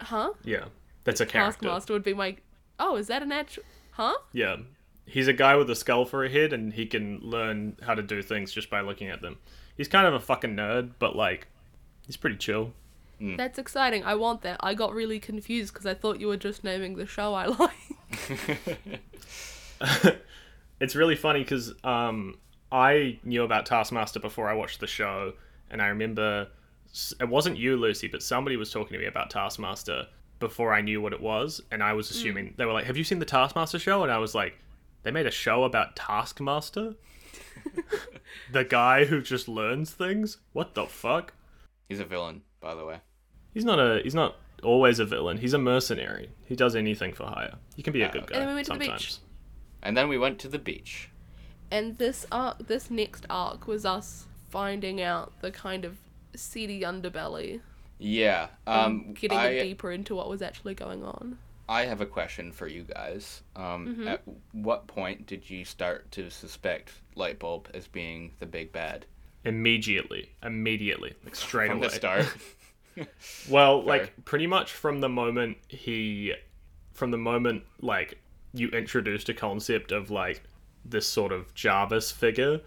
huh? 0.05 0.33
Yeah, 0.43 0.65
that's 1.03 1.19
a 1.21 1.25
character. 1.25 1.61
Taskmaster 1.63 1.93
would 1.93 2.03
be 2.03 2.13
my. 2.13 2.37
Oh, 2.79 2.95
is 2.95 3.07
that 3.07 3.21
an 3.23 3.31
actual? 3.31 3.63
Huh? 3.91 4.13
Yeah, 4.31 4.57
he's 5.05 5.27
a 5.27 5.33
guy 5.33 5.55
with 5.55 5.69
a 5.69 5.75
skull 5.75 6.05
for 6.05 6.23
a 6.23 6.29
head, 6.29 6.53
and 6.53 6.73
he 6.73 6.85
can 6.85 7.19
learn 7.21 7.77
how 7.83 7.93
to 7.93 8.01
do 8.01 8.21
things 8.21 8.51
just 8.53 8.69
by 8.69 8.81
looking 8.81 9.07
at 9.09 9.21
them. 9.21 9.37
He's 9.77 9.87
kind 9.87 10.07
of 10.07 10.13
a 10.13 10.19
fucking 10.19 10.55
nerd, 10.55 10.91
but 10.99 11.15
like, 11.15 11.47
he's 12.07 12.17
pretty 12.17 12.37
chill. 12.37 12.73
That's 13.19 13.57
exciting. 13.57 14.03
I 14.03 14.15
want 14.15 14.41
that. 14.41 14.57
I 14.59 14.73
got 14.73 14.93
really 14.93 15.17
confused 15.17 15.71
because 15.73 15.85
I 15.85 15.93
thought 15.93 16.19
you 16.19 16.27
were 16.27 16.35
just 16.35 16.61
naming 16.65 16.95
the 16.95 17.05
show 17.05 17.33
I 17.33 17.45
like. 19.79 20.19
it's 20.83 20.95
really 20.95 21.15
funny 21.15 21.39
because 21.39 21.73
um, 21.85 22.37
I 22.71 23.17
knew 23.23 23.43
about 23.43 23.65
Taskmaster 23.65 24.19
before 24.19 24.49
I 24.49 24.53
watched 24.53 24.81
the 24.81 24.87
show, 24.87 25.33
and 25.71 25.81
I 25.81 25.87
remember 25.87 26.49
it 27.19 27.29
wasn't 27.29 27.57
you, 27.57 27.77
Lucy, 27.77 28.07
but 28.09 28.21
somebody 28.21 28.57
was 28.57 28.69
talking 28.69 28.93
to 28.93 28.99
me 28.99 29.05
about 29.05 29.29
Taskmaster 29.29 30.07
before 30.39 30.73
I 30.73 30.81
knew 30.81 31.01
what 31.01 31.13
it 31.13 31.21
was, 31.21 31.61
and 31.71 31.81
I 31.81 31.93
was 31.93 32.11
assuming 32.11 32.53
they 32.57 32.65
were 32.65 32.73
like, 32.73 32.83
"Have 32.85 32.97
you 32.97 33.05
seen 33.05 33.19
the 33.19 33.25
Taskmaster 33.25 33.79
show?" 33.79 34.03
And 34.03 34.11
I 34.11 34.17
was 34.17 34.35
like, 34.35 34.59
"They 35.03 35.11
made 35.11 35.25
a 35.25 35.31
show 35.31 35.63
about 35.63 35.95
Taskmaster." 35.95 36.95
the 38.51 38.65
guy 38.65 39.05
who 39.05 39.21
just 39.21 39.47
learns 39.47 39.91
things? 39.91 40.37
What 40.51 40.75
the 40.75 40.85
fuck? 40.85 41.33
He's 41.87 42.01
a 42.01 42.05
villain, 42.05 42.41
by 42.59 42.75
the 42.75 42.85
way. 42.85 42.99
He's 43.53 43.63
not 43.63 43.79
a 43.79 44.01
he's 44.03 44.15
not 44.15 44.35
always 44.63 44.99
a 44.99 45.05
villain. 45.05 45.37
He's 45.37 45.53
a 45.53 45.57
mercenary. 45.57 46.29
He 46.43 46.57
does 46.57 46.75
anything 46.75 47.13
for 47.13 47.25
hire. 47.25 47.55
He 47.77 47.83
can 47.83 47.93
be 47.93 48.01
a 48.01 48.09
good 48.09 48.27
guy 48.27 48.35
And 48.35 48.41
then 48.41 48.49
we 48.49 48.55
went 48.55 48.67
to 48.67 48.73
the 48.73 48.79
beach. 48.79 49.17
Sometimes. 49.83 49.89
And 49.89 49.97
then 49.97 50.07
we 50.09 50.17
went 50.17 50.39
to 50.39 50.47
the 50.47 50.59
beach. 50.59 51.09
and 51.71 51.97
this 51.97 52.25
arc, 52.31 52.67
this 52.67 52.89
next 52.91 53.25
arc, 53.29 53.67
was 53.67 53.85
us 53.85 54.25
finding 54.49 55.01
out 55.01 55.33
the 55.41 55.51
kind 55.51 55.85
of 55.85 55.97
seedy 56.35 56.81
underbelly, 56.81 57.61
Yeah. 57.99 58.47
Um, 58.67 59.13
getting 59.13 59.37
I, 59.37 59.59
deeper 59.59 59.91
into 59.91 60.15
what 60.15 60.29
was 60.29 60.41
actually 60.41 60.75
going 60.75 61.03
on. 61.03 61.37
I 61.69 61.85
have 61.85 62.01
a 62.01 62.05
question 62.05 62.51
for 62.51 62.67
you 62.67 62.83
guys. 62.83 63.41
Um, 63.55 63.87
Mm-hmm. 63.87 64.07
At 64.07 64.21
what 64.51 64.87
point 64.87 65.25
did 65.27 65.49
you 65.49 65.65
start 65.65 66.11
to 66.11 66.29
suspect 66.29 66.91
Lightbulb 67.15 67.67
as 67.73 67.87
being 67.87 68.33
the 68.39 68.45
big 68.45 68.71
bad? 68.71 69.05
Immediately, 69.45 70.29
immediately, 70.43 71.15
like 71.23 71.35
straight 71.47 71.69
From 71.69 71.77
away. 71.79 71.87
the 71.87 71.93
start? 71.95 72.27
Well, 73.49 73.83
like 73.83 74.25
pretty 74.25 74.47
much 74.47 74.71
from 74.71 75.01
the 75.01 75.09
moment 75.09 75.57
he, 75.67 76.33
from 76.93 77.11
the 77.11 77.17
moment 77.17 77.63
like 77.81 78.19
you 78.53 78.69
introduced 78.69 79.29
a 79.29 79.33
concept 79.33 79.91
of 79.91 80.11
like 80.11 80.43
this 80.85 81.07
sort 81.07 81.31
of 81.31 81.53
Jarvis 81.53 82.11
figure 82.11 82.61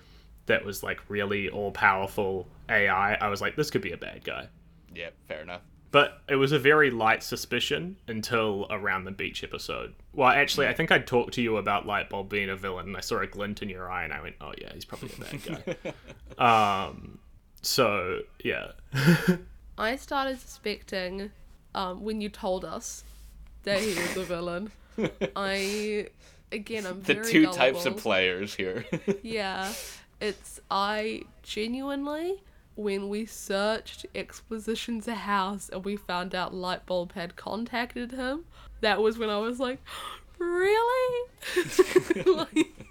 that 0.47 0.65
was 0.65 0.83
like 0.83 1.01
really 1.09 1.49
all 1.49 1.71
powerful 1.73 2.47
AI, 2.69 3.15
I 3.15 3.29
was 3.29 3.41
like, 3.41 3.57
this 3.57 3.71
could 3.71 3.83
be 3.83 3.93
a 3.93 3.97
bad 3.97 4.25
guy. 4.25 4.49
yeah, 4.95 5.11
fair 5.29 5.43
enough. 5.43 5.63
But 5.93 6.21
it 6.29 6.37
was 6.37 6.53
a 6.53 6.59
very 6.59 6.91
light 6.91 7.23
suspicion 7.23 7.97
until 8.09 8.67
around 8.71 9.05
the 9.05 9.13
beach 9.13 9.43
episode. 9.45 9.95
Well, 10.13 10.29
actually, 10.29 10.67
I 10.67 10.75
think 10.75 10.91
I 10.91 10.99
talked 10.99 11.35
to 11.35 11.43
you 11.43 11.57
about 11.57 11.87
Lightbulb 11.87 12.29
being 12.29 12.51
a 12.51 12.57
villain, 12.57 12.87
and 12.89 12.97
I 12.97 13.01
saw 13.01 13.21
a 13.21 13.27
glint 13.27 13.63
in 13.63 13.69
your 13.69 13.91
eye, 13.91 14.05
and 14.05 14.13
I 14.13 14.21
went, 14.21 14.35
"Oh 14.41 14.53
yeah, 14.61 14.73
he's 14.75 14.85
probably 14.85 15.11
a 15.17 15.21
bad 15.21 15.65
guy." 16.39 16.85
um, 16.89 17.19
so 17.63 18.21
yeah, 18.45 18.73
I 19.79 19.97
started 19.97 20.39
suspecting 20.41 21.31
um, 21.75 22.03
when 22.03 22.21
you 22.21 22.29
told 22.29 22.65
us 22.65 23.05
that 23.63 23.81
he 23.81 23.95
was 23.95 24.17
a 24.17 24.25
villain. 24.25 24.73
I 25.36 26.09
again, 26.52 26.86
I'm 26.86 27.01
very. 27.01 27.23
The 27.23 27.31
two 27.31 27.47
types 27.52 27.86
of 27.86 27.97
players 27.97 28.55
here. 28.55 28.85
Yeah, 29.23 29.73
it's 30.20 30.60
I 30.70 31.23
genuinely 31.43 32.43
when 32.74 33.09
we 33.09 33.24
searched 33.27 34.06
Exposition's 34.14 35.06
house 35.06 35.70
and 35.70 35.85
we 35.85 35.97
found 35.97 36.35
out 36.35 36.52
Lightbulb 36.55 37.12
had 37.12 37.35
contacted 37.36 38.12
him. 38.12 38.44
That 38.81 39.01
was 39.01 39.18
when 39.18 39.31
I 39.31 39.39
was 39.39 39.59
like, 39.59 39.81
really? 40.39 41.31
like, 42.27 42.89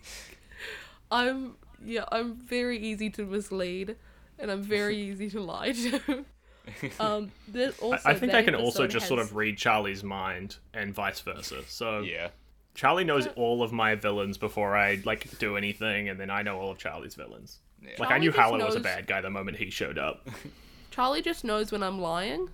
I'm 1.11 1.55
yeah, 1.83 2.05
I'm 2.11 2.35
very 2.35 2.79
easy 2.79 3.09
to 3.11 3.25
mislead, 3.25 3.95
and 4.39 4.51
I'm 4.51 4.63
very 4.63 4.97
easy 4.97 5.29
to 5.31 5.41
lie 5.41 5.71
to. 5.71 6.25
Um, 6.99 7.31
there's 7.47 7.79
I, 7.79 7.83
also 7.83 8.09
I 8.09 8.13
think 8.15 8.33
I 8.33 8.41
can 8.41 8.55
also 8.55 8.83
episode 8.83 8.99
just 8.99 9.07
sort 9.07 9.19
of 9.19 9.35
read 9.35 9.57
Charlie's 9.57 10.03
mind 10.03 10.57
and 10.73 10.93
vice 10.93 11.19
versa. 11.19 11.61
So 11.67 11.99
yeah. 11.99 12.29
Charlie 12.73 13.05
knows 13.05 13.27
all 13.35 13.63
of 13.63 13.71
my 13.71 13.95
villains 13.95 14.37
before 14.37 14.75
I 14.75 15.01
like 15.05 15.37
do 15.39 15.55
anything, 15.55 16.09
and 16.09 16.19
then 16.19 16.29
I 16.29 16.41
know 16.41 16.59
all 16.59 16.71
of 16.71 16.77
Charlie's 16.77 17.15
villains. 17.15 17.59
Like 17.97 18.11
I 18.11 18.17
knew 18.17 18.29
just 18.29 18.37
Howler 18.37 18.65
was 18.65 18.75
a 18.75 18.79
bad 18.79 19.07
guy 19.07 19.21
the 19.21 19.29
moment 19.29 19.57
he 19.57 19.69
showed 19.69 19.97
up. 19.97 20.27
Charlie 20.91 21.21
just 21.21 21.43
knows 21.43 21.71
when 21.71 21.83
I'm 21.83 21.99
lying, 21.99 22.49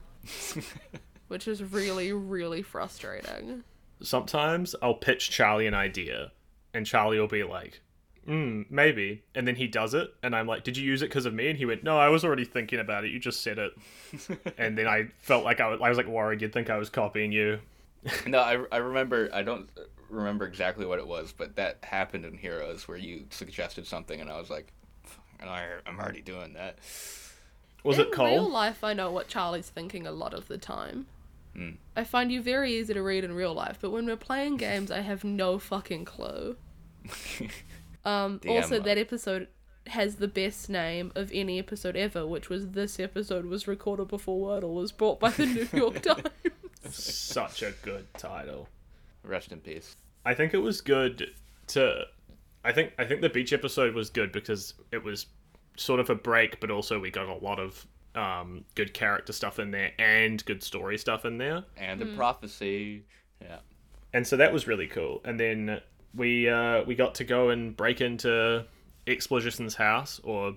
which 1.28 1.48
is 1.48 1.64
really, 1.64 2.12
really 2.14 2.62
frustrating. 2.62 3.64
Sometimes 4.02 4.76
I'll 4.82 4.96
pitch 4.96 5.30
Charlie 5.30 5.68
an 5.68 5.74
idea, 5.74 6.32
and 6.74 6.86
Charlie 6.86 7.20
will 7.20 7.28
be 7.28 7.44
like, 7.44 7.82
"Hmm, 8.26 8.64
maybe," 8.70 9.24
and 9.36 9.48
then 9.48 9.56
he 9.56 9.68
does 9.68 9.94
it, 9.94 10.14
and 10.24 10.36
I'm 10.36 10.48
like, 10.48 10.64
"Did 10.64 10.78
you 10.78 10.84
use 10.84 11.02
it 11.02 11.08
because 11.08 11.26
of 11.26 11.34
me?" 11.34 11.50
And 11.50 11.58
he 11.58 11.66
went, 11.66 11.84
"No, 11.84 11.98
I 11.98 12.10
was 12.10 12.24
already 12.24 12.46
thinking 12.46 12.80
about 12.80 13.04
it. 13.06 13.12
You 13.12 13.20
just 13.20 13.42
said 13.42 13.58
it." 13.60 13.74
and 14.58 14.78
then 14.78 14.88
I 14.88 15.08
felt 15.20 15.44
like 15.44 15.60
I 15.60 15.68
was, 15.68 15.80
I 15.82 15.90
was 15.90 15.98
like 15.98 16.08
worried 16.08 16.42
you'd 16.42 16.54
think 16.54 16.70
I 16.70 16.78
was 16.78 16.90
copying 16.90 17.32
you. 17.32 17.60
No, 18.26 18.40
I, 18.40 18.64
I 18.72 18.78
remember. 18.78 19.30
I 19.32 19.44
don't 19.44 19.70
remember 20.10 20.46
exactly 20.46 20.86
what 20.86 20.98
it 20.98 21.06
was, 21.06 21.32
but 21.32 21.56
that 21.58 21.78
happened 21.84 22.26
in 22.26 22.36
Heroes 22.36 22.88
where 22.88 22.98
you 22.98 23.26
suggested 23.30 23.86
something, 23.86 24.20
and 24.20 24.30
I 24.30 24.40
was 24.40 24.50
like, 24.50 24.72
"Fuck, 25.04 25.24
I, 25.48 25.68
I'm 25.86 26.00
already 26.00 26.22
doing 26.22 26.54
that." 26.54 26.80
Was 27.84 28.00
In 28.00 28.08
it 28.08 28.12
Cole? 28.12 28.26
In 28.28 28.34
real 28.34 28.50
life, 28.50 28.84
I 28.84 28.94
know 28.94 29.12
what 29.12 29.28
Charlie's 29.28 29.70
thinking 29.70 30.06
a 30.08 30.12
lot 30.12 30.34
of 30.34 30.48
the 30.48 30.58
time. 30.58 31.08
I 31.98 32.06
find 32.06 32.32
you 32.32 32.42
very 32.42 32.74
easy 32.74 32.94
to 32.94 33.02
read 33.02 33.24
in 33.24 33.34
real 33.34 33.54
life, 33.54 33.78
but 33.82 33.92
when 33.92 34.06
we're 34.06 34.16
playing 34.16 34.56
games, 34.58 34.90
I 34.90 35.02
have 35.02 35.24
no 35.24 35.60
fucking 35.60 36.06
clue. 36.06 36.56
Um, 38.06 38.40
also, 38.48 38.80
that 38.80 38.98
episode 38.98 39.48
has 39.88 40.16
the 40.16 40.28
best 40.28 40.70
name 40.70 41.12
of 41.16 41.32
any 41.34 41.60
episode 41.60 41.96
ever, 41.96 42.26
which 42.26 42.50
was 42.50 42.70
this 42.70 43.00
episode 43.00 43.46
was 43.46 43.68
recorded 43.68 44.08
before 44.08 44.50
Wordle 44.50 44.76
was 44.76 44.92
brought 44.92 45.20
by 45.20 45.30
the 45.32 45.46
New 45.46 45.68
York 45.74 46.02
Times. 46.02 46.26
Such 46.90 47.64
a 47.64 47.74
good 47.84 48.08
title. 48.16 48.68
Rest 49.24 49.52
in 49.52 49.60
peace. 49.60 49.96
I 50.26 50.34
think 50.34 50.54
it 50.54 50.60
was 50.60 50.82
good 50.82 51.32
to 51.68 52.06
I 52.64 52.72
think 52.72 52.94
I 52.98 53.06
think 53.06 53.22
the 53.22 53.30
beach 53.30 53.54
episode 53.54 53.96
was 53.96 54.10
good 54.10 54.32
because 54.32 54.74
it 54.92 55.04
was 55.04 55.28
sort 55.78 56.00
of 56.00 56.10
a 56.10 56.16
break 56.16 56.60
but 56.60 56.70
also 56.70 57.00
we 57.00 57.10
got 57.10 57.28
a 57.28 57.36
lot 57.36 57.60
of 57.60 57.86
um, 58.16 58.66
good 58.76 58.94
character 58.94 59.34
stuff 59.34 59.60
in 59.60 59.72
there 59.72 59.92
and 59.98 60.44
good 60.46 60.64
story 60.64 60.98
stuff 60.98 61.26
in 61.26 61.38
there. 61.38 61.64
And 61.78 62.00
the 62.00 62.08
prophecy. 62.08 63.06
Yeah. 63.42 63.60
And 64.14 64.28
so 64.28 64.38
that 64.38 64.52
was 64.52 64.68
really 64.68 64.88
cool. 64.88 65.22
And 65.24 65.40
then 65.40 65.82
we 66.16 66.50
uh, 66.50 66.84
we 66.84 66.96
got 66.96 67.16
to 67.16 67.24
go 67.24 67.50
and 67.50 67.76
break 67.76 68.02
into 68.02 68.66
Exposition's 69.08 69.76
house 69.76 70.20
or 70.24 70.56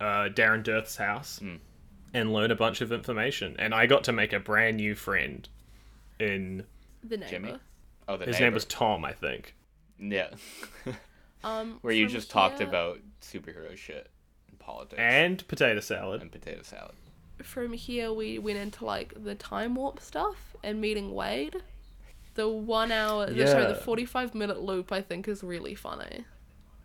uh, 0.00 0.28
Darren 0.30 0.62
Dirth's 0.62 0.96
house 0.96 1.40
and 2.14 2.32
learn 2.32 2.50
a 2.50 2.56
bunch 2.56 2.80
of 2.80 2.92
information. 2.92 3.56
And 3.58 3.74
I 3.74 3.86
got 3.86 4.04
to 4.04 4.12
make 4.12 4.32
a 4.32 4.40
brand 4.40 4.76
new 4.78 4.94
friend 4.94 5.48
in 6.18 6.64
the 7.04 7.16
neighbor. 7.16 7.30
Jimmy? 7.30 7.54
Oh, 8.08 8.16
the 8.16 8.26
his 8.26 8.34
neighbor. 8.34 8.44
name 8.46 8.54
was 8.54 8.64
Tom, 8.64 9.04
I 9.04 9.12
think. 9.12 9.54
Yeah. 9.98 10.30
Um, 11.42 11.78
Where 11.82 11.94
you 11.94 12.04
from 12.06 12.12
just 12.12 12.30
talked 12.30 12.60
about 12.60 12.98
superhero 13.22 13.74
shit 13.74 14.10
and 14.50 14.58
politics 14.58 15.00
And 15.00 15.48
potato 15.48 15.80
salad. 15.80 16.20
and 16.20 16.30
potato 16.30 16.60
salad. 16.62 16.92
from 17.42 17.72
here 17.72 18.12
we 18.12 18.38
went 18.38 18.58
into 18.58 18.84
like 18.84 19.14
the 19.24 19.34
time 19.34 19.74
warp 19.74 20.00
stuff 20.00 20.54
and 20.62 20.82
meeting 20.82 21.14
Wade. 21.14 21.56
The 22.34 22.48
one 22.48 22.92
hour, 22.92 23.26
the, 23.26 23.46
sorry, 23.46 23.66
the 23.66 23.74
forty-five 23.74 24.34
minute 24.34 24.60
loop 24.62 24.92
I 24.92 25.02
think 25.02 25.26
is 25.28 25.42
really 25.42 25.74
funny. 25.74 26.24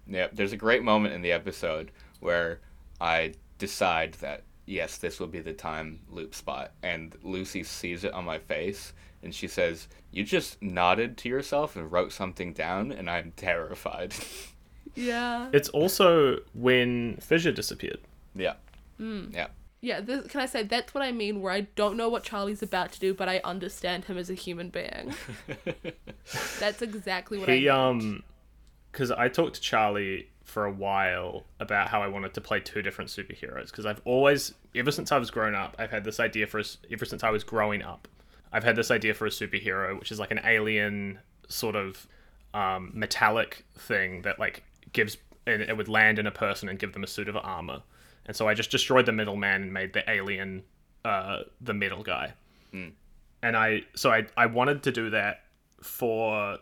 Yeah, 0.08 0.28
there's 0.34 0.54
a 0.54 0.58
great 0.58 0.84
moment 0.84 1.14
in 1.14 1.22
the 1.22 1.32
episode 1.32 1.92
where 2.20 2.60
I 3.00 3.34
decide 3.58 4.16
that 4.16 4.44
yes, 4.66 4.98
this 4.98 5.20
will 5.20 5.28
be 5.28 5.40
the 5.42 5.54
time 5.54 6.00
loop 6.10 6.34
spot, 6.36 6.72
and 6.84 7.16
Lucy 7.24 7.64
sees 7.64 8.04
it 8.04 8.14
on 8.14 8.26
my 8.26 8.40
face, 8.40 8.94
and 9.24 9.34
she 9.34 9.48
says, 9.48 9.88
"You 10.12 10.24
just 10.24 10.62
nodded 10.62 11.18
to 11.18 11.30
yourself 11.30 11.76
and 11.76 11.92
wrote 11.92 12.12
something 12.12 12.54
down, 12.54 12.92
and 12.92 13.10
I'm 13.10 13.32
terrified." 13.36 14.14
Yeah. 14.98 15.50
It's 15.52 15.68
also 15.68 16.38
when 16.54 17.18
Fissure 17.18 17.52
disappeared. 17.52 18.00
yeah, 18.34 18.54
Hmm. 18.98 19.26
yeah, 19.34 19.48
Yeah, 19.86 20.02
this, 20.02 20.26
can 20.28 20.42
I 20.42 20.48
say 20.48 20.64
that's 20.64 20.96
what 20.96 21.04
I 21.04 21.12
mean 21.12 21.42
where 21.42 21.54
I 21.54 21.62
don't 21.76 21.96
know 21.96 22.10
what 22.10 22.24
Charlie's 22.24 22.64
about 22.64 22.92
to 22.94 23.00
do, 23.00 23.14
but 23.14 23.30
I 23.30 23.40
understand 23.44 24.06
him 24.06 24.18
as 24.18 24.32
a 24.32 24.34
human 24.34 24.70
being. 24.70 25.14
that's 26.60 26.82
exactly 26.82 27.38
what 27.38 27.48
He 27.48 27.70
I 27.70 27.74
meant. 27.92 28.04
um, 28.04 28.24
because 28.92 29.12
I 29.12 29.28
talked 29.28 29.56
to 29.56 29.62
Charlie 29.62 30.30
for 30.44 30.66
a 30.66 30.72
while 30.72 31.46
about 31.60 31.90
how 31.90 32.02
I 32.02 32.08
wanted 32.08 32.34
to 32.34 32.42
play 32.42 32.60
two 32.62 32.82
different 32.82 33.12
superheroes. 33.12 33.68
Because 33.68 33.86
I've 33.86 34.02
always, 34.06 34.56
ever 34.74 34.90
since 34.90 35.12
I 35.12 35.20
was 35.20 35.30
grown 35.30 35.54
up, 35.54 35.76
I've 35.78 35.92
had 35.92 36.04
this 36.04 36.20
idea 36.20 36.48
for 36.48 36.60
a 36.60 36.64
ever 36.92 37.06
since 37.06 37.24
I 37.24 37.30
was 37.30 37.44
growing 37.44 37.84
up, 37.84 38.08
I've 38.52 38.64
had 38.64 38.76
this 38.76 38.90
idea 38.90 39.14
for 39.14 39.28
a 39.28 39.30
superhero, 39.30 40.00
which 40.00 40.12
is 40.12 40.20
like 40.20 40.32
an 40.32 40.40
alien 40.44 41.20
sort 41.48 41.76
of 41.76 42.08
um, 42.56 42.90
metallic 42.96 43.66
thing 43.78 44.24
that 44.24 44.40
like 44.40 44.64
gives 44.94 45.18
and 45.46 45.62
it 45.62 45.78
would 45.78 45.90
land 45.90 46.18
in 46.18 46.26
a 46.26 46.32
person 46.32 46.70
and 46.70 46.80
give 46.80 46.94
them 46.94 47.04
a 47.04 47.08
suit 47.08 47.30
of 47.30 47.38
armor. 47.38 47.84
And 48.26 48.36
so 48.36 48.48
I 48.48 48.54
just 48.54 48.72
destroyed 48.72 49.06
the 49.06 49.12
middleman 49.12 49.64
and 49.64 49.74
made 49.74 49.94
the 49.94 50.10
alien 50.10 50.64
uh, 51.04 51.44
the 51.62 51.74
middle 51.74 52.04
guy. 52.04 52.34
And 53.44 53.56
I 53.56 53.84
so 53.96 54.12
I 54.12 54.26
I 54.36 54.48
wanted 54.48 54.84
to 54.84 54.92
do 54.92 55.12
that 55.12 55.44
for 55.82 56.58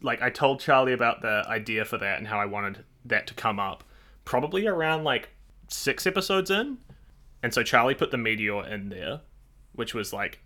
like 0.00 0.22
I 0.22 0.30
told 0.30 0.60
Charlie 0.60 0.92
about 0.92 1.20
the 1.22 1.44
idea 1.48 1.84
for 1.84 1.98
that 1.98 2.18
and 2.18 2.26
how 2.26 2.38
I 2.38 2.46
wanted 2.46 2.84
that 3.04 3.26
to 3.26 3.34
come 3.34 3.58
up 3.58 3.84
probably 4.24 4.66
around 4.66 5.04
like 5.04 5.28
6 5.68 6.06
episodes 6.06 6.50
in. 6.50 6.78
And 7.42 7.52
so 7.52 7.62
Charlie 7.62 7.94
put 7.94 8.10
the 8.10 8.16
meteor 8.16 8.66
in 8.66 8.88
there, 8.88 9.20
which 9.74 9.92
was 9.92 10.12
like 10.12 10.38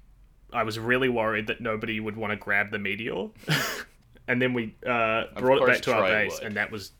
I 0.52 0.62
was 0.62 0.78
really 0.78 1.10
worried 1.10 1.46
that 1.48 1.60
nobody 1.60 2.00
would 2.00 2.16
want 2.16 2.30
to 2.32 2.36
grab 2.36 2.70
the 2.70 2.78
meteor. 2.78 3.28
and 4.28 4.40
then 4.40 4.54
we 4.54 4.74
uh, 4.86 5.24
brought 5.36 5.62
it 5.62 5.66
back 5.66 5.82
to 5.82 5.92
our 5.92 6.08
base 6.08 6.34
would. 6.34 6.44
and 6.44 6.56
that 6.56 6.72
was 6.72 6.92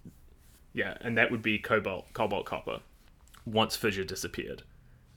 yeah, 0.75 0.97
and 1.01 1.17
that 1.17 1.31
would 1.31 1.43
be 1.43 1.59
cobalt 1.59 2.13
cobalt 2.13 2.45
copper 2.45 2.81
once 3.53 3.77
fissure 3.77 4.05
disappeared. 4.05 4.63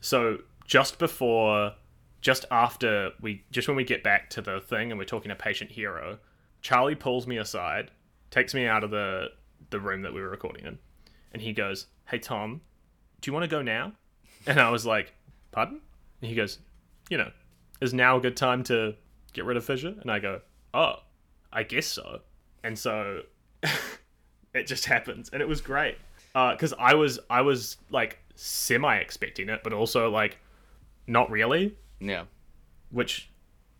So 0.00 0.38
just 0.66 0.98
before 0.98 1.74
just 2.20 2.44
after 2.50 3.10
we 3.20 3.44
just 3.50 3.68
when 3.68 3.76
we 3.76 3.84
get 3.84 4.02
back 4.02 4.30
to 4.30 4.40
the 4.40 4.60
thing 4.60 4.90
and 4.90 4.98
we're 4.98 5.04
talking 5.04 5.28
to 5.28 5.34
patient 5.34 5.72
hero, 5.72 6.18
Charlie 6.60 6.94
pulls 6.94 7.26
me 7.26 7.36
aside, 7.36 7.90
takes 8.30 8.54
me 8.54 8.66
out 8.66 8.84
of 8.84 8.90
the 8.90 9.28
the 9.70 9.80
room 9.80 10.02
that 10.02 10.14
we 10.14 10.20
were 10.20 10.28
recording 10.28 10.64
in, 10.64 10.78
and 11.32 11.42
he 11.42 11.52
goes, 11.52 11.86
"Hey 12.06 12.18
Tom, 12.18 12.60
do 13.20 13.28
you 13.28 13.32
want 13.32 13.44
to 13.44 13.48
go 13.48 13.62
now?" 13.62 13.92
And 14.46 14.60
I 14.60 14.70
was 14.70 14.86
like, 14.86 15.12
"Pardon?" 15.50 15.80
And 16.20 16.30
he 16.30 16.36
goes, 16.36 16.58
"You 17.10 17.18
know, 17.18 17.30
is 17.80 17.92
now 17.92 18.16
a 18.16 18.20
good 18.20 18.36
time 18.36 18.62
to 18.64 18.94
get 19.32 19.44
rid 19.44 19.56
of 19.56 19.64
Fissure?" 19.64 19.94
And 20.00 20.10
I 20.10 20.20
go, 20.20 20.40
"Oh, 20.72 20.96
I 21.52 21.64
guess 21.64 21.86
so." 21.86 22.20
And 22.64 22.78
so 22.78 23.22
it 24.54 24.66
just 24.68 24.84
happens, 24.86 25.28
and 25.32 25.42
it 25.42 25.48
was 25.48 25.60
great 25.60 25.98
uh, 26.34 26.52
because 26.52 26.72
I 26.78 26.94
was 26.94 27.18
I 27.28 27.42
was 27.42 27.76
like 27.90 28.18
semi 28.34 28.96
expecting 28.96 29.48
it, 29.48 29.62
but 29.62 29.72
also 29.72 30.10
like 30.10 30.38
not 31.06 31.30
really, 31.30 31.76
yeah, 32.00 32.24
which 32.90 33.30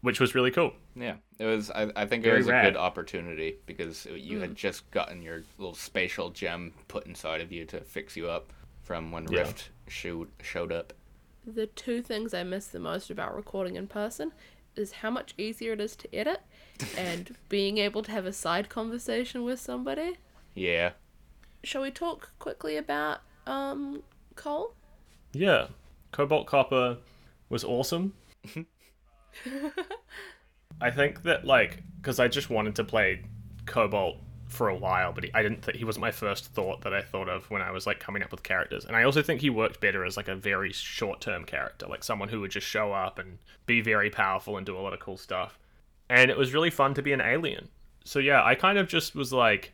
which 0.00 0.18
was 0.18 0.34
really 0.34 0.50
cool. 0.50 0.72
yeah. 0.96 1.14
It 1.38 1.46
was. 1.46 1.70
I, 1.70 1.90
I 1.96 2.06
think 2.06 2.24
it 2.24 2.28
Very 2.28 2.38
was 2.38 2.48
a 2.48 2.62
good 2.62 2.76
opportunity 2.76 3.56
because 3.66 4.06
you 4.06 4.40
had 4.40 4.54
just 4.54 4.88
gotten 4.92 5.22
your 5.22 5.42
little 5.58 5.74
spatial 5.74 6.30
gem 6.30 6.72
put 6.88 7.06
inside 7.06 7.40
of 7.40 7.50
you 7.50 7.64
to 7.66 7.80
fix 7.80 8.16
you 8.16 8.28
up 8.28 8.52
from 8.82 9.10
when 9.10 9.26
Yeah. 9.30 9.40
Rift 9.40 9.70
showed 9.88 10.28
showed 10.40 10.70
up. 10.72 10.92
The 11.44 11.66
two 11.66 12.02
things 12.02 12.32
I 12.34 12.44
miss 12.44 12.66
the 12.66 12.78
most 12.78 13.10
about 13.10 13.34
recording 13.34 13.74
in 13.76 13.88
person 13.88 14.32
is 14.76 14.92
how 14.92 15.10
much 15.10 15.34
easier 15.36 15.72
it 15.72 15.80
is 15.80 15.96
to 15.96 16.14
edit 16.14 16.40
and 16.96 17.36
being 17.48 17.78
able 17.78 18.02
to 18.02 18.10
have 18.12 18.24
a 18.26 18.32
side 18.32 18.68
conversation 18.68 19.42
with 19.44 19.60
somebody. 19.60 20.16
Yeah. 20.54 20.92
Shall 21.64 21.82
we 21.82 21.90
talk 21.90 22.30
quickly 22.38 22.76
about 22.76 23.20
um 23.46 24.02
Cole? 24.34 24.74
Yeah, 25.32 25.68
Cobalt 26.10 26.46
Copper 26.46 26.98
was 27.48 27.64
awesome. 27.64 28.14
I 30.80 30.90
think 30.90 31.22
that 31.22 31.44
like 31.44 31.82
because 32.00 32.18
I 32.18 32.28
just 32.28 32.50
wanted 32.50 32.74
to 32.76 32.84
play 32.84 33.22
Cobalt 33.66 34.18
for 34.48 34.68
a 34.68 34.76
while, 34.76 35.12
but 35.12 35.24
he, 35.24 35.30
I 35.34 35.42
didn't. 35.42 35.62
Th- 35.62 35.76
he 35.76 35.84
wasn't 35.84 36.02
my 36.02 36.10
first 36.10 36.46
thought 36.46 36.82
that 36.82 36.92
I 36.92 37.00
thought 37.00 37.28
of 37.28 37.50
when 37.50 37.62
I 37.62 37.70
was 37.70 37.86
like 37.86 38.00
coming 38.00 38.22
up 38.22 38.30
with 38.30 38.42
characters. 38.42 38.84
And 38.84 38.94
I 38.94 39.04
also 39.04 39.22
think 39.22 39.40
he 39.40 39.50
worked 39.50 39.80
better 39.80 40.04
as 40.04 40.16
like 40.16 40.28
a 40.28 40.36
very 40.36 40.72
short 40.72 41.20
term 41.20 41.44
character, 41.44 41.86
like 41.86 42.04
someone 42.04 42.28
who 42.28 42.40
would 42.40 42.50
just 42.50 42.66
show 42.66 42.92
up 42.92 43.18
and 43.18 43.38
be 43.66 43.80
very 43.80 44.10
powerful 44.10 44.56
and 44.56 44.66
do 44.66 44.76
a 44.76 44.80
lot 44.80 44.92
of 44.92 45.00
cool 45.00 45.16
stuff. 45.16 45.58
And 46.10 46.30
it 46.30 46.36
was 46.36 46.52
really 46.52 46.70
fun 46.70 46.94
to 46.94 47.02
be 47.02 47.12
an 47.12 47.20
alien. 47.20 47.68
So 48.04 48.18
yeah, 48.18 48.44
I 48.44 48.54
kind 48.54 48.78
of 48.78 48.88
just 48.88 49.14
was 49.14 49.32
like 49.32 49.72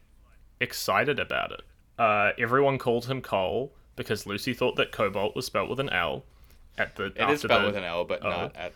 excited 0.60 1.18
about 1.18 1.52
it. 1.52 1.62
Uh, 1.98 2.30
everyone 2.38 2.78
called 2.78 3.06
him 3.06 3.20
Cole 3.20 3.72
because 3.98 4.26
Lucy 4.26 4.54
thought 4.54 4.76
that 4.76 4.92
Cobalt 4.92 5.36
was 5.36 5.44
spelt 5.46 5.68
with 5.68 5.80
an 5.80 5.90
L. 5.90 6.24
At 6.78 6.96
the 6.96 7.06
It 7.06 7.28
is 7.30 7.40
spelled 7.42 7.66
with 7.66 7.76
an 7.76 7.84
L, 7.84 8.04
but 8.04 8.24
Oh. 8.24 8.30
not 8.30 8.56
at. 8.56 8.72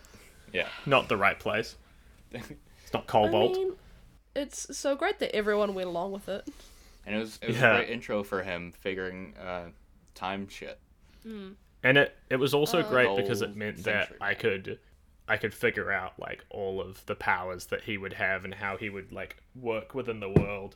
Yeah. 0.51 0.67
not 0.85 1.07
the 1.09 1.17
right 1.17 1.39
place. 1.39 1.75
It's 2.31 2.93
not 2.93 3.03
I 3.03 3.05
Cobalt. 3.07 3.53
mean, 3.53 3.73
it's 4.35 4.77
so 4.77 4.95
great 4.95 5.19
that 5.19 5.35
everyone 5.35 5.73
went 5.73 5.87
along 5.87 6.11
with 6.11 6.27
it. 6.29 6.47
And 7.05 7.15
it 7.15 7.19
was 7.19 7.39
it 7.41 7.47
was 7.49 7.57
Yeah. 7.57 7.73
a 7.73 7.77
great 7.77 7.89
intro 7.89 8.23
for 8.23 8.43
him 8.43 8.71
figuring 8.71 9.35
uh, 9.37 9.69
time 10.15 10.47
shit. 10.49 10.79
and 11.25 11.97
it 11.97 12.15
it 12.29 12.35
was 12.37 12.53
also 12.53 12.83
great 12.83 13.15
because 13.15 13.41
it 13.41 13.55
meant 13.55 13.79
century, 13.79 14.17
that 14.19 14.23
I 14.23 14.33
could 14.33 14.79
I 15.27 15.37
could 15.37 15.53
figure 15.53 15.91
out 15.91 16.19
like 16.19 16.43
all 16.49 16.81
of 16.81 17.05
the 17.05 17.15
powers 17.15 17.67
that 17.67 17.81
he 17.83 17.97
would 17.97 18.13
have 18.13 18.43
and 18.45 18.53
how 18.53 18.75
he 18.77 18.89
would 18.89 19.11
like 19.11 19.37
work 19.55 19.93
within 19.95 20.19
the 20.19 20.29
world 20.29 20.75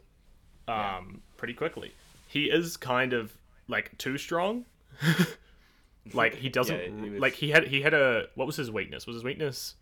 um 0.67 1.21
pretty 1.37 1.53
quickly. 1.53 1.93
He 2.27 2.45
is 2.45 2.77
kind 2.77 3.13
of 3.13 3.33
like 3.67 3.97
too 3.97 4.17
strong. 4.17 4.65
like 6.13 6.35
he 6.35 6.49
doesn't 6.49 6.75
Yeah, 6.79 7.03
he 7.03 7.09
was- 7.11 7.19
like 7.19 7.33
he 7.33 7.49
had 7.49 7.67
he 7.67 7.81
had 7.81 7.93
a 7.93 8.27
what 8.35 8.47
was 8.47 8.55
his 8.55 8.71
weakness? 8.71 9.05
Was 9.05 9.15
his 9.15 9.23
weakness 9.23 9.75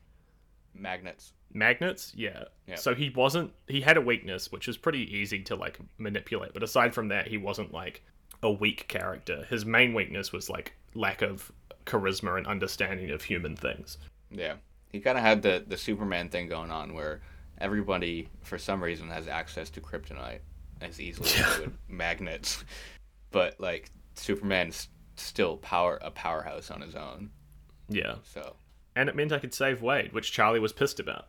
Magnets. 0.74 1.32
magnets? 1.54 2.12
Yeah. 2.16 2.46
Yeah. 2.68 2.76
So 2.76 2.94
he 2.96 3.10
wasn't 3.10 3.52
he 3.68 3.82
had 3.82 3.98
a 3.98 4.02
weakness 4.02 4.52
which 4.52 4.68
was 4.68 4.78
pretty 4.78 5.16
easy 5.16 5.42
to 5.44 5.56
like 5.56 5.80
manipulate, 5.98 6.54
but 6.54 6.64
aside 6.64 6.94
from 6.94 7.08
that 7.10 7.28
he 7.28 7.38
wasn't 7.38 7.74
like 7.74 8.04
a 8.44 8.52
weak 8.52 8.88
character. 8.88 9.46
His 9.50 9.66
main 9.66 9.94
weakness 9.94 10.32
was 10.34 10.50
like 10.50 10.74
lack 10.94 11.22
of 11.22 11.52
charisma 11.86 12.38
and 12.38 12.48
understanding 12.48 13.12
of 13.12 13.22
human 13.24 13.56
things. 13.56 13.98
Yeah. 14.32 14.56
He 14.92 15.00
kind 15.00 15.18
of 15.18 15.24
had 15.24 15.42
the 15.44 15.64
the 15.66 15.78
Superman 15.78 16.30
thing 16.30 16.48
going 16.48 16.72
on 16.72 16.94
where 16.94 17.22
everybody 17.60 18.28
for 18.42 18.58
some 18.58 18.84
reason 18.84 19.10
has 19.10 19.28
access 19.28 19.70
to 19.70 19.80
kryptonite 19.82 20.40
as 20.82 21.00
easily 21.00 21.30
as 21.30 21.58
they 21.58 21.62
would 21.66 21.78
magnets. 21.88 22.64
But 23.36 23.60
like 23.60 23.92
Superman's 24.14 24.88
still 25.18 25.58
power 25.58 26.00
a 26.02 26.10
powerhouse 26.10 26.72
on 26.72 26.80
his 26.80 26.96
own. 26.96 27.32
Yeah. 27.90 28.16
So 28.24 28.56
And 28.96 29.10
it 29.10 29.16
meant 29.18 29.34
I 29.34 29.40
could 29.40 29.54
save 29.54 29.82
Wade, 29.82 30.14
which 30.14 30.32
Charlie 30.32 30.62
was 30.62 30.72
pissed 30.72 31.02
about. 31.02 31.28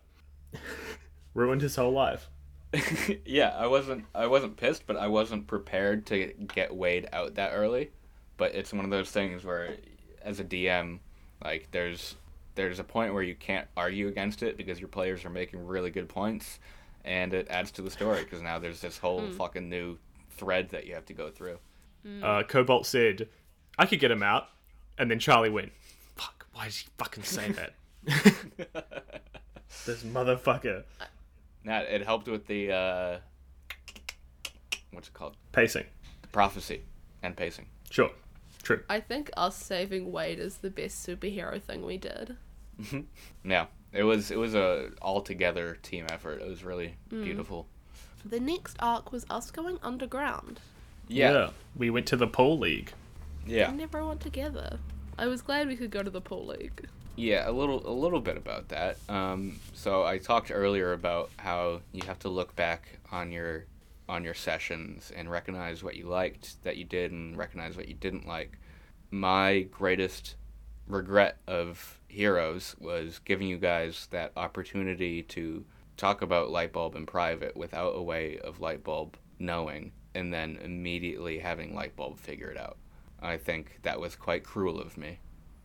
Ruined 1.34 1.62
his 1.62 1.74
whole 1.74 1.90
life. 1.90 2.30
yeah, 3.26 3.48
I 3.58 3.66
wasn't 3.66 4.04
I 4.14 4.28
wasn't 4.28 4.56
pissed, 4.56 4.86
but 4.86 4.96
I 4.96 5.08
wasn't 5.08 5.48
prepared 5.48 6.06
to 6.06 6.32
get 6.54 6.76
Wade 6.76 7.08
out 7.12 7.34
that 7.34 7.50
early. 7.52 7.90
But 8.36 8.54
it's 8.54 8.72
one 8.72 8.84
of 8.84 8.92
those 8.92 9.10
things 9.10 9.44
where, 9.44 9.74
as 10.22 10.38
a 10.38 10.44
DM, 10.44 11.00
like 11.42 11.66
there's 11.72 12.14
there's 12.54 12.78
a 12.78 12.84
point 12.84 13.14
where 13.14 13.24
you 13.24 13.34
can't 13.34 13.66
argue 13.76 14.06
against 14.06 14.44
it 14.44 14.56
because 14.56 14.78
your 14.78 14.88
players 14.88 15.24
are 15.24 15.30
making 15.30 15.66
really 15.66 15.90
good 15.90 16.08
points, 16.08 16.60
and 17.04 17.34
it 17.34 17.48
adds 17.50 17.72
to 17.72 17.82
the 17.82 17.90
story 17.90 18.22
because 18.22 18.42
now 18.42 18.60
there's 18.60 18.80
this 18.80 18.96
whole 18.96 19.22
hmm. 19.22 19.32
fucking 19.32 19.68
new 19.68 19.98
thread 20.30 20.68
that 20.68 20.86
you 20.86 20.94
have 20.94 21.06
to 21.06 21.12
go 21.12 21.30
through. 21.30 21.58
Uh, 22.22 22.42
Cobalt 22.44 22.86
said, 22.86 23.28
I 23.78 23.86
could 23.86 24.00
get 24.00 24.10
him 24.10 24.22
out. 24.22 24.48
And 24.98 25.10
then 25.10 25.18
Charlie 25.18 25.50
went, 25.50 25.72
Fuck, 26.14 26.46
why 26.52 26.66
did 26.66 26.74
he 26.74 26.88
fucking 26.96 27.24
say 27.24 27.52
that? 27.52 27.74
this 29.84 30.02
motherfucker. 30.02 30.84
Now 31.64 31.80
it 31.80 32.04
helped 32.04 32.28
with 32.28 32.46
the 32.46 32.72
uh, 32.72 33.18
what's 34.92 35.08
it 35.08 35.14
called? 35.14 35.36
Pacing. 35.52 35.84
The 36.22 36.28
prophecy 36.28 36.82
and 37.22 37.36
pacing. 37.36 37.66
Sure. 37.90 38.10
True. 38.62 38.82
I 38.88 39.00
think 39.00 39.30
us 39.36 39.56
saving 39.56 40.10
Wade 40.10 40.38
is 40.38 40.58
the 40.58 40.70
best 40.70 41.06
superhero 41.06 41.60
thing 41.62 41.84
we 41.84 41.98
did. 41.98 42.36
Yeah, 43.44 43.66
it 43.92 44.02
was 44.02 44.30
it 44.30 44.38
was 44.38 44.54
a 44.54 44.90
all 45.00 45.20
together 45.20 45.76
team 45.82 46.06
effort. 46.10 46.40
It 46.40 46.48
was 46.48 46.64
really 46.64 46.96
beautiful. 47.08 47.66
The 48.24 48.40
next 48.40 48.76
arc 48.80 49.12
was 49.12 49.24
us 49.30 49.50
going 49.50 49.78
underground. 49.82 50.60
Yeah, 51.08 51.50
We 51.76 51.90
went 51.90 52.06
to 52.06 52.16
the 52.16 52.26
pool 52.26 52.58
league. 52.58 52.92
yeah. 53.46 53.70
We 53.70 53.76
never 53.76 54.04
went 54.04 54.20
together. 54.20 54.78
I 55.18 55.26
was 55.26 55.40
glad 55.42 55.68
we 55.68 55.76
could 55.76 55.90
go 55.90 56.02
to 56.02 56.10
the 56.10 56.20
pool 56.20 56.46
league. 56.46 56.88
Yeah, 57.16 57.48
a 57.48 57.52
little 57.52 57.80
a 57.88 57.92
little 57.92 58.20
bit 58.20 58.36
about 58.36 58.68
that. 58.68 58.98
Um, 59.08 59.58
so 59.72 60.04
I 60.04 60.18
talked 60.18 60.50
earlier 60.52 60.92
about 60.92 61.30
how 61.38 61.80
you 61.92 62.02
have 62.06 62.18
to 62.20 62.28
look 62.28 62.54
back 62.56 62.98
on 63.10 63.32
your 63.32 63.64
on 64.08 64.22
your 64.22 64.34
sessions 64.34 65.10
and 65.16 65.30
recognize 65.30 65.82
what 65.82 65.96
you 65.96 66.06
liked 66.06 66.62
that 66.64 66.76
you 66.76 66.84
did 66.84 67.12
and 67.12 67.36
recognize 67.36 67.76
what 67.76 67.88
you 67.88 67.94
didn't 67.94 68.26
like. 68.28 68.58
My 69.10 69.60
greatest 69.70 70.36
regret 70.86 71.38
of 71.46 71.98
Heroes 72.08 72.76
was 72.78 73.18
giving 73.24 73.48
you 73.48 73.56
guys 73.58 74.08
that 74.10 74.32
opportunity 74.36 75.22
to 75.22 75.64
talk 75.96 76.20
about 76.22 76.50
Lightbulb 76.50 76.94
in 76.94 77.06
private 77.06 77.56
without 77.56 77.90
a 77.96 78.02
way 78.02 78.38
of 78.38 78.58
Lightbulb 78.60 79.14
knowing 79.38 79.92
and 80.16 80.32
then 80.32 80.58
immediately 80.62 81.38
having 81.38 81.74
Lightbulb 81.74 82.18
figure 82.18 82.50
it 82.50 82.56
out. 82.56 82.78
I 83.20 83.36
think 83.36 83.80
that 83.82 84.00
was 84.00 84.16
quite 84.16 84.42
cruel 84.42 84.80
of 84.80 84.96
me. 84.96 85.18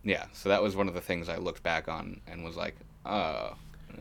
Yeah, 0.03 0.25
so 0.33 0.49
that 0.49 0.61
was 0.61 0.75
one 0.75 0.87
of 0.87 0.93
the 0.93 1.01
things 1.01 1.29
I 1.29 1.37
looked 1.37 1.63
back 1.63 1.87
on 1.87 2.21
and 2.27 2.43
was 2.43 2.57
like, 2.57 2.75
oh, 3.05 3.55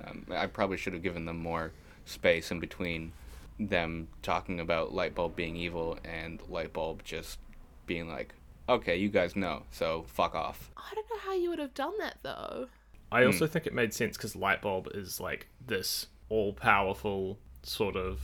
um, 0.06 0.26
I 0.30 0.46
probably 0.46 0.76
should 0.76 0.92
have 0.92 1.02
given 1.02 1.24
them 1.24 1.38
more 1.38 1.72
space 2.04 2.50
in 2.50 2.58
between 2.58 3.12
them 3.58 4.08
talking 4.22 4.60
about 4.60 4.92
Lightbulb 4.92 5.36
being 5.36 5.56
evil 5.56 5.98
and 6.04 6.40
Lightbulb 6.50 7.04
just 7.04 7.38
being 7.86 8.08
like, 8.08 8.34
okay, 8.68 8.96
you 8.96 9.08
guys 9.08 9.36
know, 9.36 9.64
so 9.70 10.04
fuck 10.08 10.34
off. 10.34 10.70
I 10.76 10.94
don't 10.94 11.06
know 11.10 11.18
how 11.18 11.34
you 11.34 11.50
would 11.50 11.58
have 11.58 11.74
done 11.74 11.96
that 11.98 12.16
though. 12.22 12.68
I 13.12 13.24
also 13.24 13.46
think 13.46 13.66
it 13.66 13.74
made 13.74 13.92
sense 13.92 14.16
because 14.16 14.34
Lightbulb 14.34 14.96
is 14.96 15.20
like 15.20 15.48
this 15.66 16.06
all 16.28 16.52
powerful 16.52 17.38
sort 17.62 17.96
of 17.96 18.20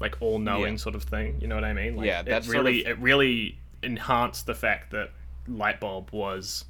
like 0.00 0.16
all 0.20 0.38
knowing 0.38 0.74
Yeah. 0.74 0.78
sort 0.78 0.94
of 0.94 1.04
thing. 1.04 1.40
You 1.40 1.48
know 1.48 1.54
what 1.54 1.64
I 1.64 1.72
mean? 1.72 1.96
Like, 1.96 2.06
Yeah, 2.06 2.20
it 2.20 2.26
that's 2.26 2.46
sort 2.46 2.58
really 2.58 2.84
of- 2.84 2.90
it 2.92 2.98
really 2.98 3.58
enhanced 3.82 4.46
the 4.46 4.54
fact 4.54 4.90
that 4.90 5.10
Lightbulb 5.48 6.12
was 6.12 6.64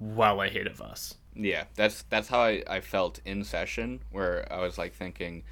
well 0.00 0.42
ahead 0.42 0.66
of 0.66 0.80
us. 0.80 1.14
Yeah, 1.34 1.64
that's 1.74 2.02
that's 2.02 2.28
how 2.28 2.40
I, 2.40 2.62
I 2.66 2.80
felt 2.80 3.20
in 3.24 3.44
session 3.44 4.00
where 4.10 4.50
I 4.52 4.58
was 4.58 4.78
like 4.78 4.94
thinking 4.94 5.42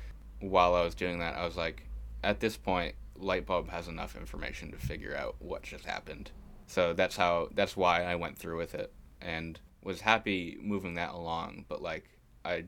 while 0.41 0.75
I 0.75 0.83
was 0.83 0.95
doing 0.95 1.19
that, 1.21 1.37
I 1.37 1.45
was 1.45 1.57
like, 1.57 1.85
at 2.23 2.41
this 2.41 2.57
point, 2.57 2.95
Lightbulb 3.19 3.69
has 3.69 3.87
enough 3.89 4.17
information 4.17 4.71
to 4.73 4.77
figure 4.79 5.15
out 5.17 5.37
what 5.39 5.63
just 5.63 5.85
happened. 5.85 6.31
So 6.67 6.93
that's 6.95 7.17
how 7.17 7.49
that's 7.55 7.77
why 7.77 8.03
I 8.03 8.15
went 8.17 8.37
through 8.39 8.59
with 8.59 8.75
it 8.75 8.93
and 9.21 9.61
was 9.83 10.01
happy 10.01 10.59
moving 10.61 10.95
that 10.95 11.11
along. 11.13 11.67
But 11.69 11.81
like 11.83 12.05
I 12.45 12.65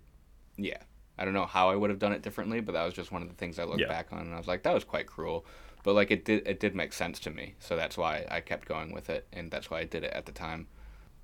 yeah. 0.57 0.83
I 1.19 1.25
don't 1.25 1.35
know 1.35 1.47
how 1.47 1.71
I 1.71 1.77
would 1.77 1.91
have 1.91 1.99
done 1.99 2.13
it 2.13 2.23
differently, 2.23 2.61
but 2.61 2.73
that 2.73 2.85
was 2.85 2.95
just 2.95 3.11
one 3.13 3.23
of 3.23 3.29
the 3.29 3.35
things 3.35 3.59
I 3.59 3.65
looked 3.65 3.81
Yeah. 3.81 3.89
back 3.89 4.13
on 4.13 4.21
and 4.21 4.35
I 4.35 4.39
was 4.39 4.47
like, 4.47 4.63
that 4.65 4.75
was 4.75 4.85
quite 4.85 5.07
cruel. 5.07 5.47
But 5.83 5.95
like 5.95 6.11
it 6.11 6.25
did 6.25 6.47
it 6.47 6.61
did 6.61 6.75
make 6.75 6.93
sense 6.93 7.19
to 7.21 7.31
me. 7.31 7.55
So 7.61 7.77
that's 7.77 7.97
why 7.97 8.27
I 8.31 8.41
kept 8.41 8.69
going 8.69 8.93
with 8.93 9.09
it 9.09 9.27
and 9.33 9.51
that's 9.51 9.71
why 9.71 9.81
I 9.81 9.85
did 9.85 10.05
it 10.05 10.13
at 10.13 10.27
the 10.27 10.33
time. 10.33 10.67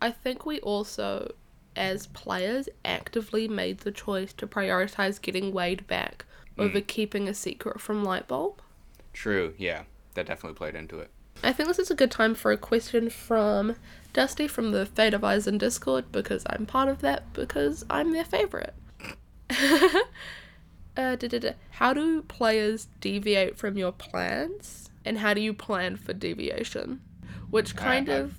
I 0.01 0.11
think 0.11 0.47
we 0.47 0.61
also, 0.61 1.33
as 1.77 2.07
players, 2.09 2.69
actively 2.85 3.49
made 3.49 3.79
the 3.79 3.93
choice 3.93 4.33
to 4.35 4.47
prioritize 4.47 5.21
getting 5.21 5.53
Wade 5.53 5.87
back 5.87 6.25
mm. 6.57 6.65
over 6.65 6.81
keeping 6.81 7.29
a 7.29 7.35
secret 7.35 7.81
from 7.81 8.05
Lightbulb. 8.05 8.57
True, 9.13 9.55
yeah. 9.59 9.83
That 10.15 10.27
definitely 10.27 10.57
played 10.57 10.75
into 10.75 10.99
it. 10.99 11.11
I 11.43 11.53
think 11.53 11.69
this 11.69 11.79
is 11.79 11.91
a 11.91 11.95
good 11.95 12.11
time 12.11 12.35
for 12.35 12.53
a 12.53 12.57
question 12.57 13.11
from 13.11 13.77
Dusty 14.13 14.47
from 14.47 14.71
the 14.73 14.87
Fate 14.87 15.15
of 15.15 15.25
Eyes 15.25 15.47
in 15.47 15.59
Discord 15.59 16.13
because 16.13 16.45
I'm 16.49 16.67
part 16.67 16.89
of 16.89 17.01
that 17.01 17.33
because 17.33 17.85
I'm 17.91 18.13
their 18.13 18.25
favorite. 18.25 18.75
uh, 20.97 21.17
da, 21.17 21.29
da, 21.29 21.39
da. 21.39 21.51
How 21.71 21.93
do 21.93 22.23
players 22.23 22.89
deviate 23.01 23.57
from 23.59 23.77
your 23.77 23.93
plans, 23.93 24.91
and 25.05 25.19
how 25.19 25.35
do 25.35 25.41
you 25.41 25.53
plan 25.55 25.97
for 25.97 26.13
deviation? 26.13 27.01
Which 27.51 27.77
kind 27.77 28.09
I- 28.09 28.15
of 28.15 28.35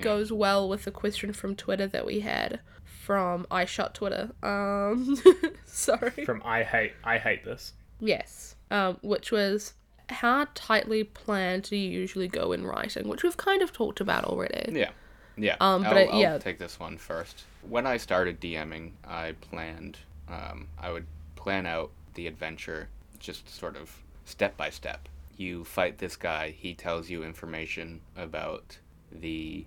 goes 0.00 0.30
well 0.30 0.68
with 0.68 0.84
the 0.84 0.92
question 0.92 1.32
from 1.32 1.56
Twitter 1.56 1.86
that 1.88 2.06
we 2.06 2.20
had 2.20 2.60
from 2.84 3.46
I 3.50 3.64
shot 3.64 3.94
Twitter. 3.94 4.30
Um, 4.42 5.16
sorry. 5.64 6.24
From 6.24 6.42
I 6.44 6.62
hate 6.62 6.92
I 7.02 7.18
hate 7.18 7.44
this. 7.44 7.72
Yes. 8.00 8.54
Um, 8.70 8.98
which 9.02 9.32
was 9.32 9.72
how 10.10 10.46
tightly 10.54 11.02
planned 11.04 11.64
do 11.64 11.76
you 11.76 11.90
usually 11.90 12.28
go 12.28 12.52
in 12.52 12.64
writing, 12.66 13.08
which 13.08 13.22
we've 13.22 13.36
kind 13.36 13.60
of 13.62 13.72
talked 13.72 14.00
about 14.00 14.24
already. 14.24 14.72
Yeah. 14.72 14.90
Yeah. 15.36 15.56
Um, 15.60 15.82
but 15.82 15.96
I'll, 15.96 16.12
I- 16.12 16.22
I'll 16.32 16.38
take 16.38 16.58
this 16.58 16.78
one 16.78 16.96
first. 16.98 17.42
When 17.68 17.86
I 17.86 17.96
started 17.96 18.40
DMing, 18.40 18.92
I 19.06 19.32
planned, 19.40 19.98
um, 20.28 20.68
I 20.78 20.90
would 20.90 21.06
plan 21.36 21.66
out 21.66 21.90
the 22.14 22.26
adventure 22.26 22.88
just 23.18 23.48
sort 23.48 23.76
of 23.76 24.02
step 24.24 24.56
by 24.56 24.70
step. 24.70 25.08
You 25.36 25.64
fight 25.64 25.98
this 25.98 26.16
guy, 26.16 26.50
he 26.50 26.74
tells 26.74 27.08
you 27.08 27.22
information 27.22 28.00
about 28.16 28.78
the 29.12 29.64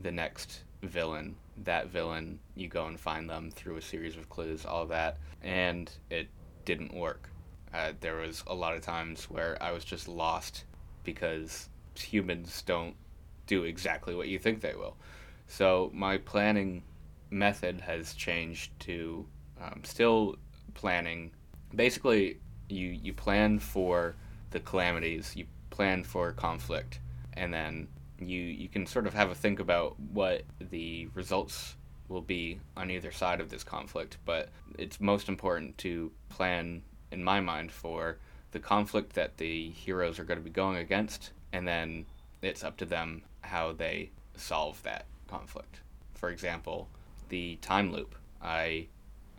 the 0.00 0.10
next 0.10 0.62
villain. 0.82 1.36
That 1.64 1.88
villain, 1.88 2.38
you 2.54 2.68
go 2.68 2.86
and 2.86 2.98
find 2.98 3.28
them 3.28 3.50
through 3.50 3.76
a 3.76 3.82
series 3.82 4.16
of 4.16 4.30
clues, 4.30 4.64
all 4.64 4.86
that, 4.86 5.18
and 5.42 5.90
it 6.08 6.28
didn't 6.64 6.94
work. 6.94 7.28
Uh, 7.72 7.92
there 8.00 8.16
was 8.16 8.42
a 8.46 8.54
lot 8.54 8.74
of 8.74 8.82
times 8.82 9.24
where 9.24 9.62
I 9.62 9.72
was 9.72 9.84
just 9.84 10.08
lost 10.08 10.64
because 11.04 11.68
humans 11.94 12.62
don't 12.62 12.96
do 13.46 13.64
exactly 13.64 14.14
what 14.14 14.28
you 14.28 14.38
think 14.38 14.60
they 14.60 14.74
will. 14.74 14.96
So 15.46 15.90
my 15.92 16.16
planning 16.16 16.82
method 17.30 17.82
has 17.82 18.14
changed 18.14 18.70
to 18.80 19.26
um, 19.60 19.82
still 19.84 20.36
planning. 20.74 21.32
Basically, 21.74 22.38
you 22.68 22.86
you 22.88 23.12
plan 23.12 23.58
for 23.58 24.16
the 24.50 24.60
calamities, 24.60 25.34
you 25.36 25.46
plan 25.70 26.04
for 26.04 26.32
conflict, 26.32 27.00
and 27.34 27.52
then 27.52 27.88
you 28.18 28.40
you 28.40 28.68
can 28.68 28.86
sort 28.86 29.06
of 29.06 29.14
have 29.14 29.30
a 29.30 29.34
think 29.34 29.60
about 29.60 29.98
what 29.98 30.42
the 30.58 31.08
results 31.14 31.76
will 32.08 32.20
be 32.20 32.58
on 32.76 32.90
either 32.90 33.12
side 33.12 33.40
of 33.40 33.50
this 33.50 33.62
conflict. 33.64 34.18
But 34.24 34.48
it's 34.78 35.00
most 35.00 35.28
important 35.28 35.78
to 35.78 36.10
plan, 36.28 36.82
in 37.12 37.22
my 37.22 37.40
mind, 37.40 37.70
for 37.70 38.18
the 38.50 38.58
conflict 38.58 39.14
that 39.14 39.36
the 39.36 39.70
heroes 39.70 40.18
are 40.18 40.24
going 40.24 40.38
to 40.38 40.44
be 40.44 40.50
going 40.50 40.78
against, 40.78 41.30
and 41.52 41.66
then 41.66 42.06
it's 42.42 42.64
up 42.64 42.76
to 42.78 42.84
them 42.84 43.22
how 43.42 43.72
they 43.72 44.10
solve 44.36 44.82
that 44.82 45.06
conflict. 45.28 45.80
For 46.14 46.30
example, 46.30 46.88
the 47.28 47.56
time 47.56 47.92
loop. 47.92 48.14
I 48.42 48.88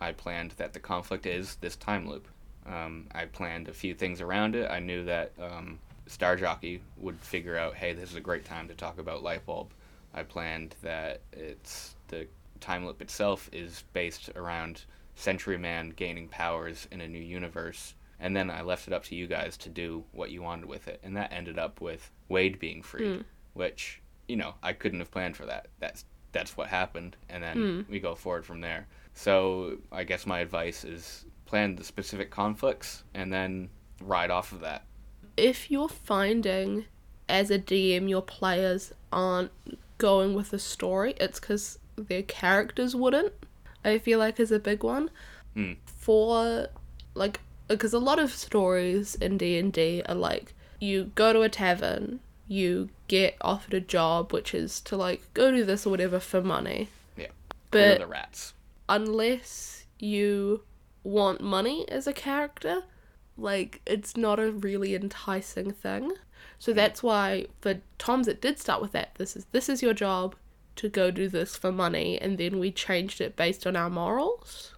I 0.01 0.11
planned 0.11 0.51
that 0.57 0.73
the 0.73 0.79
conflict 0.79 1.25
is 1.25 1.55
this 1.61 1.75
time 1.77 2.09
loop. 2.09 2.27
Um, 2.65 3.07
I 3.13 3.25
planned 3.25 3.69
a 3.69 3.73
few 3.73 3.93
things 3.93 4.19
around 4.19 4.55
it. 4.55 4.69
I 4.69 4.79
knew 4.79 5.05
that 5.05 5.31
um, 5.39 5.79
Star 6.07 6.35
Jockey 6.35 6.81
would 6.97 7.19
figure 7.19 7.55
out, 7.57 7.75
hey, 7.75 7.93
this 7.93 8.09
is 8.09 8.15
a 8.15 8.21
great 8.21 8.43
time 8.45 8.67
to 8.67 8.73
talk 8.73 8.97
about 8.99 9.23
Lightbulb. 9.23 9.67
I 10.13 10.23
planned 10.23 10.75
that 10.81 11.21
it's 11.31 11.95
the 12.09 12.27
time 12.59 12.85
loop 12.85 13.01
itself 13.01 13.49
is 13.53 13.83
based 13.93 14.29
around 14.35 14.83
Century 15.15 15.57
Man 15.57 15.91
gaining 15.95 16.27
powers 16.27 16.87
in 16.91 16.99
a 17.01 17.07
new 17.07 17.19
universe, 17.21 17.93
and 18.19 18.35
then 18.35 18.49
I 18.51 18.61
left 18.61 18.87
it 18.87 18.93
up 18.93 19.03
to 19.05 19.15
you 19.15 19.27
guys 19.27 19.55
to 19.57 19.69
do 19.69 20.03
what 20.11 20.31
you 20.31 20.41
wanted 20.41 20.65
with 20.65 20.87
it, 20.87 20.99
and 21.03 21.15
that 21.17 21.31
ended 21.31 21.57
up 21.59 21.79
with 21.81 22.11
Wade 22.29 22.59
being 22.59 22.81
freed, 22.81 23.19
Mm. 23.19 23.23
which 23.53 24.01
you 24.27 24.35
know 24.35 24.55
I 24.63 24.73
couldn't 24.73 24.99
have 24.99 25.11
planned 25.11 25.37
for 25.37 25.45
that. 25.45 25.67
That's 25.79 26.05
that's 26.31 26.55
what 26.57 26.67
happened, 26.69 27.15
and 27.29 27.43
then 27.43 27.57
Mm. 27.57 27.89
we 27.89 27.99
go 27.99 28.15
forward 28.15 28.45
from 28.45 28.61
there. 28.61 28.87
So 29.21 29.77
I 29.91 30.03
guess 30.03 30.25
my 30.25 30.39
advice 30.39 30.83
is 30.83 31.25
plan 31.45 31.75
the 31.75 31.83
specific 31.83 32.31
conflicts 32.31 33.03
and 33.13 33.31
then 33.31 33.69
ride 34.01 34.31
off 34.31 34.51
of 34.51 34.61
that. 34.61 34.81
if 35.37 35.69
you're 35.69 35.89
finding 35.89 36.85
as 37.29 37.51
a 37.51 37.59
DM 37.59 38.09
your 38.09 38.23
players 38.23 38.93
aren't 39.11 39.51
going 39.99 40.33
with 40.33 40.49
the 40.49 40.57
story, 40.57 41.13
it's 41.19 41.39
because 41.39 41.77
their 41.95 42.23
characters 42.23 42.95
wouldn't. 42.95 43.33
I 43.85 43.99
feel 43.99 44.17
like 44.17 44.39
is 44.39 44.51
a 44.51 44.59
big 44.59 44.83
one. 44.83 45.11
Hmm. 45.53 45.73
For 45.85 46.67
like, 47.13 47.41
because 47.67 47.93
a 47.93 47.99
lot 47.99 48.17
of 48.17 48.31
stories 48.31 49.13
in 49.15 49.37
D 49.37 49.57
and 49.59 49.71
D 49.71 50.01
are 50.09 50.15
like 50.15 50.53
you 50.79 51.11
go 51.13 51.31
to 51.31 51.41
a 51.41 51.49
tavern, 51.49 52.21
you 52.47 52.89
get 53.07 53.35
offered 53.41 53.75
a 53.75 53.81
job, 53.81 54.33
which 54.33 54.55
is 54.55 54.81
to 54.81 54.97
like 54.97 55.21
go 55.35 55.51
do 55.51 55.63
this 55.63 55.85
or 55.85 55.91
whatever 55.91 56.19
for 56.19 56.41
money. 56.41 56.89
Yeah. 57.15 57.27
But 57.69 57.99
the 57.99 58.07
rats. 58.07 58.53
Unless 58.89 59.85
you 59.99 60.63
want 61.03 61.41
money 61.41 61.87
as 61.89 62.07
a 62.07 62.13
character, 62.13 62.83
like 63.37 63.81
it's 63.85 64.15
not 64.17 64.39
a 64.39 64.51
really 64.51 64.95
enticing 64.95 65.71
thing. 65.71 66.13
So 66.59 66.71
hmm. 66.71 66.77
that's 66.77 67.01
why 67.01 67.47
for 67.59 67.81
Tom's 67.97 68.27
it 68.27 68.41
did 68.41 68.59
start 68.59 68.81
with 68.81 68.91
that. 68.91 69.15
This 69.15 69.35
is 69.35 69.45
this 69.51 69.69
is 69.69 69.81
your 69.81 69.93
job 69.93 70.35
to 70.77 70.89
go 70.89 71.11
do 71.11 71.27
this 71.27 71.55
for 71.55 71.71
money 71.71 72.19
and 72.19 72.37
then 72.37 72.59
we 72.59 72.71
changed 72.71 73.21
it 73.21 73.35
based 73.35 73.67
on 73.67 73.75
our 73.75 73.89
morals. 73.89 74.73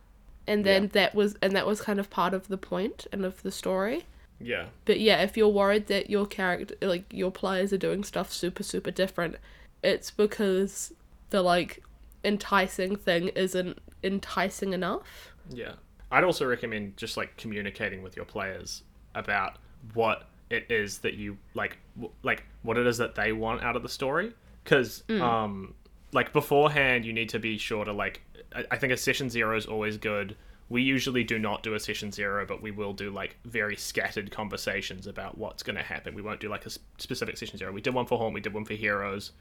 And 0.47 0.65
then 0.65 0.83
Yeah. 0.83 0.89
that 0.93 1.15
was 1.15 1.35
and 1.41 1.55
that 1.55 1.65
was 1.65 1.81
kind 1.81 1.99
of 1.99 2.09
part 2.09 2.33
of 2.33 2.47
the 2.47 2.57
point 2.57 3.07
and 3.11 3.23
of 3.25 3.41
the 3.43 3.51
story. 3.51 4.05
Yeah. 4.39 4.65
But 4.85 4.99
yeah, 4.99 5.21
if 5.21 5.37
you're 5.37 5.47
worried 5.47 5.87
that 5.87 6.09
your 6.09 6.25
character, 6.25 6.75
like 6.81 7.05
your 7.11 7.31
players 7.31 7.71
are 7.71 7.77
doing 7.77 8.03
stuff 8.03 8.31
super, 8.31 8.63
super 8.63 8.91
different, 8.91 9.37
it's 9.81 10.11
because 10.11 10.93
the 11.29 11.41
like 11.41 11.81
enticing 12.23 12.95
thing 12.95 13.29
isn't 13.29 13.79
enticing 14.03 14.73
enough. 14.73 15.33
Yeah. 15.49 15.73
I'd 16.11 16.23
also 16.23 16.45
recommend 16.45 16.95
just 16.97 17.17
like 17.17 17.35
communicating 17.37 18.03
with 18.03 18.15
your 18.15 18.25
players 18.25 18.83
about 19.15 19.57
what 19.93 20.27
it 20.49 20.65
is 20.69 20.99
that 20.99 21.15
you 21.15 21.37
like 21.55 21.77
w- 21.95 22.13
like 22.21 22.43
what 22.61 22.77
it 22.77 22.85
is 22.85 22.97
that 22.99 23.15
they 23.15 23.31
want 23.31 23.63
out 23.63 23.75
of 23.75 23.81
the 23.81 23.89
story 23.89 24.33
cuz 24.65 25.03
um 25.09 25.73
like 26.11 26.31
beforehand 26.31 27.03
you 27.05 27.11
need 27.13 27.29
to 27.29 27.39
be 27.39 27.57
sure 27.57 27.83
to 27.83 27.91
like 27.91 28.21
I, 28.55 28.63
I 28.71 28.77
think 28.77 28.93
a 28.93 28.97
session 28.97 29.29
0 29.29 29.57
is 29.57 29.65
always 29.65 29.97
good. 29.97 30.35
We 30.69 30.81
usually 30.81 31.23
do 31.23 31.37
not 31.39 31.61
do 31.63 31.73
a 31.73 31.79
session 31.79 32.11
0, 32.11 32.45
but 32.47 32.61
we 32.61 32.71
will 32.71 32.93
do 32.93 33.09
like 33.09 33.35
very 33.45 33.75
scattered 33.75 34.31
conversations 34.31 35.07
about 35.07 35.37
what's 35.37 35.61
going 35.63 35.75
to 35.75 35.83
happen. 35.83 36.13
We 36.15 36.21
won't 36.21 36.39
do 36.39 36.49
like 36.49 36.63
a 36.63 36.67
s- 36.67 36.79
specific 36.99 37.37
session 37.37 37.57
0. 37.57 37.71
We 37.73 37.81
did 37.81 37.93
one 37.93 38.05
for 38.05 38.17
Haunt, 38.17 38.33
we 38.33 38.39
did 38.41 38.53
one 38.53 38.63
for 38.65 38.73
Heroes. 38.75 39.31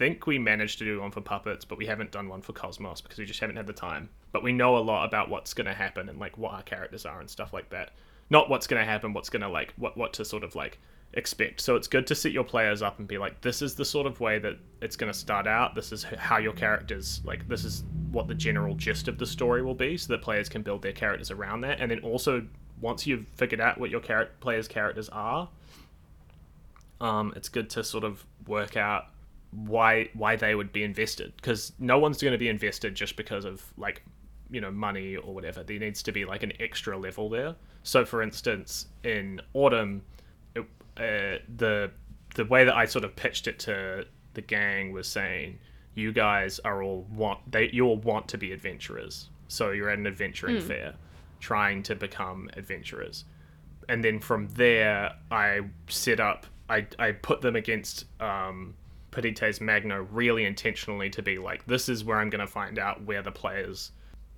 Think 0.00 0.26
we 0.26 0.38
managed 0.38 0.78
to 0.78 0.86
do 0.86 0.98
one 0.98 1.10
for 1.10 1.20
puppets, 1.20 1.66
but 1.66 1.76
we 1.76 1.84
haven't 1.84 2.10
done 2.10 2.26
one 2.26 2.40
for 2.40 2.54
Cosmos 2.54 3.02
because 3.02 3.18
we 3.18 3.26
just 3.26 3.38
haven't 3.40 3.56
had 3.56 3.66
the 3.66 3.74
time. 3.74 4.08
But 4.32 4.42
we 4.42 4.50
know 4.50 4.78
a 4.78 4.80
lot 4.80 5.04
about 5.04 5.28
what's 5.28 5.52
going 5.52 5.66
to 5.66 5.74
happen 5.74 6.08
and 6.08 6.18
like 6.18 6.38
what 6.38 6.54
our 6.54 6.62
characters 6.62 7.04
are 7.04 7.20
and 7.20 7.28
stuff 7.28 7.52
like 7.52 7.68
that. 7.68 7.90
Not 8.30 8.48
what's 8.48 8.66
going 8.66 8.80
to 8.80 8.90
happen, 8.90 9.12
what's 9.12 9.28
going 9.28 9.42
to 9.42 9.48
like 9.50 9.74
what 9.76 9.98
what 9.98 10.14
to 10.14 10.24
sort 10.24 10.42
of 10.42 10.54
like 10.54 10.78
expect. 11.12 11.60
So 11.60 11.76
it's 11.76 11.86
good 11.86 12.06
to 12.06 12.14
set 12.14 12.32
your 12.32 12.44
players 12.44 12.80
up 12.80 12.98
and 12.98 13.06
be 13.06 13.18
like, 13.18 13.42
this 13.42 13.60
is 13.60 13.74
the 13.74 13.84
sort 13.84 14.06
of 14.06 14.20
way 14.20 14.38
that 14.38 14.56
it's 14.80 14.96
going 14.96 15.12
to 15.12 15.18
start 15.18 15.46
out. 15.46 15.74
This 15.74 15.92
is 15.92 16.02
how 16.02 16.38
your 16.38 16.54
characters 16.54 17.20
like. 17.26 17.46
This 17.46 17.66
is 17.66 17.84
what 18.10 18.26
the 18.26 18.34
general 18.34 18.76
gist 18.76 19.06
of 19.06 19.18
the 19.18 19.26
story 19.26 19.60
will 19.60 19.74
be, 19.74 19.98
so 19.98 20.14
that 20.14 20.22
players 20.22 20.48
can 20.48 20.62
build 20.62 20.80
their 20.80 20.94
characters 20.94 21.30
around 21.30 21.60
that. 21.60 21.78
And 21.78 21.90
then 21.90 21.98
also, 21.98 22.46
once 22.80 23.06
you've 23.06 23.26
figured 23.36 23.60
out 23.60 23.76
what 23.76 23.90
your 23.90 24.00
players' 24.00 24.66
characters 24.66 25.10
are, 25.10 25.50
um, 27.02 27.34
it's 27.36 27.50
good 27.50 27.68
to 27.68 27.84
sort 27.84 28.04
of 28.04 28.24
work 28.46 28.78
out 28.78 29.08
why 29.52 30.08
why 30.14 30.36
they 30.36 30.54
would 30.54 30.72
be 30.72 30.84
invested 30.84 31.32
because 31.36 31.72
no 31.78 31.98
one's 31.98 32.22
going 32.22 32.32
to 32.32 32.38
be 32.38 32.48
invested 32.48 32.94
just 32.94 33.16
because 33.16 33.44
of 33.44 33.62
like 33.76 34.02
you 34.50 34.60
know 34.60 34.70
money 34.70 35.16
or 35.16 35.34
whatever. 35.34 35.62
There 35.62 35.78
needs 35.78 36.02
to 36.04 36.12
be 36.12 36.24
like 36.24 36.42
an 36.42 36.52
extra 36.60 36.96
level 36.96 37.28
there. 37.28 37.56
So 37.82 38.04
for 38.04 38.22
instance 38.22 38.86
in 39.04 39.40
autumn 39.54 40.02
it, 40.54 40.62
uh, 40.96 41.42
the 41.56 41.90
the 42.36 42.44
way 42.44 42.64
that 42.64 42.76
i 42.76 42.84
sort 42.84 43.04
of 43.04 43.16
pitched 43.16 43.48
it 43.48 43.58
to 43.58 44.04
the 44.34 44.40
gang 44.40 44.92
was 44.92 45.08
saying 45.08 45.58
you 45.94 46.12
guys 46.12 46.60
are 46.60 46.82
all 46.82 47.06
want 47.10 47.38
they 47.50 47.68
you 47.70 47.84
all 47.86 47.96
want 47.96 48.28
to 48.28 48.38
be 48.38 48.52
adventurers. 48.52 49.28
So 49.48 49.72
you're 49.72 49.90
at 49.90 49.98
an 49.98 50.06
adventuring 50.06 50.60
fair 50.60 50.94
trying 51.40 51.82
to 51.82 51.94
become 51.94 52.50
adventurers. 52.56 53.24
And 53.88 54.04
then 54.04 54.20
from 54.20 54.48
there 54.48 55.14
I 55.30 55.60
set 55.88 56.20
up 56.20 56.46
I, 56.68 56.86
I 57.00 57.12
put 57.12 57.40
them 57.40 57.56
against 57.56 58.04
um 58.20 58.74
Petites 59.10 59.60
Magno 59.60 60.06
really 60.10 60.44
intentionally 60.44 61.10
to 61.10 61.22
be 61.22 61.38
like 61.38 61.66
this 61.66 61.88
is 61.88 62.04
where 62.04 62.18
I'm 62.18 62.30
gonna 62.30 62.46
find 62.46 62.78
out 62.78 63.04
where 63.04 63.22
the 63.22 63.32
players 63.32 63.92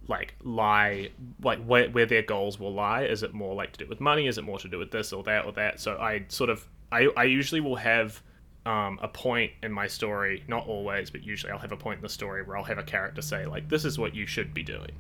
like 0.09 0.35
lie 0.43 1.11
like 1.43 1.63
where, 1.65 1.89
where 1.91 2.07
their 2.07 2.23
goals 2.23 2.59
will 2.59 2.73
lie. 2.73 3.05
Is 3.05 3.23
it 3.23 3.35
more 3.35 3.55
like 3.55 3.73
to 3.73 3.85
do 3.85 3.89
with 3.89 4.01
money? 4.01 4.27
Is 4.27 4.39
it 4.39 4.43
more 4.43 4.59
to 4.59 4.69
do 4.69 4.79
with 4.79 4.91
this 4.91 5.13
or 5.13 5.23
that 5.25 5.45
or 5.45 5.53
that? 5.53 5.81
So 5.81 5.97
I 5.99 6.25
sort 6.29 6.51
of 6.51 6.67
I, 6.91 7.09
I 7.17 7.25
usually 7.25 7.61
will 7.61 7.77
have 7.77 8.23
um, 8.65 8.99
a 9.03 9.09
point 9.09 9.53
in 9.63 9.73
my 9.73 9.89
story 9.89 10.45
not 10.47 10.67
always 10.69 11.11
but 11.11 11.25
usually 11.25 11.53
I'll 11.53 11.59
have 11.59 11.73
a 11.73 11.77
point 11.77 11.97
in 11.97 12.03
the 12.03 12.09
story 12.09 12.43
where 12.43 12.57
I'll 12.57 12.65
have 12.65 12.79
a 12.79 12.85
character 12.85 13.21
say 13.21 13.45
like 13.45 13.69
this 13.69 13.85
is 13.85 13.99
what 13.99 14.15
you 14.15 14.27
should 14.27 14.55
be 14.55 14.63
doing. 14.63 14.93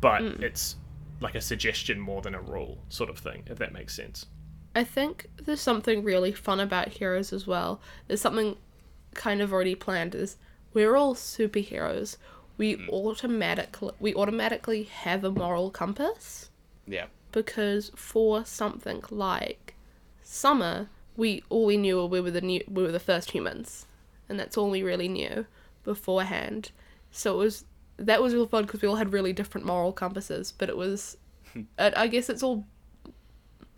But 0.00 0.22
it's 0.22 0.76
like 1.20 1.34
a 1.34 1.40
suggestion 1.40 1.98
more 1.98 2.22
than 2.22 2.34
a 2.34 2.40
rule 2.40 2.78
sort 2.88 3.10
of 3.10 3.18
thing 3.18 3.42
if 3.46 3.58
that 3.58 3.72
makes 3.72 3.94
sense. 3.94 4.26
I 4.74 4.84
think 4.84 5.26
there's 5.44 5.60
something 5.60 6.04
really 6.04 6.32
fun 6.32 6.60
about 6.60 6.88
heroes 6.88 7.32
as 7.32 7.46
well. 7.46 7.80
There's 8.06 8.20
something 8.20 8.56
kind 9.14 9.40
of 9.40 9.52
already 9.52 9.74
planned 9.74 10.14
is 10.14 10.36
we're 10.74 10.96
all 10.96 11.14
superheroes. 11.14 12.16
We 12.56 12.76
mm. 12.76 12.88
automatically 12.88 13.92
we 14.00 14.14
automatically 14.14 14.84
have 14.84 15.24
a 15.24 15.30
moral 15.30 15.70
compass 15.70 16.50
Yeah. 16.86 17.06
because 17.32 17.92
for 17.94 18.44
something 18.44 19.02
like 19.10 19.74
summer, 20.22 20.88
we 21.16 21.42
all 21.48 21.66
we 21.66 21.76
knew 21.76 22.04
we 22.04 22.20
were 22.20 22.30
the 22.30 22.40
new 22.40 22.62
we 22.68 22.82
were 22.82 22.92
the 22.92 23.00
first 23.00 23.30
humans, 23.30 23.86
and 24.28 24.38
that's 24.38 24.56
all 24.56 24.70
we 24.70 24.82
really 24.82 25.08
knew 25.08 25.46
beforehand. 25.84 26.70
So 27.10 27.34
it 27.34 27.38
was 27.38 27.64
that 27.96 28.22
was 28.22 28.34
real 28.34 28.46
fun 28.46 28.64
because 28.64 28.82
we 28.82 28.88
all 28.88 28.96
had 28.96 29.12
really 29.12 29.32
different 29.32 29.66
moral 29.66 29.92
compasses, 29.92 30.52
but 30.52 30.68
it 30.68 30.76
was, 30.76 31.16
hmm. 31.52 31.62
I 31.78 31.92
I 31.96 32.06
guess 32.06 32.28
it's 32.28 32.42
all 32.42 32.66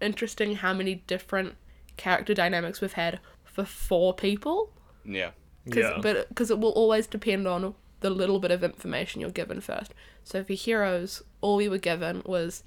interesting 0.01 0.57
how 0.57 0.73
many 0.73 0.97
different 1.07 1.55
character 1.97 2.35
dynamics 2.35 2.81
we've 2.81 2.94
had 2.94 3.20
for 3.44 3.65
four 3.65 4.15
people. 4.15 4.73
Yeah. 5.05 5.31
Cause, 5.66 5.77
yeah 5.77 5.98
But 6.02 6.28
because 6.28 6.51
it 6.51 6.59
will 6.59 6.70
always 6.72 7.06
depend 7.06 7.47
on 7.47 7.74
the 8.01 8.10
little 8.10 8.39
bit 8.40 8.51
of 8.51 8.64
information 8.64 9.20
you're 9.20 9.31
given 9.31 9.60
first. 9.60 9.93
So 10.24 10.43
for 10.43 10.55
heroes, 10.55 11.22
all 11.40 11.56
we 11.56 11.68
were 11.68 11.78
given 11.78 12.22
was 12.24 12.62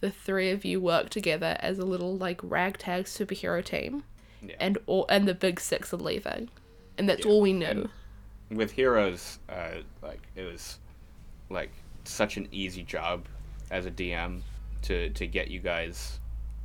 the 0.00 0.10
three 0.10 0.50
of 0.50 0.64
you 0.64 0.80
work 0.80 1.10
together 1.10 1.56
as 1.60 1.78
a 1.78 1.84
little 1.84 2.16
like 2.16 2.40
ragtag 2.42 3.04
superhero 3.04 3.62
team, 3.64 4.04
Yeah. 4.40 4.54
and 4.60 4.78
all 4.86 5.06
and 5.08 5.26
the 5.28 5.34
big 5.34 5.60
six 5.60 5.92
are 5.92 5.96
leaving, 5.98 6.48
and 6.96 7.08
that's 7.08 7.24
Yeah, 7.26 7.30
all 7.32 7.40
we 7.40 7.52
knew. 7.52 7.66
and- 7.66 7.88
with 8.50 8.70
heroes, 8.72 9.38
uh, 9.50 9.82
like 10.02 10.22
it 10.36 10.42
was 10.44 10.78
like 11.50 11.70
such 12.04 12.36
an 12.38 12.48
easy 12.52 12.82
job 12.82 13.26
as 13.70 13.84
a 13.84 13.90
DM 13.90 14.40
to 14.82 15.10
to 15.10 15.26
get 15.26 15.48
you 15.50 15.58
guys 15.60 16.18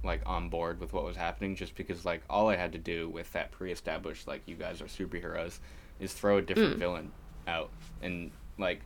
like 0.04 0.22
on 0.26 0.50
board 0.50 0.80
with 0.80 0.92
what 0.94 1.04
was 1.06 1.16
happening 1.16 1.56
just 1.56 1.76
because 1.76 2.06
like 2.06 2.22
all 2.30 2.50
I 2.50 2.56
had 2.58 2.74
to 2.74 2.78
do 2.78 3.10
with 3.10 3.32
that 3.34 3.52
pre-established 3.52 4.28
like 4.28 4.42
you 4.46 4.56
guys 4.56 4.82
are 4.82 4.86
superheroes 4.86 5.60
is 6.00 6.14
throw 6.14 6.38
a 6.38 6.42
different 6.42 6.76
mm. 6.76 6.80
villain 6.80 7.12
out. 7.48 7.70
And 8.02 8.32
like 8.58 8.82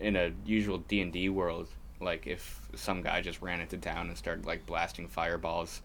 in 0.00 0.16
a 0.16 0.32
usual 0.46 0.78
D&D 0.78 1.28
world 1.28 1.68
like 2.00 2.26
if 2.26 2.60
some 2.74 3.02
guy 3.02 3.20
just 3.20 3.42
ran 3.42 3.60
into 3.60 3.76
town 3.76 4.08
and 4.08 4.16
started 4.16 4.46
like 4.46 4.64
blasting 4.66 5.06
fireballs 5.08 5.82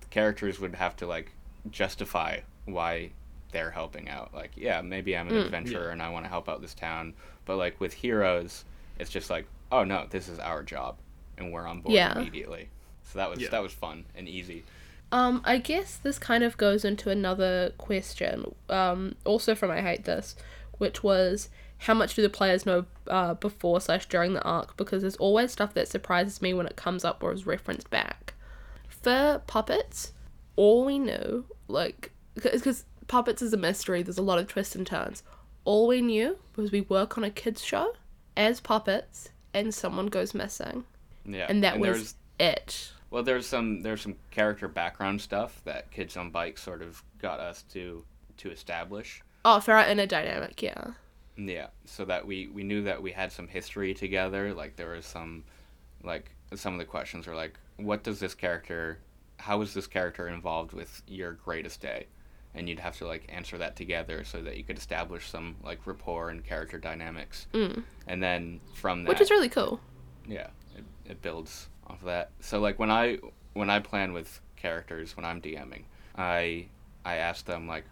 the 0.00 0.06
characters 0.06 0.60
would 0.60 0.74
have 0.74 0.96
to 0.96 1.06
like 1.06 1.32
justify 1.70 2.38
why 2.66 3.10
they're 3.52 3.70
helping 3.70 4.08
out. 4.08 4.34
Like 4.34 4.50
yeah 4.56 4.80
maybe 4.80 5.16
I'm 5.16 5.28
an 5.28 5.34
mm. 5.34 5.44
adventurer 5.44 5.86
Yeah. 5.86 5.92
and 5.92 6.02
I 6.02 6.08
want 6.10 6.24
to 6.24 6.28
help 6.28 6.48
out 6.48 6.60
this 6.60 6.74
town 6.74 7.14
but 7.44 7.56
like 7.56 7.80
with 7.80 7.92
heroes 7.92 8.64
it's 8.98 9.10
just 9.10 9.30
like 9.30 9.46
oh 9.70 9.84
no 9.84 10.06
this 10.10 10.28
is 10.28 10.38
our 10.40 10.62
job 10.64 10.96
and 11.38 11.52
we're 11.52 11.66
on 11.66 11.80
board 11.80 11.94
Yeah. 11.94 12.18
immediately 12.18 12.68
so 13.10 13.18
that 13.18 13.30
was 13.30 13.40
Yeah. 13.40 13.48
that 13.50 13.62
was 13.62 13.72
fun 13.72 14.04
and 14.14 14.28
easy 14.28 14.64
Um, 15.12 15.40
I 15.44 15.58
guess 15.58 15.96
this 16.02 16.18
kind 16.18 16.42
of 16.42 16.56
goes 16.56 16.84
into 16.84 17.10
another 17.10 17.72
question, 17.78 18.54
um, 18.68 19.14
also 19.24 19.54
from 19.54 19.70
I 19.70 19.80
Hate 19.80 20.04
This, 20.04 20.34
which 20.78 21.04
was 21.04 21.48
how 21.78 21.94
much 21.94 22.16
do 22.16 22.22
the 22.22 22.28
players 22.28 22.66
know 22.66 22.86
uh, 23.06 23.34
before 23.34 23.80
slash 23.80 24.06
during 24.06 24.34
the 24.34 24.42
arc? 24.42 24.76
Because 24.76 25.02
there's 25.02 25.14
always 25.16 25.52
stuff 25.52 25.74
that 25.74 25.86
surprises 25.86 26.42
me 26.42 26.52
when 26.54 26.66
it 26.66 26.74
comes 26.74 27.04
up 27.04 27.22
or 27.22 27.32
is 27.32 27.46
referenced 27.46 27.88
back. 27.88 28.34
For 28.88 29.42
puppets, 29.46 30.12
all 30.56 30.84
we 30.84 30.98
knew, 30.98 31.44
like, 31.68 32.10
because 32.34 32.84
puppets 33.06 33.42
is 33.42 33.52
a 33.52 33.56
mystery, 33.56 34.02
there's 34.02 34.18
a 34.18 34.22
lot 34.22 34.40
of 34.40 34.48
twists 34.48 34.74
and 34.74 34.84
turns. 34.86 35.22
All 35.64 35.86
we 35.86 36.00
knew 36.00 36.36
was 36.56 36.72
we 36.72 36.80
work 36.80 37.16
on 37.16 37.22
a 37.22 37.30
kids 37.30 37.64
show 37.64 37.92
as 38.36 38.58
puppets, 38.58 39.30
and 39.54 39.72
someone 39.72 40.06
goes 40.08 40.34
missing, 40.34 40.84
yeah 41.24 41.46
and 41.48 41.62
that 41.62 41.78
was 41.78 42.16
it. 42.40 42.90
Well 43.16 43.24
there's 43.24 43.46
some 43.46 43.80
there's 43.80 44.02
some 44.02 44.14
character 44.30 44.68
background 44.68 45.18
stuff 45.22 45.62
that 45.64 45.90
kids 45.90 46.18
on 46.18 46.28
bikes 46.30 46.62
sort 46.62 46.82
of 46.82 47.02
got 47.18 47.40
us 47.40 47.62
to 47.62 48.04
to 48.36 48.50
establish 48.50 49.22
Oh, 49.48 49.60
for 49.60 49.74
our 49.74 49.86
inner 49.86 50.06
dynamic, 50.06 50.60
yeah. 50.60 50.88
Yeah, 51.36 51.68
so 51.84 52.04
that 52.06 52.26
we 52.26 52.48
we 52.48 52.64
knew 52.64 52.82
that 52.82 53.00
we 53.00 53.12
had 53.12 53.30
some 53.30 53.46
history 53.46 53.94
together. 53.94 54.52
Like 54.52 54.74
there 54.74 54.90
was 54.90 55.06
some, 55.06 55.44
like 56.02 56.32
some 56.56 56.72
of 56.72 56.80
the 56.80 56.84
questions 56.84 57.28
were 57.28 57.34
like, 57.36 57.56
what 57.76 58.02
does 58.02 58.18
this 58.18 58.34
character, 58.34 58.98
how 59.38 59.60
is 59.60 59.72
this 59.72 59.86
character 59.86 60.26
involved 60.26 60.72
with 60.72 61.00
your 61.06 61.34
greatest 61.34 61.80
day, 61.80 62.08
and 62.56 62.68
you'd 62.68 62.80
have 62.80 62.96
to 62.98 63.06
like 63.06 63.24
answer 63.28 63.56
that 63.58 63.76
together 63.76 64.24
so 64.24 64.42
that 64.42 64.56
you 64.56 64.64
could 64.64 64.78
establish 64.78 65.28
some 65.30 65.54
like 65.62 65.86
rapport 65.86 66.30
and 66.30 66.44
character 66.44 66.78
dynamics. 66.78 67.46
Mm. 67.54 67.84
And 68.08 68.20
then 68.20 68.60
from 68.74 69.04
that, 69.04 69.10
Which 69.10 69.20
is 69.20 69.30
really 69.30 69.48
cool. 69.48 69.78
yeah, 70.28 70.48
it, 70.76 70.84
it 71.08 71.22
builds 71.22 71.68
off 71.86 72.00
of 72.00 72.06
that. 72.06 72.30
So 72.40 72.60
like 72.60 72.78
when 72.78 72.90
I 72.90 73.18
when 73.54 73.70
I 73.70 73.78
plan 73.80 74.12
with 74.12 74.40
characters 74.56 75.16
when 75.16 75.24
I'm 75.24 75.40
DMing, 75.40 75.84
I 76.16 76.66
I 77.04 77.16
ask 77.16 77.44
them 77.44 77.66
like 77.66 77.84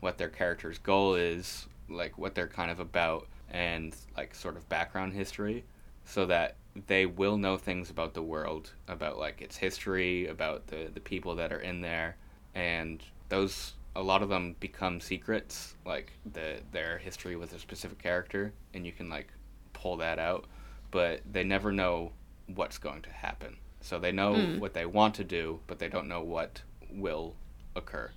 what 0.00 0.18
their 0.18 0.28
character's 0.28 0.78
goal 0.78 1.14
is, 1.14 1.66
like 1.88 2.18
what 2.18 2.34
they're 2.34 2.48
kind 2.48 2.70
of 2.70 2.80
about, 2.80 3.26
and 3.50 3.94
like 4.16 4.34
sort 4.34 4.56
of 4.56 4.68
background 4.68 5.12
history, 5.14 5.64
so 6.04 6.26
that 6.26 6.56
they 6.86 7.06
will 7.06 7.38
know 7.38 7.56
things 7.56 7.90
about 7.90 8.14
the 8.14 8.22
world, 8.22 8.72
about 8.88 9.18
like 9.18 9.40
its 9.40 9.56
history, 9.56 10.26
about 10.26 10.66
the 10.66 10.90
the 10.92 11.00
people 11.00 11.34
that 11.36 11.52
are 11.52 11.60
in 11.60 11.80
there, 11.80 12.16
and 12.54 13.02
those 13.28 13.74
a 13.94 14.02
lot 14.02 14.22
of 14.22 14.28
them 14.28 14.54
become 14.60 15.00
secrets, 15.00 15.74
like 15.86 16.12
the 16.32 16.58
their 16.72 16.98
history 16.98 17.36
with 17.36 17.54
a 17.54 17.58
specific 17.58 17.98
character, 17.98 18.52
and 18.74 18.84
you 18.84 18.92
can 18.92 19.08
like 19.08 19.28
pull 19.72 19.96
that 19.96 20.18
out, 20.18 20.44
but 20.90 21.20
they 21.30 21.44
never 21.44 21.72
know 21.72 22.12
what's 22.46 22.78
going 22.78 23.02
to 23.02 23.10
happen. 23.10 23.56
So 23.80 23.98
they 23.98 24.12
know 24.12 24.34
what 24.58 24.74
they 24.74 24.86
want 24.86 25.14
to 25.16 25.24
do, 25.24 25.60
but 25.66 25.78
they 25.78 25.88
don't 25.88 26.08
know 26.08 26.22
what 26.22 26.62
will 26.90 27.36
occur. 27.74 28.10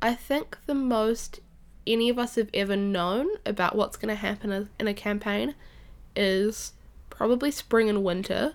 I 0.00 0.14
think 0.14 0.58
the 0.66 0.74
most 0.74 1.40
any 1.86 2.08
of 2.08 2.18
us 2.18 2.36
have 2.36 2.48
ever 2.54 2.76
known 2.76 3.28
about 3.44 3.74
what's 3.74 3.96
going 3.96 4.08
to 4.08 4.14
happen 4.20 4.52
in- 4.52 4.68
in 4.78 4.86
a 4.88 4.94
campaign 4.94 5.54
is 6.14 6.72
probably 7.10 7.50
spring 7.50 7.88
and 7.88 8.04
winter 8.04 8.54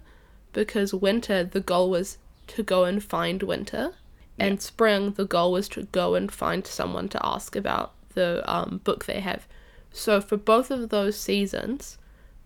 because 0.53 0.93
winter 0.93 1.43
the 1.43 1.59
goal 1.59 1.89
was 1.89 2.17
to 2.47 2.63
go 2.63 2.85
and 2.85 3.03
find 3.03 3.43
winter 3.43 3.93
and 4.39 4.61
spring 4.61 5.11
the 5.13 5.25
goal 5.25 5.51
was 5.51 5.67
to 5.69 5.83
go 5.83 6.15
and 6.15 6.31
find 6.31 6.65
someone 6.65 7.09
to 7.09 7.25
ask 7.25 7.55
about 7.55 7.93
the 8.13 8.43
um, 8.51 8.79
book 8.83 9.05
they 9.05 9.19
have 9.19 9.47
so 9.91 10.21
for 10.21 10.37
both 10.37 10.71
of 10.71 10.89
those 10.89 11.19
seasons 11.19 11.97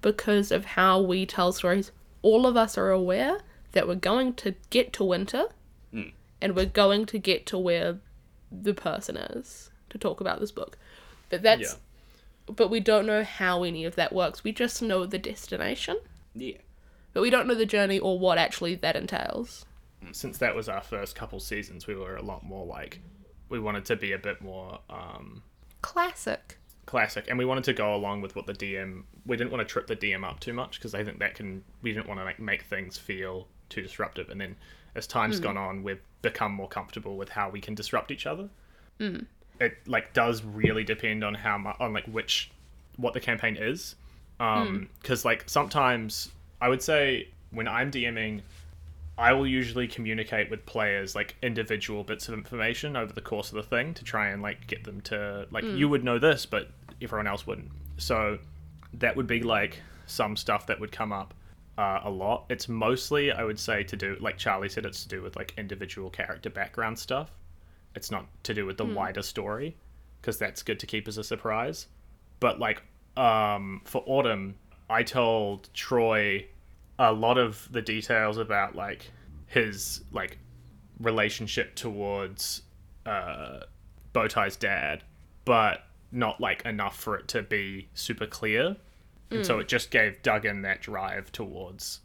because 0.01 0.51
of 0.51 0.65
how 0.65 0.99
we 0.99 1.25
tell 1.25 1.51
stories 1.53 1.91
all 2.21 2.45
of 2.45 2.55
us 2.57 2.77
are 2.77 2.91
aware 2.91 3.39
that 3.71 3.87
we're 3.87 3.95
going 3.95 4.33
to 4.35 4.55
get 4.69 4.93
to 4.93 5.03
winter 5.03 5.45
and 6.41 6.55
we're 6.55 6.65
going 6.65 7.05
to 7.05 7.19
get 7.19 7.45
to 7.45 7.57
where 7.57 7.99
the 8.51 8.73
person 8.73 9.15
is 9.15 9.69
to 9.89 9.97
talk 9.97 10.19
about 10.19 10.39
this 10.39 10.51
book. 10.51 10.77
But 11.29 11.43
that's 11.43 11.77
but 12.47 12.69
we 12.69 12.79
don't 12.79 13.05
know 13.05 13.23
how 13.23 13.63
any 13.63 13.85
of 13.85 13.95
that 13.95 14.11
works. 14.11 14.43
We 14.43 14.51
just 14.51 14.81
know 14.81 15.05
the 15.05 15.19
destination, 15.19 15.97
Yeah. 16.33 16.57
but 17.13 17.21
we 17.21 17.29
don't 17.29 17.47
know 17.47 17.53
the 17.55 17.65
journey 17.67 17.99
or 17.99 18.17
what 18.19 18.37
actually 18.39 18.75
that 18.75 18.95
entails. 18.95 19.65
Since 20.11 20.39
that 20.39 20.55
was 20.55 20.67
our 20.67 20.81
first 20.81 21.15
couple 21.15 21.39
seasons, 21.39 21.85
we 21.85 21.95
were 21.95 22.15
a 22.15 22.23
lot 22.23 22.43
more 22.43 22.65
like 22.65 22.99
we 23.47 23.59
wanted 23.59 23.85
to 23.85 23.95
be 23.95 24.11
a 24.11 24.17
bit 24.17 24.41
more 24.41 24.79
um, 24.89 25.43
Classic. 25.81 26.57
Classic, 26.85 27.25
and 27.29 27.37
we 27.37 27.45
wanted 27.45 27.63
to 27.65 27.73
go 27.73 27.95
along 27.95 28.21
with 28.21 28.35
what 28.35 28.45
the 28.45 28.53
DM. 28.53 29.03
We 29.25 29.37
didn't 29.37 29.51
want 29.51 29.67
to 29.67 29.71
trip 29.71 29.87
the 29.87 29.95
DM 29.95 30.27
up 30.27 30.39
too 30.39 30.53
much 30.53 30.79
because 30.79 30.93
I 30.93 31.03
think 31.03 31.19
that 31.19 31.35
can. 31.35 31.63
We 31.81 31.93
didn't 31.93 32.07
want 32.07 32.19
to 32.19 32.23
like 32.23 32.39
make 32.39 32.63
things 32.63 32.97
feel 32.97 33.47
too 33.69 33.81
disruptive, 33.81 34.29
and 34.29 34.39
then 34.39 34.55
as 34.95 35.07
time's 35.07 35.37
hmm. 35.37 35.43
gone 35.43 35.57
on, 35.57 35.83
we've 35.83 36.01
become 36.21 36.51
more 36.51 36.67
comfortable 36.67 37.17
with 37.17 37.29
how 37.29 37.49
we 37.49 37.61
can 37.61 37.75
disrupt 37.75 38.11
each 38.11 38.25
other. 38.25 38.49
Hmm. 38.99 39.19
It 39.59 39.77
like 39.87 40.13
does 40.13 40.43
really 40.43 40.83
depend 40.83 41.23
on 41.23 41.33
how 41.33 41.57
much 41.57 41.77
on 41.79 41.93
like 41.93 42.05
which 42.05 42.51
what 42.97 43.13
the 43.13 43.19
campaign 43.19 43.57
is, 43.57 43.95
um, 44.39 44.67
hmm. 44.67 44.83
because 45.01 45.23
like 45.23 45.43
sometimes 45.47 46.31
I 46.59 46.69
would 46.69 46.81
say 46.81 47.29
when 47.51 47.67
I'm 47.67 47.91
DMing. 47.91 48.41
I 49.21 49.33
will 49.33 49.45
usually 49.45 49.87
communicate 49.87 50.49
with 50.49 50.65
players 50.65 51.13
like 51.13 51.35
individual 51.43 52.03
bits 52.03 52.27
of 52.27 52.33
information 52.33 52.95
over 52.95 53.13
the 53.13 53.21
course 53.21 53.49
of 53.49 53.55
the 53.55 53.63
thing 53.63 53.93
to 53.93 54.03
try 54.03 54.29
and 54.29 54.41
like 54.41 54.65
get 54.65 54.83
them 54.83 54.99
to 55.01 55.45
like 55.51 55.63
you 55.63 55.87
would 55.87 56.03
know 56.03 56.17
this 56.17 56.47
but 56.47 56.71
everyone 57.03 57.27
else 57.27 57.45
wouldn't. 57.45 57.69
So 57.97 58.39
that 58.93 59.15
would 59.15 59.27
be 59.27 59.43
like 59.43 59.79
some 60.07 60.35
stuff 60.35 60.65
that 60.65 60.79
would 60.79 60.91
come 60.91 61.13
up 61.13 61.35
uh, 61.77 61.99
a 62.03 62.09
lot. 62.09 62.45
It's 62.49 62.67
mostly 62.67 63.31
I 63.31 63.43
would 63.43 63.59
say 63.59 63.83
to 63.83 63.95
do 63.95 64.17
like 64.19 64.39
Charlie 64.39 64.69
said 64.69 64.87
it's 64.87 65.03
to 65.03 65.09
do 65.09 65.21
with 65.21 65.35
like 65.35 65.53
individual 65.55 66.09
character 66.09 66.49
background 66.49 66.97
stuff. 66.97 67.29
It's 67.95 68.09
not 68.09 68.25
to 68.45 68.55
do 68.55 68.65
with 68.65 68.77
the 68.77 68.85
wider 68.85 69.21
story 69.21 69.77
because 70.19 70.39
that's 70.39 70.63
good 70.63 70.79
to 70.79 70.87
keep 70.87 71.07
as 71.07 71.19
a 71.19 71.23
surprise. 71.23 71.85
But 72.39 72.57
like 72.59 72.81
um 73.17 73.81
for 73.85 74.01
Autumn, 74.07 74.55
I 74.89 75.03
told 75.03 75.69
Troy 75.75 76.47
a 76.99 77.11
lot 77.11 77.37
of 77.37 77.67
the 77.71 77.81
details 77.81 78.37
about 78.37 78.75
like 78.75 79.11
his 79.47 80.01
like 80.11 80.37
relationship 80.99 81.75
towards 81.75 82.61
uh 83.05 83.61
Bowtie's 84.13 84.57
dad, 84.57 85.03
but 85.45 85.83
not 86.11 86.41
like 86.41 86.65
enough 86.65 86.97
for 86.97 87.15
it 87.15 87.27
to 87.29 87.41
be 87.41 87.87
super 87.93 88.25
clear. 88.25 88.75
And 89.31 89.45
so 89.45 89.59
it 89.59 89.69
just 89.69 89.91
gave 89.91 90.21
Duggan 90.23 90.61
that 90.63 90.81
drive 90.81 91.31
towards 91.31 92.01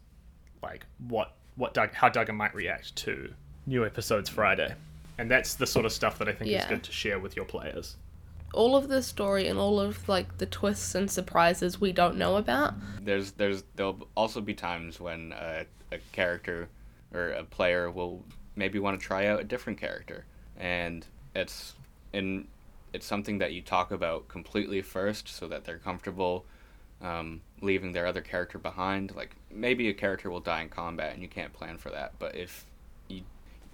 like 0.62 0.86
what 1.08 1.32
what 1.56 1.74
Doug 1.74 1.92
how 1.92 2.08
Duggan 2.08 2.36
might 2.36 2.54
react 2.54 2.94
to 2.96 3.32
new 3.66 3.84
episodes 3.84 4.28
Friday. 4.28 4.74
And 5.18 5.30
that's 5.30 5.54
the 5.54 5.66
sort 5.66 5.86
of 5.86 5.92
stuff 5.92 6.18
that 6.18 6.28
I 6.28 6.32
think 6.32 6.50
is 6.50 6.64
good 6.66 6.82
to 6.84 6.92
share 6.92 7.18
with 7.18 7.34
your 7.34 7.44
players. 7.44 7.96
All 8.56 8.74
of 8.74 8.88
the 8.88 9.02
story 9.02 9.46
and 9.46 9.58
all 9.58 9.78
of 9.78 10.08
like 10.08 10.38
the 10.38 10.46
twists 10.46 10.94
and 10.94 11.10
surprises 11.10 11.80
we 11.80 11.92
don't 11.92 12.16
know 12.16 12.36
about. 12.36 12.74
There's 13.02 13.32
there's 13.32 13.64
there'll 13.76 14.08
also 14.16 14.40
be 14.40 14.54
times 14.54 14.98
when 14.98 15.32
a, 15.32 15.66
a 15.92 15.98
character 16.12 16.68
or 17.12 17.30
a 17.30 17.44
player 17.44 17.90
will 17.90 18.24
maybe 18.56 18.78
want 18.78 18.98
to 18.98 19.06
try 19.06 19.26
out 19.26 19.40
a 19.40 19.44
different 19.44 19.78
character, 19.78 20.24
and 20.58 21.06
it's 21.34 21.74
in 22.12 22.48
it's 22.92 23.06
something 23.06 23.38
that 23.38 23.52
you 23.52 23.60
talk 23.62 23.90
about 23.90 24.26
completely 24.28 24.80
first 24.80 25.28
so 25.28 25.46
that 25.48 25.64
they're 25.64 25.78
comfortable 25.78 26.46
um, 27.02 27.42
leaving 27.60 27.92
their 27.92 28.06
other 28.06 28.22
character 28.22 28.58
behind. 28.58 29.14
Like 29.14 29.36
maybe 29.50 29.88
a 29.88 29.94
character 29.94 30.30
will 30.30 30.40
die 30.40 30.62
in 30.62 30.68
combat 30.68 31.12
and 31.12 31.22
you 31.22 31.28
can't 31.28 31.52
plan 31.52 31.78
for 31.78 31.90
that, 31.90 32.14
but 32.18 32.34
if 32.34 32.64
you 33.08 33.22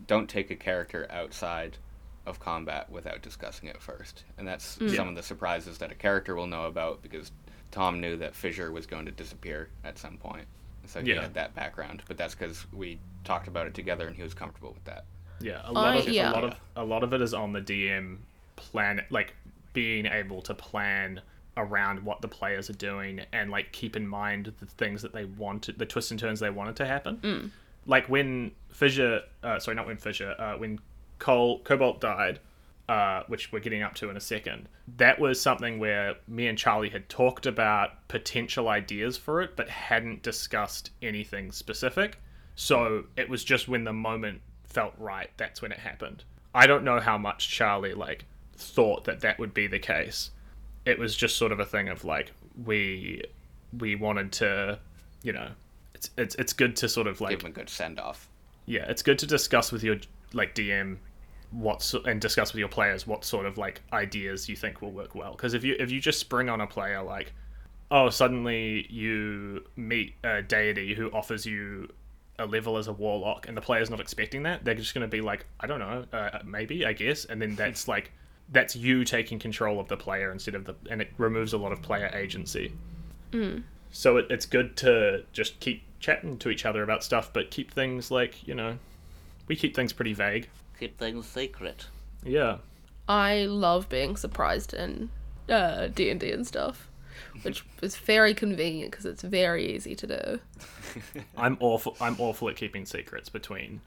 don't 0.07 0.29
take 0.29 0.51
a 0.51 0.57
character 0.57 1.07
outside 1.11 1.79
of 2.27 2.39
combat 2.41 2.91
without 2.91 3.21
discussing 3.23 3.69
it 3.69 3.81
first, 3.81 4.25
and 4.39 4.47
that's 4.47 4.79
some 4.95 5.09
of 5.09 5.15
the 5.15 5.23
surprises 5.23 5.79
that 5.79 5.91
a 5.91 5.95
character 5.95 6.35
will 6.35 6.47
know 6.47 6.65
about 6.67 7.03
because 7.03 7.33
Tom 7.71 8.01
knew 8.01 8.17
that 8.19 8.35
Fissure 8.35 8.71
was 8.71 8.87
going 8.87 9.07
to 9.07 9.13
disappear 9.13 9.69
at 9.85 9.99
some 9.99 10.17
point, 10.19 10.47
so 10.87 11.01
he 11.01 11.11
Yeah. 11.13 11.23
had 11.23 11.35
that 11.35 11.55
background. 11.55 12.03
But 12.07 12.17
that's 12.17 12.35
because 12.35 12.65
we 12.73 12.99
talked 13.25 13.49
about 13.49 13.67
it 13.67 13.75
together 13.75 14.07
and 14.07 14.15
he 14.17 14.23
was 14.23 14.35
comfortable 14.35 14.73
with 14.73 14.85
that. 14.85 15.05
Yeah, 15.41 15.63
a 15.65 15.73
lot 15.73 15.97
I- 15.97 15.99
of 15.99 16.09
yeah. 16.09 16.31
a 16.31 16.33
lot 16.33 16.45
of 16.45 16.55
a 16.77 16.85
lot 16.85 17.03
of 17.03 17.13
it 17.13 17.21
is 17.21 17.35
on 17.35 17.53
the 17.53 17.61
DM 17.61 18.19
plan, 18.57 19.05
like 19.11 19.35
being 19.73 20.07
able 20.07 20.43
to 20.43 20.55
plan 20.55 21.21
around 21.57 22.03
what 22.05 22.21
the 22.23 22.29
players 22.29 22.71
are 22.71 22.75
doing 22.75 23.21
and 23.33 23.51
like 23.51 23.73
keep 23.73 23.95
in 23.97 24.07
mind 24.07 24.53
the 24.61 24.67
things 24.67 25.03
that 25.03 25.13
they 25.13 25.25
wanted, 25.25 25.79
the 25.79 25.85
twists 25.87 26.11
and 26.11 26.21
turns 26.21 26.41
they 26.41 26.49
wanted 26.51 26.77
to 26.77 26.87
happen. 26.87 27.51
Like 27.85 28.09
when 28.09 28.53
Fissure, 28.71 29.23
uh, 29.43 29.59
sorry, 29.59 29.75
not 29.75 29.87
when 29.87 29.97
Fissure, 29.97 30.35
uh, 30.39 30.57
when 30.57 30.79
Cole 31.23 31.61
Cobalt 31.61 32.01
died, 32.01 32.41
uh, 32.89 33.23
which 33.29 33.53
we're 33.53 33.61
getting 33.61 33.83
up 33.85 33.95
to 33.95 34.11
in 34.11 34.17
a 34.17 34.21
second. 34.21 34.69
That 34.97 35.21
was 35.21 35.41
something 35.41 35.79
where 35.79 36.17
me 36.27 36.49
and 36.49 36.59
Charlie 36.59 36.91
had 36.91 37.09
talked 37.09 37.47
about 37.47 38.09
potential 38.09 38.69
ideas 38.69 39.17
for 39.17 39.41
it, 39.41 39.55
but 39.55 39.69
hadn't 39.69 40.25
discussed 40.25 40.91
anything 41.01 41.53
specific. 41.53 42.19
So 42.57 43.05
it 43.17 43.29
was 43.29 43.45
just 43.45 43.69
when 43.69 43.85
the 43.85 43.93
moment 43.93 44.41
felt 44.65 44.95
right, 44.99 45.31
that's 45.37 45.63
when 45.63 45.71
it 45.71 45.79
happened. 45.79 46.25
I 46.57 46.67
don't 46.67 46.83
know 46.83 46.99
how 46.99 47.17
much 47.19 47.49
Charlie 47.49 47.95
like 47.95 48.25
thought 48.57 49.05
that 49.05 49.21
that 49.21 49.39
would 49.39 49.55
be 49.55 49.69
the 49.69 49.79
case. 49.79 50.33
It 50.85 50.99
was 50.99 51.15
just 51.15 51.37
sort 51.37 51.53
of 51.53 51.61
a 51.61 51.65
thing 51.65 51.89
of 51.89 52.05
like 52.05 52.33
we 52.65 53.23
we 53.79 53.95
wanted 53.95 54.33
to, 54.33 54.81
you 55.23 55.33
know, 55.33 55.51
it's 55.95 56.11
it's 56.19 56.35
it's 56.35 56.53
good 56.53 56.75
to 56.77 56.89
sort 56.89 57.07
of 57.07 57.21
like 57.21 57.31
Give 57.31 57.43
him 57.43 57.53
a 57.53 57.55
good 57.55 57.71
send 57.71 58.01
off. 58.01 58.29
yeah, 58.67 58.87
it's 58.91 59.03
good 59.05 59.21
to 59.21 59.27
discuss 59.27 59.71
with 59.71 59.85
your 59.85 59.99
like 60.35 60.57
DM 60.57 60.97
what 61.53 61.83
so- 61.83 62.03
and 62.05 62.21
discuss 62.21 62.53
with 62.53 62.59
your 62.59 62.69
players 62.69 63.07
what 63.07 63.25
sort 63.25 63.47
of 63.47 63.59
like 63.59 63.83
ideas 63.93 64.49
you 64.49 64.57
think 64.57 64.83
will 64.83 64.91
work 64.93 65.15
well. 65.15 65.33
Because 65.33 65.55
if 65.55 65.63
you 65.65 65.77
if 65.79 65.91
you 65.91 66.01
just 66.01 66.19
spring 66.19 66.49
on 66.49 66.61
a 66.61 66.67
player 66.67 67.03
like, 67.03 67.33
oh, 67.91 68.09
suddenly 68.11 68.87
you 68.91 69.65
meet 69.77 70.15
a 70.25 70.43
deity 70.43 70.95
who 70.95 71.11
offers 71.11 71.45
you 71.47 71.89
a 72.39 72.47
level 72.47 72.79
as 72.79 72.89
a 72.89 72.93
warlock, 72.93 73.47
and 73.47 73.57
the 73.57 73.61
player's 73.61 73.91
not 73.91 74.01
expecting 74.01 74.43
that, 74.45 74.65
they're 74.65 74.75
just 74.75 74.95
going 74.95 75.03
to 75.03 75.09
be 75.09 75.21
like, 75.21 75.45
I 75.61 75.67
don't 75.67 75.79
know, 75.79 76.05
uh, 76.13 76.39
maybe, 76.45 76.87
I 76.87 76.95
guess, 76.95 77.27
and 77.27 77.41
then 77.41 77.55
that's 77.55 77.87
like 77.95 78.11
that's 78.51 78.75
you 78.75 79.05
taking 79.05 79.39
control 79.39 79.79
of 79.79 79.89
the 79.89 79.97
player 79.97 80.33
instead 80.33 80.55
of 80.55 80.65
the, 80.65 80.75
and 80.91 81.01
it 81.01 81.11
removes 81.19 81.53
a 81.53 81.59
lot 81.59 81.73
of 81.73 81.81
player 81.83 82.11
agency. 82.15 82.73
So 83.91 84.17
it, 84.17 84.27
it's 84.31 84.47
good 84.47 84.77
to 84.79 85.25
just 85.33 85.61
keep 85.61 85.83
chatting 86.01 86.39
to 86.39 86.49
each 86.51 86.65
other 86.67 86.83
about 86.83 87.05
stuff, 87.05 87.31
but 87.33 87.51
keep 87.51 87.71
things 87.71 88.11
like 88.11 88.47
you 88.49 88.55
know, 88.55 88.79
we 89.49 89.55
keep 89.57 89.77
things 89.77 89.93
pretty 89.93 90.15
vague. 90.15 90.49
Keep 90.83 90.99
things 90.99 91.29
secret. 91.29 91.87
Yeah, 92.25 92.57
I 93.09 93.45
love 93.45 93.89
being 93.89 94.17
surprised 94.17 94.75
in 94.75 95.11
uh, 95.49 95.87
D&D 95.87 96.33
and 96.33 96.45
stuff, 96.45 96.89
which 97.43 97.65
is 97.83 97.95
very 97.95 98.35
convenient 98.35 98.91
because 98.91 99.07
it's 99.07 99.23
very 99.23 99.77
easy 99.77 99.95
to 99.95 100.07
do. 100.09 100.41
I'm 101.37 101.57
awful. 101.61 101.97
I'm 102.01 102.17
awful 102.19 102.49
at 102.49 102.57
keeping 102.57 102.85
secrets 102.85 103.29
between 103.29 103.81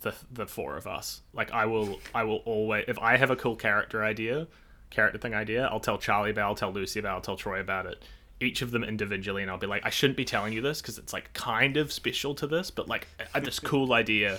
the 0.00 0.14
the 0.32 0.46
four 0.46 0.78
of 0.78 0.86
us. 0.86 1.20
Like 1.34 1.52
I 1.52 1.66
will, 1.66 2.00
I 2.14 2.24
will 2.24 2.40
always. 2.46 2.86
If 2.88 2.98
I 2.98 3.18
have 3.18 3.28
a 3.28 3.36
cool 3.36 3.54
character 3.54 4.02
idea, 4.02 4.46
character 4.88 5.18
thing 5.18 5.34
idea, 5.34 5.66
I'll 5.66 5.80
tell 5.80 5.98
Charlie 5.98 6.30
about. 6.30 6.46
I'll 6.48 6.54
tell 6.54 6.72
Lucy 6.72 6.98
about. 6.98 7.12
I'll 7.16 7.20
tell 7.20 7.36
Troy 7.36 7.60
about 7.60 7.84
it. 7.84 8.02
Each 8.40 8.62
of 8.62 8.70
them 8.70 8.84
individually, 8.84 9.42
and 9.42 9.50
I'll 9.50 9.58
be 9.58 9.66
like, 9.66 9.84
I 9.84 9.90
shouldn't 9.90 10.16
be 10.16 10.24
telling 10.24 10.54
you 10.54 10.62
this 10.62 10.80
because 10.80 10.96
it's 10.96 11.12
like 11.12 11.30
kind 11.34 11.76
of 11.76 11.92
special 11.92 12.34
to 12.36 12.46
this, 12.46 12.70
but 12.70 12.88
like 12.88 13.06
I- 13.34 13.40
this 13.40 13.60
cool 13.60 13.92
idea. 13.92 14.38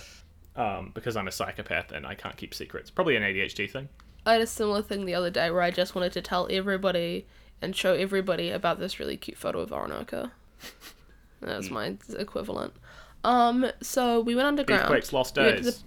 Um, 0.55 0.91
because 0.93 1.15
I'm 1.15 1.27
a 1.27 1.31
psychopath 1.31 1.91
and 1.91 2.05
I 2.05 2.15
can't 2.15 2.35
keep 2.35 2.53
secrets. 2.53 2.89
Probably 2.89 3.15
an 3.15 3.23
ADHD 3.23 3.69
thing. 3.69 3.87
I 4.25 4.33
had 4.33 4.41
a 4.41 4.47
similar 4.47 4.81
thing 4.81 5.05
the 5.05 5.15
other 5.15 5.29
day 5.29 5.49
where 5.51 5.61
I 5.61 5.71
just 5.71 5.95
wanted 5.95 6.11
to 6.13 6.21
tell 6.21 6.47
everybody 6.51 7.25
and 7.61 7.75
show 7.75 7.93
everybody 7.93 8.49
about 8.49 8.79
this 8.79 8.99
really 8.99 9.15
cute 9.17 9.37
photo 9.37 9.59
of 9.59 9.71
Orinoco. 9.71 10.31
That's 11.41 11.69
my 11.69 11.95
equivalent. 12.17 12.73
Um, 13.23 13.67
so 13.81 14.19
we 14.19 14.35
went 14.35 14.47
underground. 14.47 14.89
Beefquake's 14.93 15.13
Lost 15.13 15.37
We 15.37 15.43
Days. 15.43 15.83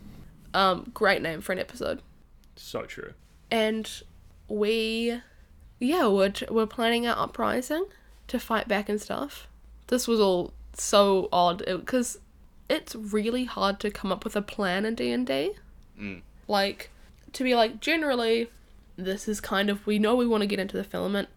the- 0.52 0.59
um, 0.59 0.90
great 0.94 1.22
name 1.22 1.40
for 1.40 1.52
an 1.52 1.59
episode. 1.59 2.01
So 2.56 2.82
true. 2.82 3.12
and 3.51 4.02
we 4.48 5.20
yeah 5.80 6.06
we're, 6.06 6.32
we're 6.51 6.66
planning 6.66 7.06
our 7.06 7.18
uprising 7.18 7.86
to 8.28 8.39
fight 8.39 8.68
back 8.68 8.89
and 8.90 9.01
stuff 9.01 9.48
this 9.86 10.06
was 10.06 10.20
all 10.20 10.52
so 10.74 11.28
odd 11.32 11.64
because 11.66 12.18
it's 12.73 12.94
really 12.94 13.44
hard 13.44 13.78
to 13.81 13.90
come 13.90 14.11
up 14.11 14.24
with 14.24 14.35
a 14.36 14.43
plan 14.43 14.85
in 14.85 14.94
d&d 14.94 15.53
Mm. 16.01 16.23
like 16.49 16.90
to 17.32 17.44
be 17.44 17.55
like 17.55 17.81
generally 17.81 18.51
this 18.97 19.28
is 19.28 19.40
kind 19.40 19.69
of 19.70 19.86
we 19.86 19.99
know 19.99 20.15
we 20.16 20.27
want 20.27 20.40
to 20.43 20.47
get 20.47 20.59
into 20.59 20.77
the 20.77 20.85
filament. 20.85 21.28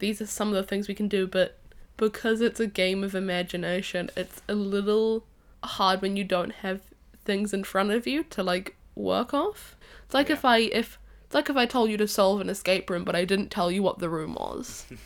These 0.00 0.20
are 0.22 0.26
some 0.26 0.48
of 0.48 0.54
the 0.54 0.62
things 0.62 0.88
we 0.88 0.94
can 0.94 1.08
do 1.08 1.26
but 1.26 1.56
because 1.96 2.40
it's 2.40 2.60
a 2.60 2.66
game 2.66 3.04
of 3.04 3.14
imagination 3.14 4.10
it's 4.16 4.40
a 4.48 4.54
little 4.54 5.24
hard 5.62 6.00
when 6.02 6.16
you 6.16 6.24
don't 6.24 6.52
have 6.66 6.80
things 7.24 7.52
in 7.52 7.62
front 7.64 7.90
of 7.90 8.06
you 8.06 8.24
to 8.24 8.42
like 8.42 8.76
work 8.94 9.32
off. 9.34 9.76
It's 10.04 10.14
like 10.14 10.30
if 10.30 10.44
i 10.44 10.58
if 10.58 10.98
it's 11.24 11.34
like 11.34 11.48
if 11.50 11.56
i 11.56 11.66
told 11.66 11.90
you 11.90 11.96
to 11.98 12.08
solve 12.08 12.40
an 12.40 12.48
escape 12.48 12.90
room 12.90 13.04
but 13.04 13.14
i 13.14 13.24
didn't 13.24 13.50
tell 13.50 13.70
you 13.70 13.82
what 13.82 13.98
the 14.00 14.08
room 14.10 14.34
was. 14.34 14.86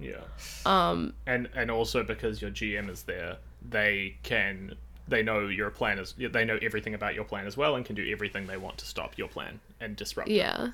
Yeah. 0.00 0.22
um 0.64 1.12
and 1.26 1.48
and 1.54 1.70
also 1.70 2.02
because 2.02 2.40
your 2.40 2.50
GM 2.50 2.88
is 2.88 3.02
there, 3.02 3.36
they 3.68 4.16
can 4.22 4.74
they 5.10 5.22
know 5.22 5.46
your 5.48 5.70
plan 5.70 5.98
is 5.98 6.14
they 6.18 6.44
know 6.44 6.58
everything 6.62 6.94
about 6.94 7.14
your 7.14 7.24
plan 7.24 7.46
as 7.46 7.56
well 7.56 7.76
and 7.76 7.84
can 7.84 7.94
do 7.94 8.10
everything 8.10 8.46
they 8.46 8.56
want 8.56 8.78
to 8.78 8.86
stop 8.86 9.18
your 9.18 9.28
plan 9.28 9.60
and 9.80 9.96
disrupt. 9.96 10.28
it. 10.30 10.34
yeah 10.34 10.68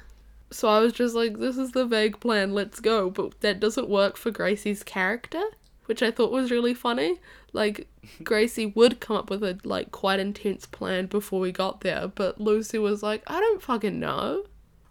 so 0.50 0.68
i 0.68 0.78
was 0.78 0.92
just 0.92 1.14
like 1.14 1.38
this 1.38 1.56
is 1.56 1.72
the 1.72 1.84
vague 1.84 2.20
plan 2.20 2.54
let's 2.54 2.78
go 2.78 3.10
but 3.10 3.40
that 3.40 3.58
doesn't 3.58 3.88
work 3.88 4.16
for 4.16 4.30
gracie's 4.30 4.82
character 4.82 5.42
which 5.86 6.02
i 6.02 6.10
thought 6.10 6.30
was 6.30 6.50
really 6.50 6.74
funny 6.74 7.18
like 7.52 7.88
gracie 8.22 8.66
would 8.66 9.00
come 9.00 9.16
up 9.16 9.30
with 9.30 9.42
a 9.42 9.58
like 9.64 9.90
quite 9.90 10.20
intense 10.20 10.66
plan 10.66 11.06
before 11.06 11.40
we 11.40 11.50
got 11.50 11.80
there 11.80 12.06
but 12.06 12.40
lucy 12.40 12.78
was 12.78 13.02
like 13.02 13.22
i 13.26 13.40
don't 13.40 13.62
fucking 13.62 13.98
know 13.98 14.44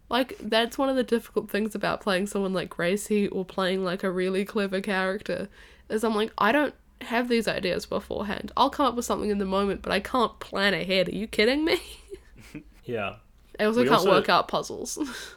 like 0.09 0.37
that's 0.39 0.77
one 0.77 0.89
of 0.89 0.95
the 0.95 1.03
difficult 1.03 1.49
things 1.49 1.73
about 1.73 2.01
playing 2.01 2.27
someone 2.27 2.53
like 2.53 2.69
gracie 2.69 3.27
or 3.29 3.45
playing 3.45 3.83
like 3.83 4.03
a 4.03 4.11
really 4.11 4.43
clever 4.43 4.81
character 4.81 5.47
is 5.89 6.03
i'm 6.03 6.15
like 6.15 6.31
i 6.37 6.51
don't 6.51 6.75
have 7.01 7.27
these 7.29 7.47
ideas 7.47 7.85
beforehand 7.85 8.51
i'll 8.57 8.69
come 8.69 8.85
up 8.85 8.95
with 8.95 9.05
something 9.05 9.29
in 9.29 9.37
the 9.37 9.45
moment 9.45 9.81
but 9.81 9.91
i 9.91 9.99
can't 9.99 10.39
plan 10.39 10.73
ahead 10.73 11.07
are 11.09 11.15
you 11.15 11.27
kidding 11.27 11.63
me 11.65 11.77
Yeah. 12.85 13.15
i 13.59 13.65
also 13.65 13.81
We 13.81 13.85
can't 13.87 13.99
also- 13.99 14.11
work 14.11 14.29
out 14.29 14.47
puzzles 14.47 14.97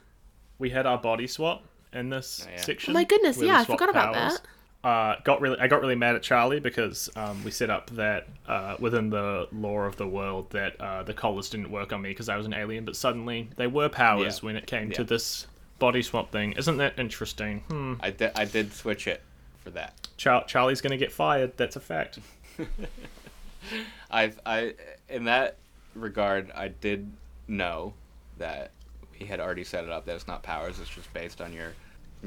We 0.58 0.70
had 0.70 0.86
our 0.86 0.98
body 0.98 1.28
swap 1.28 1.62
in 1.92 2.10
this 2.10 2.44
Oh, 2.44 2.50
yeah. 2.50 2.60
section. 2.60 2.92
My 2.92 3.04
goodness, 3.04 3.40
yeah, 3.40 3.58
I 3.58 3.64
swapped 3.64 3.80
forgot 3.80 3.90
about 3.90 4.14
that. 4.14 4.40
Uh, 4.88 5.14
got 5.22 5.40
really, 5.40 5.56
I 5.60 5.68
got 5.68 5.80
really 5.80 5.94
mad 5.94 6.16
at 6.16 6.22
Charlie 6.24 6.58
because 6.58 7.08
um, 7.14 7.44
we 7.44 7.52
set 7.52 7.70
up 7.70 7.90
that 7.90 8.26
uh, 8.48 8.74
within 8.80 9.08
the 9.10 9.46
law 9.52 9.78
of 9.82 9.94
the 9.98 10.06
world 10.08 10.50
that 10.50 10.80
uh, 10.80 11.04
the 11.04 11.14
collars 11.14 11.48
didn't 11.48 11.70
work 11.70 11.92
on 11.92 12.02
me 12.02 12.08
because 12.08 12.28
I 12.28 12.36
was 12.36 12.44
an 12.44 12.54
alien, 12.54 12.84
but 12.84 12.96
suddenly 12.96 13.50
they 13.56 13.68
were 13.68 13.88
powers 13.88 14.40
Yeah. 14.42 14.46
when 14.46 14.56
it 14.56 14.66
came 14.66 14.90
to 14.90 15.04
this 15.04 15.46
body 15.78 16.02
swap 16.02 16.32
thing. 16.32 16.52
Isn't 16.54 16.78
that 16.78 16.98
interesting? 16.98 17.60
Hmm. 17.68 17.94
I 18.00 18.10
did. 18.10 18.32
I 18.34 18.44
did 18.44 18.72
switch 18.72 19.06
it 19.06 19.22
for 19.68 19.74
that. 19.74 20.08
Char- 20.16 20.44
Charlie's 20.46 20.80
gonna 20.80 20.96
get 20.96 21.12
fired. 21.12 21.56
That's 21.56 21.76
a 21.76 21.80
fact. 21.80 22.18
I 24.10 24.32
I 24.46 24.74
in 25.08 25.24
that 25.24 25.56
regard, 25.94 26.50
I 26.54 26.68
did 26.68 27.10
know 27.46 27.94
that 28.38 28.70
we 29.18 29.26
had 29.26 29.40
already 29.40 29.64
set 29.64 29.84
it 29.84 29.90
up 29.90 30.06
that 30.06 30.14
it's 30.14 30.26
not 30.26 30.42
powers. 30.42 30.80
It's 30.80 30.88
just 30.90 31.12
based 31.12 31.40
on 31.40 31.52
your 31.52 31.72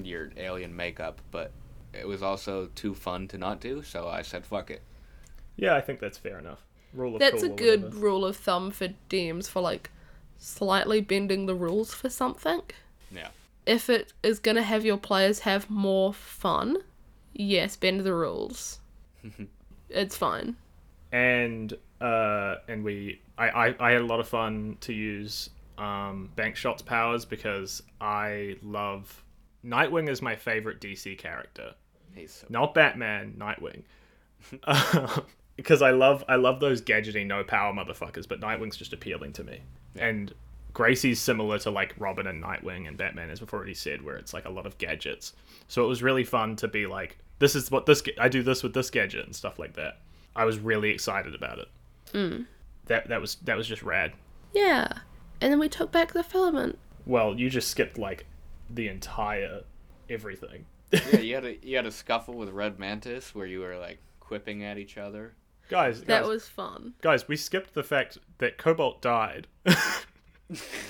your 0.02 0.32
alien 0.38 0.76
makeup. 0.76 1.20
But 1.32 1.52
it 1.94 2.08
was 2.08 2.22
also 2.22 2.70
too 2.76 2.94
fun 2.94 3.28
to 3.30 3.38
not 3.38 3.60
do, 3.60 3.82
so 3.84 4.08
I 4.08 4.22
said 4.22 4.46
fuck 4.46 4.70
it. 4.70 4.82
Yeah, 5.56 5.76
I 5.76 5.82
think 5.82 6.00
that's 6.00 6.18
fair 6.18 6.40
enough. 6.40 6.64
Rule 6.94 7.16
of 7.16 7.22
thumb 7.22 7.32
That's 7.32 7.44
a 7.44 7.48
cool 7.48 7.54
or 7.54 7.58
good 7.58 7.84
whatever. 7.84 8.00
rule 8.00 8.26
of 8.26 8.38
thumb 8.38 8.72
for 8.72 8.90
DMs 9.10 9.50
for 9.50 9.62
like 9.62 9.90
slightly 10.38 11.02
bending 11.02 11.46
the 11.46 11.56
rules 11.56 11.94
for 11.94 12.10
something. 12.10 12.62
Yeah. 13.12 13.30
If 13.66 13.90
it 13.90 14.12
is 14.24 14.40
going 14.40 14.56
to 14.56 14.64
have 14.64 14.84
your 14.84 14.98
players 14.98 15.40
have 15.40 15.70
more 15.70 16.14
fun, 16.14 16.78
yes, 17.34 17.76
bend 17.76 18.02
the 18.02 18.14
rules. 18.14 18.80
it's 19.90 20.18
fine. 20.18 20.56
and 21.12 21.74
uh, 21.99 22.56
and 22.68 22.84
we 22.84 23.22
I, 23.38 23.49
I 23.49 23.76
I 23.80 23.91
had 23.91 24.02
a 24.02 24.06
lot 24.06 24.20
of 24.20 24.28
fun 24.28 24.78
to 24.82 24.94
use 24.94 25.49
um, 25.78 26.30
Bank 26.36 26.56
Shot's 26.56 26.82
powers 26.82 27.26
because 27.26 27.82
I 27.99 28.56
love 28.64 29.24
Nightwing 29.66 30.10
is 30.10 30.22
my 30.22 30.36
favorite 30.36 30.80
DC 30.80 31.18
character. 31.18 31.74
He's 32.16 32.32
so 32.34 32.48
Not 32.49 32.74
Batman, 32.74 33.36
Nightwing. 33.38 33.84
because 35.56 35.82
I 35.82 35.91
love 35.91 36.24
I 36.28 36.36
love 36.36 36.60
those 36.60 36.82
gadgety 36.82 37.26
no 37.26 37.44
power 37.44 37.74
motherfuckers, 37.74 38.28
but 38.28 38.40
Nightwing's 38.41 38.78
just 38.78 38.94
appealing 38.94 39.34
to 39.34 39.44
me. 39.44 39.62
And 39.95 40.34
Gracie's 40.73 41.19
similar 41.19 41.60
to 41.60 41.69
like 41.72 41.93
Robin 41.98 42.27
and 42.27 42.41
Nightwing 42.43 42.88
and 42.88 42.98
Batman, 42.98 43.30
as 43.30 43.41
we've 43.41 43.53
already 43.53 43.73
said, 43.73 44.02
where 44.02 44.15
it's 44.15 44.34
like 44.34 44.45
a 44.45 44.49
lot 44.49 44.65
of 44.65 44.77
gadgets. 44.77 45.34
So 45.68 45.84
it 45.84 45.88
was 45.88 46.02
really 46.02 46.23
fun 46.23 46.56
to 46.57 46.68
be 46.68 46.85
like, 46.85 47.18
this 47.39 47.56
is 47.56 47.69
what 47.72 47.85
this 47.85 48.02
I 48.19 48.30
do 48.30 48.41
this 48.43 48.64
with 48.64 48.73
this 48.73 48.89
gadget 48.89 49.26
and 49.26 49.35
stuff 49.35 49.60
like 49.60 49.73
that. 49.73 49.99
I 50.35 50.45
was 50.45 50.60
really 50.60 50.89
excited 50.91 51.35
about 51.35 51.60
it. 51.60 51.68
Hmm. 52.14 52.43
That 52.85 53.10
that 53.10 53.19
was 53.22 53.35
that 53.43 53.57
was 53.57 53.68
just 53.68 53.84
rad. 53.84 54.14
Yeah. 54.53 54.88
And 55.41 55.52
then 55.52 55.60
we 55.60 55.69
took 55.69 55.91
back 55.91 56.14
the 56.14 56.23
filament. 56.23 56.77
Well, 57.06 57.35
you 57.38 57.49
just 57.49 57.69
skipped 57.69 57.98
like 57.98 58.26
the 58.69 58.88
entire 58.88 59.61
everything. 60.10 60.65
yeah. 60.91 61.19
You 61.19 61.35
had 61.35 61.45
a 61.52 61.57
you 61.65 61.76
had 61.76 61.85
a 61.85 61.91
scuffle 61.91 62.35
with 62.35 62.49
Red 62.49 62.80
Mantis 62.80 63.34
where 63.35 63.45
you 63.45 63.60
were 63.60 63.77
like 63.77 63.99
quipping 64.19 64.64
at 64.64 64.77
each 64.77 64.98
other. 64.98 65.34
guys, 65.68 65.99
That 66.03 66.22
guys, 66.22 66.27
was 66.30 66.48
fun. 66.48 66.93
guys, 67.02 67.27
we 67.27 67.35
skipped 67.35 67.73
the 67.73 67.84
fact 67.84 68.18
that 68.38 68.57
Cobalt 68.57 69.02
died. 69.02 69.48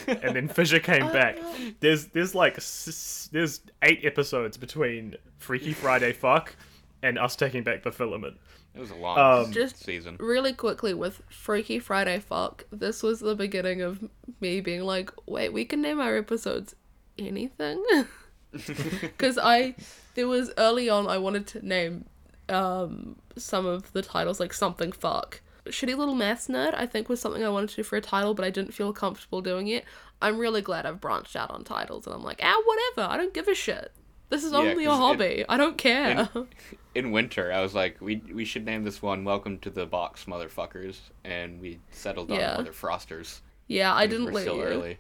and 0.08 0.36
then 0.36 0.48
Fissure 0.48 0.80
came 0.80 1.12
back. 1.12 1.38
There's 1.80 2.08
there's 2.08 2.34
like 2.36 2.58
s- 2.58 3.30
there's 3.32 3.62
eight 3.84 4.04
episodes 4.04 4.58
between 4.58 5.16
Freaky 5.38 5.74
Friday 5.74 6.14
Fuck 6.14 6.56
and 7.04 7.18
us 7.20 7.36
taking 7.36 7.64
back 7.64 7.84
the 7.84 7.92
filament. 7.92 8.38
It 8.74 8.80
was 8.80 8.92
a 8.92 8.96
long 8.96 9.18
Um, 9.46 9.52
Just- 9.52 9.84
season. 9.84 10.16
Really 10.20 10.54
quickly 10.54 10.94
with 10.94 11.22
Freaky 11.30 11.78
Friday 11.80 12.20
Fuck, 12.20 12.66
this 12.72 13.04
was 13.04 13.20
the 13.20 13.36
beginning 13.36 13.82
of 13.82 14.08
me 14.40 14.62
being 14.62 14.82
like, 14.84 15.12
wait, 15.26 15.52
we 15.52 15.66
can 15.66 15.82
name 15.82 16.00
our 16.00 16.16
episodes 16.18 16.76
anything? 17.18 17.84
Because 18.54 19.38
I, 19.38 19.76
there 20.16 20.28
was 20.28 20.52
early 20.58 20.90
on, 20.90 21.08
I 21.08 21.18
wanted 21.18 21.48
to 21.48 21.66
name 21.66 22.04
um, 22.50 23.16
some 23.38 23.66
of 23.66 23.94
the 23.94 24.02
titles 24.02 24.40
like 24.42 24.54
something 24.54 24.92
fuck. 24.92 25.40
Shitty 25.68 25.96
Little 25.98 26.16
Maths 26.16 26.48
Nerd, 26.48 26.74
I 26.74 26.86
think, 26.86 27.08
was 27.10 27.20
something 27.22 27.44
I 27.44 27.50
wanted 27.50 27.70
to 27.70 27.76
do 27.78 27.84
for 27.84 27.96
a 27.98 28.02
title, 28.02 28.34
but 28.34 28.44
I 28.46 28.50
didn't 28.50 28.74
feel 28.74 28.94
comfortable 28.94 29.42
doing 29.42 29.68
it. 29.68 29.86
I'm 30.22 30.38
really 30.38 30.62
glad 30.62 30.86
I've 30.86 31.00
branched 31.02 31.36
out 31.36 31.52
on 31.52 31.64
titles, 31.64 32.06
and 32.06 32.16
I'm 32.16 32.24
like, 32.24 32.40
ah, 32.44 32.62
whatever, 32.66 33.12
I 33.12 33.18
don't 33.18 33.34
give 33.34 33.48
a 33.48 33.54
shit. 33.56 33.92
This 34.30 34.44
is 34.44 34.54
Yeah, 34.54 34.60
only 34.60 34.86
a 34.86 34.88
'cause 34.88 34.98
it- 34.98 35.02
hobby. 35.02 35.46
I 35.50 35.58
don't 35.58 35.78
care. 35.78 36.30
In 36.96 37.12
winter, 37.12 37.52
I 37.52 37.62
was 37.62 37.74
like, 37.76 37.98
we 38.02 38.18
we 38.34 38.44
should 38.46 38.66
name 38.66 38.84
this 38.84 39.02
one 39.02 39.24
"Welcome 39.24 39.60
to 39.60 39.70
the 39.70 39.86
Box, 39.86 40.26
Motherfuckers," 40.26 40.98
and 41.24 41.60
we 41.62 41.80
settled 41.92 42.32
on 42.32 42.38
Yeah. 42.40 42.56
Mother 42.58 42.72
Frosters. 42.72 43.40
yeah, 43.68 43.94
I 43.94 44.08
didn't 44.08 44.26
we're 44.28 44.32
let 44.32 44.42
still 44.42 44.58
you. 44.58 44.64
early. 44.64 44.98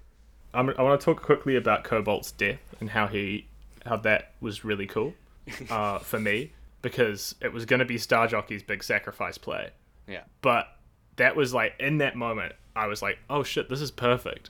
I'm, 0.53 0.69
I 0.77 0.81
want 0.81 0.99
to 0.99 1.05
talk 1.05 1.21
quickly 1.21 1.55
about 1.55 1.83
Cobalt's 1.85 2.31
death 2.33 2.75
and 2.81 2.89
how 2.89 3.07
he 3.07 3.47
how 3.85 3.97
that 3.97 4.33
was 4.41 4.63
really 4.65 4.85
cool 4.85 5.13
uh, 5.69 5.99
for 5.99 6.19
me 6.19 6.51
because 6.81 7.35
it 7.41 7.51
was 7.53 7.65
going 7.65 7.79
to 7.79 7.85
be 7.85 7.97
Star 7.97 8.27
Jockey's 8.27 8.63
big 8.63 8.83
sacrifice 8.83 9.38
play. 9.38 9.71
Yeah. 10.11 10.23
But 10.41 10.67
that 11.15 11.35
was 11.35 11.53
like 11.53 11.73
in 11.79 11.99
that 11.99 12.15
moment, 12.15 12.53
I 12.75 12.88
was 12.88 13.01
like, 13.01 13.19
"Oh 13.29 13.43
shit, 13.43 13.69
this 13.69 13.81
is 13.81 13.91
perfect." 13.91 14.49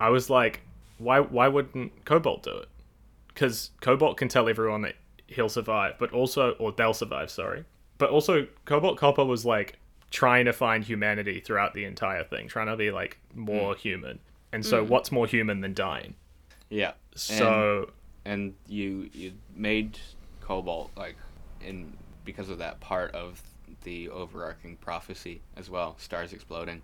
I 0.00 0.10
was 0.10 0.30
like, 0.30 0.60
"Why? 0.98 1.20
Why 1.20 1.48
wouldn't 1.48 2.04
Cobalt 2.04 2.42
do 2.42 2.56
it?" 2.58 2.68
Because 3.28 3.70
Cobalt 3.80 4.16
can 4.16 4.28
tell 4.28 4.48
everyone 4.48 4.82
that 4.82 4.96
he'll 5.26 5.48
survive, 5.48 5.94
but 5.98 6.12
also, 6.12 6.52
or 6.52 6.72
they'll 6.72 6.94
survive. 6.94 7.30
Sorry, 7.30 7.64
but 7.98 8.10
also 8.10 8.46
Cobalt 8.64 8.98
Copper 8.98 9.24
was 9.24 9.44
like 9.44 9.78
trying 10.10 10.46
to 10.46 10.52
find 10.52 10.84
humanity 10.84 11.40
throughout 11.40 11.74
the 11.74 11.84
entire 11.84 12.24
thing, 12.24 12.48
trying 12.48 12.66
to 12.66 12.76
be 12.76 12.90
like 12.90 13.18
more 13.34 13.74
mm. 13.74 13.78
human. 13.78 14.18
And 14.52 14.64
so, 14.64 14.84
mm. 14.84 14.88
what's 14.88 15.12
more 15.12 15.26
human 15.26 15.60
than 15.60 15.74
dying? 15.74 16.14
Yeah. 16.70 16.92
So 17.14 17.90
and 18.24 18.54
you 18.66 19.10
you 19.12 19.32
made 19.54 19.98
Cobalt 20.40 20.90
like 20.96 21.16
in 21.60 21.92
because 22.24 22.50
of 22.50 22.58
that 22.58 22.78
part 22.80 23.14
of 23.14 23.42
the 23.82 24.08
overarching 24.08 24.76
prophecy 24.76 25.40
as 25.56 25.70
well, 25.70 25.96
stars 25.98 26.32
exploding. 26.32 26.82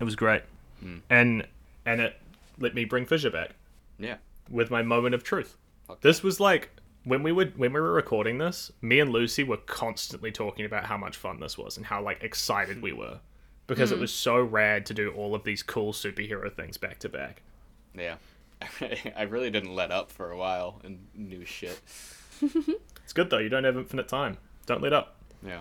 it 0.00 0.04
was 0.04 0.16
great, 0.16 0.42
hmm. 0.80 0.98
and 1.10 1.46
and 1.84 2.00
it 2.00 2.16
let 2.58 2.74
me 2.74 2.84
bring 2.84 3.06
Fissure 3.06 3.30
back. 3.30 3.50
Yeah. 3.98 4.16
with 4.50 4.70
my 4.70 4.82
moment 4.82 5.14
of 5.14 5.24
truth. 5.24 5.56
Fuck 5.86 6.00
This 6.02 6.22
was 6.22 6.40
like 6.40 6.70
when 7.04 7.22
we 7.22 7.32
were 7.32 7.46
when 7.56 7.72
we 7.72 7.80
were 7.80 7.92
recording 7.92 8.38
this, 8.38 8.70
me 8.82 9.00
and 9.00 9.10
Lucy 9.10 9.44
were 9.44 9.56
constantly 9.56 10.32
talking 10.32 10.66
about 10.66 10.84
how 10.84 10.96
much 10.96 11.16
fun 11.16 11.40
this 11.40 11.56
was 11.56 11.76
and 11.76 11.86
how 11.86 12.02
like 12.02 12.22
excited 12.22 12.82
we 12.82 12.92
were 12.92 13.20
because 13.66 13.92
it 13.92 13.96
hmm. 13.96 14.02
was 14.02 14.12
so 14.12 14.40
rad 14.40 14.86
to 14.86 14.94
do 14.94 15.10
all 15.12 15.34
of 15.34 15.44
these 15.44 15.62
cool 15.62 15.92
superhero 15.92 16.52
things 16.52 16.76
back 16.76 16.98
to 17.00 17.08
back. 17.08 17.42
Yeah. 17.94 18.16
I 19.16 19.22
really 19.22 19.50
didn't 19.50 19.74
let 19.74 19.90
up 19.90 20.10
for 20.10 20.30
a 20.30 20.36
while 20.36 20.80
and 20.84 21.06
new 21.14 21.44
shit. 21.44 21.80
It's 23.06 23.12
good 23.12 23.30
though, 23.30 23.38
you 23.38 23.48
don't 23.48 23.62
have 23.62 23.76
infinite 23.76 24.08
time. 24.08 24.36
Don't 24.66 24.82
let 24.82 24.92
up. 24.92 25.14
Yeah. 25.46 25.60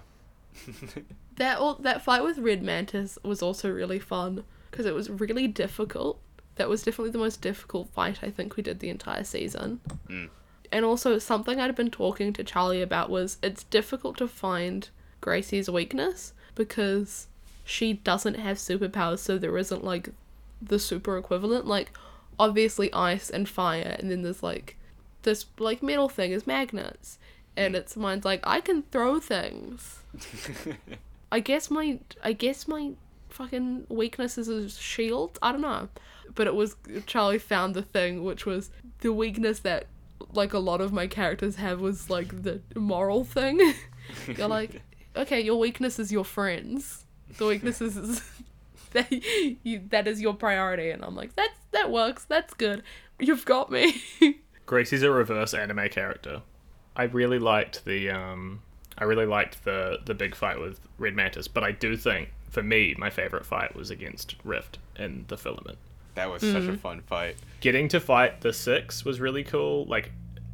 That 1.38 1.57
all, 1.57 1.76
that 1.76 2.02
fight 2.02 2.23
with 2.23 2.38
Red 2.38 2.64
Mantis 2.64 3.19
was 3.22 3.41
also 3.41 3.69
really 3.69 3.99
fun 3.99 4.45
because 4.72 4.86
it 4.86 4.94
was 4.94 5.10
really 5.10 5.48
difficult. 5.48 6.19
That 6.56 6.69
was 6.69 6.84
definitely 6.84 7.11
the 7.11 7.18
most 7.18 7.41
difficult 7.41 7.90
fight 7.90 8.19
I 8.22 8.30
think 8.30 8.56
we 8.56 8.64
did 8.64 8.80
the 8.80 8.90
entire 8.90 9.26
season. 9.26 9.82
Mm. 10.07 10.30
And 10.72 10.86
also 10.86 11.19
something 11.19 11.60
I'd 11.60 11.76
been 11.76 11.91
talking 11.91 12.32
to 12.34 12.44
Charlie 12.44 12.82
about 12.82 13.10
was 13.10 13.38
it's 13.44 13.65
difficult 13.65 14.18
to 14.18 14.30
find 14.30 14.88
Gracie's 15.22 15.69
weakness 15.69 16.32
because 16.56 17.27
she 17.65 17.94
doesn't 17.94 18.36
have 18.36 18.57
superpowers, 18.57 19.19
so 19.19 19.38
there 19.38 19.57
isn't 19.57 19.84
like 19.84 20.10
the 20.61 20.80
super 20.80 21.18
equivalent. 21.18 21.65
Like 21.68 21.91
obviously 22.40 22.94
ice 22.94 23.30
and 23.30 23.49
fire, 23.49 23.98
and 23.99 24.10
then 24.10 24.22
there's 24.22 24.44
like 24.44 24.77
this 25.23 25.45
like 25.60 25.84
metal 25.84 26.07
thing 26.07 26.32
is 26.32 26.48
magnets, 26.48 27.18
and 27.57 27.76
it's 27.76 27.95
mine's 27.95 28.26
like 28.26 28.41
I 28.44 28.61
can 28.61 28.84
throw 28.84 29.19
things. 29.19 29.99
I 31.32 31.40
guess 31.40 31.69
my 31.69 31.99
I 32.23 32.34
guess 32.34 32.68
my 32.68 32.91
fucking 33.30 33.88
weakness 33.90 34.38
is 34.38 34.48
a 34.48 34.69
shield. 34.69 35.38
I 35.41 35.52
don't 35.52 35.61
know. 35.61 35.90
But 36.34 36.48
it 36.48 36.56
was 36.56 36.76
Charlie 37.06 37.40
found 37.40 37.76
the 37.76 37.82
thing 37.82 38.23
which 38.23 38.45
was 38.45 38.72
the 38.99 39.14
weakness 39.14 39.60
that 39.60 39.88
like 40.34 40.53
a 40.53 40.60
lot 40.60 40.82
of 40.82 40.94
my 40.94 41.07
characters 41.07 41.56
have 41.56 41.82
was 41.82 42.10
like 42.10 42.44
the 42.44 42.61
moral 42.76 43.23
thing. 43.23 43.73
You're 44.27 44.48
like, 44.48 44.82
okay, 45.15 45.41
your 45.41 45.60
weakness 45.60 45.99
is 45.99 46.11
your 46.11 46.26
friends. 46.26 47.06
The 47.38 47.45
weakness 47.48 47.82
is 47.82 48.22
that 48.91 49.11
you 49.64 49.82
that 49.90 50.07
is 50.07 50.22
your 50.22 50.34
priority 50.34 50.90
and 50.90 51.03
I'm 51.03 51.15
like, 51.15 51.36
that's 51.36 51.60
that 51.72 51.91
works, 51.91 52.26
that's 52.26 52.53
good. 52.53 52.84
You've 53.19 53.45
got 53.45 53.72
me. 53.72 54.02
Gracie's 54.65 55.03
a 55.03 55.11
reverse 55.11 55.53
anime 55.53 55.90
character. 55.90 56.41
I 56.95 57.03
really 57.03 57.39
liked 57.39 57.85
the 57.85 58.09
um 58.09 58.61
I 58.97 59.03
really 59.03 59.26
liked 59.26 59.63
the 59.65 59.99
the 60.05 60.13
big 60.13 60.35
fight 60.35 60.59
with 60.59 60.80
Red 60.97 61.15
Mantis, 61.15 61.47
but 61.47 61.63
I 61.63 61.72
do 61.72 61.97
think 61.97 62.30
for 62.49 62.63
me 62.63 62.95
my 62.97 63.09
favorite 63.09 63.45
fight 63.45 63.76
was 63.76 63.89
against 63.89 64.35
Rift 64.43 64.80
in 64.97 65.26
the 65.27 65.38
filament. 65.38 65.77
That 66.15 66.31
was 66.31 66.41
such 66.41 66.63
a 66.63 66.77
fun 66.77 67.01
fight. 67.01 67.35
Getting 67.59 67.89
to 67.89 67.99
fight 67.99 68.39
the 68.39 68.53
six 68.53 69.03
was 69.03 69.19
really 69.19 69.43
cool. 69.43 69.85
Like 69.85 70.11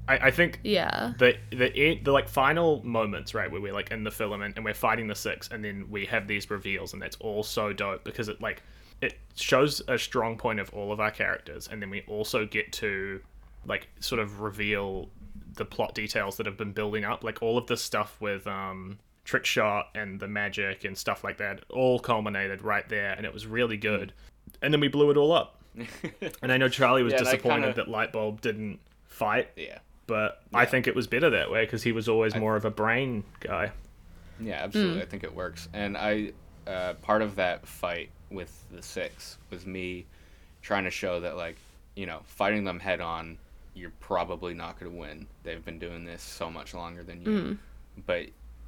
I, 0.07 0.27
I 0.27 0.31
think 0.31 0.59
yeah. 0.63 1.13
the 1.19 1.37
the 1.51 1.77
e- 1.79 2.01
the 2.03 2.11
like 2.11 2.27
final 2.27 2.83
moments 2.83 3.33
right 3.33 3.49
where 3.49 3.61
we're 3.61 3.73
like 3.73 3.91
in 3.91 4.03
the 4.03 4.11
filament 4.11 4.55
and 4.55 4.65
we're 4.65 4.73
fighting 4.73 5.07
the 5.07 5.15
six 5.15 5.49
and 5.51 5.63
then 5.63 5.85
we 5.89 6.05
have 6.07 6.27
these 6.27 6.49
reveals 6.49 6.93
and 6.93 7.01
that's 7.01 7.15
all 7.17 7.43
so 7.43 7.71
dope 7.71 8.03
because 8.03 8.27
it 8.27 8.41
like 8.41 8.63
it 9.01 9.17
shows 9.35 9.81
a 9.87 9.97
strong 9.97 10.37
point 10.37 10.59
of 10.59 10.73
all 10.73 10.91
of 10.91 10.99
our 10.99 11.11
characters 11.11 11.69
and 11.71 11.81
then 11.81 11.89
we 11.89 12.03
also 12.07 12.45
get 12.45 12.71
to 12.73 13.21
like 13.65 13.87
sort 13.99 14.19
of 14.19 14.41
reveal 14.41 15.07
the 15.55 15.65
plot 15.65 15.93
details 15.93 16.37
that 16.37 16.45
have 16.45 16.57
been 16.57 16.71
building 16.71 17.03
up 17.03 17.23
like 17.23 17.41
all 17.41 17.57
of 17.57 17.67
this 17.67 17.81
stuff 17.81 18.15
with 18.19 18.45
um 18.47 18.97
trick 19.25 19.45
shot 19.45 19.89
and 19.95 20.19
the 20.19 20.27
magic 20.27 20.83
and 20.83 20.97
stuff 20.97 21.23
like 21.23 21.37
that 21.37 21.63
all 21.69 21.99
culminated 21.99 22.61
right 22.61 22.87
there 22.89 23.11
and 23.13 23.25
it 23.25 23.33
was 23.33 23.45
really 23.45 23.77
good 23.77 24.13
and 24.61 24.73
then 24.73 24.79
we 24.81 24.87
blew 24.87 25.11
it 25.11 25.17
all 25.17 25.31
up 25.31 25.61
and 26.41 26.51
i 26.51 26.57
know 26.57 26.67
charlie 26.69 27.03
was 27.03 27.13
Yeah, 27.13 27.19
disappointed 27.19 27.75
kinda- 27.75 27.85
that 27.85 27.87
lightbulb 27.87 28.41
didn't 28.41 28.79
fight 29.05 29.49
yeah. 29.55 29.77
but 30.07 30.41
I 30.53 30.65
think 30.65 30.87
it 30.87 30.95
was 30.95 31.05
better 31.07 31.29
that 31.29 31.51
way 31.51 31.65
because 31.65 31.83
he 31.83 31.91
was 31.91 32.07
always 32.09 32.35
more 32.35 32.55
of 32.55 32.65
a 32.65 32.71
brain 32.71 33.23
guy. 33.39 33.71
Yeah, 34.39 34.63
absolutely. 34.63 35.01
I 35.01 35.05
think 35.05 35.23
it 35.23 35.33
works. 35.35 35.69
And 35.73 35.95
I, 35.95 36.31
uh, 36.65 36.93
part 37.01 37.21
of 37.21 37.35
that 37.35 37.67
fight 37.67 38.09
with 38.31 38.51
the 38.71 38.81
six 38.81 39.37
was 39.51 39.65
me 39.67 40.05
trying 40.61 40.85
to 40.85 40.89
show 40.89 41.19
that, 41.19 41.37
like, 41.37 41.57
you 41.95 42.05
know, 42.07 42.21
fighting 42.25 42.63
them 42.63 42.79
head 42.79 42.99
on, 42.99 43.37
you're 43.81 43.91
probably 43.99 44.53
not 44.53 44.79
going 44.79 44.91
to 44.91 44.97
win. 44.97 45.27
They've 45.43 45.63
been 45.65 45.79
doing 45.79 46.05
this 46.05 46.21
so 46.21 46.49
much 46.51 46.73
longer 46.73 47.03
than 47.03 47.21
you. 47.23 47.41
Hmm. 47.41 47.53
But 48.05 48.27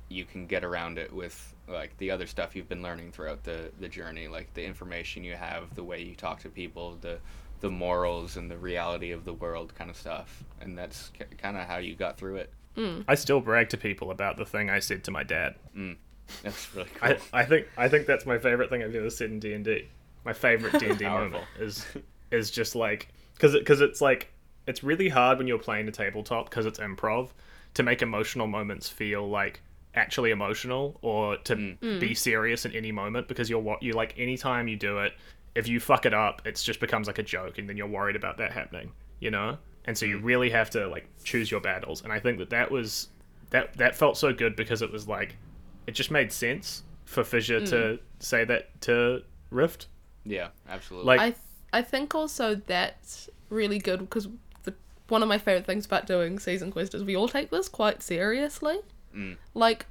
you 0.10 0.26
can 0.26 0.48
get 0.48 0.64
around 0.66 0.98
it 0.98 1.14
with, 1.14 1.54
like, 1.68 1.96
the 1.98 2.12
other 2.12 2.26
stuff 2.28 2.56
you've 2.56 2.68
been 2.68 2.82
learning 2.82 3.12
throughout 3.12 3.44
the, 3.44 3.72
the 3.80 3.88
journey, 3.88 4.28
like 4.28 4.54
the 4.56 4.64
information 4.66 5.24
you 5.24 5.36
have, 5.36 5.74
the 5.76 5.84
way 5.84 6.02
you 6.02 6.16
talk 6.16 6.40
to 6.42 6.50
people, 6.50 6.98
the 7.02 7.20
the 7.62 7.72
morals 7.72 8.36
and 8.36 8.52
the 8.52 8.58
reality 8.58 9.12
of 9.12 9.24
the 9.24 9.32
world 9.32 9.74
kind 9.74 9.90
of 9.90 9.96
stuff. 9.96 10.44
And 10.60 10.78
that's 10.78 11.12
k- 11.18 11.24
kind 11.38 11.56
of 11.56 11.66
how 11.66 11.78
you 11.78 11.96
got 11.96 12.18
through 12.18 12.36
it. 12.36 12.52
Hmm. 12.76 13.02
I 13.08 13.16
still 13.16 13.40
brag 13.40 13.70
to 13.70 13.78
people 13.78 14.12
about 14.12 14.36
the 14.36 14.46
thing 14.46 14.70
I 14.70 14.80
said 14.80 15.06
to 15.06 15.12
my 15.12 15.24
dad. 15.24 15.56
Hmm. 15.74 15.94
That's 16.42 16.76
really 16.76 16.90
cool. 16.96 17.10
I, 17.32 17.42
I 17.42 17.46
think 17.46 17.68
I 17.78 17.88
think 17.88 18.06
that's 18.06 18.26
my 18.26 18.38
favorite 18.38 18.70
thing 18.70 18.84
I've 18.84 18.94
ever 18.94 19.10
said 19.10 19.30
in 19.30 19.40
D 19.40 19.54
and 19.54 19.64
D. 19.64 19.88
My 20.26 20.34
favorite 20.34 20.78
D 20.78 20.88
and 20.88 20.98
D 21.00 21.06
Powerful. 21.06 21.30
moment 21.30 21.48
is 21.60 21.86
is 22.32 22.52
just 22.52 22.76
like 22.76 23.08
because 23.36 23.54
because 23.54 23.80
it's 23.80 24.02
like 24.02 24.33
it's 24.68 24.84
really 24.84 25.10
hard 25.10 25.38
when 25.38 25.48
you're 25.48 25.60
playing 25.60 25.88
a 25.88 25.92
tabletop 25.92 26.50
because 26.50 26.66
it's 26.66 26.80
improv 26.80 27.30
to 27.74 27.84
make 27.84 28.02
emotional 28.02 28.48
moments 28.48 28.88
feel 28.88 29.28
like 29.28 29.62
actually 29.96 30.32
emotional 30.32 30.98
or 31.02 31.38
to 31.38 31.56
mm. 31.56 31.80
Mm. 31.80 32.00
be 32.00 32.16
serious 32.16 32.66
in 32.66 32.72
any 32.72 32.92
moment 32.92 33.28
because 33.28 33.50
you're 33.50 33.60
what 33.60 33.84
you 33.84 33.94
like 33.94 34.14
anytime 34.18 34.68
you 34.68 34.76
do 34.76 34.98
it 35.00 35.14
if 35.54 35.68
you 35.68 35.80
fuck 35.80 36.06
it 36.06 36.14
up 36.14 36.42
it 36.46 36.56
just 36.56 36.80
becomes 36.80 37.06
like 37.06 37.20
a 37.20 37.24
joke 37.24 37.60
and 37.60 37.70
then 37.70 37.78
you're 37.78 37.88
worried 37.88 38.16
about 38.16 38.38
that 38.38 38.52
happening 38.52 38.92
you 39.24 39.32
know? 39.32 39.58
And 39.86 39.98
so 39.98 40.06
you 40.06 40.20
mm. 40.20 40.24
really 40.24 40.50
have 40.52 40.70
to 40.72 40.88
like 40.88 41.08
choose 41.24 41.50
your 41.50 41.62
battles. 41.62 42.04
And 42.04 42.12
i 42.12 42.20
think 42.20 42.38
that 42.38 42.50
that 42.52 42.70
was 42.70 43.10
that 43.50 43.74
that 43.78 43.96
felt 43.96 44.18
so 44.18 44.34
good 44.34 44.56
because 44.56 44.82
it 44.82 44.92
was 44.92 45.08
like 45.08 45.36
it 45.88 45.92
just 45.94 46.12
made 46.12 46.32
sense 46.32 46.84
for 47.06 47.24
fissure 47.24 47.66
to 47.66 48.00
say 48.20 48.44
that 48.46 48.82
to 48.82 49.24
rift. 49.50 49.88
Yeah, 50.26 50.50
absolutely. 50.70 51.08
like 51.08 51.20
I 51.20 51.30
th- 51.32 51.38
I 51.72 51.82
think 51.82 52.16
also 52.16 52.56
that's 52.56 53.30
really 53.50 53.80
good 53.80 54.00
because 54.00 54.28
the 54.28 54.32
one 55.14 55.22
of 55.22 55.30
my 55.30 55.38
favorite 55.38 55.66
things 55.66 55.86
about 55.86 56.08
doing 56.08 56.40
season 56.40 56.72
quest 56.72 56.96
is 56.96 57.04
we 57.04 57.16
all 57.16 57.28
take 57.30 57.52
this 57.52 57.70
quite 57.70 58.02
seriously. 58.02 58.80
Like 59.54 59.86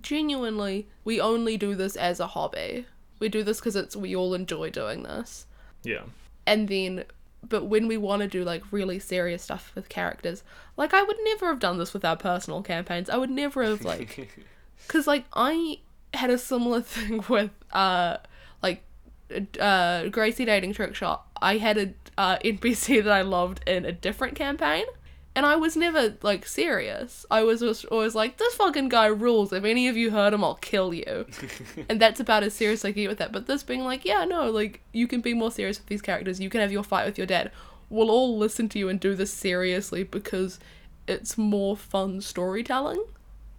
genuinely, 0.00 0.88
we 1.04 1.20
only 1.20 1.56
do 1.56 1.74
this 1.74 1.96
as 1.96 2.20
a 2.20 2.28
hobby. 2.28 2.86
We 3.18 3.28
do 3.28 3.42
this 3.42 3.58
because 3.58 3.74
it's 3.74 3.96
we 3.96 4.14
all 4.14 4.34
enjoy 4.34 4.70
doing 4.70 5.02
this, 5.02 5.46
yeah. 5.82 6.02
And 6.46 6.68
then 6.68 7.04
but 7.46 7.64
when 7.66 7.88
we 7.88 7.96
want 7.96 8.22
to 8.22 8.28
do 8.28 8.44
like 8.44 8.62
really 8.70 8.98
serious 8.98 9.42
stuff 9.42 9.70
with 9.76 9.88
characters 9.88 10.42
like 10.76 10.92
i 10.92 11.02
would 11.04 11.16
never 11.22 11.46
have 11.46 11.60
done 11.60 11.78
this 11.78 11.92
with 11.92 12.04
our 12.04 12.16
personal 12.16 12.62
campaigns. 12.62 13.08
I 13.08 13.16
would 13.16 13.30
never 13.30 13.62
have 13.62 13.84
like 13.84 14.28
because 14.86 15.06
like 15.06 15.24
i 15.32 15.78
had 16.14 16.30
a 16.30 16.38
similar 16.38 16.80
thing 16.94 17.24
with 17.28 17.50
uh 17.72 18.16
like 18.62 18.82
uh 19.60 20.08
gracie 20.08 20.44
dating 20.44 20.72
trick 20.72 20.94
shot 20.94 21.26
i 21.40 21.58
had 21.58 21.78
a 21.78 21.94
uh, 22.18 22.38
npc 22.44 23.02
that 23.02 23.12
i 23.12 23.22
loved 23.22 23.66
in 23.66 23.86
a 23.86 23.92
different 23.92 24.34
campaign 24.34 24.84
and 25.34 25.46
i 25.46 25.56
was 25.56 25.76
never 25.76 26.16
like 26.22 26.46
serious 26.46 27.24
i 27.30 27.42
was 27.42 27.60
just 27.60 27.84
always 27.86 28.14
like 28.14 28.36
this 28.36 28.54
fucking 28.56 28.88
guy 28.88 29.06
rules 29.06 29.52
if 29.52 29.64
any 29.64 29.88
of 29.88 29.96
you 29.96 30.10
hurt 30.10 30.34
him 30.34 30.44
i'll 30.44 30.56
kill 30.56 30.92
you 30.92 31.24
and 31.88 32.00
that's 32.00 32.20
about 32.20 32.42
as 32.42 32.54
serious 32.54 32.84
I 32.84 32.92
can 32.92 33.02
get 33.02 33.08
with 33.08 33.18
that. 33.18 33.32
But 33.32 33.46
this 33.46 33.62
being 33.62 33.84
like, 33.84 34.04
yeah, 34.04 34.24
no, 34.24 34.50
like 34.50 34.80
you 34.92 35.06
can 35.06 35.20
be 35.20 35.34
more 35.34 35.50
serious 35.50 35.78
with 35.78 35.86
these 35.86 36.02
characters. 36.02 36.40
You 36.40 36.50
can 36.50 36.60
have 36.60 36.72
your 36.72 36.82
fight 36.82 37.06
with 37.06 37.18
your 37.18 37.26
dad. 37.26 37.52
We'll 37.90 38.10
all 38.10 38.36
listen 38.36 38.68
to 38.70 38.78
you 38.78 38.88
and 38.88 38.98
do 38.98 39.14
this 39.14 39.32
seriously 39.32 40.02
because 40.02 40.58
it's 41.06 41.38
more 41.38 41.76
fun 41.76 42.20
storytelling. 42.20 43.02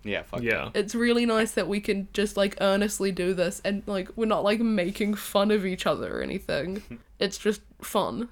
Yeah, 0.03 0.23
fuck 0.23 0.41
Yeah. 0.41 0.69
It's 0.73 0.95
really 0.95 1.25
nice 1.25 1.51
that 1.51 1.67
we 1.67 1.81
can 1.81 2.07
just 2.13 2.37
like 2.37 2.57
earnestly 2.61 3.11
do 3.11 3.33
this 3.33 3.61
and 3.65 3.83
like 3.85 4.09
we're 4.15 4.25
not 4.25 4.43
like 4.43 4.59
making 4.59 5.15
fun 5.15 5.51
of 5.51 5.65
each 5.65 5.85
other 5.85 6.19
or 6.19 6.21
anything. 6.21 6.99
it's 7.19 7.37
just 7.37 7.61
fun. 7.81 8.29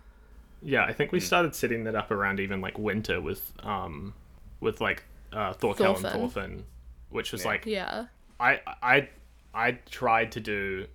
Yeah, 0.62 0.84
I 0.84 0.94
think 0.94 1.12
we 1.12 1.20
started 1.20 1.54
setting 1.56 1.84
that 1.86 1.96
up 1.96 2.12
around 2.12 2.40
even 2.40 2.62
like 2.62 2.78
winter 2.80 3.22
with 3.22 3.52
um 3.64 4.14
with 4.60 4.82
like 4.82 5.04
uh 5.34 5.54
Thorkel 5.54 5.86
and 5.88 5.98
Thorfinn. 6.00 6.20
Thorfinn, 6.20 6.64
which 7.10 7.32
was 7.32 7.42
Yeah. 7.44 7.48
like 7.48 7.66
Yeah. 7.66 8.06
I 8.40 8.62
I 8.82 9.10
I 9.54 9.72
tried 9.90 10.32
to 10.34 10.40
do 10.40 10.88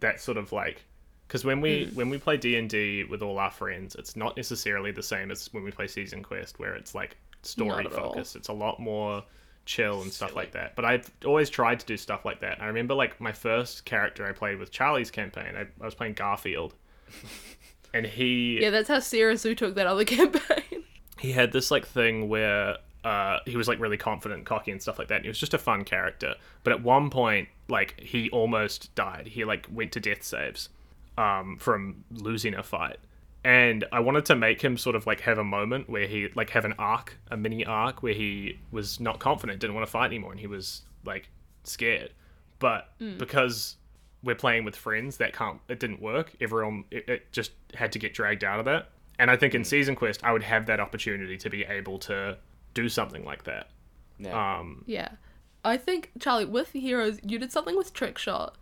that 0.00 0.20
sort 0.20 0.36
of 0.38 0.52
like 0.52 0.82
because 1.26 1.44
when 1.44 1.60
we 1.60 1.90
when 1.94 2.08
we 2.10 2.18
play 2.18 2.36
D 2.36 2.56
and 2.56 2.68
D 2.70 3.04
with 3.04 3.22
all 3.22 3.38
our 3.38 3.50
friends, 3.50 3.94
it's 3.96 4.16
not 4.16 4.36
necessarily 4.36 4.92
the 4.92 5.02
same 5.02 5.30
as 5.30 5.52
when 5.52 5.64
we 5.64 5.70
play 5.70 5.86
Season 5.88 6.22
Quest, 6.22 6.58
where 6.58 6.74
it's 6.74 6.94
like 6.94 7.16
story 7.42 7.84
Not 7.84 7.92
at 7.92 7.98
all. 7.98 8.12
focused. 8.12 8.36
It's 8.36 8.48
a 8.48 8.52
lot 8.52 8.78
more 8.80 9.22
chill 9.64 10.02
and 10.02 10.12
stuff 10.12 10.30
Silly. 10.30 10.42
like 10.42 10.52
that. 10.52 10.76
But 10.76 10.84
I've 10.84 11.10
always 11.24 11.50
tried 11.50 11.80
to 11.80 11.86
do 11.86 11.96
stuff 11.96 12.24
like 12.24 12.40
that. 12.40 12.62
I 12.62 12.66
remember 12.66 12.94
like 12.94 13.20
my 13.20 13.32
first 13.32 13.84
character 13.84 14.24
I 14.26 14.32
played 14.32 14.58
with 14.58 14.70
Charlie's 14.70 15.10
campaign. 15.10 15.56
I, 15.56 15.62
I 15.62 15.84
was 15.84 15.94
playing 15.94 16.14
Garfield, 16.14 16.74
and 17.92 18.06
he 18.06 18.58
Yeah, 18.60 18.70
that's 18.70 18.88
how 18.88 19.00
serious 19.00 19.44
we 19.44 19.54
took 19.54 19.74
that 19.74 19.86
other 19.86 20.04
campaign. 20.16 20.84
he 21.18 21.32
had 21.32 21.52
this 21.52 21.70
like 21.70 21.86
thing 21.86 22.28
where 22.28 22.76
uh, 23.04 23.38
he 23.46 23.56
was 23.56 23.68
like 23.68 23.78
really 23.78 23.96
confident, 23.96 24.44
cocky, 24.44 24.72
and 24.72 24.82
stuff 24.82 24.98
like 24.98 25.08
that. 25.08 25.16
And 25.16 25.24
he 25.24 25.28
was 25.28 25.38
just 25.38 25.54
a 25.54 25.58
fun 25.58 25.84
character. 25.84 26.34
But 26.64 26.72
at 26.72 26.82
one 26.82 27.08
point, 27.08 27.48
like 27.68 28.00
he 28.00 28.28
almost 28.30 28.94
died. 28.96 29.28
He 29.28 29.44
like 29.44 29.66
went 29.70 29.92
to 29.92 30.00
death 30.00 30.24
saves 30.24 30.70
um, 31.16 31.56
from 31.58 32.04
losing 32.10 32.54
a 32.54 32.62
fight. 32.64 32.98
And 33.44 33.84
I 33.92 34.00
wanted 34.00 34.24
to 34.26 34.34
make 34.34 34.60
him 34.60 34.76
sort 34.76 34.96
of 34.96 35.06
like 35.06 35.20
have 35.20 35.38
a 35.38 35.44
moment 35.44 35.88
where 35.88 36.08
he 36.08 36.28
like 36.34 36.50
have 36.50 36.64
an 36.64 36.74
arc, 36.80 37.16
a 37.30 37.36
mini 37.36 37.64
arc 37.64 38.02
where 38.02 38.12
he 38.14 38.58
was 38.72 38.98
not 38.98 39.20
confident, 39.20 39.60
didn't 39.60 39.76
want 39.76 39.86
to 39.86 39.90
fight 39.90 40.06
anymore, 40.06 40.32
and 40.32 40.40
he 40.40 40.48
was 40.48 40.82
like 41.04 41.28
scared. 41.62 42.10
But 42.58 42.88
because 43.18 43.76
we're 44.26 44.34
playing 44.34 44.64
with 44.64 44.76
friends, 44.76 45.16
that 45.16 45.32
can't 45.32 45.60
it 45.68 45.80
didn't 45.80 46.02
work. 46.02 46.32
Everyone 46.40 46.84
it, 46.90 47.08
it 47.08 47.32
just 47.32 47.52
had 47.74 47.92
to 47.92 47.98
get 47.98 48.12
dragged 48.12 48.44
out 48.44 48.58
of 48.58 48.66
that. 48.66 48.90
And 49.18 49.30
I 49.30 49.36
think 49.36 49.54
in 49.54 49.64
Season 49.64 49.94
Quest, 49.96 50.22
I 50.22 50.32
would 50.32 50.42
have 50.42 50.66
that 50.66 50.80
opportunity 50.80 51.38
to 51.38 51.48
be 51.48 51.64
able 51.64 51.98
to 52.00 52.36
do 52.74 52.88
something 52.90 53.24
like 53.24 53.44
that. 53.44 53.70
Yeah. 54.18 54.58
Um, 54.58 54.84
Yeah. 54.86 55.08
I 55.64 55.76
think, 55.78 56.12
Charlie, 56.20 56.44
with 56.44 56.72
Heroes, 56.72 57.18
you 57.24 57.38
did 57.38 57.50
something 57.50 57.76
with 57.76 57.92
Trickshot 57.94 58.52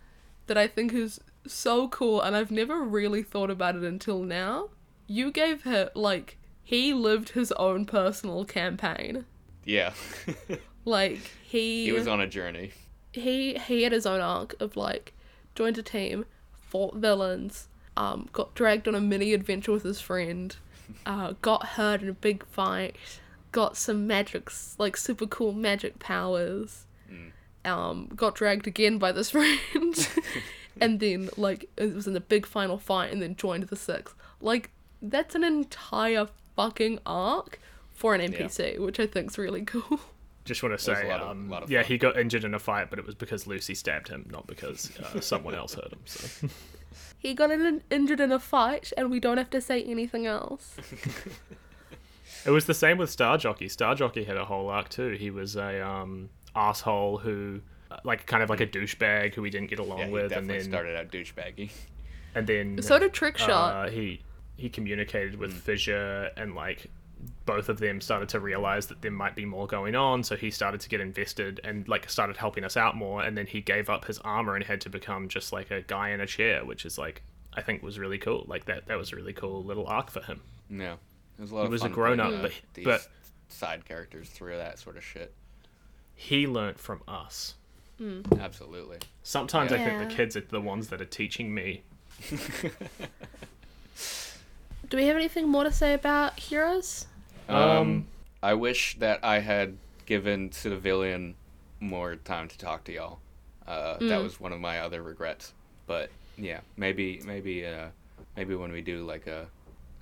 that 0.47 0.57
I 0.57 0.67
think 0.69 0.95
is 0.95 1.21
so 1.47 1.89
cool, 1.89 2.21
and 2.23 2.35
I've 2.37 2.51
never 2.51 2.83
really 2.83 3.23
thought 3.23 3.51
about 3.51 3.75
it 3.77 3.83
until 3.83 4.23
now. 4.23 4.71
You 5.07 5.31
gave 5.31 5.63
her, 5.65 5.91
like, 5.95 6.39
he 6.63 6.95
lived 6.95 7.31
his 7.31 7.53
own 7.53 7.85
personal 7.85 8.45
campaign. 8.45 9.27
yeah. 9.65 9.93
Like, 10.85 11.19
he. 11.43 11.85
he 11.87 11.93
was 11.93 12.07
on 12.07 12.21
a 12.21 12.27
journey. 12.27 12.73
he 13.13 13.55
he 13.55 13.83
had 13.83 13.93
his 13.93 14.07
own 14.07 14.21
arc 14.21 14.55
of 14.61 14.77
like 14.77 15.14
joined 15.55 15.79
a 15.79 15.83
team, 15.83 16.27
fought 16.53 16.97
villains, 16.97 17.69
um, 17.97 18.29
got 18.33 18.55
dragged 18.55 18.89
on 18.89 18.95
a 18.95 19.01
mini 19.01 19.33
adventure 19.33 19.73
with 19.73 19.83
his 19.83 20.01
friend, 20.01 20.57
uh, 21.07 21.35
got 21.43 21.67
hurt 21.67 22.03
in 22.03 22.09
a 22.09 22.15
big 22.15 22.45
fight, 22.47 22.97
got 23.53 23.77
some 23.77 24.07
magic, 24.07 24.51
like 24.79 24.97
super 24.97 25.27
cool 25.27 25.53
magic 25.53 25.99
powers, 25.99 26.87
um, 27.65 28.11
got 28.15 28.35
dragged 28.35 28.67
again 28.67 28.99
by 28.99 29.13
this 29.13 29.31
friend, 29.33 30.09
and 30.81 31.01
then 31.01 31.31
like 31.37 31.71
it 31.77 31.95
was 31.95 32.07
in 32.07 32.15
the 32.15 32.21
big 32.21 32.47
final 32.47 32.79
fight, 32.79 33.13
and 33.13 33.23
then 33.23 33.37
joined 33.37 33.65
the 33.65 33.77
six. 33.77 34.15
Like 34.41 34.71
that's 35.01 35.35
an 35.35 35.45
entire 35.45 36.29
fucking 36.57 36.99
arc 37.07 37.59
for 37.91 38.15
an 38.15 38.21
NPC, 38.21 38.79
which 38.79 38.99
I 38.99 39.07
think's 39.07 39.39
really 39.39 39.63
cool. 39.65 40.01
Just 40.45 40.63
want 40.63 40.71
to 40.79 40.91
was 40.91 40.99
a 40.99 41.03
say, 41.03 41.09
lot 41.09 41.21
of- 41.21 41.29
um, 41.31 41.49
lot 41.49 41.63
of 41.63 41.71
yeah, 41.71 41.83
fun. 41.83 41.89
he 41.89 41.99
got 41.99 42.19
injured 42.19 42.45
in 42.45 42.55
a 42.55 42.59
fight, 42.59 42.91
but 42.91 42.99
it 42.99 43.07
was 43.07 43.15
because 43.15 43.47
Lucy 43.47 43.75
stabbed 43.75 44.09
him, 44.09 44.27
not 44.31 44.47
because 44.47 44.91
uh, 44.99 45.21
someone 45.21 45.55
else 45.55 45.75
hurt 45.75 45.93
him. 45.93 46.01
So. 46.05 46.49
He 47.19 47.33
got 47.33 47.51
in- 47.51 47.83
injured 47.91 48.21
in 48.21 48.31
a 48.33 48.39
fight, 48.39 48.93
and 48.99 49.11
we 49.11 49.19
don't 49.19 49.39
have 49.39 49.49
to 49.51 49.61
say 49.63 49.83
anything 49.83 50.27
else. 50.27 50.77
It 52.47 52.51
was 52.51 52.67
the 52.67 52.75
same 52.75 52.99
with 52.99 53.09
Star 53.11 53.39
Jockey. 53.39 53.69
Star 53.69 53.95
Jockey 53.95 54.25
had 54.25 54.37
a 54.37 54.45
whole 54.45 54.69
arc 54.69 54.91
too. 54.91 55.13
He 55.13 55.31
was 55.31 55.57
a 55.57 55.81
um, 55.87 56.29
asshole 56.55 57.17
who, 57.19 57.61
uh, 57.91 57.97
like, 58.05 58.27
kind 58.27 58.43
of 58.43 58.51
like 58.51 58.61
a 58.61 58.67
douchebag 58.67 59.35
who 59.35 59.41
we 59.41 59.49
didn't 59.49 59.71
get 59.71 59.79
along 59.79 59.99
Yeah, 60.01 60.07
he 60.09 60.13
with, 60.13 60.33
and 60.33 60.49
then 60.51 60.63
started 60.63 60.95
out 60.97 61.11
douchebaggy. 61.11 61.71
and 62.35 62.47
then 62.47 62.83
So 62.83 62.99
did 62.99 63.15
Trickshot. 63.15 63.49
uh, 63.87 63.91
he 63.91 64.21
he 64.57 64.69
communicated 64.69 65.37
with 65.37 65.55
Fissure, 65.55 66.31
and 66.37 66.55
like 66.55 66.91
both 67.47 67.69
of 67.69 67.79
them 67.79 68.01
started 68.01 68.29
to 68.31 68.41
realize 68.41 68.87
that 68.87 69.03
there 69.03 69.11
might 69.11 69.35
be 69.35 69.45
more 69.45 69.67
going 69.67 69.95
on. 69.95 70.23
So 70.23 70.37
he 70.37 70.51
started 70.51 70.81
to 70.81 70.89
get 70.89 71.01
invested 71.01 71.61
and 71.65 71.87
like 71.89 72.09
started 72.09 72.37
helping 72.37 72.65
us 72.65 72.77
out 72.77 72.97
more. 72.97 73.23
And 73.23 73.37
then 73.37 73.47
he 73.47 73.61
gave 73.61 73.91
up 73.91 74.07
his 74.07 74.19
armor 74.21 74.55
and 74.57 74.65
had 74.65 74.81
to 74.83 74.89
become 74.91 75.29
just 75.29 75.53
like 75.53 75.71
a 75.71 75.83
guy 75.83 76.11
in 76.11 76.21
a 76.21 76.27
chair, 76.27 76.65
which 76.65 76.85
is 76.87 76.97
like 76.99 77.23
I 77.53 77.61
think 77.63 77.83
was 77.83 77.99
really 77.99 78.19
cool. 78.19 78.45
Like 78.49 78.65
that 78.67 78.87
that 78.87 78.97
was 78.99 79.13
a 79.13 79.17
really 79.17 79.33
cool 79.33 79.63
little 79.63 79.87
arc 79.87 80.11
for 80.11 80.23
him. 80.23 80.41
Yeah. 80.71 80.95
It 81.39 81.43
was 81.43 81.51
a 81.51 81.55
lot 81.55 81.61
He 81.63 81.67
of 81.67 81.73
was 81.73 81.83
a 81.85 81.89
grown-up, 81.89 82.33
uh, 82.33 82.43
but- 82.43 82.53
these 82.75 82.85
but- 82.85 83.09
side 83.49 83.85
characters 83.85 84.29
through 84.31 84.57
that 84.57 84.79
sort 84.79 84.97
of 84.97 85.05
shit. 85.05 85.33
He 86.15 86.47
learnt 86.47 86.79
from 86.79 87.03
us. 87.07 87.55
Absolutely. 88.41 88.99
Sometimes 89.23 89.73
I 89.73 89.79
think 89.85 90.09
the 90.09 90.15
kids 90.15 90.37
are 90.37 90.41
the 90.41 90.61
ones 90.61 90.89
that 90.89 91.01
are 91.01 91.05
teaching 91.07 91.55
me. 91.55 91.83
Do 94.89 94.97
we 94.97 95.07
have 95.07 95.17
anything 95.17 95.49
more 95.49 95.65
to 95.65 95.73
say 95.73 95.95
about 95.95 96.39
Heroes? 96.39 97.07
Um, 97.49 98.07
I 98.43 98.55
wish 98.55 98.99
that 98.99 99.21
I 99.25 99.39
had 99.41 99.77
given 100.07 100.53
Civilian 100.53 101.35
more 101.81 102.17
time 102.17 102.49
to 102.49 102.59
talk 102.59 102.85
to 102.85 102.93
y'all. 102.93 103.19
Uh, 103.67 103.97
That 104.01 104.23
was 104.23 104.39
one 104.41 104.53
of 104.53 104.61
my 104.61 104.81
other 104.81 105.03
regrets. 105.03 105.53
But 105.87 106.11
yeah, 106.37 106.61
maybe 106.77 107.21
maybe 107.25 107.67
uh, 107.67 107.89
maybe 108.37 108.55
when 108.55 108.73
we 108.73 108.81
do 108.81 109.05
like 109.05 109.27
a 109.27 109.47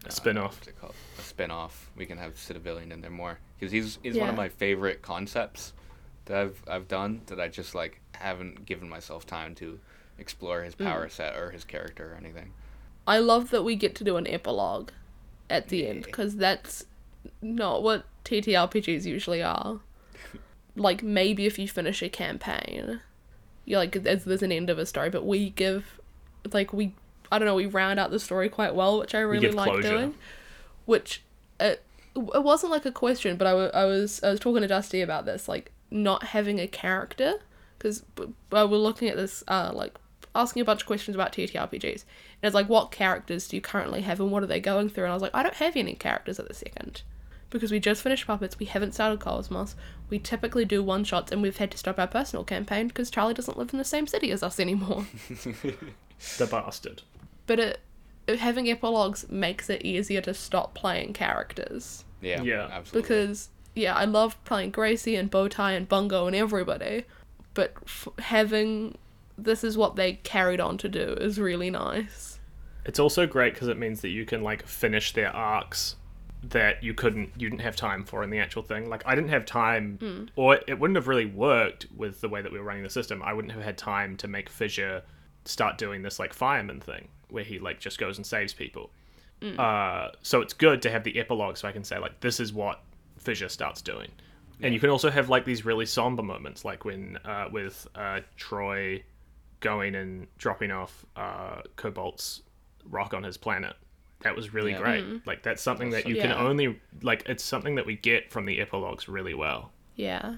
A 0.06 0.10
spin-off. 0.10 0.66
it 0.66 0.80
called? 0.80 0.94
A 1.18 1.22
spin-off. 1.22 1.90
We 1.96 2.06
can 2.06 2.18
have 2.18 2.38
Civilian 2.38 2.92
in 2.92 3.00
there 3.00 3.10
more 3.10 3.38
because 3.58 3.72
he's 3.72 3.98
he's 4.02 4.16
one 4.16 4.28
of 4.28 4.36
my 4.36 4.48
favorite 4.48 5.02
concepts 5.02 5.72
that 6.26 6.36
I've 6.36 6.62
I've 6.68 6.88
done 6.88 7.22
that 7.26 7.40
I 7.40 7.48
just 7.48 7.74
like 7.74 8.00
haven't 8.12 8.64
given 8.66 8.88
myself 8.88 9.26
time 9.26 9.54
to 9.56 9.78
explore 10.18 10.62
his 10.62 10.74
power 10.74 11.08
set 11.08 11.36
or 11.36 11.50
his 11.50 11.64
character 11.64 12.12
or 12.12 12.16
anything. 12.16 12.52
I 13.06 13.18
love 13.18 13.50
that 13.50 13.62
we 13.64 13.74
get 13.74 13.94
to 13.96 14.04
do 14.04 14.16
an 14.16 14.26
epilogue 14.28 14.90
at 15.50 15.68
the 15.68 15.86
end 15.88 16.04
because 16.04 16.36
that's 16.36 16.86
not 17.40 17.82
what 17.82 18.04
TTRPGs 18.24 19.04
usually 19.04 19.42
are. 19.42 19.80
like 20.76 21.02
maybe 21.02 21.46
if 21.46 21.58
you 21.58 21.68
finish 21.68 22.02
a 22.02 22.08
campaign, 22.08 23.00
you 23.64 23.76
like 23.76 24.02
there's, 24.02 24.24
there's 24.24 24.42
an 24.42 24.52
end 24.52 24.70
of 24.70 24.78
a 24.78 24.86
story, 24.86 25.10
but 25.10 25.26
we 25.26 25.50
give 25.50 26.00
like 26.52 26.72
we 26.72 26.94
I 27.30 27.38
don't 27.38 27.46
know 27.46 27.54
we 27.54 27.66
round 27.66 27.98
out 27.98 28.10
the 28.10 28.20
story 28.20 28.48
quite 28.48 28.74
well, 28.74 28.98
which 28.98 29.14
I 29.14 29.20
really 29.20 29.50
like 29.50 29.70
closure. 29.70 29.90
doing. 29.90 30.14
Which 30.84 31.22
it, 31.60 31.82
it 32.14 32.42
wasn't 32.42 32.72
like 32.72 32.84
a 32.84 32.92
question, 32.92 33.36
but 33.36 33.46
I 33.46 33.54
wa- 33.54 33.70
I 33.72 33.84
was 33.84 34.22
I 34.22 34.30
was 34.30 34.40
talking 34.40 34.62
to 34.62 34.68
Dusty 34.68 35.00
about 35.00 35.24
this 35.24 35.48
like 35.48 35.72
not 35.90 36.24
having 36.24 36.58
a 36.58 36.66
character 36.66 37.34
because 37.78 38.04
we're 38.50 38.64
looking 38.64 39.08
at 39.08 39.16
this 39.16 39.44
uh 39.48 39.70
like 39.74 39.98
asking 40.34 40.62
a 40.62 40.64
bunch 40.64 40.82
of 40.82 40.86
questions 40.86 41.14
about 41.14 41.32
TTRPGs 41.32 41.84
and 41.84 42.04
it's 42.42 42.54
like 42.54 42.68
what 42.68 42.90
characters 42.90 43.48
do 43.48 43.56
you 43.56 43.60
currently 43.60 44.00
have 44.02 44.18
and 44.18 44.30
what 44.30 44.42
are 44.42 44.46
they 44.46 44.60
going 44.60 44.88
through 44.88 45.04
and 45.04 45.10
I 45.10 45.14
was 45.14 45.22
like 45.22 45.34
I 45.34 45.42
don't 45.42 45.56
have 45.56 45.76
any 45.76 45.94
characters 45.94 46.40
at 46.40 46.48
the 46.48 46.54
second 46.54 47.02
because 47.52 47.70
we 47.70 47.78
just 47.78 48.02
finished 48.02 48.26
puppets 48.26 48.58
we 48.58 48.66
haven't 48.66 48.92
started 48.92 49.20
Cosmos 49.20 49.76
we 50.10 50.18
typically 50.18 50.64
do 50.64 50.82
one 50.82 51.04
shots 51.04 51.30
and 51.30 51.40
we've 51.42 51.56
had 51.58 51.70
to 51.70 51.78
stop 51.78 51.98
our 51.98 52.06
personal 52.06 52.44
campaign 52.44 52.88
because 52.88 53.10
Charlie 53.10 53.34
doesn't 53.34 53.56
live 53.58 53.72
in 53.72 53.78
the 53.78 53.84
same 53.84 54.06
city 54.06 54.30
as 54.32 54.42
us 54.42 54.58
anymore 54.58 55.06
The 56.38 56.46
bastard. 56.46 57.02
but 57.46 57.58
it, 57.58 57.80
it 58.26 58.38
having 58.38 58.68
epilogues 58.70 59.28
makes 59.28 59.68
it 59.70 59.82
easier 59.82 60.20
to 60.22 60.34
stop 60.34 60.74
playing 60.74 61.12
characters 61.12 62.04
Yeah, 62.20 62.42
Yeah. 62.42 62.68
absolutely. 62.70 63.02
because 63.02 63.48
yeah, 63.74 63.94
I 63.94 64.04
love 64.04 64.42
playing 64.44 64.70
Gracie 64.70 65.16
and 65.16 65.30
Bowtie 65.30 65.74
and 65.76 65.88
Bungo 65.88 66.26
and 66.26 66.36
everybody, 66.36 67.04
but 67.54 67.72
f- 67.84 68.08
having 68.18 68.98
this 69.38 69.64
is 69.64 69.78
what 69.78 69.96
they 69.96 70.12
carried 70.14 70.60
on 70.60 70.76
to 70.76 70.90
do 70.90 71.14
is 71.18 71.40
really 71.40 71.70
nice. 71.70 72.38
It's 72.84 72.98
also 72.98 73.26
great 73.26 73.54
because 73.54 73.68
it 73.68 73.78
means 73.78 74.02
that 74.02 74.10
you 74.10 74.26
can 74.26 74.42
like 74.42 74.66
finish 74.66 75.14
their 75.14 75.34
arcs 75.34 75.96
that 76.42 76.82
you 76.82 76.92
couldn't 76.92 77.30
you 77.36 77.48
didn't 77.48 77.62
have 77.62 77.76
time 77.76 78.04
for 78.04 78.22
in 78.22 78.30
the 78.30 78.38
actual 78.38 78.62
thing. 78.62 78.88
Like 78.88 79.02
I 79.06 79.14
didn't 79.14 79.30
have 79.30 79.46
time 79.46 79.98
or 80.36 80.58
it 80.66 80.78
wouldn't 80.78 80.96
have 80.96 81.08
really 81.08 81.26
worked 81.26 81.86
with 81.96 82.20
the 82.20 82.28
way 82.28 82.42
that 82.42 82.50
we 82.50 82.58
were 82.58 82.64
running 82.64 82.82
the 82.82 82.90
system. 82.90 83.22
I 83.22 83.32
wouldn't 83.32 83.52
have 83.52 83.62
had 83.62 83.78
time 83.78 84.16
to 84.18 84.28
make 84.28 84.48
Fissure 84.48 85.02
start 85.44 85.78
doing 85.78 86.02
this 86.02 86.18
like 86.18 86.32
fireman 86.32 86.80
thing 86.80 87.08
where 87.28 87.44
he 87.44 87.58
like 87.58 87.80
just 87.80 87.98
goes 87.98 88.16
and 88.18 88.26
saves 88.26 88.52
people. 88.52 88.90
Uh, 89.58 90.10
so 90.22 90.40
it's 90.40 90.52
good 90.52 90.82
to 90.82 90.90
have 90.90 91.02
the 91.02 91.18
epilogue 91.18 91.56
so 91.56 91.66
I 91.66 91.72
can 91.72 91.84
say 91.84 91.98
like 91.98 92.20
this 92.20 92.40
is 92.40 92.52
what 92.52 92.82
Fissure 93.18 93.48
starts 93.48 93.82
doing. 93.82 94.10
And 94.60 94.72
you 94.72 94.78
can 94.78 94.90
also 94.90 95.10
have 95.10 95.28
like 95.28 95.44
these 95.44 95.64
really 95.64 95.86
somber 95.86 96.22
moments 96.22 96.64
like 96.64 96.84
when 96.84 97.18
uh, 97.24 97.48
with 97.50 97.86
uh, 97.94 98.20
Troy 98.36 99.02
going 99.60 99.94
and 99.94 100.26
dropping 100.38 100.70
off 100.70 101.04
uh, 101.16 101.62
Cobalt's 101.76 102.42
rock 102.88 103.14
on 103.14 103.22
his 103.22 103.36
planet. 103.36 103.74
That 104.22 104.36
was 104.36 104.52
really 104.54 104.72
Yeah. 104.72 104.78
great. 104.80 105.26
Like 105.26 105.42
that's 105.42 105.62
something 105.62 105.90
that 105.90 106.06
you 106.08 106.16
can 106.16 106.32
only 106.32 106.80
like. 107.02 107.24
It's 107.26 107.42
something 107.44 107.74
that 107.76 107.86
we 107.86 107.96
get 107.96 108.30
from 108.30 108.46
the 108.46 108.60
epilogues 108.60 109.08
really 109.08 109.34
well. 109.34 109.72
Yeah. 109.96 110.36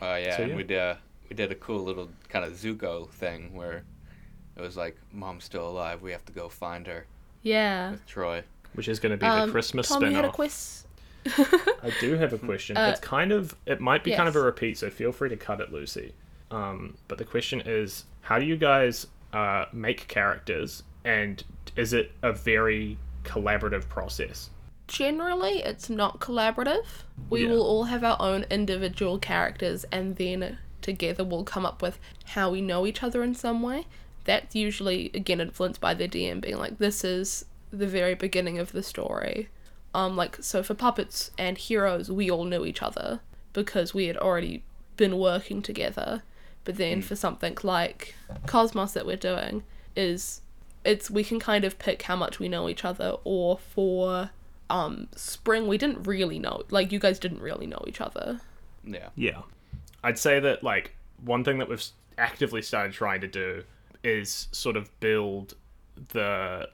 Oh 0.00 0.16
yeah, 0.16 0.36
So, 0.36 0.44
yeah. 0.46 0.56
we 0.56 0.62
did 0.64 0.78
uh, 0.78 0.94
we 1.30 1.36
did 1.36 1.52
a 1.52 1.54
cool 1.54 1.82
little 1.82 2.10
kind 2.28 2.44
of 2.44 2.52
Zuko 2.52 3.08
thing 3.10 3.54
where 3.54 3.84
it 4.56 4.60
was 4.60 4.76
like, 4.76 4.96
"Mom's 5.12 5.44
still 5.44 5.68
alive. 5.68 6.02
We 6.02 6.12
have 6.12 6.24
to 6.26 6.32
go 6.32 6.48
find 6.48 6.86
her." 6.86 7.06
Yeah. 7.42 7.92
With 7.92 8.06
Troy. 8.06 8.44
Which 8.74 8.88
is 8.88 8.98
going 9.00 9.10
to 9.12 9.16
be 9.18 9.26
Um, 9.26 9.46
the 9.48 9.52
Christmas 9.52 9.88
Tom, 9.88 10.02
you 10.02 10.08
had 10.12 10.24
a 10.24 10.32
spin-off. 10.32 10.34
quiz. 10.34 10.84
I 11.82 11.92
do 12.00 12.14
have 12.14 12.32
a 12.32 12.38
question. 12.50 12.76
Uh, 12.76 12.88
it's 12.90 13.00
kind 13.00 13.30
of 13.32 13.54
it 13.66 13.80
might 13.80 14.02
be 14.04 14.12
kind 14.14 14.28
of 14.28 14.36
a 14.36 14.40
repeat, 14.40 14.78
so 14.78 14.90
feel 14.90 15.12
free 15.12 15.28
to 15.28 15.36
cut 15.36 15.60
it, 15.60 15.72
Lucy. 15.72 16.14
Um, 16.50 16.96
but 17.08 17.18
the 17.18 17.24
question 17.24 17.62
is, 17.64 18.04
how 18.22 18.38
do 18.38 18.44
you 18.46 18.56
guys 18.56 19.06
uh, 19.32 19.66
make 19.72 20.08
characters, 20.08 20.82
and 21.04 21.42
is 21.76 21.92
it 21.92 22.12
a 22.22 22.32
very 22.32 22.98
collaborative 23.24 23.88
process? 23.88 24.50
Generally, 24.88 25.62
it's 25.62 25.88
not 25.88 26.20
collaborative. 26.20 26.84
We 27.30 27.44
Yeah. 27.44 27.50
will 27.50 27.62
all 27.62 27.84
have 27.84 28.04
our 28.04 28.16
own 28.20 28.44
individual 28.50 29.18
characters, 29.18 29.84
and 29.92 30.16
then 30.16 30.58
together 30.80 31.24
we'll 31.24 31.44
come 31.44 31.64
up 31.64 31.80
with 31.80 31.98
how 32.26 32.50
we 32.50 32.60
know 32.60 32.86
each 32.86 33.02
other 33.02 33.22
in 33.22 33.34
some 33.34 33.62
way. 33.62 33.86
That's 34.24 34.54
usually, 34.54 35.10
again, 35.14 35.40
influenced 35.40 35.80
by 35.80 35.94
the 35.94 36.08
DM 36.08 36.40
being 36.40 36.58
like, 36.58 36.78
this 36.78 37.04
is 37.04 37.44
the 37.72 37.86
very 37.86 38.14
beginning 38.14 38.58
of 38.58 38.72
the 38.72 38.82
story. 38.82 39.48
Um, 39.94 40.16
like, 40.16 40.42
so 40.42 40.62
for 40.62 40.74
puppets 40.74 41.30
and 41.38 41.56
heroes, 41.58 42.10
we 42.10 42.30
all 42.30 42.44
knew 42.44 42.64
each 42.64 42.82
other 42.82 43.20
because 43.52 43.94
we 43.94 44.06
had 44.06 44.16
already 44.16 44.62
been 44.96 45.18
working 45.18 45.62
together. 45.62 46.22
But 46.64 46.76
then 46.76 47.02
for 47.02 47.16
something 47.16 47.56
like 47.62 48.14
Cosmos 48.46 48.92
that 48.92 49.06
we're 49.06 49.16
doing, 49.16 49.64
is 49.96 50.40
it's 50.84 51.10
we 51.10 51.22
can 51.24 51.38
kind 51.38 51.64
of 51.64 51.78
pick 51.78 52.02
how 52.02 52.16
much 52.16 52.38
we 52.38 52.48
know 52.48 52.68
each 52.68 52.84
other 52.84 53.16
or 53.24 53.58
for 53.58 54.30
um 54.70 55.08
spring 55.14 55.66
we 55.66 55.76
didn't 55.78 56.02
really 56.04 56.38
know 56.38 56.62
like 56.70 56.90
you 56.92 56.98
guys 56.98 57.18
didn't 57.18 57.40
really 57.40 57.66
know 57.66 57.82
each 57.86 58.00
other 58.00 58.40
Yeah. 58.84 59.08
Yeah, 59.14 59.42
I'd 60.02 60.18
say 60.18 60.40
that 60.40 60.62
like 60.64 60.94
one 61.24 61.44
thing 61.44 61.58
that 61.58 61.68
we've 61.68 61.84
actively 62.18 62.62
started 62.62 62.92
trying 62.92 63.20
to 63.20 63.28
do 63.28 63.62
is 64.02 64.48
sort 64.52 64.76
of 64.76 64.90
build 65.00 65.54
the 66.12 66.68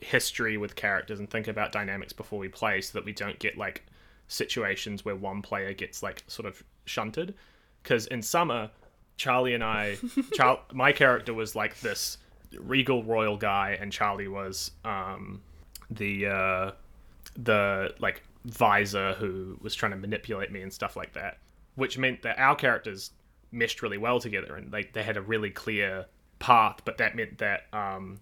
history 0.00 0.56
with 0.56 0.74
characters 0.74 1.20
and 1.20 1.30
think 1.30 1.46
about 1.46 1.70
dynamics 1.70 2.12
before 2.12 2.38
we 2.40 2.48
play, 2.48 2.80
so 2.80 2.98
that 2.98 3.04
we 3.04 3.12
don't 3.12 3.38
get 3.38 3.56
like 3.56 3.84
situations 4.26 5.04
where 5.04 5.14
one 5.14 5.42
player 5.42 5.72
gets 5.72 6.02
like 6.02 6.24
sort 6.26 6.46
of 6.46 6.62
shunted. 6.84 7.34
Because 7.82 8.06
in 8.08 8.22
summer, 8.22 8.70
Charlie 9.16 9.54
and 9.54 9.62
I, 9.62 9.96
Char- 10.32 10.62
my 10.72 10.90
character 10.90 11.32
was 11.32 11.54
like 11.54 11.78
this 11.80 12.18
regal 12.58 13.02
royal 13.04 13.36
guy, 13.36 13.76
and 13.80 13.92
Charlie 13.92 14.28
was 14.28 14.70
um, 14.84 15.40
the 15.90 16.26
uh, 16.26 16.70
the 17.36 17.94
like 17.98 18.22
vizier 18.44 19.14
who 19.14 19.56
was 19.60 19.74
trying 19.74 19.92
to 19.92 19.98
manipulate 19.98 20.50
me 20.50 20.62
and 20.62 20.72
stuff 20.72 20.96
like 20.96 21.12
that, 21.14 21.38
which 21.76 21.96
meant 21.98 22.22
that 22.22 22.38
our 22.38 22.54
characters 22.56 23.10
meshed 23.52 23.82
really 23.82 23.98
well 23.98 24.18
together 24.18 24.56
and 24.56 24.72
like 24.72 24.92
they 24.94 25.02
had 25.02 25.16
a 25.16 25.22
really 25.22 25.50
clear 25.50 26.06
path, 26.38 26.78
but 26.84 26.96
that 26.98 27.14
meant 27.14 27.38
that 27.38 27.66
um, 27.72 28.18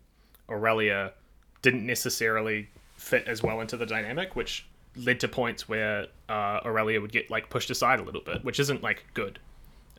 Aurelia 0.49 1.13
didn't 1.63 1.87
necessarily 1.87 2.69
fit 2.97 3.27
as 3.29 3.43
well 3.43 3.61
into 3.61 3.77
the 3.77 3.87
dynamic, 3.87 4.37
which 4.37 4.67
led 4.97 5.21
to 5.21 5.29
points 5.29 5.69
where 5.69 6.07
uh, 6.29 6.61
Aurelia 6.65 7.01
would 7.01 7.13
get 7.13 7.31
like 7.31 7.49
pushed 7.49 7.71
aside 7.71 8.01
a 8.01 8.03
little 8.03 8.21
bit, 8.21 8.45
which 8.45 8.59
isn't 8.61 8.83
like 8.83 9.05
good, 9.15 9.39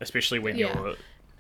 especially 0.02 0.38
when 0.40 0.56
Yeah. 0.58 0.78
you're 0.80 0.96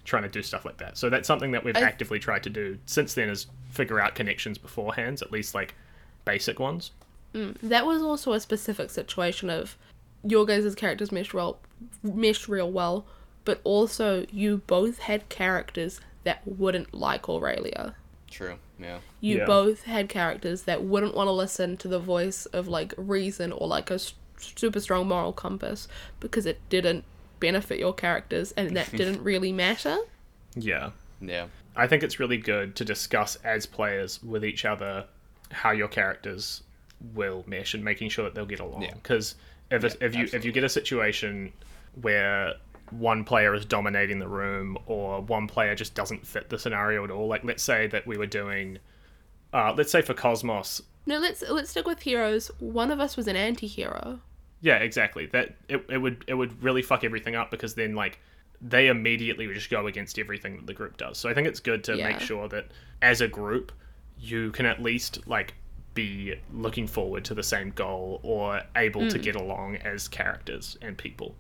trying 0.06 0.23
to 0.23 0.30
do 0.30 0.41
stuff 0.41 0.65
like 0.65 0.78
that. 0.78 0.98
So 0.98 1.10
that's 1.10 1.28
something 1.28 1.52
that 1.52 1.64
we've 1.64 1.76
I- 1.78 1.82
actively 1.82 2.19
tried 2.19 2.44
to 2.44 2.49
do 2.49 2.78
since 2.86 3.14
then 3.14 3.30
is 3.30 3.48
figure 3.72 3.99
out 3.99 4.15
connections 4.15 4.57
beforehand, 4.57 5.22
at 5.22 5.32
least 5.32 5.53
like 5.56 5.76
basic 6.26 6.60
ones. 6.60 6.91
Mm, 7.34 7.56
that 7.64 7.86
was 7.86 8.02
also 8.02 8.34
a 8.34 8.40
specific 8.40 8.90
situation 8.90 9.49
of 9.49 9.78
your 10.23 10.45
guys' 10.45 10.76
characters 10.76 11.11
meshed 11.11 11.34
well 11.34 11.57
meshed 12.03 12.48
real 12.48 12.69
well 12.72 13.06
but 13.44 13.60
also 13.64 14.23
you 14.32 14.57
both 14.68 14.99
had 14.99 15.28
characters 15.30 15.99
that 16.26 16.41
wouldn't 16.45 16.94
like 16.94 17.28
aurelia 17.28 17.95
True. 18.30 18.56
Yeah. 18.80 18.99
you 19.19 19.38
Yeah. 19.40 19.45
both 19.45 19.84
had 19.84 20.10
characters 20.10 20.64
that 20.64 20.84
wouldn't 20.84 21.15
want 21.15 21.28
to 21.28 21.32
listen 21.32 21.76
to 21.78 21.88
the 21.88 21.98
voice 21.99 22.45
of 22.48 22.68
like 22.68 22.94
reason 22.98 23.52
or 23.52 23.68
like 23.68 23.90
a 23.90 23.95
s- 23.95 24.14
super 24.38 24.80
strong 24.80 25.07
moral 25.07 25.34
compass 25.34 25.88
because 26.19 26.45
it 26.45 26.60
didn't 26.69 27.03
benefit 27.41 27.77
your 27.80 27.93
characters 27.93 28.53
and 28.53 28.77
that 28.77 28.89
didn't 28.95 29.22
really 29.22 29.51
matter 29.51 29.97
Yeah. 30.55 30.91
Yeah. 31.19 31.47
I 31.76 31.88
think 31.88 32.03
it's 32.03 32.19
really 32.19 32.38
good 32.38 32.76
to 32.77 32.85
discuss 32.85 33.35
as 33.43 33.65
players 33.65 34.22
with 34.23 34.43
each 34.45 34.65
other 34.65 35.05
how 35.51 35.72
your 35.72 35.88
characters 35.88 36.63
will 37.13 37.43
mesh 37.47 37.73
and 37.73 37.84
making 37.84 38.09
sure 38.09 38.26
that 38.26 38.35
they'll 38.35 38.45
get 38.45 38.59
along. 38.59 38.84
Yeah. 38.84 38.93
Because 38.93 39.35
if, 39.69 39.84
Yeah, 39.84 39.89
if 40.01 40.15
you 40.15 40.27
if 40.34 40.45
you 40.45 40.51
get 40.51 40.63
a 40.63 40.69
situation 40.69 41.51
where 42.01 42.53
one 42.91 43.23
player 43.23 43.53
is 43.53 43.65
dominating 43.65 44.19
the 44.19 44.27
room 44.27 44.77
or 44.85 45.22
one 45.22 45.47
player 45.47 45.76
just 45.76 45.93
doesn't 45.95 46.26
fit 46.26 46.49
the 46.49 46.59
scenario 46.59 47.03
at 47.03 47.11
all, 47.11 47.27
like 47.27 47.43
let's 47.43 47.63
say 47.63 47.88
that 47.88 48.05
we 48.05 48.18
were 48.18 48.27
doing, 48.27 48.80
uh, 49.53 49.73
let's 49.77 49.91
say 49.91 50.01
for 50.01 50.13
Cosmos, 50.13 50.81
no 51.05 51.18
let's 51.18 51.41
let's 51.49 51.72
stick 51.72 51.88
with 51.88 52.01
heroes 52.01 52.51
one 52.59 52.91
of 52.91 52.99
us 52.99 53.18
was 53.18 53.27
an 53.27 53.35
anti-hero 53.35 54.19
Yeah, 54.61 54.77
exactly. 54.77 55.25
That 55.27 55.55
it, 55.67 55.83
it 55.89 55.97
would 55.97 56.23
it 56.27 56.33
would 56.35 56.61
really 56.63 56.81
fuck 56.81 57.03
everything 57.03 57.35
up 57.35 57.51
because 57.51 57.73
then 57.75 57.95
like 57.95 58.19
they 58.61 58.88
immediately 58.89 59.47
would 59.47 59.55
just 59.55 59.69
go 59.71 59.88
against 59.88 60.19
everything 60.19 60.55
that 60.57 60.67
the 60.67 60.73
group 60.73 60.97
does. 60.97 61.17
So 61.17 61.29
I 61.29 61.33
think 61.33 61.47
it's 61.47 61.59
good 61.59 61.83
to 61.85 61.95
Yeah. 61.97 62.09
make 62.09 62.19
sure 62.19 62.47
that 62.49 62.67
as 63.01 63.21
a 63.21 63.27
group 63.27 63.71
you 64.19 64.51
can 64.51 64.67
at 64.67 64.81
least 64.81 65.27
like 65.27 65.55
be 65.95 66.35
looking 66.53 66.88
forward 66.88 67.25
to 67.25 67.33
the 67.33 67.43
same 67.43 67.71
goal 67.71 68.19
or 68.23 68.61
able 68.75 69.07
to 69.09 69.17
get 69.19 69.35
along 69.35 69.77
as 69.77 70.07
characters 70.07 70.77
and 70.81 70.97
people. 70.97 71.35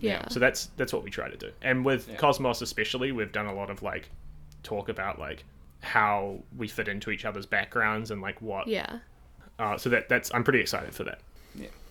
yeah 0.00 0.26
So 0.28 0.40
that's 0.40 0.70
that's 0.78 0.92
what 0.94 1.04
we 1.04 1.10
try 1.10 1.28
to 1.28 1.36
do. 1.36 1.50
And 1.60 1.84
with 1.84 2.08
Yeah. 2.08 2.16
Cosmos 2.16 2.62
especially, 2.62 3.12
we've 3.12 3.32
done 3.32 3.46
a 3.46 3.54
lot 3.54 3.68
of 3.70 3.82
like 3.82 4.08
talk 4.62 4.88
about 4.88 5.18
like 5.18 5.44
how 5.80 6.38
we 6.56 6.68
fit 6.68 6.88
into 6.88 7.10
each 7.10 7.24
other's 7.24 7.44
backgrounds 7.46 8.10
and 8.12 8.22
like 8.22 8.40
what 8.40 8.66
yeah 8.68 8.98
uh, 9.58 9.76
so 9.76 9.90
that 9.90 10.08
that's 10.08 10.32
I'm 10.34 10.42
pretty 10.44 10.60
excited 10.60 10.94
for 10.94 11.04
that. 11.04 11.20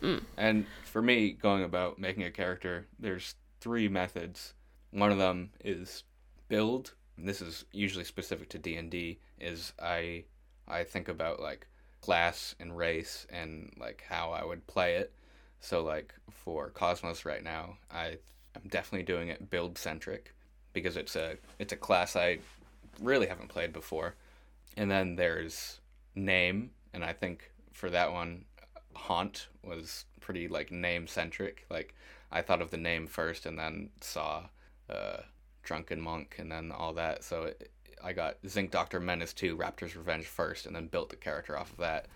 Mm. 0.01 0.23
And 0.37 0.65
for 0.85 1.01
me, 1.01 1.31
going 1.31 1.63
about 1.63 1.99
making 1.99 2.23
a 2.23 2.31
character, 2.31 2.87
there's 2.99 3.35
three 3.59 3.87
methods. 3.87 4.53
One 4.91 5.11
of 5.11 5.17
them 5.17 5.51
is 5.63 6.03
build. 6.47 6.93
And 7.17 7.27
this 7.27 7.41
is 7.41 7.65
usually 7.71 8.05
specific 8.05 8.49
to 8.49 8.57
D 8.57 8.75
and 8.75 8.89
D. 8.89 9.19
Is 9.39 9.73
I 9.81 10.25
I 10.67 10.83
think 10.83 11.07
about 11.07 11.39
like 11.39 11.67
class 12.01 12.55
and 12.59 12.75
race 12.75 13.27
and 13.29 13.71
like 13.77 14.03
how 14.07 14.31
I 14.31 14.43
would 14.43 14.65
play 14.67 14.95
it. 14.95 15.13
So 15.59 15.83
like 15.83 16.13
for 16.29 16.69
Cosmos 16.69 17.25
right 17.25 17.43
now, 17.43 17.77
I 17.91 18.17
I'm 18.55 18.67
definitely 18.69 19.03
doing 19.03 19.29
it 19.29 19.49
build 19.49 19.77
centric 19.77 20.33
because 20.73 20.97
it's 20.97 21.15
a 21.15 21.37
it's 21.59 21.73
a 21.73 21.77
class 21.77 22.15
I 22.15 22.39
really 22.99 23.27
haven't 23.27 23.49
played 23.49 23.71
before. 23.71 24.15
And 24.77 24.89
then 24.89 25.15
there's 25.15 25.79
name, 26.15 26.71
and 26.93 27.03
I 27.03 27.13
think 27.13 27.51
for 27.71 27.89
that 27.89 28.11
one, 28.11 28.45
haunt 28.93 29.47
was 29.63 30.05
pretty 30.19 30.47
like 30.47 30.71
name 30.71 31.07
centric. 31.07 31.65
Like 31.69 31.93
I 32.31 32.41
thought 32.41 32.61
of 32.61 32.71
the 32.71 32.77
name 32.77 33.07
first, 33.07 33.45
and 33.45 33.57
then 33.57 33.89
saw 33.99 34.43
uh, 34.89 35.17
drunken 35.63 36.01
monk, 36.01 36.35
and 36.39 36.51
then 36.51 36.71
all 36.71 36.93
that. 36.93 37.23
So 37.23 37.43
it, 37.43 37.71
I 38.03 38.13
got 38.13 38.37
Zinc 38.47 38.71
Doctor 38.71 38.99
Menace 38.99 39.33
2, 39.33 39.55
Raptor's 39.55 39.95
Revenge 39.95 40.25
first, 40.25 40.65
and 40.65 40.75
then 40.75 40.87
built 40.87 41.09
the 41.09 41.15
character 41.15 41.57
off 41.57 41.71
of 41.71 41.77
that. 41.77 42.07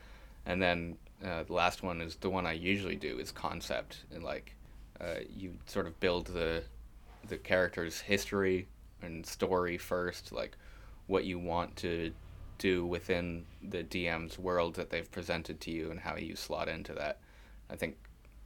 And 0.46 0.62
then 0.62 0.98
uh, 1.24 1.44
the 1.44 1.54
last 1.54 1.84
one 1.84 2.02
is 2.02 2.16
the 2.16 2.30
one 2.30 2.46
I 2.46 2.54
usually 2.54 2.96
do 2.96 3.20
is 3.20 3.32
concept, 3.32 4.06
and 4.14 4.24
like 4.24 4.56
uh, 5.00 5.20
you 5.30 5.54
sort 5.66 5.88
of 5.88 6.00
build 6.00 6.28
the 6.28 6.64
the 7.28 7.38
character's 7.38 8.00
history 8.00 8.68
and 9.02 9.26
story 9.26 9.78
first, 9.78 10.32
like 10.32 10.56
what 11.08 11.26
you 11.26 11.40
want 11.40 11.76
to 11.78 12.12
do 12.58 12.86
within 12.86 13.46
the 13.62 13.84
DM's 13.84 14.38
world 14.40 14.76
that 14.76 14.90
they've 14.90 15.12
presented 15.12 15.60
to 15.62 15.72
you 15.72 15.92
and 15.92 16.00
how 16.00 16.16
you 16.16 16.36
slot 16.36 16.68
into 16.68 16.94
that. 16.94 17.20
I 17.70 17.76
think 17.76 17.98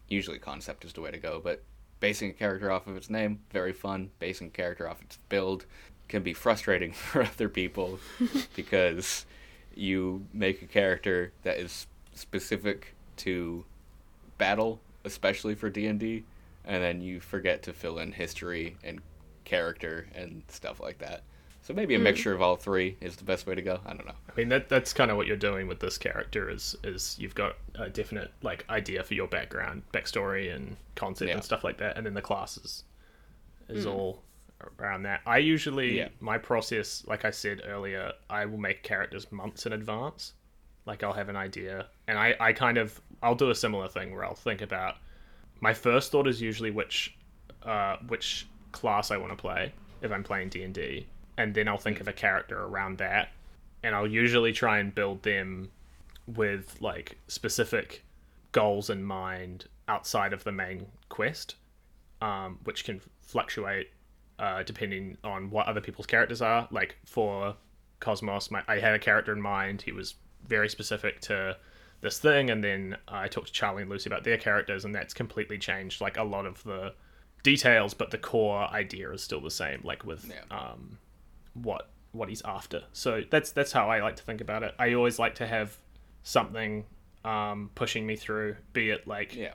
usually 0.07 0.40
concept 0.40 0.86
is 0.86 0.94
the 0.94 1.02
way 1.02 1.11
to 1.11 1.18
go, 1.18 1.41
but 1.44 1.64
basing 1.99 2.30
a 2.30 2.34
character 2.34 2.72
off 2.72 2.88
of 2.88 2.95
its 2.95 3.10
name, 3.10 3.40
very 3.52 3.73
fun. 3.73 4.10
Basing 4.19 4.48
a 4.48 4.52
character 4.52 4.88
off 4.88 5.02
its 5.02 5.18
build 5.30 5.65
can 6.07 6.23
be 6.23 6.34
frustrating 6.34 6.91
for 6.94 7.23
other 7.23 7.49
people 7.49 7.99
because 8.56 9.26
you 9.76 10.26
make 10.34 10.61
a 10.61 10.68
character 10.68 11.31
that 11.44 11.57
is 11.57 11.88
specific 12.14 12.95
to 13.18 13.65
battle, 14.38 14.80
especially 15.06 15.56
for 15.56 15.69
D 15.69 15.88
and 15.88 15.99
D, 15.99 16.23
and 16.65 16.84
then 16.84 17.02
you 17.02 17.19
forget 17.19 17.64
to 17.64 17.73
fill 17.73 17.99
in 17.99 18.11
history 18.11 18.77
and 18.84 19.02
character 19.45 20.07
and 20.14 20.44
stuff 20.48 20.80
like 20.80 20.99
that. 20.99 21.23
So 21.69 21.75
maybe 21.75 21.93
a 21.93 21.99
mixture 21.99 22.33
of 22.33 22.41
all 22.41 22.55
three 22.55 22.97
is 22.99 23.15
the 23.15 23.23
best 23.23 23.45
way 23.45 23.53
to 23.53 23.61
go. 23.61 23.79
I 23.85 23.93
don't 23.93 24.07
know. 24.07 24.15
I 24.27 24.35
mean 24.35 24.49
that 24.49 24.69
that's 24.69 24.91
kind 24.91 25.11
of 25.11 25.17
what 25.17 25.27
you're 25.27 25.37
doing 25.37 25.67
with 25.67 25.79
this 25.79 25.99
character 25.99 26.49
is 26.49 26.75
is 26.83 27.15
you've 27.19 27.35
got 27.35 27.57
a 27.75 27.87
definite 27.91 28.31
like 28.41 28.65
idea 28.71 29.03
for 29.03 29.13
your 29.13 29.27
background, 29.27 29.83
backstory, 29.93 30.51
and 30.51 30.77
concept 30.95 31.29
Yeah. 31.29 31.35
and 31.35 31.43
stuff 31.43 31.63
like 31.63 31.77
that, 31.77 31.95
and 31.95 32.07
then 32.07 32.15
the 32.15 32.23
classes 32.23 32.85
is 33.67 33.85
all 33.85 34.23
around 34.79 35.03
that. 35.03 35.21
I 35.27 35.37
usually 35.37 35.99
Yeah. 35.99 36.07
my 36.19 36.39
process, 36.39 37.05
like 37.05 37.23
I 37.23 37.29
said 37.29 37.61
earlier, 37.63 38.13
I 38.31 38.45
will 38.45 38.57
make 38.57 38.81
characters 38.81 39.31
months 39.31 39.67
in 39.67 39.73
advance. 39.73 40.33
Like 40.87 41.03
I'll 41.03 41.13
have 41.13 41.29
an 41.29 41.35
idea, 41.35 41.85
and 42.07 42.17
I 42.17 42.35
I 42.39 42.51
kind 42.53 42.79
of 42.79 42.99
I'll 43.21 43.35
do 43.35 43.51
a 43.51 43.55
similar 43.55 43.87
thing 43.87 44.11
where 44.15 44.25
I'll 44.25 44.33
think 44.33 44.61
about. 44.63 44.95
My 45.61 45.75
first 45.75 46.11
thought 46.11 46.27
is 46.27 46.41
usually 46.41 46.71
which 46.71 47.15
uh, 47.61 47.97
which 48.07 48.47
class 48.71 49.11
I 49.11 49.17
want 49.17 49.33
to 49.33 49.35
play 49.35 49.71
if 50.01 50.11
I'm 50.11 50.23
playing 50.23 50.49
D 50.49 50.63
and 50.63 50.73
D, 50.73 51.05
and 51.39 51.55
then 51.55 51.67
I'll 51.67 51.77
think 51.77 51.99
of 52.01 52.07
a 52.07 52.13
character 52.13 52.59
around 52.61 52.97
that, 52.99 53.29
and 53.81 53.95
I'll 53.95 54.05
usually 54.07 54.51
try 54.53 54.77
and 54.79 54.93
build 54.93 55.23
them 55.23 55.71
with 56.27 56.75
like 56.81 57.17
specific 57.27 58.03
goals 58.51 58.89
in 58.89 59.03
mind 59.03 59.65
outside 59.87 60.33
of 60.33 60.43
the 60.43 60.51
main 60.51 60.85
quest, 61.07 61.55
um, 62.21 62.59
which 62.65 62.83
can 62.83 63.01
fluctuate 63.21 63.89
uh, 64.37 64.63
depending 64.63 65.17
on 65.23 65.49
what 65.49 65.67
other 65.67 65.81
people's 65.81 66.05
characters 66.05 66.41
are. 66.41 66.67
Like 66.71 66.97
for 67.05 67.55
Cosmos, 67.99 68.51
my, 68.51 68.61
I 68.67 68.79
had 68.79 68.93
a 68.93 68.99
character 68.99 69.31
in 69.33 69.41
mind. 69.41 69.81
He 69.81 69.91
was 69.91 70.15
very 70.47 70.69
specific 70.69 71.19
to 71.21 71.57
this 72.01 72.19
thing, 72.19 72.49
and 72.49 72.63
then 72.63 72.97
I 73.07 73.27
talked 73.27 73.47
to 73.47 73.53
Charlie 73.53 73.81
and 73.83 73.91
Lucy 73.91 74.09
about 74.09 74.23
their 74.23 74.37
characters, 74.37 74.85
and 74.85 74.93
that's 74.93 75.13
completely 75.13 75.57
changed. 75.57 75.99
Like 76.01 76.17
a 76.17 76.23
lot 76.23 76.45
of 76.45 76.61
the 76.63 76.93
details, 77.43 77.93
but 77.93 78.11
the 78.11 78.17
core 78.17 78.67
idea 78.71 79.11
is 79.11 79.23
still 79.23 79.41
the 79.41 79.51
same. 79.51 79.81
Like 79.83 80.03
with 80.05 80.25
Yeah. 80.29 80.57
um, 80.57 80.97
what 81.53 81.89
what 82.11 82.27
he's 82.30 82.41
after. 82.43 82.84
So 82.93 83.21
that's 83.30 83.51
that's 83.51 83.71
how 83.71 83.89
I 83.89 84.01
like 84.01 84.15
to 84.17 84.23
think 84.23 84.41
about 84.41 84.63
it. 84.63 84.73
I 84.80 84.93
always 84.93 85.19
like 85.19 85.35
to 85.35 85.47
have 85.47 85.77
something 86.23 86.85
um, 87.23 87.69
pushing 87.76 88.05
me 88.05 88.15
through, 88.15 88.55
be 88.73 88.89
it 88.89 89.07
like 89.07 89.35
Yeah. 89.35 89.53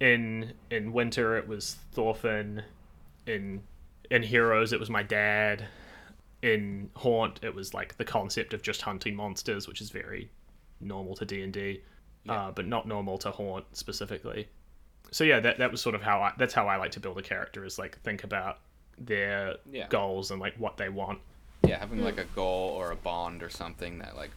in 0.00 0.52
in 0.70 0.92
winter 0.92 1.36
it 1.36 1.46
was 1.48 1.76
Thorfinn, 1.92 2.62
in 3.26 3.62
in 4.10 4.22
Heroes 4.22 4.72
it 4.72 4.80
was 4.80 4.90
my 4.90 5.02
dad, 5.02 5.66
in 6.42 6.90
Haunt 6.96 7.40
it 7.42 7.54
was 7.54 7.74
like 7.74 7.96
the 7.96 8.04
concept 8.04 8.54
of 8.54 8.62
just 8.62 8.82
hunting 8.82 9.14
monsters, 9.14 9.66
which 9.68 9.80
is 9.80 9.90
very 9.90 10.30
normal 10.80 11.14
to 11.16 11.24
D 11.24 11.42
and 11.42 11.52
D, 11.52 11.82
uh, 12.28 12.50
but 12.50 12.66
not 12.66 12.86
normal 12.88 13.18
to 13.18 13.30
Haunt 13.30 13.64
specifically. 13.76 14.48
So 15.10 15.24
yeah, 15.24 15.40
that 15.40 15.58
that 15.58 15.70
was 15.70 15.80
sort 15.80 15.94
of 15.94 16.02
how 16.02 16.20
I 16.20 16.32
that's 16.38 16.54
how 16.54 16.66
I 16.66 16.76
like 16.76 16.92
to 16.92 17.00
build 17.00 17.18
a 17.18 17.22
character 17.22 17.64
is 17.64 17.78
like 17.78 17.98
think 18.00 18.24
about 18.24 18.58
their 18.98 19.56
Yeah. 19.70 19.88
goals 19.88 20.30
and 20.30 20.40
like 20.40 20.54
what 20.56 20.76
they 20.76 20.88
want. 20.88 21.20
Yeah, 21.66 21.78
having 21.78 22.04
like 22.04 22.18
a 22.18 22.24
goal 22.24 22.70
or 22.70 22.90
a 22.90 22.96
bond 22.96 23.42
or 23.42 23.48
something 23.50 23.98
that 24.00 24.16
like 24.16 24.30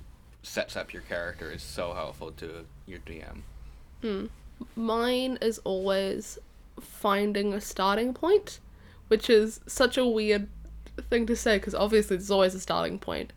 sets 0.43 0.75
up 0.77 0.93
your 0.93 1.01
character 1.03 1.51
is 1.51 1.61
so 1.61 1.93
helpful 1.93 2.31
to 2.33 2.65
your 2.85 2.99
DM. 2.99 4.29
Mine 4.75 5.37
is 5.41 5.59
always 5.59 6.39
finding 6.79 7.53
a 7.53 7.61
starting 7.61 8.13
point, 8.13 8.59
which 9.07 9.29
is 9.29 9.59
such 9.67 9.97
a 9.97 10.05
weird 10.07 10.47
thing 11.09 11.25
to 11.27 11.35
say 11.35 11.57
because 11.57 11.75
obviously 11.75 12.17
there's 12.17 12.31
always 12.31 12.55
a 12.55 12.59
starting 12.59 12.97
point. 12.97 13.33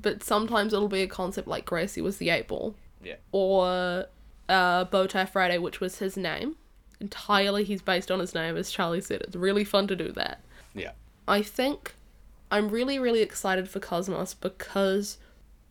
But 0.00 0.22
sometimes 0.22 0.72
it'll 0.72 0.88
be 0.88 1.02
a 1.02 1.06
concept 1.08 1.48
like 1.48 1.64
Gracie 1.64 2.00
was 2.00 2.18
the 2.18 2.30
eight 2.30 2.48
ball, 2.48 2.74
Yeah. 3.04 3.16
or 3.32 4.06
uh, 4.48 4.84
Bowtie 4.86 5.28
Friday, 5.28 5.58
which 5.58 5.80
was 5.80 5.98
his 5.98 6.16
name. 6.16 6.56
Entirely, 7.00 7.62
he's 7.64 7.82
based 7.82 8.10
on 8.10 8.18
his 8.20 8.34
name, 8.34 8.56
as 8.56 8.70
Charlie 8.70 9.00
said. 9.00 9.20
It's 9.22 9.36
really 9.36 9.64
fun 9.64 9.86
to 9.88 9.96
do 9.96 10.10
that. 10.12 10.40
Yeah. 10.78 10.92
I 11.26 11.42
think 11.42 11.94
I'm 12.50 12.68
really, 12.68 12.98
really 12.98 13.20
excited 13.20 13.68
for 13.68 13.80
Cosmos 13.80 14.34
because 14.34 15.18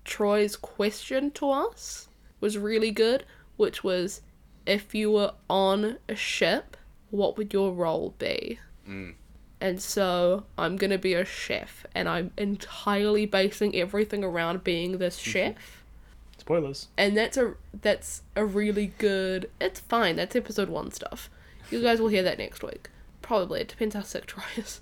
Troy's 0.05 0.55
question 0.55 1.31
to 1.31 1.49
us 1.49 2.07
was 2.39 2.57
really 2.57 2.91
good, 2.91 3.25
which 3.55 3.83
was 3.83 4.21
if 4.65 4.93
you 4.93 5.11
were 5.11 5.33
on 5.49 5.97
a 6.07 6.15
ship, 6.15 6.77
what 7.09 7.37
would 7.37 7.53
your 7.53 7.71
role 7.71 8.13
be? 8.19 8.59
Mm. 8.87 9.15
And 9.59 9.81
so 9.81 10.45
I'm 10.57 10.77
gonna 10.77 10.99
be 10.99 11.13
a 11.15 11.25
chef, 11.25 11.85
and 11.95 12.07
I'm 12.07 12.31
entirely 12.37 13.25
basing 13.25 13.75
everything 13.75 14.23
around 14.23 14.63
being 14.63 14.99
this 14.99 15.17
chef. 15.17 15.83
Spoilers. 16.37 16.89
And 16.95 17.17
that's 17.17 17.37
a 17.37 17.55
that's 17.81 18.21
a 18.35 18.45
really 18.45 18.93
good. 18.99 19.49
It's 19.59 19.79
fine. 19.79 20.15
That's 20.15 20.35
episode 20.35 20.69
one 20.69 20.91
stuff. 20.91 21.29
You 21.71 21.81
guys 21.81 21.99
will 21.99 22.09
hear 22.09 22.23
that 22.23 22.37
next 22.37 22.61
week. 22.63 22.89
Probably. 23.23 23.61
It 23.61 23.67
depends 23.67 23.95
how 23.95 24.03
sick 24.03 24.27
Troy 24.27 24.43
is. 24.55 24.79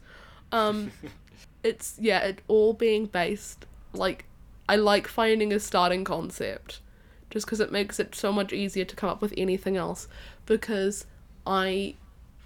Um, 0.52 0.92
it's 1.64 1.96
yeah. 2.00 2.20
It 2.20 2.42
all 2.48 2.74
being 2.74 3.06
based 3.08 3.66
like 3.94 4.26
I 4.68 4.76
like 4.76 5.08
finding 5.08 5.54
a 5.54 5.60
starting 5.60 6.04
concept, 6.04 6.80
just 7.30 7.46
because 7.46 7.60
it 7.60 7.72
makes 7.72 8.00
it 8.00 8.16
so 8.16 8.32
much 8.32 8.52
easier 8.54 8.86
to 8.86 8.96
come 8.96 9.10
up 9.10 9.22
with 9.22 9.34
anything 9.38 9.78
else. 9.78 10.08
Because 10.46 11.06
I 11.46 11.96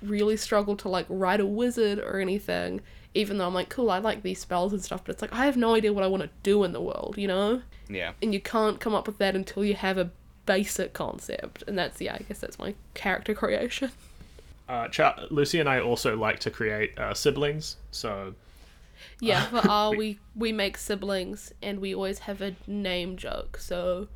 really 0.02 0.38
struggle 0.38 0.76
to 0.78 0.90
like 0.90 1.06
write 1.10 1.40
a 1.40 1.46
wizard 1.46 2.00
or 2.00 2.20
anything. 2.20 2.82
Even 3.16 3.38
though 3.40 3.48
I'm 3.48 3.54
like, 3.56 3.70
cool, 3.70 3.90
I 3.90 3.98
like 3.98 4.22
these 4.22 4.40
spells 4.40 4.72
and 4.72 4.84
stuff, 4.84 5.04
but 5.04 5.14
it's 5.14 5.22
like 5.22 5.34
I 5.34 5.46
have 5.46 5.58
no 5.58 5.74
idea 5.74 5.92
what 5.92 6.04
I 6.04 6.08
want 6.08 6.22
to 6.24 6.30
do 6.44 6.64
in 6.64 6.74
the 6.74 6.82
world, 6.82 7.16
you 7.18 7.28
know 7.28 7.64
Yeah. 7.90 8.12
and 8.22 8.34
you 8.34 8.40
can't 8.40 8.80
come 8.80 8.94
up 8.94 9.08
with 9.08 9.18
that 9.18 9.36
until 9.36 9.66
you 9.66 9.74
have 9.74 9.98
a 9.98 10.12
basic 10.46 10.94
concept 10.94 11.64
and 11.68 11.78
that's 11.78 12.02
yeah 12.02 12.16
i 12.16 12.24
guess 12.28 12.40
that's 12.40 12.58
my 12.58 12.74
character 12.96 13.36
creation 13.36 13.92
Uh, 14.70 14.88
Char- 14.88 15.16
Lucy 15.32 15.60
and 15.60 15.68
I 15.68 15.80
also 15.80 16.16
like 16.16 16.40
to 16.42 16.52
create 16.52 16.98
uh, 16.98 17.14
siblings, 17.14 17.76
so. 17.92 18.36
Yeah 19.20 19.46
for 19.50 19.68
our 19.68 19.92
we 19.96 20.20
we 20.36 20.52
make 20.52 20.78
siblings 20.78 21.52
and 21.62 21.80
we 21.80 21.96
always 21.96 22.20
have 22.20 22.42
a 22.42 22.56
name 22.68 23.18
joke. 23.18 23.58
So 23.58 24.08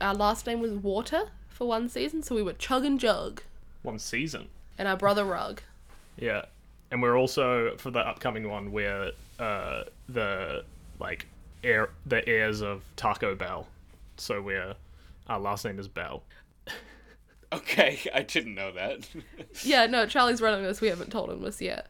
our 0.00 0.14
last 0.14 0.46
name 0.46 0.60
was 0.60 0.72
water 0.72 1.30
for 1.48 1.68
one 1.68 1.88
season 1.88 2.22
so 2.22 2.34
we 2.34 2.42
were 2.42 2.54
chug 2.54 2.84
and 2.84 2.98
jug. 2.98 3.42
One 3.82 3.98
season. 3.98 4.48
and 4.78 4.88
our 4.88 4.96
brother 4.96 5.24
rug. 5.24 5.62
Yeah, 6.16 6.46
and 6.90 7.00
we're 7.02 7.16
also 7.16 7.76
for 7.76 7.90
the 7.90 8.00
upcoming 8.00 8.48
one 8.48 8.72
we're 8.72 9.12
uh, 9.38 9.84
the 10.08 10.64
like 10.98 11.26
heir 11.62 11.90
the 12.06 12.26
heirs 12.28 12.60
of 12.62 12.82
Taco 12.96 13.34
Bell, 13.34 13.68
so 14.16 14.42
we're 14.42 14.74
our 15.28 15.38
last 15.40 15.64
name 15.64 15.78
is 15.78 15.88
Bell. 15.88 16.22
Okay, 17.52 18.00
I 18.14 18.22
didn't 18.22 18.54
know 18.54 18.72
that. 18.72 19.08
yeah 19.64 19.86
no 19.86 20.06
charlie's 20.06 20.40
running 20.40 20.64
this 20.64 20.80
we 20.80 20.88
haven't 20.88 21.10
told 21.10 21.30
him 21.30 21.42
this 21.42 21.60
yet 21.60 21.88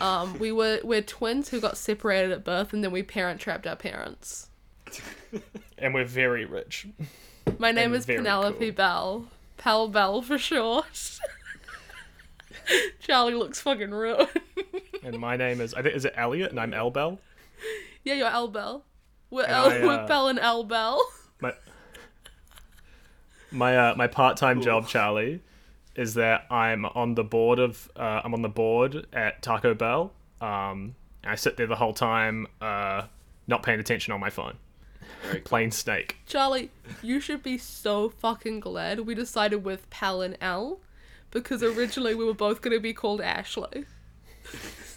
um 0.00 0.38
we 0.38 0.50
were 0.52 0.80
we're 0.82 1.02
twins 1.02 1.50
who 1.50 1.60
got 1.60 1.76
separated 1.76 2.32
at 2.32 2.44
birth 2.44 2.72
and 2.72 2.82
then 2.82 2.90
we 2.92 3.02
parent 3.02 3.40
trapped 3.40 3.66
our 3.66 3.76
parents 3.76 4.48
And 5.78 5.94
we're 5.94 6.04
very 6.04 6.44
rich. 6.44 6.86
My 7.58 7.72
name 7.72 7.86
And 7.92 7.96
is 7.96 8.06
Penelope 8.06 8.58
cool. 8.58 8.72
Bell. 8.72 9.26
Pal 9.56 9.88
Bell 9.88 10.20
for 10.22 10.36
short. 10.38 11.18
Charlie 13.00 13.34
looks 13.34 13.60
fucking 13.60 13.90
ruined. 13.90 14.28
And 15.02 15.18
my 15.18 15.36
name 15.36 15.60
is 15.60 15.74
I 15.74 15.82
think 15.82 15.96
is 15.96 16.04
it 16.04 16.12
Elliot, 16.16 16.50
and 16.50 16.60
I'm 16.60 16.72
El 16.74 16.90
Bell. 16.90 17.18
yeah, 18.04 18.14
you're 18.14 18.28
L 18.28 18.48
Bell. 18.48 18.84
We're, 19.30 19.44
And 19.44 19.52
L- 19.52 19.70
I, 19.70 19.84
we're 19.84 19.92
uh, 20.00 20.06
Bell 20.06 20.28
and 20.28 20.38
L 20.38 20.62
Bell. 20.64 21.02
My 21.40 21.52
my 23.52 23.76
uh, 23.76 23.94
my 23.94 24.06
part 24.06 24.36
time 24.36 24.60
job, 24.60 24.88
Charlie, 24.88 25.40
is 25.94 26.14
that 26.14 26.46
I'm 26.50 26.84
on 26.86 27.14
the 27.14 27.24
board 27.24 27.58
of 27.58 27.90
uh, 27.96 28.20
I'm 28.24 28.34
on 28.34 28.42
the 28.42 28.48
board 28.48 29.06
at 29.12 29.42
Taco 29.42 29.74
Bell. 29.74 30.12
Um, 30.40 30.94
I 31.24 31.36
sit 31.36 31.56
there 31.56 31.66
the 31.66 31.76
whole 31.76 31.92
time, 31.92 32.46
uh, 32.60 33.02
not 33.46 33.62
paying 33.62 33.80
attention 33.80 34.12
on 34.12 34.20
my 34.20 34.30
phone. 34.30 34.54
Cool. 35.30 35.40
Plain 35.44 35.70
snake. 35.70 36.16
Charlie, 36.26 36.70
you 37.02 37.20
should 37.20 37.42
be 37.42 37.58
so 37.58 38.08
fucking 38.08 38.60
glad 38.60 39.00
we 39.00 39.14
decided 39.14 39.64
with 39.64 39.88
Pal 39.88 40.20
and 40.20 40.36
L 40.40 40.80
because 41.30 41.62
originally 41.62 42.14
we 42.14 42.24
were 42.24 42.34
both 42.34 42.60
going 42.60 42.76
to 42.76 42.80
be 42.80 42.92
called 42.92 43.20
Ashley. 43.20 43.84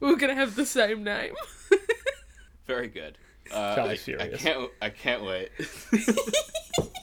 we 0.00 0.08
were 0.08 0.16
going 0.16 0.30
to 0.30 0.36
have 0.36 0.54
the 0.54 0.66
same 0.66 1.02
name. 1.02 1.34
Very 2.66 2.88
good. 2.88 3.18
Uh, 3.52 3.74
Charlie's 3.74 4.08
I, 4.08 4.24
I 4.24 4.28
can't. 4.28 4.70
I 4.80 4.90
can't 4.90 5.24
wait. 5.24 5.50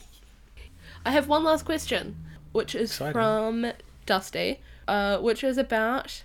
I 1.04 1.10
have 1.10 1.28
one 1.28 1.44
last 1.44 1.64
question, 1.64 2.16
which 2.52 2.74
is 2.74 2.90
Exciting. 2.90 3.12
from 3.12 3.72
Dusty, 4.06 4.60
uh, 4.88 5.18
which 5.18 5.42
is 5.44 5.58
about 5.58 6.22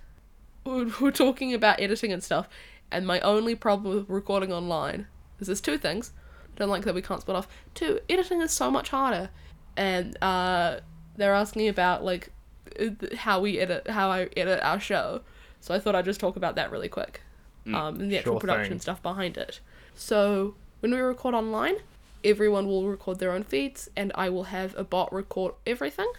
we're 0.63 0.91
we're 1.01 1.11
talking 1.11 1.53
about 1.53 1.79
editing 1.81 2.11
and 2.11 2.23
stuff, 2.23 2.47
and 2.91 3.05
my 3.07 3.19
only 3.21 3.55
problem 3.55 3.95
with 3.95 4.09
recording 4.09 4.51
online 4.53 5.07
is 5.39 5.47
there's 5.47 5.61
two 5.61 5.77
things. 5.77 6.11
I 6.55 6.59
don't 6.59 6.69
like 6.69 6.83
that 6.85 6.95
we 6.95 7.01
can't 7.01 7.21
split 7.21 7.37
off. 7.37 7.47
Two, 7.73 7.99
editing 8.09 8.41
is 8.41 8.51
so 8.51 8.69
much 8.71 8.89
harder, 8.89 9.29
and 9.75 10.21
uh, 10.23 10.79
they're 11.15 11.33
asking 11.35 11.67
about 11.67 12.03
like 12.03 12.29
uh, 12.79 12.89
how 13.17 13.39
we 13.39 13.59
edit, 13.59 13.89
how 13.89 14.09
I 14.09 14.29
edit 14.37 14.59
our 14.63 14.79
show. 14.79 15.21
So 15.59 15.73
I 15.73 15.79
thought 15.79 15.95
I'd 15.95 16.05
just 16.05 16.19
talk 16.19 16.35
about 16.35 16.55
that 16.55 16.71
really 16.71 16.89
quick, 16.89 17.21
um, 17.67 17.99
and 17.99 18.11
the 18.11 18.17
actual 18.19 18.33
Sure 18.33 18.39
production 18.39 18.73
thing. 18.73 18.79
stuff 18.81 19.01
behind 19.01 19.37
it. 19.37 19.59
So 19.95 20.55
when 20.81 20.91
we 20.91 20.97
record 20.99 21.33
online, 21.33 21.77
everyone 22.27 22.67
will 22.67 22.87
record 22.87 23.19
their 23.19 23.31
own 23.31 23.43
feeds, 23.43 23.89
and 23.95 24.11
I 24.13 24.29
will 24.29 24.43
have 24.45 24.75
a 24.77 24.83
bot 24.83 25.11
record 25.13 25.53
everything. 25.65 26.11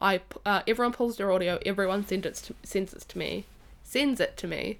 I 0.00 0.20
uh, 0.46 0.62
everyone 0.66 0.92
pulls 0.92 1.16
their 1.16 1.32
audio, 1.32 1.58
everyone 1.66 2.06
sends 2.06 2.26
it 2.26 2.34
to, 2.36 2.54
sends 2.62 2.94
it 2.94 3.00
to 3.08 3.18
me, 3.18 3.44
sends 3.82 4.20
it 4.20 4.36
to 4.36 4.46
me. 4.46 4.78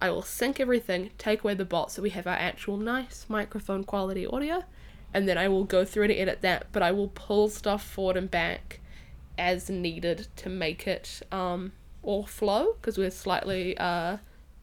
I 0.00 0.10
will 0.10 0.22
sync 0.22 0.60
everything, 0.60 1.10
take 1.18 1.42
away 1.42 1.54
the 1.54 1.64
bot, 1.64 1.90
so 1.90 2.02
we 2.02 2.10
have 2.10 2.26
our 2.26 2.34
actual 2.36 2.76
nice 2.76 3.24
microphone 3.28 3.82
quality 3.82 4.26
audio, 4.26 4.64
and 5.14 5.26
then 5.26 5.38
I 5.38 5.48
will 5.48 5.64
go 5.64 5.84
through 5.84 6.04
and 6.04 6.12
edit 6.12 6.42
that. 6.42 6.66
But 6.72 6.82
I 6.82 6.92
will 6.92 7.08
pull 7.08 7.48
stuff 7.48 7.82
forward 7.82 8.18
and 8.18 8.30
back 8.30 8.80
as 9.38 9.70
needed 9.70 10.28
to 10.36 10.50
make 10.50 10.86
it 10.86 11.22
um, 11.32 11.72
all 12.02 12.26
flow 12.26 12.74
because 12.74 12.98
we're 12.98 13.10
slightly 13.10 13.78
uh, 13.78 14.18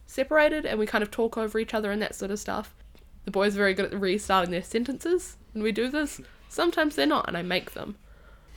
separated 0.06 0.66
and 0.66 0.78
we 0.78 0.86
kind 0.86 1.02
of 1.02 1.10
talk 1.10 1.38
over 1.38 1.58
each 1.58 1.74
other 1.74 1.92
and 1.92 2.02
that 2.02 2.14
sort 2.14 2.30
of 2.30 2.40
stuff. 2.40 2.76
The 3.24 3.32
boys 3.32 3.56
are 3.56 3.60
very 3.60 3.74
good 3.74 3.92
at 3.92 4.00
restarting 4.00 4.52
their 4.52 4.62
sentences 4.62 5.38
when 5.56 5.64
we 5.64 5.72
do 5.72 5.90
this. 5.90 6.22
Sometimes 6.49 6.95
they're 6.95 7.07
not, 7.07 7.27
and 7.27 7.36
I 7.36 7.41
make 7.41 7.72
them. 7.72 7.95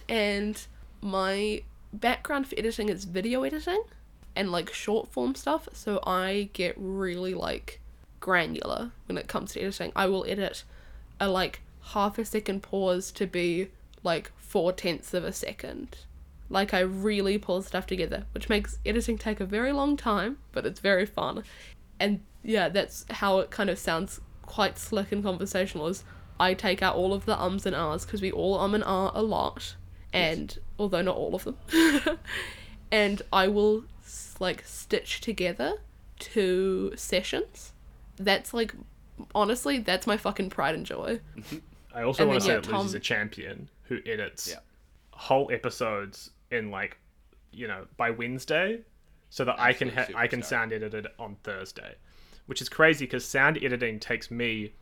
And 0.08 0.60
my 1.00 1.62
background 1.92 2.48
for 2.48 2.58
editing 2.58 2.90
is 2.90 3.04
video 3.04 3.44
editing 3.44 3.82
and 4.36 4.52
like 4.52 4.74
short 4.74 5.08
form 5.08 5.34
stuff, 5.34 5.68
so 5.72 6.00
I 6.04 6.50
get 6.52 6.74
really 6.76 7.32
like 7.32 7.80
granular 8.20 8.90
when 9.06 9.16
it 9.16 9.28
comes 9.28 9.52
to 9.52 9.60
editing. 9.60 9.92
I 9.96 10.06
will 10.06 10.26
edit 10.28 10.64
a 11.18 11.28
like 11.28 11.62
half 11.92 12.18
a 12.18 12.24
second 12.24 12.62
pause 12.62 13.10
to 13.12 13.26
be 13.26 13.68
like 14.02 14.32
four 14.36 14.72
tenths 14.72 15.14
of 15.14 15.24
a 15.24 15.32
second. 15.32 15.98
Like 16.50 16.74
I 16.74 16.80
really 16.80 17.38
pull 17.38 17.62
stuff 17.62 17.86
together, 17.86 18.24
which 18.32 18.48
makes 18.48 18.78
editing 18.84 19.18
take 19.18 19.38
a 19.38 19.46
very 19.46 19.72
long 19.72 19.96
time, 19.96 20.38
but 20.50 20.66
it's 20.66 20.80
very 20.80 21.06
fun. 21.06 21.44
And 22.00 22.22
yeah, 22.42 22.68
that's 22.68 23.06
how 23.10 23.38
it 23.38 23.50
kind 23.50 23.70
of 23.70 23.78
sounds 23.78 24.20
quite 24.42 24.78
slick 24.78 25.12
and 25.12 25.22
conversational 25.22 25.86
is 25.88 26.04
I 26.40 26.54
take 26.54 26.82
out 26.82 26.94
all 26.96 27.12
of 27.12 27.24
the 27.24 27.40
ums 27.40 27.66
and 27.66 27.74
ahs 27.74 28.04
because 28.04 28.22
we 28.22 28.30
all 28.30 28.58
um 28.60 28.74
and 28.74 28.84
ah 28.86 29.10
a 29.14 29.22
lot, 29.22 29.74
and 30.12 30.58
although 30.78 31.02
not 31.02 31.16
all 31.16 31.34
of 31.34 31.44
them, 31.44 31.56
and 32.92 33.22
I 33.32 33.48
will 33.48 33.84
like 34.40 34.62
stitch 34.64 35.20
together 35.20 35.78
two 36.18 36.92
sessions. 36.96 37.72
That's 38.16 38.52
like 38.54 38.74
honestly, 39.34 39.78
that's 39.78 40.06
my 40.06 40.16
fucking 40.16 40.50
pride 40.50 40.74
and 40.74 40.86
joy. 40.86 41.20
I 41.94 42.02
also 42.02 42.26
want 42.26 42.40
to 42.40 42.46
say 42.46 42.52
yeah, 42.54 42.60
that 42.60 42.70
Lucy's 42.70 42.92
Tom- 42.92 42.96
a 42.96 43.00
champion 43.00 43.68
who 43.84 43.98
edits 44.06 44.48
Yeah. 44.50 44.58
whole 45.10 45.50
episodes 45.52 46.30
in 46.50 46.70
like, 46.70 46.98
you 47.50 47.66
know, 47.66 47.86
by 47.96 48.10
Wednesday, 48.10 48.80
so 49.30 49.44
that 49.44 49.58
I 49.58 49.72
can 49.72 49.88
ha- 49.88 50.06
I 50.14 50.26
can 50.28 50.42
sound 50.42 50.72
edit 50.72 50.94
it 50.94 51.06
on 51.18 51.36
Thursday, 51.42 51.94
which 52.46 52.62
is 52.62 52.68
crazy 52.68 53.06
because 53.06 53.24
sound 53.24 53.58
editing 53.62 53.98
takes 53.98 54.30
me 54.30 54.72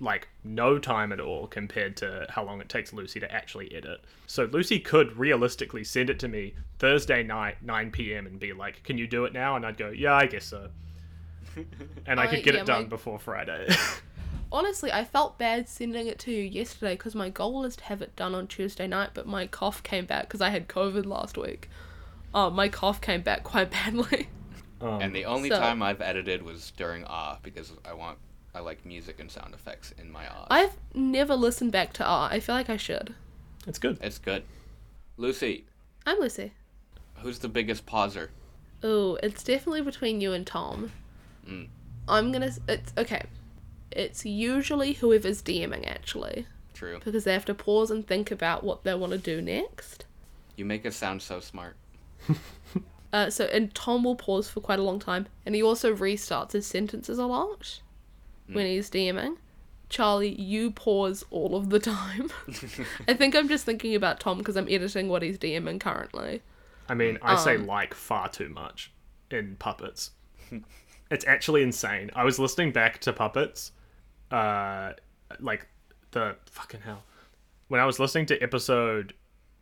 like 0.00 0.28
no 0.42 0.78
time 0.78 1.12
at 1.12 1.20
all 1.20 1.46
compared 1.46 1.96
to 1.98 2.26
how 2.30 2.42
long 2.44 2.60
it 2.60 2.68
takes 2.68 2.92
Lucy 2.92 3.20
to 3.20 3.30
actually 3.32 3.72
edit. 3.74 4.00
So 4.26 4.44
Lucy 4.44 4.80
could 4.80 5.16
realistically 5.16 5.84
send 5.84 6.10
it 6.10 6.18
to 6.20 6.28
me 6.28 6.54
Thursday 6.78 7.22
night, 7.22 7.62
9 7.62 7.90
p.m. 7.92 8.26
and 8.26 8.40
be 8.40 8.52
like, 8.52 8.82
"Can 8.82 8.98
you 8.98 9.06
do 9.06 9.24
it 9.26 9.32
now?" 9.32 9.54
And 9.56 9.64
I'd 9.64 9.76
go, 9.76 9.90
"Yeah, 9.90 10.14
I 10.14 10.26
guess 10.26 10.44
so." 10.46 10.68
And 12.06 12.18
I 12.18 12.24
I- 12.24 12.26
could 12.28 12.42
get 12.44 12.54
yeah, 12.54 12.60
it 12.62 12.66
done 12.66 12.82
my- 12.84 12.88
before 12.88 13.18
Friday. 13.18 13.68
Honestly, 14.52 14.92
I 14.92 15.04
felt 15.04 15.38
bad 15.38 15.66
sending 15.68 16.06
it 16.08 16.18
to 16.20 16.30
you 16.30 16.42
yesterday 16.42 16.94
because 16.94 17.14
my 17.14 17.30
goal 17.30 17.64
is 17.64 17.74
to 17.76 17.84
have 17.84 18.02
it 18.02 18.14
done 18.16 18.34
on 18.34 18.46
Tuesday 18.46 18.86
night, 18.86 19.10
but 19.14 19.26
my 19.26 19.46
cough 19.46 19.82
came 19.82 20.04
back 20.04 20.28
because 20.28 20.42
I 20.42 20.50
had 20.50 20.68
COVID 20.68 21.06
last 21.06 21.38
week. 21.38 21.70
Oh, 22.34 22.50
my 22.50 22.68
cough 22.68 23.00
came 23.00 23.22
back 23.22 23.44
quite 23.44 23.70
badly. 23.70 24.28
um, 24.82 25.00
And 25.00 25.14
the 25.16 25.24
only 25.24 25.48
So- 25.48 25.58
time 25.58 25.82
I've 25.82 26.00
edited 26.02 26.42
was 26.42 26.70
during 26.76 27.04
Ah 27.06 27.38
because 27.42 27.72
I 27.84 27.94
want 27.94 28.18
I 28.54 28.60
like 28.60 28.84
music 28.84 29.18
and 29.18 29.30
sound 29.30 29.54
effects 29.54 29.92
in 29.98 30.10
my 30.10 30.26
art. 30.26 30.48
I've 30.50 30.76
never 30.94 31.34
listened 31.34 31.72
back 31.72 31.92
to 31.94 32.04
art. 32.04 32.32
I 32.32 32.40
feel 32.40 32.54
like 32.54 32.68
I 32.68 32.76
should. 32.76 33.14
it's 33.66 33.78
good. 33.78 33.98
It's 34.02 34.18
good. 34.18 34.44
Lucy, 35.16 35.64
I'm 36.06 36.18
Lucy. 36.18 36.52
who's 37.16 37.38
the 37.38 37.48
biggest 37.48 37.86
pauser? 37.86 38.28
Oh, 38.82 39.18
it's 39.22 39.44
definitely 39.44 39.82
between 39.82 40.20
you 40.20 40.32
and 40.32 40.46
Tom. 40.46 40.92
Mm. 41.48 41.68
I'm 42.08 42.32
gonna. 42.32 42.50
It's 42.68 42.92
okay. 42.98 43.22
It's 43.90 44.24
usually 44.26 44.94
whoever's 44.94 45.42
DMing 45.42 45.86
actually, 45.86 46.46
True. 46.74 47.00
because 47.04 47.24
they 47.24 47.32
have 47.32 47.44
to 47.46 47.54
pause 47.54 47.90
and 47.90 48.06
think 48.06 48.30
about 48.30 48.64
what 48.64 48.84
they 48.84 48.94
want 48.94 49.12
to 49.12 49.18
do 49.18 49.40
next. 49.40 50.04
You 50.56 50.64
make 50.64 50.84
us 50.84 50.96
sound 50.96 51.22
so 51.22 51.40
smart. 51.40 51.76
Uh, 53.14 53.28
so 53.28 53.44
and 53.52 53.74
Tom 53.74 54.04
will 54.04 54.16
pause 54.16 54.48
for 54.48 54.60
quite 54.62 54.78
a 54.78 54.82
long 54.82 54.98
time, 54.98 55.26
and 55.44 55.54
he 55.54 55.62
also 55.62 55.94
restarts 55.94 56.52
his 56.52 56.66
sentences 56.66 57.18
a 57.18 57.26
lot 57.26 57.82
when 58.46 58.66
he's 58.66 58.90
DMing. 58.90 59.36
Charlie, 59.88 60.40
you 60.40 60.70
pause 60.70 61.22
all 61.30 61.54
of 61.54 61.68
the 61.70 61.78
time. 61.78 62.30
I 63.08 63.12
think 63.14 63.34
I'm 63.36 63.48
just 63.48 63.64
thinking 63.66 63.94
about 63.94 64.20
Tom 64.20 64.38
because 64.38 64.56
I'm 64.56 64.66
editing 64.70 65.08
what 65.08 65.22
he's 65.22 65.36
DMing 65.38 65.80
currently. 65.80 66.40
I 66.88 66.94
mean, 66.94 67.18
I 67.22 67.36
say 67.36 67.56
Um, 67.56 67.66
like 67.66 67.92
far 67.94 68.28
too 68.28 68.48
much 68.48 68.90
in 69.30 69.56
Puppets. 69.56 70.12
it's 71.10 71.26
actually 71.26 71.62
insane. 71.62 72.10
I 72.14 72.24
was 72.24 72.38
listening 72.38 72.72
back 72.72 73.00
to 73.02 73.12
Puppets, 73.12 73.72
uh, 74.30 74.92
like 75.40 75.66
the 76.12 76.36
fucking 76.46 76.80
hell. 76.80 77.02
When 77.68 77.80
I 77.80 77.84
was 77.86 77.98
listening 77.98 78.26
to 78.26 78.42
episode 78.42 79.12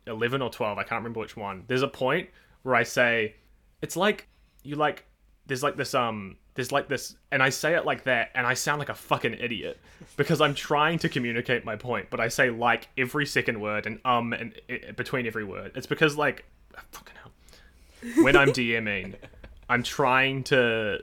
11 0.06 0.42
or 0.42 0.50
12, 0.50 0.78
I 0.78 0.82
can't 0.82 1.00
remember 1.00 1.20
which 1.20 1.36
one, 1.36 1.64
there's 1.66 1.82
a 1.82 1.88
point 1.88 2.28
where 2.62 2.74
I 2.74 2.82
say, 2.84 3.34
it's 3.82 3.96
like, 3.96 4.28
you 4.62 4.76
like, 4.76 5.04
there's 5.46 5.62
like 5.62 5.76
this, 5.76 5.94
um, 5.94 6.36
there's 6.60 6.72
like 6.72 6.88
this, 6.88 7.16
and 7.32 7.42
I 7.42 7.48
say 7.48 7.74
it 7.74 7.86
like 7.86 8.04
that, 8.04 8.32
and 8.34 8.46
I 8.46 8.52
sound 8.52 8.80
like 8.80 8.90
a 8.90 8.94
fucking 8.94 9.32
idiot 9.40 9.80
because 10.16 10.42
I'm 10.42 10.54
trying 10.54 10.98
to 10.98 11.08
communicate 11.08 11.64
my 11.64 11.74
point, 11.74 12.08
but 12.10 12.20
I 12.20 12.28
say 12.28 12.50
like 12.50 12.88
every 12.98 13.24
second 13.24 13.58
word 13.62 13.86
and 13.86 13.98
um 14.04 14.34
and 14.34 14.52
i 14.68 14.90
between 14.92 15.26
every 15.26 15.44
word. 15.44 15.72
It's 15.74 15.86
because 15.86 16.18
like, 16.18 16.44
fucking 16.92 17.14
hell 17.22 18.22
when 18.22 18.36
I'm 18.36 18.50
DMing, 18.50 19.14
I'm 19.70 19.82
trying 19.82 20.44
to 20.44 20.98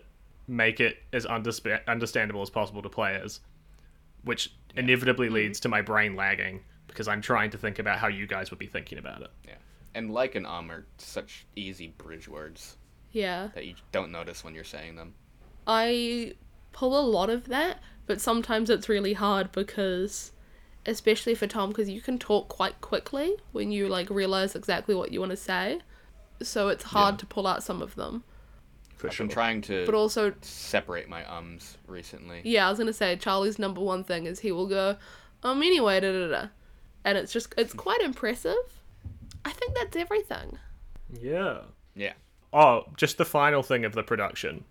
make 0.48 0.80
it 0.80 0.98
as 1.12 1.26
undersp- 1.26 1.86
understandable 1.88 2.44
as 2.44 2.52
possible 2.52 2.84
to 2.84 2.90
players, 2.90 3.40
which 4.26 4.54
inevitably 4.76 5.30
leads 5.30 5.60
to 5.62 5.70
my 5.70 5.82
brain 5.82 6.16
lagging 6.16 6.62
because 6.86 7.08
I'm 7.08 7.22
trying 7.22 7.50
to 7.50 7.58
think 7.58 7.80
about 7.80 7.98
how 7.98 8.08
you 8.10 8.28
guys 8.28 8.52
would 8.52 8.60
be 8.60 8.68
thinking 8.68 9.00
about 9.00 9.24
it. 9.24 9.32
Yeah. 9.48 9.56
And 9.96 10.12
like 10.12 10.36
and 10.36 10.46
um 10.46 10.70
are 10.70 10.86
such 11.00 11.48
easy 11.56 11.88
bridge 11.98 12.28
words 12.28 12.78
Yeah. 13.12 13.48
that 13.56 13.66
you 13.66 13.74
don't 13.92 14.12
notice 14.12 14.44
when 14.44 14.54
you're 14.54 14.64
saying 14.64 14.96
them. 14.96 15.16
I 15.68 16.34
pull 16.72 16.98
a 16.98 17.02
lot 17.06 17.30
of 17.30 17.50
that, 17.50 17.80
but 18.06 18.22
sometimes 18.22 18.70
it's 18.70 18.88
really 18.88 19.14
hard 19.14 19.52
because, 19.52 20.32
especially 20.86 21.36
for 21.36 21.46
Tom, 21.48 21.70
because 21.70 21.90
you 21.90 22.02
can 22.02 22.18
talk 22.18 22.48
quite 22.48 22.80
quickly 22.82 23.36
when 23.52 23.72
you 23.72 23.88
like 23.90 24.10
realize 24.10 24.56
exactly 24.56 24.96
what 24.96 25.12
you 25.12 25.20
want 25.20 25.32
to 25.32 25.38
say. 25.38 25.82
So 26.42 26.70
it's 26.70 26.86
hard 26.86 27.16
Yeah. 27.16 27.20
to 27.20 27.26
pull 27.26 27.48
out 27.48 27.64
some 27.64 27.82
of 27.82 27.96
them. 27.96 28.24
For 28.96 29.08
I've 29.08 29.14
sure. 29.14 29.26
been 29.28 29.34
trying 29.34 29.62
to 29.64 29.86
But 29.86 29.94
also, 29.94 30.34
separate 30.42 31.08
my 31.10 31.24
ums 31.32 31.78
recently. 31.86 32.42
yeah, 32.46 32.66
I 32.66 32.70
was 32.70 32.80
gonna 32.80 32.94
say 32.94 33.16
Charlie's 33.16 33.60
number 33.60 33.82
one 33.82 34.04
thing 34.04 34.26
is 34.26 34.40
he 34.40 34.52
will 34.52 34.68
go, 34.68 34.98
um, 35.44 35.62
anyway, 35.62 36.00
da 36.00 36.12
da 36.12 36.28
da, 36.30 36.48
and 37.04 37.18
it's 37.18 37.32
just 37.34 37.54
it's 37.58 37.74
quite 37.74 38.02
impressive. 38.02 38.56
I 39.46 39.52
think 39.52 39.76
that's 39.76 39.96
everything. 39.96 40.58
Yeah. 41.22 41.60
Yeah. 41.96 42.14
Oh, 42.54 42.86
just 42.98 43.18
the 43.18 43.26
final 43.26 43.62
thing 43.64 43.86
of 43.86 43.94
the 43.94 44.04
production. 44.04 44.64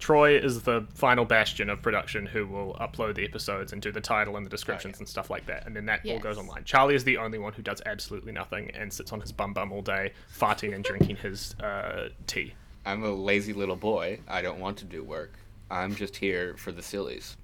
Troy 0.00 0.38
is 0.38 0.62
the 0.62 0.86
final 0.94 1.26
bastion 1.26 1.68
of 1.68 1.82
production 1.82 2.24
who 2.24 2.46
will 2.46 2.74
upload 2.80 3.14
the 3.14 3.24
episodes 3.24 3.72
and 3.72 3.82
do 3.82 3.92
the 3.92 4.00
title 4.00 4.36
and 4.36 4.44
the 4.44 4.50
descriptions 4.50 4.98
and 4.98 5.06
stuff 5.06 5.28
like 5.28 5.46
that, 5.46 5.66
and 5.66 5.76
then 5.76 5.86
that 5.86 6.00
all 6.08 6.18
goes 6.18 6.38
online. 6.38 6.64
Charlie 6.64 6.94
is 6.94 7.04
the 7.04 7.18
only 7.18 7.38
one 7.38 7.52
who 7.52 7.62
does 7.62 7.82
absolutely 7.84 8.32
nothing 8.32 8.70
and 8.70 8.92
sits 8.92 9.12
on 9.12 9.20
his 9.20 9.30
bum 9.30 9.52
bum 9.52 9.70
all 9.70 9.82
day, 9.82 10.12
farting 10.34 10.74
and 10.74 10.82
drinking 10.82 11.16
his 11.22 11.54
uh, 11.60 12.08
tea. 12.26 12.54
I'm 12.86 13.04
a 13.04 13.10
lazy 13.10 13.52
little 13.52 13.76
boy. 13.76 14.20
I 14.26 14.40
don't 14.40 14.58
want 14.58 14.78
to 14.78 14.86
do 14.86 15.04
work. 15.04 15.34
I'm 15.70 15.94
just 15.94 16.16
here 16.16 16.56
for 16.56 16.72
the 16.72 16.82
sillies. 16.82 17.36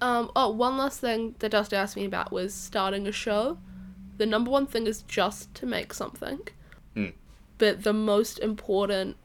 Um, 0.00 0.30
oh, 0.34 0.50
one 0.50 0.78
last 0.78 1.00
thing 1.00 1.34
that 1.38 1.50
Dusty 1.50 1.76
asked 1.76 1.96
me 1.96 2.06
about 2.06 2.32
was 2.32 2.54
starting 2.54 3.06
a 3.06 3.12
show. 3.12 3.58
The 4.16 4.26
number 4.26 4.50
one 4.50 4.66
thing 4.66 4.86
is 4.86 5.02
just 5.02 5.54
to 5.56 5.66
make 5.66 5.92
something. 5.92 6.40
Hmm. 6.94 7.10
But 7.58 7.84
the 7.84 7.92
most 7.92 8.38
important 8.38 9.16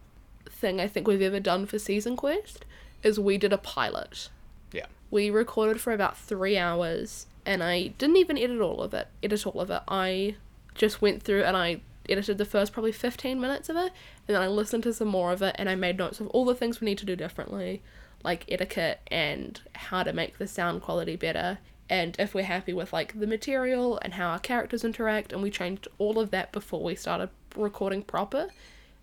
thing 0.60 0.80
I 0.80 0.88
think 0.88 1.08
we've 1.08 1.22
ever 1.22 1.40
done 1.40 1.66
for 1.66 1.80
Season 1.80 2.16
Quest 2.16 2.66
is 3.02 3.20
we 3.20 3.38
did 3.38 3.54
a 3.54 3.58
pilot. 3.58 4.30
Yeah. 4.72 4.86
We 5.10 5.30
recorded 5.30 5.82
for 5.82 5.94
about 5.94 6.18
three 6.18 6.58
hours, 6.58 7.26
and 7.46 7.64
I 7.64 7.88
didn't 7.98 8.18
even 8.18 8.38
edit 8.38 8.60
all 8.60 8.82
of 8.82 8.94
it. 8.94 9.08
Edit 9.24 9.48
all 9.48 9.62
of 9.62 9.72
it. 9.72 9.82
I 9.88 10.36
just 10.76 11.02
went 11.02 11.24
through 11.24 11.44
and 11.44 11.58
I 11.58 11.82
edited 12.08 12.38
the 12.38 12.46
first 12.46 12.74
probably 12.74 12.92
fifteen 12.92 13.40
minutes 13.40 13.70
of 13.70 13.76
it, 13.76 13.92
and 14.28 14.36
then 14.36 14.42
I 14.42 14.48
listened 14.48 14.84
to 14.84 14.94
some 14.94 15.08
more 15.08 15.32
of 15.32 15.42
it, 15.42 15.56
and 15.60 15.70
I 15.70 15.76
made 15.76 15.98
notes 15.98 16.20
of 16.20 16.28
all 16.28 16.46
the 16.46 16.56
things 16.56 16.82
we 16.82 16.86
need 16.86 16.98
to 17.00 17.06
do 17.06 17.16
differently, 17.16 17.82
like 18.24 18.46
etiquette 18.50 19.00
and 19.08 19.62
how 19.76 20.04
to 20.04 20.12
make 20.12 20.38
the 20.38 20.48
sound 20.48 20.82
quality 20.82 21.16
better, 21.16 21.60
and 21.90 22.16
if 22.18 22.34
we're 22.34 22.44
happy 22.44 22.74
with 22.74 22.92
like 22.92 23.20
the 23.20 23.28
material 23.28 24.00
and 24.02 24.16
how 24.16 24.30
our 24.30 24.40
characters 24.40 24.84
interact, 24.84 25.32
and 25.32 25.42
we 25.42 25.52
changed 25.52 25.88
all 26.00 26.20
of 26.20 26.32
that 26.32 26.52
before 26.52 26.84
we 26.84 26.96
started 26.96 27.30
recording 27.56 28.02
proper, 28.02 28.48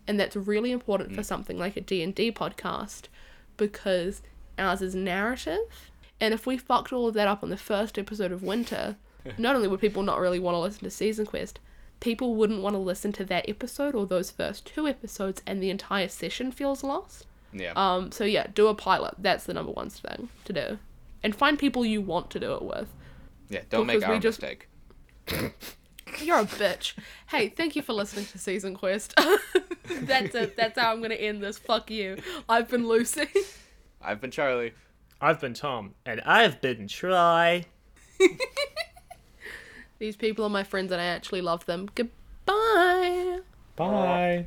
and 0.08 0.18
that's 0.20 0.36
really 0.36 0.70
important 0.72 1.14
for 1.14 1.22
something 1.22 1.58
like 1.58 1.76
a 1.76 1.80
D&D 1.80 2.32
podcast 2.32 3.04
because 3.56 4.22
ours 4.58 4.82
is 4.82 4.94
narrative 4.94 5.58
And 6.20 6.32
if 6.32 6.46
we 6.46 6.56
fucked 6.56 6.92
all 6.92 7.08
of 7.08 7.14
that 7.14 7.28
up 7.28 7.42
on 7.42 7.50
the 7.50 7.56
first 7.56 7.98
episode 7.98 8.32
of 8.32 8.42
Winter, 8.42 8.96
not 9.38 9.54
only 9.56 9.68
would 9.68 9.80
people 9.80 10.02
not 10.02 10.18
really 10.20 10.38
want 10.38 10.54
to 10.54 10.60
listen 10.60 10.84
to 10.84 10.90
Season 10.90 11.26
Quest, 11.26 11.58
people 12.00 12.34
wouldn't 12.34 12.62
want 12.62 12.74
to 12.74 12.78
listen 12.78 13.12
to 13.12 13.24
that 13.26 13.48
episode 13.48 13.94
or 13.94 14.06
those 14.06 14.30
first 14.30 14.64
two 14.66 14.86
episodes, 14.86 15.42
and 15.46 15.62
the 15.62 15.68
entire 15.70 16.08
session 16.08 16.50
feels 16.52 16.82
lost. 16.84 17.26
Yeah. 17.52 17.72
Um, 17.76 18.12
so 18.12 18.24
yeah, 18.24 18.46
do 18.54 18.66
a 18.68 18.74
pilot. 18.74 19.14
That's 19.18 19.44
the 19.44 19.54
number 19.54 19.72
one 19.72 19.90
thing 19.90 20.28
to 20.44 20.52
do, 20.52 20.78
and 21.22 21.34
find 21.34 21.58
people 21.58 21.84
you 21.84 22.00
want 22.00 22.30
to 22.30 22.40
do 22.40 22.54
it 22.54 22.62
with. 22.62 22.88
yeah. 23.50 23.62
Don't 23.70 23.86
make 23.86 23.96
because 24.00 24.08
we 24.08 24.14
our 24.14 24.20
just- 24.20 24.40
mistake. 24.40 24.68
You're 26.20 26.40
a 26.40 26.44
bitch. 26.44 26.94
Hey, 27.28 27.48
thank 27.48 27.76
you 27.76 27.82
for 27.82 27.92
listening 27.92 28.26
to 28.26 28.38
Season 28.38 28.74
Quest. 28.74 29.14
That's 29.88 30.34
it. 30.34 30.56
That's 30.56 30.78
how 30.78 30.92
I'm 30.92 31.02
gonna 31.02 31.14
end 31.14 31.42
this. 31.42 31.58
Fuck 31.58 31.90
you. 31.90 32.16
I've 32.48 32.68
been 32.68 32.86
Lucy. 32.86 33.28
I've 34.00 34.20
been 34.20 34.30
Charlie. 34.30 34.72
I've 35.20 35.40
been 35.40 35.54
Tom, 35.54 35.94
and 36.04 36.20
I've 36.22 36.60
been 36.60 36.88
Troy. 36.88 37.64
These 39.98 40.16
people 40.16 40.44
are 40.44 40.50
my 40.50 40.64
friends, 40.64 40.92
and 40.92 41.00
I 41.00 41.06
actually 41.06 41.40
love 41.40 41.64
them. 41.66 41.88
Goodbye. 41.94 43.40
Bye. 43.76 44.46